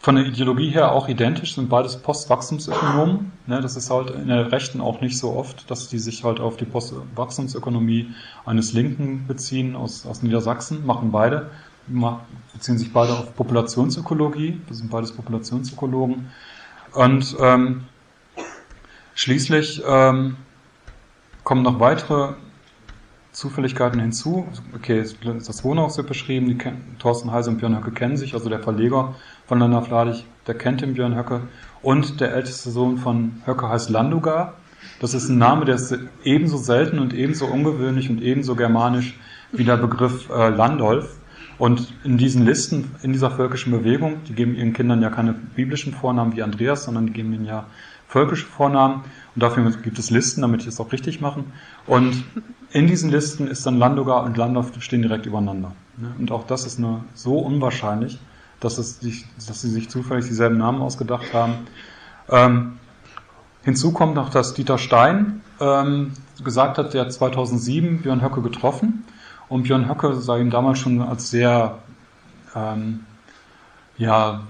von 0.00 0.16
der 0.16 0.26
Ideologie 0.26 0.70
her 0.70 0.90
auch 0.90 1.08
identisch, 1.08 1.54
sind 1.54 1.68
beides 1.68 1.96
Postwachstumsökonomen. 1.98 3.30
Ne, 3.46 3.60
das 3.60 3.76
ist 3.76 3.88
halt 3.88 4.10
in 4.10 4.26
der 4.26 4.50
Rechten 4.50 4.80
auch 4.80 5.00
nicht 5.00 5.16
so 5.16 5.32
oft, 5.34 5.70
dass 5.70 5.88
die 5.88 6.00
sich 6.00 6.24
halt 6.24 6.40
auf 6.40 6.56
die 6.56 6.64
Postwachstumsökonomie 6.64 8.08
eines 8.44 8.72
Linken 8.72 9.28
beziehen 9.28 9.76
aus, 9.76 10.06
aus 10.06 10.24
Niedersachsen, 10.24 10.84
machen 10.84 11.12
beide, 11.12 11.50
beziehen 12.52 12.78
sich 12.78 12.92
beide 12.92 13.12
auf 13.12 13.34
Populationsökologie, 13.36 14.60
das 14.68 14.78
sind 14.78 14.90
beides 14.90 15.12
Populationsökologen. 15.12 16.30
Und 16.92 17.36
ähm, 17.40 17.84
schließlich 19.14 19.82
ähm, 19.86 20.36
kommen 21.44 21.62
noch 21.62 21.78
weitere 21.78 22.34
Zufälligkeiten 23.36 24.00
hinzu. 24.00 24.48
Okay, 24.74 25.04
das 25.24 25.62
Wohnhaus 25.62 25.98
wird 25.98 26.06
beschrieben, 26.06 26.46
die 26.46 26.56
kennen, 26.56 26.96
Thorsten 26.98 27.30
Heise 27.30 27.50
und 27.50 27.58
Björn 27.58 27.76
Höcke 27.76 27.90
kennen 27.90 28.16
sich, 28.16 28.32
also 28.32 28.48
der 28.48 28.60
Verleger 28.60 29.14
von 29.46 29.58
Landa 29.58 29.82
Fladig, 29.82 30.24
der 30.46 30.54
kennt 30.56 30.80
den 30.80 30.94
Björn 30.94 31.14
Höcke. 31.14 31.42
Und 31.82 32.20
der 32.20 32.32
älteste 32.32 32.70
Sohn 32.70 32.96
von 32.96 33.42
Höcke 33.44 33.68
heißt 33.68 33.90
Landugar. 33.90 34.54
Das 35.00 35.12
ist 35.12 35.28
ein 35.28 35.36
Name, 35.36 35.66
der 35.66 35.74
ist 35.74 35.96
ebenso 36.24 36.56
selten 36.56 36.98
und 36.98 37.12
ebenso 37.12 37.46
ungewöhnlich 37.46 38.08
und 38.08 38.22
ebenso 38.22 38.56
germanisch 38.56 39.18
wie 39.52 39.64
der 39.64 39.76
Begriff 39.76 40.30
äh, 40.30 40.48
Landolf. 40.48 41.18
Und 41.58 41.92
in 42.04 42.18
diesen 42.18 42.44
Listen, 42.44 42.94
in 43.02 43.12
dieser 43.12 43.30
völkischen 43.30 43.72
Bewegung, 43.72 44.24
die 44.28 44.34
geben 44.34 44.54
ihren 44.54 44.72
Kindern 44.72 45.00
ja 45.00 45.10
keine 45.10 45.32
biblischen 45.32 45.94
Vornamen 45.94 46.36
wie 46.36 46.42
Andreas, 46.42 46.84
sondern 46.84 47.06
die 47.06 47.12
geben 47.12 47.32
ihnen 47.32 47.46
ja 47.46 47.66
völkische 48.08 48.46
Vornamen. 48.46 49.04
Und 49.34 49.42
dafür 49.42 49.70
gibt 49.82 49.98
es 49.98 50.10
Listen, 50.10 50.42
damit 50.42 50.64
die 50.64 50.68
es 50.68 50.80
auch 50.80 50.92
richtig 50.92 51.20
machen. 51.20 51.52
Und 51.86 52.24
in 52.70 52.86
diesen 52.86 53.10
Listen 53.10 53.46
ist 53.46 53.64
dann 53.64 53.78
Landogar 53.78 54.24
und 54.24 54.36
Landorf 54.36 54.72
stehen 54.80 55.02
direkt 55.02 55.26
übereinander. 55.26 55.72
ne? 55.96 56.12
Und 56.18 56.30
auch 56.30 56.46
das 56.46 56.66
ist 56.66 56.78
nur 56.78 57.04
so 57.14 57.38
unwahrscheinlich, 57.38 58.18
dass, 58.60 58.78
es 58.78 59.00
dass 59.00 59.60
sie 59.60 59.70
sich 59.70 59.88
zufällig 59.88 60.26
dieselben 60.26 60.58
Namen 60.58 60.82
ausgedacht 60.82 61.32
haben. 61.32 61.54
Ähm, 62.28 62.78
hinzu 63.62 63.92
kommt 63.92 64.14
noch, 64.14 64.28
dass 64.28 64.54
Dieter 64.54 64.78
Stein 64.78 65.40
ähm, 65.60 66.12
gesagt 66.42 66.78
hat, 66.78 66.94
der 66.94 67.02
hat 67.02 67.12
2007 67.12 68.02
Björn 68.02 68.22
Höcke 68.22 68.42
getroffen. 68.42 69.04
Und 69.48 69.64
Björn 69.64 69.88
Höcke 69.88 70.14
sei 70.14 70.40
ihm 70.40 70.50
damals 70.50 70.78
schon 70.78 71.00
als 71.00 71.30
sehr, 71.30 71.78
ähm, 72.54 73.04
ja, 73.96 74.40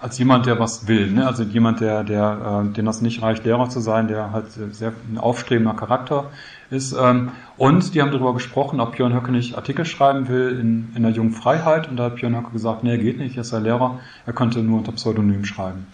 als 0.00 0.18
jemand, 0.18 0.46
der 0.46 0.58
was 0.58 0.88
will, 0.88 1.10
ne? 1.10 1.26
also 1.26 1.42
jemand, 1.42 1.80
der, 1.80 2.04
der, 2.04 2.64
äh, 2.64 2.72
dem 2.72 2.86
das 2.86 3.02
nicht 3.02 3.20
reicht, 3.20 3.44
Lehrer 3.44 3.68
zu 3.68 3.80
sein, 3.80 4.08
der 4.08 4.32
halt 4.32 4.46
sehr 4.50 4.94
ein 5.12 5.18
aufstrebender 5.18 5.74
Charakter 5.74 6.30
ist. 6.70 6.92
Ähm, 6.98 7.32
und 7.58 7.94
die 7.94 8.00
haben 8.00 8.10
darüber 8.10 8.32
gesprochen, 8.32 8.80
ob 8.80 8.96
Björn 8.96 9.12
Höcke 9.12 9.30
nicht 9.30 9.56
Artikel 9.56 9.84
schreiben 9.84 10.28
will 10.28 10.58
in, 10.58 10.92
in 10.94 11.02
der 11.02 11.12
Jungen 11.12 11.32
Freiheit. 11.32 11.88
Und 11.88 11.98
da 11.98 12.04
hat 12.04 12.16
Björn 12.16 12.34
Höcke 12.34 12.52
gesagt, 12.52 12.82
nee, 12.82 12.96
geht 12.96 13.18
nicht, 13.18 13.36
er 13.36 13.42
ist 13.42 13.52
ja 13.52 13.58
Lehrer, 13.58 14.00
er 14.24 14.32
könnte 14.32 14.60
nur 14.60 14.78
unter 14.78 14.92
Pseudonym 14.92 15.44
schreiben. 15.44 15.86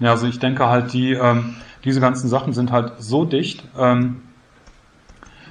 Ja, 0.00 0.10
also 0.10 0.26
ich 0.26 0.40
denke 0.40 0.66
halt, 0.66 0.92
die, 0.92 1.12
ähm, 1.12 1.54
diese 1.84 2.00
ganzen 2.00 2.28
Sachen 2.28 2.52
sind 2.52 2.72
halt 2.72 2.94
so 2.98 3.24
dicht, 3.24 3.64
ähm, 3.78 4.22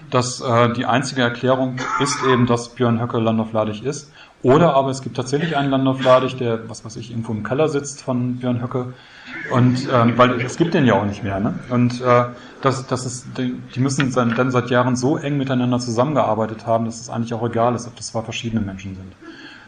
dass 0.10 0.42
äh, 0.42 0.74
die 0.74 0.86
einzige 0.86 1.22
Erklärung 1.22 1.78
ist 2.02 2.24
eben, 2.26 2.46
dass 2.46 2.70
Björn 2.70 3.02
Höcke 3.02 3.20
Landorf-Ladig 3.20 3.84
ist. 3.84 4.12
Oder 4.44 4.76
aber 4.76 4.92
es 4.92 5.02
gibt 5.02 5.18
tatsächlich 5.18 5.58
einen 5.58 5.72
Landolf 5.72 6.04
Ladig, 6.04 6.38
der, 6.38 6.70
was 6.70 6.86
weiß 6.86 6.96
ich, 6.98 7.10
irgendwo 7.10 7.32
im 7.34 7.44
Keller 7.44 7.70
sitzt 7.70 8.04
von 8.04 8.38
Björn 8.38 8.62
Höcke. 8.62 8.94
Und 9.52 9.88
ähm, 9.92 10.14
weil 10.18 10.40
es 10.42 10.58
gibt 10.58 10.74
den 10.74 10.86
ja 10.86 10.94
auch 10.94 11.06
nicht 11.06 11.24
mehr. 11.24 11.40
Ne? 11.40 11.56
Und 11.70 12.02
äh, 12.02 12.26
das, 12.62 12.86
das 12.88 13.06
ist, 13.06 13.28
die 13.38 13.80
müssen 13.80 14.12
dann 14.14 14.52
seit 14.52 14.70
Jahren 14.70 14.96
so 14.96 15.18
eng 15.18 15.38
miteinander 15.38 15.80
zusammengearbeitet 15.80 16.68
haben, 16.68 16.86
dass 16.86 17.00
es 17.00 17.10
eigentlich 17.10 17.34
auch 17.34 17.44
egal 17.44 17.76
ist, 17.76 17.88
ob 17.88 17.96
das 17.96 18.08
zwei 18.08 18.22
verschiedene 18.22 18.62
Menschen 18.62 18.96
sind. 18.96 19.14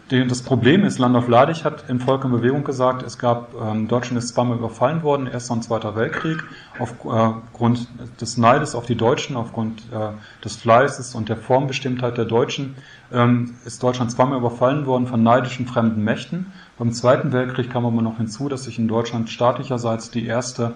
Das 0.10 0.41
Problem 0.41 0.86
ist, 0.86 0.98
Landolf 0.98 1.27
Ladig 1.27 1.64
hat 1.64 1.88
in 1.88 1.99
Volk 1.99 2.23
in 2.23 2.31
Bewegung 2.31 2.64
gesagt, 2.64 3.03
es 3.03 3.19
gab, 3.19 3.53
ähm, 3.61 3.88
Deutschland 3.88 4.18
ist 4.18 4.30
zweimal 4.30 4.57
überfallen 4.57 5.03
worden, 5.03 5.27
Erster 5.27 5.53
und 5.53 5.64
Zweiter 5.64 5.95
Weltkrieg, 5.95 6.44
aufgrund 6.80 7.81
äh, 7.81 8.19
des 8.19 8.38
Neides 8.38 8.73
auf 8.73 8.88
die 8.88 8.95
Deutschen, 8.95 9.36
aufgrund 9.36 9.84
äh, 9.91 10.10
des 10.44 10.56
Fleißes 10.56 11.14
und 11.14 11.30
der 11.30 11.38
Formbestimmtheit 11.38 12.18
der 12.18 12.26
Deutschen, 12.26 12.73
ähm, 13.14 13.53
ist 13.65 13.84
Deutschland 13.84 14.11
zweimal 14.11 14.40
überfallen 14.40 14.88
worden 14.88 15.06
von 15.06 15.22
neidischen 15.22 15.68
fremden 15.68 16.03
Mächten. 16.03 16.53
Beim 16.80 16.91
Zweiten 16.91 17.31
Weltkrieg 17.31 17.69
kam 17.69 17.86
aber 17.86 18.02
noch 18.02 18.18
hinzu, 18.18 18.49
dass 18.49 18.64
sich 18.64 18.80
in 18.80 18.88
Deutschland 18.88 19.30
staatlicherseits 19.30 20.10
die 20.10 20.26
erste 20.26 20.73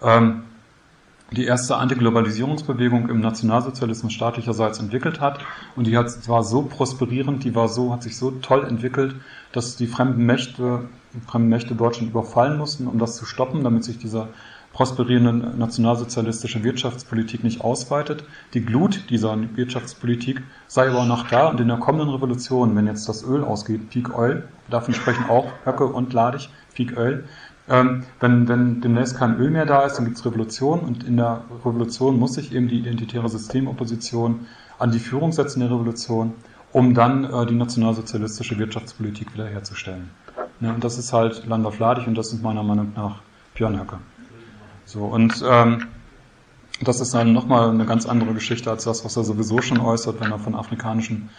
ähm, 0.00 0.44
die 1.32 1.44
erste 1.44 1.76
Antiglobalisierungsbewegung 1.76 3.08
im 3.08 3.20
Nationalsozialismus 3.20 4.12
staatlicherseits 4.12 4.80
entwickelt 4.80 5.20
hat. 5.20 5.40
Und 5.76 5.86
die 5.86 5.96
hat, 5.96 6.28
war 6.28 6.42
so 6.42 6.62
prosperierend, 6.62 7.44
die 7.44 7.54
war 7.54 7.68
so, 7.68 7.92
hat 7.92 8.02
sich 8.02 8.16
so 8.16 8.32
toll 8.32 8.64
entwickelt, 8.64 9.14
dass 9.52 9.76
die 9.76 9.86
fremden 9.86 10.26
Mächte, 10.26 10.88
die 11.14 11.20
fremden 11.20 11.48
Mächte 11.48 11.74
Deutschland 11.74 12.10
überfallen 12.10 12.58
mussten, 12.58 12.86
um 12.86 12.98
das 12.98 13.16
zu 13.16 13.24
stoppen, 13.24 13.62
damit 13.62 13.84
sich 13.84 13.98
diese 13.98 14.28
prosperierende 14.72 15.58
nationalsozialistische 15.58 16.62
Wirtschaftspolitik 16.62 17.42
nicht 17.42 17.60
ausweitet. 17.60 18.24
Die 18.54 18.64
Glut 18.64 19.10
dieser 19.10 19.36
Wirtschaftspolitik 19.56 20.42
sei 20.68 20.88
aber 20.88 21.04
noch 21.04 21.28
da 21.28 21.48
und 21.48 21.60
in 21.60 21.68
der 21.68 21.78
kommenden 21.78 22.10
Revolution, 22.10 22.76
wenn 22.76 22.86
jetzt 22.86 23.08
das 23.08 23.24
Öl 23.24 23.42
ausgeht, 23.42 23.90
Peak 23.90 24.16
Oil, 24.16 24.44
davon 24.68 24.94
sprechen 24.94 25.28
auch 25.28 25.46
Höcke 25.64 25.86
und 25.86 26.12
Ladig, 26.12 26.50
Peak 26.74 26.96
Oil, 26.96 27.24
ähm, 27.70 28.04
wenn, 28.18 28.48
wenn 28.48 28.80
demnächst 28.80 29.16
kein 29.16 29.36
Öl 29.38 29.50
mehr 29.50 29.64
da 29.64 29.84
ist, 29.84 29.96
dann 29.96 30.04
gibt 30.04 30.18
es 30.18 30.26
Revolution 30.26 30.80
und 30.80 31.04
in 31.04 31.16
der 31.16 31.44
Revolution 31.64 32.18
muss 32.18 32.34
sich 32.34 32.52
eben 32.52 32.68
die 32.68 32.80
identitäre 32.80 33.28
Systemopposition 33.28 34.46
an 34.78 34.90
die 34.90 34.98
Führung 34.98 35.30
setzen 35.30 35.60
der 35.60 35.70
Revolution, 35.70 36.34
um 36.72 36.94
dann 36.94 37.24
äh, 37.24 37.46
die 37.46 37.54
nationalsozialistische 37.54 38.58
Wirtschaftspolitik 38.58 39.32
wiederherzustellen. 39.34 40.10
Ja, 40.60 40.74
und 40.74 40.82
das 40.82 40.98
ist 40.98 41.12
halt 41.12 41.46
Landolf 41.46 41.78
Ladig 41.78 42.06
und 42.06 42.16
das 42.16 42.32
ist 42.32 42.42
meiner 42.42 42.64
Meinung 42.64 42.92
nach 42.96 43.20
Björn 43.54 43.78
Höcke. 43.78 43.98
So, 44.84 45.04
und 45.04 45.42
ähm, 45.48 45.86
das 46.82 47.00
ist 47.00 47.14
dann 47.14 47.32
nochmal 47.32 47.70
eine 47.70 47.86
ganz 47.86 48.04
andere 48.04 48.34
Geschichte 48.34 48.70
als 48.70 48.84
das, 48.84 49.04
was 49.04 49.16
er 49.16 49.22
sowieso 49.22 49.62
schon 49.62 49.78
äußert, 49.78 50.20
wenn 50.20 50.32
er 50.32 50.38
von 50.38 50.56
afrikanischen 50.56 51.30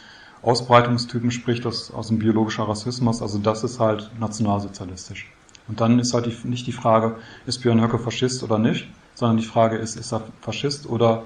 Ausbreitungstypen 0.44 1.32
spricht, 1.32 1.66
aus, 1.66 1.92
aus 1.92 2.08
dem 2.08 2.20
biologischen 2.20 2.64
Rassismus. 2.64 3.22
Also 3.22 3.38
das 3.38 3.64
ist 3.64 3.80
halt 3.80 4.12
nationalsozialistisch. 4.20 5.30
Und 5.68 5.82
dann 5.82 6.00
ist 6.00 6.14
halt 6.14 6.26
die, 6.26 6.48
nicht 6.48 6.68
die 6.68 6.72
Frage, 6.72 7.18
ist 7.46 7.60
Björn 7.60 7.82
Höcke 7.82 8.00
Faschist 8.00 8.44
oder 8.44 8.58
nicht, 8.58 8.88
sondern 9.14 9.38
die 9.38 9.46
Frage 9.46 9.78
ist, 9.78 9.96
ist 9.96 10.12
er 10.12 10.24
Faschist 10.42 10.88
oder 10.88 11.24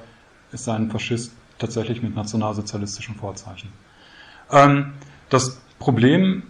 ist 0.52 0.68
er 0.68 0.76
ein 0.76 0.92
Faschist 0.92 1.34
tatsächlich 1.58 2.02
mit 2.02 2.16
nationalsozialistischen 2.16 3.16
Vorzeichen? 3.16 3.72
Ähm, 4.52 4.94
das 5.30 5.62
Problem 5.80 6.44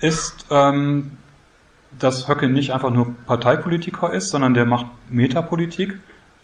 ist, 0.00 0.46
ähm, 0.50 1.18
dass 1.98 2.28
Höcke 2.28 2.48
nicht 2.48 2.72
einfach 2.72 2.90
nur 2.90 3.14
Parteipolitiker 3.26 4.12
ist, 4.12 4.30
sondern 4.30 4.54
der 4.54 4.66
macht 4.66 4.86
Metapolitik, 5.10 5.98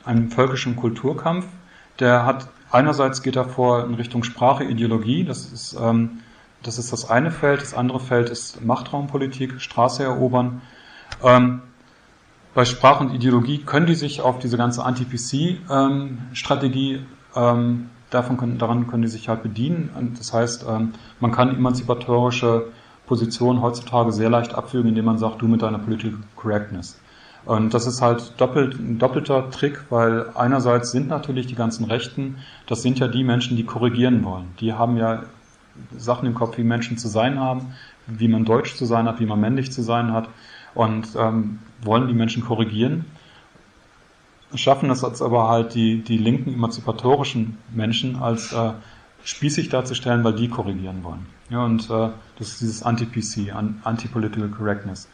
einen 0.05 0.31
völkischen 0.31 0.77
Kulturkampf. 0.77 1.47
Der 1.99 2.25
hat 2.25 2.49
einerseits 2.71 3.23
geht 3.23 3.37
er 3.37 3.45
vor 3.45 3.85
in 3.85 3.95
Richtung 3.95 4.23
Sprache, 4.23 4.65
Ideologie, 4.65 5.25
das 5.25 5.53
ist, 5.53 5.77
ähm, 5.81 6.21
das 6.63 6.79
ist 6.79 6.93
das 6.93 7.09
eine 7.09 7.31
Feld, 7.31 7.63
das 7.63 7.75
andere 7.75 8.01
Feld 8.01 8.29
ist 8.31 8.63
Machtraumpolitik, 8.65 9.61
Straße 9.61 10.03
erobern. 10.03 10.63
Ähm, 11.23 11.61
bei 12.55 12.65
Sprache 12.65 13.05
und 13.05 13.15
Ideologie 13.15 13.59
können 13.59 13.87
die 13.87 13.95
sich 13.95 14.23
auf 14.23 14.41
diese 14.41 14.57
ganze 14.57 14.85
Anti-PC-Strategie, 14.85 17.03
ähm, 17.37 17.91
davon 18.11 18.37
können, 18.37 18.59
daran 18.59 18.89
können 18.89 19.03
die 19.03 19.09
sich 19.09 19.29
halt 19.29 19.45
bedienen. 19.45 19.91
Und 19.97 20.19
das 20.19 20.33
heißt, 20.33 20.67
ähm, 20.69 20.95
man 21.21 21.31
kann 21.31 21.55
emanzipatorische 21.55 22.73
Positionen 23.07 23.63
heutzutage 23.63 24.11
sehr 24.13 24.31
leicht 24.31 24.55
abfügen, 24.55 24.89
indem 24.89 25.05
man 25.05 25.19
sagt, 25.19 25.43
du 25.43 25.49
mit 25.49 25.63
deiner 25.63 25.79
Political 25.79 26.19
Correctness. 26.37 27.01
Und 27.47 27.73
das 27.73 27.87
ist 27.87 28.03
halt 28.03 28.35
doppelt, 28.37 28.79
ein 28.79 28.99
doppelter 28.99 29.51
Trick, 29.51 29.85
weil 29.89 30.27
einerseits 30.35 30.91
sind 30.91 31.09
natürlich 31.09 31.47
die 31.47 31.55
ganzen 31.55 31.85
Rechten, 31.85 32.37
das 32.67 32.83
sind 32.83 32.99
ja 32.99 33.09
die 33.09 33.25
Menschen, 33.25 33.57
die 33.57 33.65
korrigieren 33.65 34.25
wollen. 34.25 34.49
Die 34.61 34.75
haben 34.75 34.97
ja 34.97 35.23
Sachen 35.97 36.27
im 36.27 36.35
Kopf, 36.35 36.59
wie 36.59 36.65
Menschen 36.65 36.99
zu 36.99 37.09
sein 37.09 37.41
haben, 37.41 37.75
wie 38.07 38.29
man 38.29 38.45
deutsch 38.45 38.75
zu 38.75 38.85
sein 38.85 39.07
hat, 39.07 39.21
wie 39.21 39.27
man 39.27 39.41
männlich 39.41 39.73
zu 39.73 39.83
sein 39.83 40.13
hat 40.13 40.29
und 40.75 41.09
ähm, 41.17 41.59
wollen 41.83 42.09
die 42.09 42.15
Menschen 42.15 42.45
korrigieren, 42.45 43.05
schaffen 44.55 44.89
das 44.89 45.05
als 45.05 45.23
aber 45.23 45.49
halt 45.49 45.75
die, 45.75 46.03
die 46.03 46.19
linken 46.19 46.55
emanzipatorischen 46.55 47.59
Menschen 47.73 48.17
als 48.17 48.53
äh, 48.53 48.73
spießig 49.25 49.69
darzustellen, 49.69 50.25
weil 50.25 50.35
die 50.35 50.49
korrigieren 50.49 51.05
wollen. 51.05 51.27
Ja, 51.51 51.65
und 51.65 51.91
äh, 51.91 52.09
das 52.39 52.49
ist 52.49 52.61
dieses 52.61 52.83
Anti-PC, 52.83 53.55
Anti-Political 53.85 54.49
Correctness. 54.49 55.09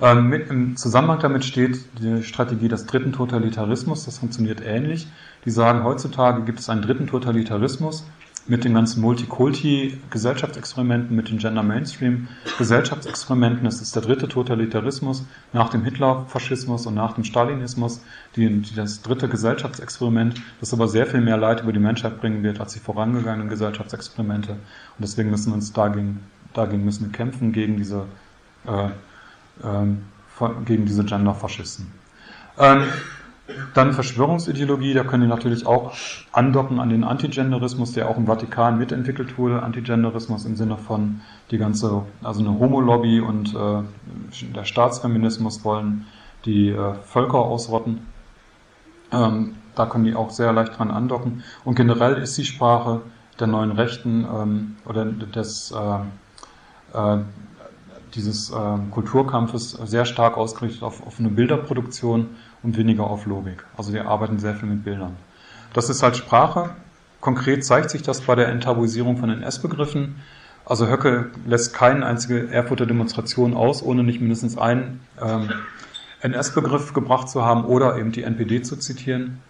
Ähm, 0.00 0.28
mit, 0.28 0.48
Im 0.48 0.76
Zusammenhang 0.76 1.18
damit 1.18 1.44
steht 1.44 1.78
die 1.98 2.22
Strategie 2.22 2.68
des 2.68 2.86
dritten 2.86 3.12
Totalitarismus, 3.12 4.06
das 4.06 4.18
funktioniert 4.18 4.62
ähnlich. 4.64 5.06
Die 5.44 5.50
sagen, 5.50 5.84
heutzutage 5.84 6.42
gibt 6.42 6.60
es 6.60 6.70
einen 6.70 6.82
dritten 6.82 7.06
Totalitarismus, 7.06 8.06
mit 8.46 8.64
den 8.64 8.72
ganzen 8.74 9.00
Multikulti-Gesellschaftsexperimenten, 9.02 11.14
mit 11.14 11.28
den 11.28 11.36
Gender-Mainstream-Gesellschaftsexperimenten. 11.38 13.64
Das 13.64 13.80
ist 13.80 13.94
der 13.94 14.02
dritte 14.02 14.26
Totalitarismus 14.28 15.24
nach 15.52 15.68
dem 15.68 15.84
Hitler-Faschismus 15.84 16.86
und 16.86 16.94
nach 16.94 17.12
dem 17.14 17.22
Stalinismus, 17.24 18.02
die, 18.36 18.60
die, 18.60 18.74
das 18.74 19.02
dritte 19.02 19.28
Gesellschaftsexperiment, 19.28 20.40
das 20.60 20.72
aber 20.72 20.88
sehr 20.88 21.06
viel 21.06 21.20
mehr 21.20 21.36
Leid 21.36 21.62
über 21.62 21.72
die 21.72 21.78
Menschheit 21.78 22.20
bringen 22.20 22.42
wird 22.42 22.58
als 22.60 22.72
die 22.72 22.80
vorangegangenen 22.80 23.48
Gesellschaftsexperimente. 23.48 24.52
Und 24.52 25.00
deswegen 25.00 25.30
müssen 25.30 25.50
wir 25.50 25.54
uns 25.54 25.72
dagegen, 25.72 26.20
dagegen 26.54 26.84
müssen 26.84 27.06
wir 27.06 27.12
kämpfen, 27.12 27.52
gegen 27.52 27.76
diese, 27.76 28.06
äh, 28.66 28.88
äh, 29.62 29.86
diese 30.68 31.04
Gender-Faschisten. 31.04 31.86
Ähm, 32.58 32.82
dann 33.74 33.92
Verschwörungsideologie, 33.92 34.94
da 34.94 35.04
können 35.04 35.22
die 35.22 35.28
natürlich 35.28 35.66
auch 35.66 35.92
andocken 36.32 36.80
an 36.80 36.90
den 36.90 37.04
Antigenderismus, 37.04 37.92
der 37.92 38.08
auch 38.08 38.16
im 38.16 38.26
Vatikan 38.26 38.78
mitentwickelt 38.78 39.38
wurde. 39.38 39.62
Antigenderismus 39.62 40.44
im 40.44 40.56
Sinne 40.56 40.76
von 40.76 41.20
die 41.50 41.58
ganze, 41.58 42.02
also 42.22 42.40
eine 42.40 42.58
Homo-Lobby 42.58 43.20
und 43.20 43.54
äh, 43.54 43.82
der 44.54 44.64
Staatsfeminismus 44.64 45.64
wollen 45.64 46.06
die 46.44 46.70
äh, 46.70 46.94
Völker 47.02 47.38
ausrotten. 47.38 48.06
Ähm, 49.12 49.56
da 49.74 49.86
können 49.86 50.04
die 50.04 50.14
auch 50.14 50.30
sehr 50.30 50.52
leicht 50.52 50.78
dran 50.78 50.90
andocken. 50.90 51.42
Und 51.64 51.74
generell 51.74 52.14
ist 52.16 52.36
die 52.38 52.44
Sprache 52.44 53.02
der 53.38 53.46
neuen 53.46 53.72
Rechten 53.72 54.26
ähm, 54.32 54.76
oder 54.84 55.04
des 55.04 55.72
äh, 55.72 56.96
äh, 56.98 57.18
dieses 58.14 58.50
äh, 58.50 58.78
Kulturkampfes 58.90 59.70
sehr 59.70 60.04
stark 60.04 60.36
ausgerichtet 60.36 60.82
auf, 60.82 61.06
auf 61.06 61.18
eine 61.18 61.28
Bilderproduktion 61.28 62.30
und 62.62 62.76
weniger 62.76 63.04
auf 63.04 63.26
Logik. 63.26 63.64
Also 63.76 63.92
wir 63.92 64.06
arbeiten 64.06 64.38
sehr 64.38 64.54
viel 64.54 64.68
mit 64.68 64.84
Bildern. 64.84 65.16
Das 65.72 65.88
ist 65.88 66.02
halt 66.02 66.16
Sprache. 66.16 66.70
Konkret 67.20 67.64
zeigt 67.64 67.90
sich 67.90 68.02
das 68.02 68.22
bei 68.22 68.34
der 68.34 68.48
Enttabuisierung 68.48 69.18
von 69.18 69.30
NS-Begriffen. 69.30 70.16
Also 70.64 70.88
Höcke 70.88 71.30
lässt 71.46 71.74
keine 71.74 72.06
einzige 72.06 72.50
Erfurter 72.50 72.86
Demonstration 72.86 73.54
aus, 73.54 73.82
ohne 73.82 74.04
nicht 74.04 74.20
mindestens 74.20 74.58
einen 74.58 75.00
ähm, 75.20 75.50
NS-Begriff 76.22 76.92
gebracht 76.92 77.28
zu 77.28 77.44
haben 77.44 77.64
oder 77.64 77.98
eben 77.98 78.12
die 78.12 78.22
NPD 78.22 78.62
zu 78.62 78.76
zitieren. 78.76 79.40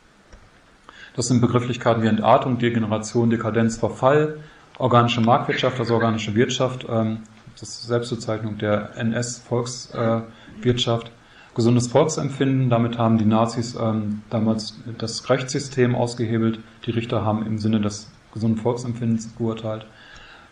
Das 1.16 1.28
sind 1.28 1.40
Begrifflichkeiten 1.40 2.02
wie 2.02 2.06
Entartung, 2.06 2.58
Degeneration, 2.58 3.30
Dekadenz, 3.30 3.76
Verfall, 3.76 4.38
organische 4.78 5.20
Marktwirtschaft, 5.20 5.78
also 5.78 5.94
organische 5.94 6.34
Wirtschaft, 6.34 6.86
ähm, 6.88 7.18
das 7.58 7.70
ist 7.70 7.88
Selbstbezeichnung 7.88 8.58
der 8.58 8.96
NS-Volkswirtschaft. 8.96 11.08
Äh, 11.08 11.10
gesundes 11.54 11.88
Volksempfinden. 11.88 12.70
Damit 12.70 12.98
haben 12.98 13.18
die 13.18 13.24
Nazis 13.24 13.76
ähm, 13.80 14.22
damals 14.30 14.78
das 14.98 15.28
Rechtssystem 15.28 15.94
ausgehebelt. 15.94 16.60
Die 16.86 16.90
Richter 16.90 17.24
haben 17.24 17.46
im 17.46 17.58
Sinne 17.58 17.80
des 17.80 18.10
gesunden 18.32 18.58
Volksempfindens 18.58 19.36
geurteilt. 19.36 19.86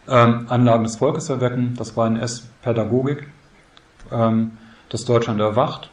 Ähm, 0.09 0.47
Anlagen 0.49 0.85
des 0.85 0.97
Volkes 0.97 1.29
erwecken, 1.29 1.75
das 1.77 1.97
war 1.97 2.07
NS-Pädagogik. 2.07 3.29
Ähm, 4.11 4.53
das 4.89 5.05
Deutschland 5.05 5.41
erwacht. 5.41 5.91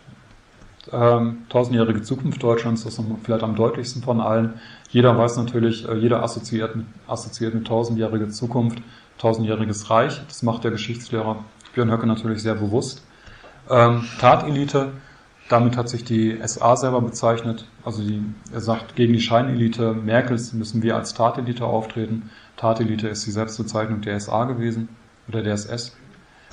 Ähm, 0.91 1.45
tausendjährige 1.49 2.03
Zukunft 2.03 2.41
Deutschlands, 2.43 2.83
das 2.83 2.99
ist 2.99 3.05
vielleicht 3.23 3.43
am 3.43 3.55
deutlichsten 3.55 4.03
von 4.03 4.21
allen. 4.21 4.53
Jeder 4.89 5.17
weiß 5.17 5.37
natürlich, 5.37 5.87
äh, 5.89 5.95
jeder 5.95 6.23
assoziiert 6.23 6.75
mit, 6.75 6.85
assoziiert 7.07 7.55
mit 7.55 7.67
tausendjährige 7.67 8.29
Zukunft, 8.29 8.81
tausendjähriges 9.17 9.89
Reich. 9.89 10.21
Das 10.27 10.43
macht 10.43 10.63
der 10.63 10.71
Geschichtslehrer 10.71 11.43
Björn 11.73 11.91
Höcke 11.91 12.05
natürlich 12.05 12.41
sehr 12.41 12.55
bewusst. 12.55 13.03
Ähm, 13.69 14.05
Tatelite, 14.19 14.93
damit 15.49 15.77
hat 15.77 15.89
sich 15.89 16.03
die 16.03 16.39
SA 16.45 16.75
selber 16.75 17.01
bezeichnet. 17.01 17.67
Also 17.83 18.03
die, 18.03 18.23
er 18.51 18.61
sagt, 18.61 18.95
gegen 18.95 19.13
die 19.13 19.21
Scheinelite 19.21 19.93
Merkels 19.93 20.53
müssen 20.53 20.81
wir 20.83 20.95
als 20.95 21.13
Tatelite 21.13 21.65
auftreten. 21.65 22.29
Tatelite 22.57 23.07
ist 23.07 23.25
die 23.25 23.31
Selbstbezeichnung 23.31 24.01
der 24.01 24.19
SA 24.19 24.45
gewesen. 24.45 24.89
oder 25.27 25.41
der 25.41 25.53
SS. 25.53 25.95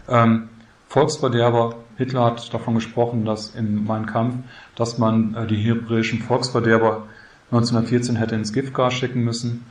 Ähm, 0.08 0.48
Volksverderber, 0.88 1.76
Hitler 1.96 2.24
hat 2.24 2.52
davon 2.52 2.74
gesprochen, 2.74 3.24
dass 3.24 3.54
in 3.54 3.84
Mein 3.84 4.06
Kampf, 4.06 4.34
dass 4.76 4.98
man 4.98 5.34
äh, 5.34 5.46
die 5.46 5.56
hebräischen 5.56 6.20
Volksverderber 6.20 7.06
1914 7.50 8.16
hätte 8.16 8.34
ins 8.34 8.52
Giftgas 8.52 8.94
schicken 8.94 9.22
müssen. 9.22 9.64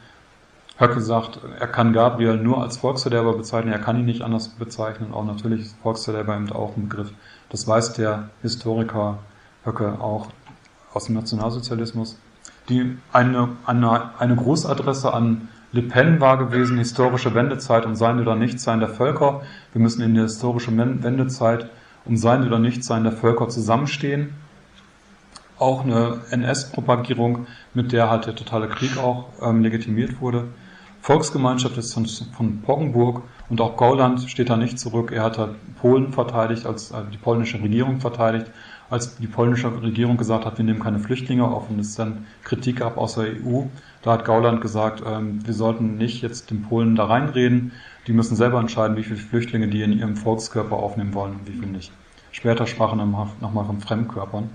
Höcke 0.82 1.00
sagt, 1.00 1.40
er 1.60 1.68
kann 1.68 1.94
Gabriel 1.94 2.38
nur 2.38 2.64
als 2.64 2.78
Volksverderber 2.78 3.34
bezeichnen, 3.38 3.72
er 3.72 3.80
kann 3.80 4.00
ihn 4.00 4.06
nicht 4.06 4.24
anders 4.24 4.48
bezeichnen. 4.48 5.14
Auch 5.14 5.24
natürlich 5.24 5.62
ist 5.62 5.76
Volksverderber 5.84 6.36
eben 6.36 6.52
auch 6.52 6.76
ein 6.76 6.90
Begriff. 6.90 7.12
Das 7.50 7.68
weiß 7.68 7.94
der 7.94 8.30
Historiker 8.42 9.20
Höcke 9.64 10.02
auch 10.02 10.28
aus 10.92 11.06
dem 11.06 11.16
Nationalsozialismus. 11.16 12.18
Die 12.68 12.98
eine, 13.14 13.50
eine, 13.66 14.20
eine 14.20 14.36
Grußadresse 14.36 15.14
an 15.14 15.50
Le 15.72 15.84
Pen 15.84 16.20
war 16.20 16.38
gewesen, 16.38 16.80
historische 16.80 17.36
Wendezeit 17.36 17.86
und 17.86 17.96
sein 17.96 18.20
oder 18.20 18.36
Nichtsein 18.36 18.80
der 18.80 18.90
Völker. 18.90 19.44
Wir 19.74 19.82
müssen 19.82 20.02
in 20.02 20.16
der 20.16 20.24
historischen 20.24 20.78
Wendezeit 20.78 21.70
um 22.06 22.18
sein 22.18 22.46
oder 22.46 22.58
Nichtsein 22.58 23.04
der 23.04 23.14
Völker 23.14 23.50
zusammenstehen. 23.50 24.34
Auch 25.60 25.84
eine 25.84 26.22
NS-Propagierung, 26.32 27.46
mit 27.76 27.92
der 27.92 28.10
halt 28.10 28.26
der 28.26 28.36
totale 28.36 28.68
Krieg 28.68 28.98
auch 28.98 29.30
ähm, 29.42 29.62
legitimiert 29.62 30.20
wurde. 30.20 30.46
Volksgemeinschaft 31.02 31.78
ist 31.78 31.94
von, 31.94 32.06
von 32.06 32.62
Poggenburg 32.62 33.24
und 33.50 33.60
auch 33.60 33.76
Gauland 33.76 34.30
steht 34.30 34.52
da 34.52 34.56
nicht 34.56 34.78
zurück. 34.78 35.12
Er 35.12 35.24
hat 35.24 35.40
da 35.40 35.50
Polen 35.82 36.14
verteidigt, 36.14 36.68
als 36.68 36.92
äh, 36.92 37.02
die 37.12 37.18
polnische 37.18 37.62
Regierung 37.62 38.00
verteidigt, 38.00 38.52
als 38.92 39.18
die 39.18 39.26
polnische 39.26 39.82
Regierung 39.82 40.18
gesagt 40.18 40.46
hat, 40.46 40.60
wir 40.60 40.66
nehmen 40.66 40.80
keine 40.80 41.00
Flüchtlinge 41.00 41.46
auf 41.46 41.72
und 41.72 41.80
es 41.80 41.96
dann 41.96 42.28
Kritik 42.44 42.78
gab 42.78 42.98
aus 42.98 43.16
der 43.16 43.34
EU. 43.44 43.64
Da 44.04 44.12
hat 44.12 44.26
Gauland 44.26 44.62
gesagt, 44.62 45.02
ähm, 45.06 45.46
wir 45.46 45.56
sollten 45.56 45.98
nicht 45.98 46.22
jetzt 46.22 46.52
den 46.52 46.62
Polen 46.62 46.96
da 46.96 47.06
reinreden. 47.06 47.72
Die 48.06 48.14
müssen 48.14 48.36
selber 48.36 48.60
entscheiden, 48.60 48.96
wie 48.96 49.04
viele 49.04 49.18
Flüchtlinge 49.18 49.70
die 49.70 49.82
in 49.82 49.98
ihrem 49.98 50.16
Volkskörper 50.16 50.76
aufnehmen 50.76 51.16
wollen 51.16 51.34
und 51.34 51.48
wie 51.48 51.54
viele 51.54 51.72
nicht. 51.72 51.92
Später 52.32 52.68
sprach 52.68 52.92
er 52.92 52.98
nochmal 52.98 53.66
von 53.66 53.82
Fremdkörpern. 53.82 54.50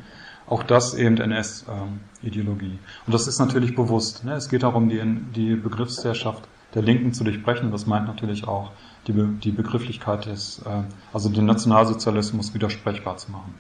Auch 0.48 0.62
das 0.62 0.94
eben 0.94 1.16
NS-Ideologie. 1.16 2.78
Und 3.06 3.12
das 3.12 3.26
ist 3.26 3.38
natürlich 3.38 3.74
bewusst. 3.74 4.24
Ne? 4.24 4.34
Es 4.34 4.48
geht 4.48 4.62
darum, 4.62 4.88
die, 4.88 5.02
die 5.34 5.56
Begriffsherrschaft 5.56 6.44
der 6.74 6.82
Linken 6.82 7.12
zu 7.12 7.24
durchbrechen. 7.24 7.72
Das 7.72 7.86
meint 7.86 8.06
natürlich 8.06 8.46
auch 8.46 8.70
die, 9.06 9.12
Be 9.12 9.28
die 9.42 9.50
Begrifflichkeit 9.50 10.26
des, 10.26 10.62
äh, 10.64 10.82
also 11.12 11.28
den 11.28 11.46
Nationalsozialismus 11.46 12.54
widersprechbar 12.54 13.16
zu 13.16 13.32
machen. 13.32 13.54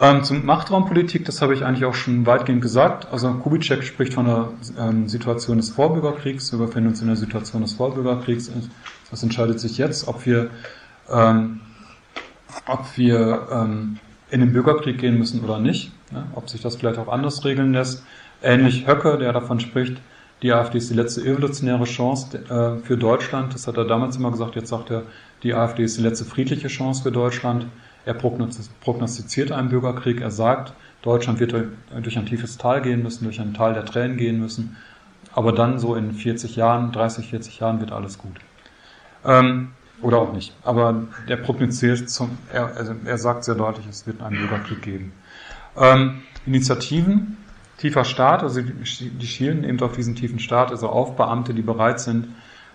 Ähm, 0.00 0.24
zum 0.24 0.44
Machtraumpolitik, 0.44 1.24
das 1.24 1.40
habe 1.40 1.54
ich 1.54 1.64
eigentlich 1.64 1.84
auch 1.84 1.94
schon 1.94 2.26
weitgehend 2.26 2.60
gesagt. 2.60 3.06
Also 3.12 3.32
Kubitschek 3.34 3.84
spricht 3.84 4.14
von 4.14 4.26
der 4.26 4.48
ähm, 4.76 5.08
Situation 5.08 5.58
des 5.58 5.70
Vorbürgerkriegs. 5.70 6.50
Wir 6.50 6.58
befinden 6.58 6.88
uns 6.88 7.00
in 7.00 7.06
der 7.06 7.16
Situation 7.16 7.62
des 7.62 7.74
Vorbürgerkriegs. 7.74 8.50
Das 9.10 9.22
entscheidet 9.22 9.60
sich 9.60 9.78
jetzt, 9.78 10.08
ob 10.08 10.26
wir, 10.26 10.50
ähm, 11.08 11.60
ob 12.66 12.98
wir 12.98 13.46
ähm, 13.52 14.00
in 14.34 14.40
den 14.40 14.52
Bürgerkrieg 14.52 14.98
gehen 14.98 15.16
müssen 15.16 15.44
oder 15.44 15.60
nicht, 15.60 15.92
ne? 16.12 16.26
ob 16.34 16.48
sich 16.50 16.60
das 16.60 16.74
vielleicht 16.74 16.98
auch 16.98 17.06
anders 17.06 17.44
regeln 17.44 17.72
lässt. 17.72 18.04
Ähnlich 18.42 18.88
Höcke, 18.88 19.16
der 19.16 19.32
davon 19.32 19.60
spricht, 19.60 19.96
die 20.42 20.52
AfD 20.52 20.78
ist 20.78 20.90
die 20.90 20.94
letzte 20.94 21.22
evolutionäre 21.22 21.84
Chance 21.84 22.36
äh, 22.38 22.84
für 22.84 22.98
Deutschland. 22.98 23.54
Das 23.54 23.68
hat 23.68 23.76
er 23.76 23.84
damals 23.84 24.16
immer 24.16 24.32
gesagt. 24.32 24.56
Jetzt 24.56 24.70
sagt 24.70 24.90
er, 24.90 25.04
die 25.44 25.54
AfD 25.54 25.84
ist 25.84 25.98
die 25.98 26.02
letzte 26.02 26.24
friedliche 26.24 26.66
Chance 26.66 27.04
für 27.04 27.12
Deutschland. 27.12 27.66
Er 28.04 28.14
prognostiziert 28.14 29.52
einen 29.52 29.68
Bürgerkrieg. 29.68 30.20
Er 30.20 30.32
sagt, 30.32 30.74
Deutschland 31.02 31.38
wird 31.38 31.54
durch 32.02 32.18
ein 32.18 32.26
tiefes 32.26 32.58
Tal 32.58 32.82
gehen 32.82 33.04
müssen, 33.04 33.24
durch 33.24 33.40
ein 33.40 33.54
Tal 33.54 33.72
der 33.72 33.84
Tränen 33.84 34.16
gehen 34.16 34.40
müssen. 34.40 34.76
Aber 35.32 35.52
dann 35.52 35.78
so 35.78 35.94
in 35.94 36.12
40 36.12 36.56
Jahren, 36.56 36.90
30, 36.90 37.30
40 37.30 37.60
Jahren 37.60 37.78
wird 37.78 37.92
alles 37.92 38.18
gut. 38.18 38.40
Ähm, 39.24 39.68
oder 40.04 40.18
auch 40.18 40.32
nicht. 40.32 40.54
Aber 40.62 41.04
der 41.28 41.36
prognostiziert 41.36 42.10
zum, 42.10 42.38
er, 42.52 42.76
also 42.76 42.94
er 43.04 43.18
sagt 43.18 43.44
sehr 43.44 43.54
deutlich, 43.54 43.86
es 43.88 44.06
wird 44.06 44.22
einen 44.22 44.36
Bürgerkrieg 44.36 44.82
geben. 44.82 45.12
Ähm, 45.76 46.22
Initiativen, 46.46 47.38
tiefer 47.78 48.04
Staat, 48.04 48.42
also 48.42 48.60
die, 48.60 49.10
die 49.10 49.26
schielen 49.26 49.64
eben 49.64 49.80
auf 49.80 49.92
diesen 49.92 50.14
tiefen 50.14 50.38
Staat, 50.38 50.70
also 50.70 50.88
auf 50.88 51.16
Beamte, 51.16 51.54
die 51.54 51.62
bereit 51.62 52.00
sind, 52.00 52.28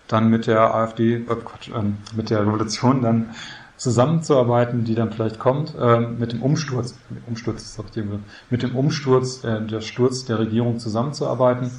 dann 0.07 0.30
mit 0.30 0.47
der 0.47 0.73
AfD, 0.73 1.18
äh, 1.18 1.19
Quatsch, 1.19 1.69
äh, 1.69 1.84
mit 2.15 2.31
der 2.31 2.41
Revolution 2.41 3.01
dann 3.03 3.30
zusammenzuarbeiten, 3.77 4.84
die 4.84 4.95
dann 4.95 5.11
vielleicht 5.11 5.39
kommt, 5.39 5.76
äh, 5.80 5.99
mit 5.99 6.34
dem 6.34 6.41
Umsturz, 6.41 6.95
Umsturz 7.27 7.61
ist 7.61 7.80
doch 7.80 7.89
die, 7.91 8.03
mit 8.49 8.64
dem 8.64 8.76
Umsturz, 8.76 9.43
äh, 9.43 9.61
der 9.61 9.81
Sturz 9.81 10.26
der 10.26 10.39
Regierung 10.39 10.80
zusammenzuarbeiten. 10.80 11.72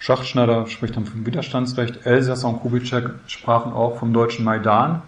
Schachtschneider 0.00 0.66
spricht 0.66 0.96
dann 0.96 1.04
vom 1.04 1.26
Widerstandsrecht. 1.26 2.06
Elsässer 2.06 2.48
und 2.48 2.60
Kubitschek 2.60 3.10
sprachen 3.26 3.72
auch 3.72 3.98
vom 3.98 4.14
deutschen 4.14 4.46
Maidan, 4.46 5.02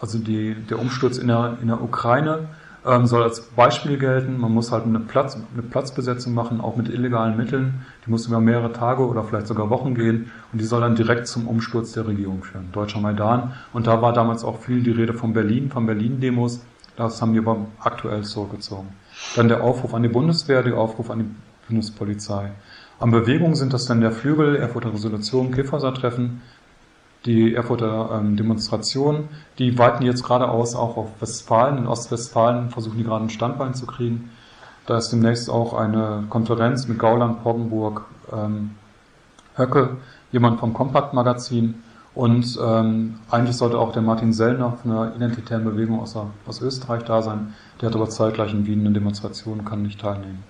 also 0.00 0.18
die, 0.18 0.54
der 0.54 0.78
Umsturz 0.78 1.18
in 1.18 1.26
der, 1.28 1.58
in 1.60 1.66
der 1.66 1.82
Ukraine 1.82 2.48
ähm, 2.86 3.06
soll 3.06 3.24
als 3.24 3.40
Beispiel 3.40 3.98
gelten. 3.98 4.38
Man 4.38 4.52
muss 4.52 4.70
halt 4.70 4.84
eine, 4.84 5.00
Platz, 5.00 5.34
eine 5.34 5.62
Platzbesetzung 5.62 6.32
machen, 6.32 6.60
auch 6.60 6.76
mit 6.76 6.88
illegalen 6.88 7.36
Mitteln. 7.36 7.84
Die 8.06 8.10
muss 8.10 8.28
über 8.28 8.38
mehrere 8.38 8.72
Tage 8.72 9.04
oder 9.04 9.24
vielleicht 9.24 9.48
sogar 9.48 9.68
Wochen 9.68 9.96
gehen 9.96 10.30
und 10.52 10.60
die 10.60 10.64
soll 10.64 10.80
dann 10.80 10.94
direkt 10.94 11.26
zum 11.26 11.48
Umsturz 11.48 11.92
der 11.92 12.06
Regierung 12.06 12.44
führen. 12.44 12.70
Deutscher 12.70 13.00
Maidan. 13.00 13.52
Und 13.72 13.88
da 13.88 14.00
war 14.00 14.12
damals 14.12 14.44
auch 14.44 14.60
viel 14.60 14.80
die 14.84 14.92
Rede 14.92 15.12
von 15.12 15.32
Berlin, 15.32 15.70
von 15.70 15.86
Berlin-Demos. 15.86 16.60
Das 16.96 17.20
haben 17.20 17.34
wir 17.34 17.40
aber 17.40 17.66
aktuell 17.80 18.22
zurückgezogen. 18.22 18.88
Dann 19.34 19.48
der 19.48 19.64
Aufruf 19.64 19.92
an 19.92 20.04
die 20.04 20.08
Bundeswehr, 20.08 20.62
der 20.62 20.78
Aufruf 20.78 21.10
an 21.10 21.18
die 21.18 21.34
Bundespolizei. 21.68 22.52
An 22.98 23.10
Bewegungen 23.10 23.54
sind 23.54 23.74
das 23.74 23.84
dann 23.84 24.00
der 24.00 24.10
Flügel, 24.10 24.56
Erfurter 24.56 24.92
Resolution, 24.92 25.50
Käferser-Treffen, 25.50 26.40
die 27.26 27.54
Erfurter 27.54 28.10
ähm, 28.14 28.36
Demonstration. 28.36 29.28
Die 29.58 29.78
weiten 29.78 30.02
jetzt 30.02 30.22
gerade 30.22 30.48
aus, 30.48 30.74
auch 30.74 30.96
auf 30.96 31.08
Westfalen. 31.20 31.76
In 31.76 31.86
Ostwestfalen 31.86 32.70
versuchen 32.70 32.96
die 32.96 33.04
gerade 33.04 33.24
ein 33.24 33.30
Standbein 33.30 33.74
zu 33.74 33.86
kriegen. 33.86 34.30
Da 34.86 34.96
ist 34.96 35.10
demnächst 35.10 35.50
auch 35.50 35.74
eine 35.74 36.24
Konferenz 36.30 36.88
mit 36.88 36.98
Gauland, 36.98 37.42
Poggenburg, 37.42 38.06
ähm, 38.32 38.70
Höcke, 39.56 39.96
jemand 40.32 40.60
vom 40.60 40.72
Kompakt-Magazin. 40.72 41.82
Und 42.14 42.58
ähm, 42.64 43.16
eigentlich 43.30 43.56
sollte 43.56 43.78
auch 43.78 43.92
der 43.92 44.00
Martin 44.00 44.32
Sellner 44.32 44.72
von 44.80 44.90
der 44.90 45.16
identitären 45.16 45.64
Bewegung 45.64 46.00
aus, 46.00 46.16
aus 46.46 46.62
Österreich 46.62 47.02
da 47.02 47.20
sein. 47.20 47.52
Der 47.80 47.90
hat 47.90 47.96
aber 47.96 48.08
zeitgleich 48.08 48.54
in 48.54 48.66
Wien 48.66 48.80
eine 48.80 48.92
Demonstration, 48.92 49.66
kann 49.66 49.82
nicht 49.82 50.00
teilnehmen. 50.00 50.42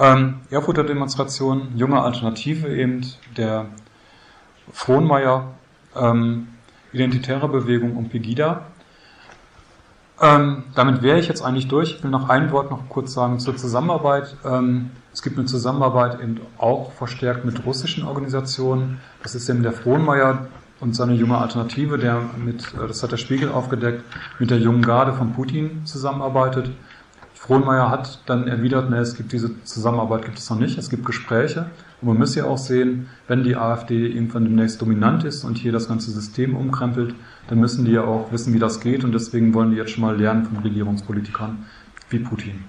Ähm, 0.00 0.40
Erfurter 0.48 0.82
Demonstration, 0.82 1.76
junge 1.76 2.00
Alternative 2.00 2.74
eben, 2.74 3.06
der 3.36 3.66
Frohnmeier, 4.72 5.48
ähm, 5.94 6.48
Identitäre 6.92 7.48
Bewegung 7.48 7.96
und 7.96 8.08
Pegida. 8.08 8.62
Ähm, 10.20 10.64
damit 10.74 11.02
wäre 11.02 11.18
ich 11.18 11.28
jetzt 11.28 11.42
eigentlich 11.42 11.68
durch. 11.68 11.96
Ich 11.96 12.02
will 12.02 12.10
noch 12.10 12.30
ein 12.30 12.50
Wort 12.50 12.70
noch 12.70 12.88
kurz 12.88 13.12
sagen 13.12 13.38
zur 13.40 13.56
Zusammenarbeit. 13.56 14.36
Ähm, 14.44 14.90
es 15.12 15.22
gibt 15.22 15.36
eine 15.38 15.46
Zusammenarbeit 15.46 16.20
eben 16.20 16.40
auch 16.56 16.92
verstärkt 16.92 17.44
mit 17.44 17.66
russischen 17.66 18.04
Organisationen. 18.04 19.00
Das 19.22 19.34
ist 19.34 19.48
eben 19.50 19.62
der 19.62 19.72
Frohnmeier 19.72 20.48
und 20.80 20.96
seine 20.96 21.12
junge 21.12 21.36
Alternative, 21.36 21.98
der 21.98 22.22
mit, 22.42 22.72
äh, 22.74 22.88
das 22.88 23.02
hat 23.02 23.12
der 23.12 23.18
Spiegel 23.18 23.50
aufgedeckt, 23.50 24.02
mit 24.38 24.50
der 24.50 24.58
jungen 24.58 24.82
Garde 24.82 25.12
von 25.12 25.34
Putin 25.34 25.84
zusammenarbeitet. 25.84 26.70
Frohnmeier 27.50 27.90
hat 27.90 28.20
dann 28.26 28.46
erwidert, 28.46 28.90
ne, 28.90 28.98
es 28.98 29.16
gibt 29.16 29.32
diese 29.32 29.60
Zusammenarbeit 29.64 30.24
gibt 30.24 30.38
es 30.38 30.48
noch 30.48 30.60
nicht, 30.60 30.78
es 30.78 30.88
gibt 30.88 31.04
Gespräche. 31.04 31.66
Und 32.00 32.06
man 32.06 32.16
muss 32.16 32.36
ja 32.36 32.44
auch 32.44 32.58
sehen, 32.58 33.08
wenn 33.26 33.42
die 33.42 33.56
AfD 33.56 34.06
irgendwann 34.06 34.44
demnächst 34.44 34.80
dominant 34.80 35.24
ist 35.24 35.42
und 35.42 35.58
hier 35.58 35.72
das 35.72 35.88
ganze 35.88 36.12
System 36.12 36.54
umkrempelt, 36.54 37.12
dann 37.48 37.58
müssen 37.58 37.84
die 37.84 37.90
ja 37.90 38.04
auch 38.04 38.30
wissen, 38.30 38.54
wie 38.54 38.60
das 38.60 38.78
geht 38.78 39.02
und 39.02 39.10
deswegen 39.10 39.52
wollen 39.52 39.72
die 39.72 39.78
jetzt 39.78 39.90
schon 39.90 40.02
mal 40.02 40.16
lernen 40.16 40.44
von 40.44 40.58
Regierungspolitikern 40.58 41.66
wie 42.10 42.20
Putin. 42.20 42.62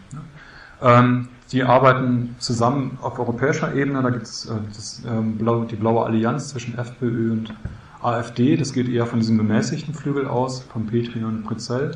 Ähm, 0.81 1.27
die 1.51 1.61
arbeiten 1.61 2.35
zusammen 2.39 2.97
auf 3.03 3.19
europäischer 3.19 3.75
Ebene, 3.75 4.01
da 4.01 4.09
gibt 4.09 4.23
es 4.23 4.47
äh, 4.47 4.53
das, 4.73 5.03
äh, 5.05 5.67
die 5.69 5.75
blaue 5.75 6.07
Allianz 6.07 6.49
zwischen 6.49 6.75
FPÖ 6.75 7.33
und 7.33 7.53
AfD, 8.01 8.57
das 8.57 8.73
geht 8.73 8.89
eher 8.89 9.05
von 9.05 9.19
diesem 9.19 9.37
gemäßigten 9.37 9.93
Flügel 9.93 10.25
aus, 10.25 10.61
von 10.61 10.87
Petri 10.87 11.23
und 11.23 11.43
Pritzell. 11.43 11.91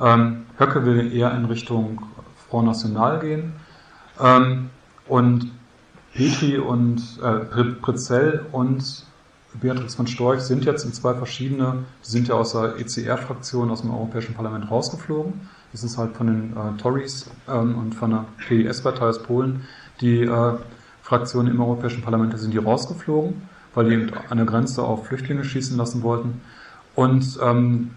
Ähm, 0.00 0.46
Höcke 0.58 0.86
will 0.86 1.12
eher 1.14 1.34
in 1.34 1.44
Richtung 1.44 2.00
Front 2.52 2.66
National 2.66 3.18
gehen. 3.18 3.54
Ähm, 4.20 4.68
und 5.08 5.50
Petri 6.12 6.58
und 6.58 7.00
äh, 7.22 7.64
Pritzell 7.80 8.44
und 8.52 9.06
Beatrix 9.54 9.94
von 9.94 10.06
Storch 10.06 10.40
sind 10.40 10.64
jetzt 10.64 10.84
in 10.84 10.92
zwei 10.92 11.14
verschiedene, 11.14 11.84
die 12.04 12.10
sind 12.10 12.28
ja 12.28 12.34
aus 12.34 12.52
der 12.52 12.76
ECR-Fraktion 12.78 13.70
aus 13.70 13.80
dem 13.80 13.90
Europäischen 13.90 14.34
Parlament 14.34 14.70
rausgeflogen. 14.70 15.32
Das 15.72 15.82
ist 15.82 15.96
halt 15.96 16.14
von 16.14 16.26
den 16.26 16.52
äh, 16.52 16.76
Tories 16.80 17.30
ähm, 17.48 17.78
und 17.78 17.94
von 17.94 18.10
der 18.10 18.24
PDS-Partei 18.46 19.06
aus 19.06 19.22
Polen. 19.22 19.62
Die 20.02 20.22
äh, 20.22 20.52
Fraktionen 21.02 21.52
im 21.52 21.60
Europäischen 21.60 22.02
Parlament 22.02 22.38
sind 22.38 22.52
die 22.52 22.58
rausgeflogen, 22.58 23.42
weil 23.74 23.88
die 23.88 24.12
an 24.28 24.36
der 24.36 24.46
Grenze 24.46 24.82
auf 24.82 25.06
Flüchtlinge 25.06 25.44
schießen 25.44 25.76
lassen 25.76 26.02
wollten. 26.02 26.42
Und 26.94 27.38
ähm, 27.42 27.92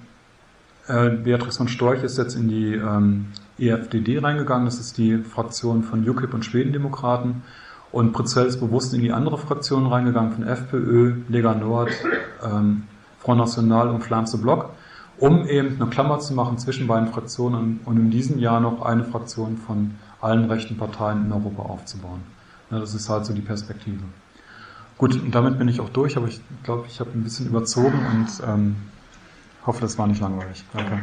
äh, 0.88 1.10
Beatrix 1.10 1.57
von 1.57 1.68
Storch 1.68 2.03
ist 2.03 2.18
jetzt 2.18 2.36
in 2.36 2.48
die 2.48 2.76
ähm, 2.76 3.27
EFDD 3.57 4.19
reingegangen. 4.19 4.65
Das 4.65 4.80
ist 4.80 4.98
die 4.98 5.18
Fraktion 5.18 5.84
von 5.84 6.07
UKIP 6.07 6.34
und 6.34 6.45
Schwedendemokraten. 6.45 7.44
Und 7.91 8.11
Pritzell 8.11 8.45
ist 8.48 8.60
bewusst 8.60 8.94
in 8.94 9.02
die 9.02 9.14
andere 9.14 9.38
Fraktion 9.38 9.88
reingegangen, 9.88 10.34
von 10.34 10.44
FPÖ, 10.45 11.15
Lega 11.30 11.53
Nord, 11.53 11.91
ähm, 12.44 12.84
Front 13.19 13.40
National 13.40 13.90
und 13.90 14.02
Flamme 14.03 14.27
Bloc, 14.38 14.69
um 15.18 15.48
eben 15.48 15.82
eine 15.82 15.90
Klammer 15.90 16.19
zu 16.19 16.34
machen 16.34 16.57
zwischen 16.57 16.88
beiden 16.88 17.07
Fraktionen 17.07 17.80
und 17.86 17.98
in 17.98 18.11
diesem 18.11 18.40
Jahr 18.40 18.60
noch 18.60 18.82
eine 18.82 19.06
Fraktion 19.06 19.57
von 19.57 19.95
allen 20.19 20.45
rechten 20.45 20.76
Parteien 20.77 21.26
in 21.26 21.32
Europa 21.32 21.64
aufzubauen. 21.64 22.22
Ja, 22.69 22.80
das 22.80 22.94
ist 22.94 23.10
halt 23.10 23.26
so 23.26 23.34
die 23.34 23.41
Perspektive. 23.41 24.03
Gut, 24.98 25.14
und 25.14 25.34
damit 25.34 25.57
bin 25.57 25.68
ich 25.68 25.80
auch 25.80 25.90
durch, 25.90 26.18
aber 26.18 26.27
ich 26.27 26.41
glaube, 26.64 26.86
ich 26.88 26.99
habe 26.99 27.11
ein 27.11 27.23
bisschen 27.23 27.48
überzogen 27.48 27.99
und 28.11 28.27
ähm, 28.45 28.76
hoffe, 29.65 29.82
das 29.82 29.98
war 29.98 30.07
nicht 30.07 30.22
langweilig. 30.22 30.64
Danke. 30.73 31.02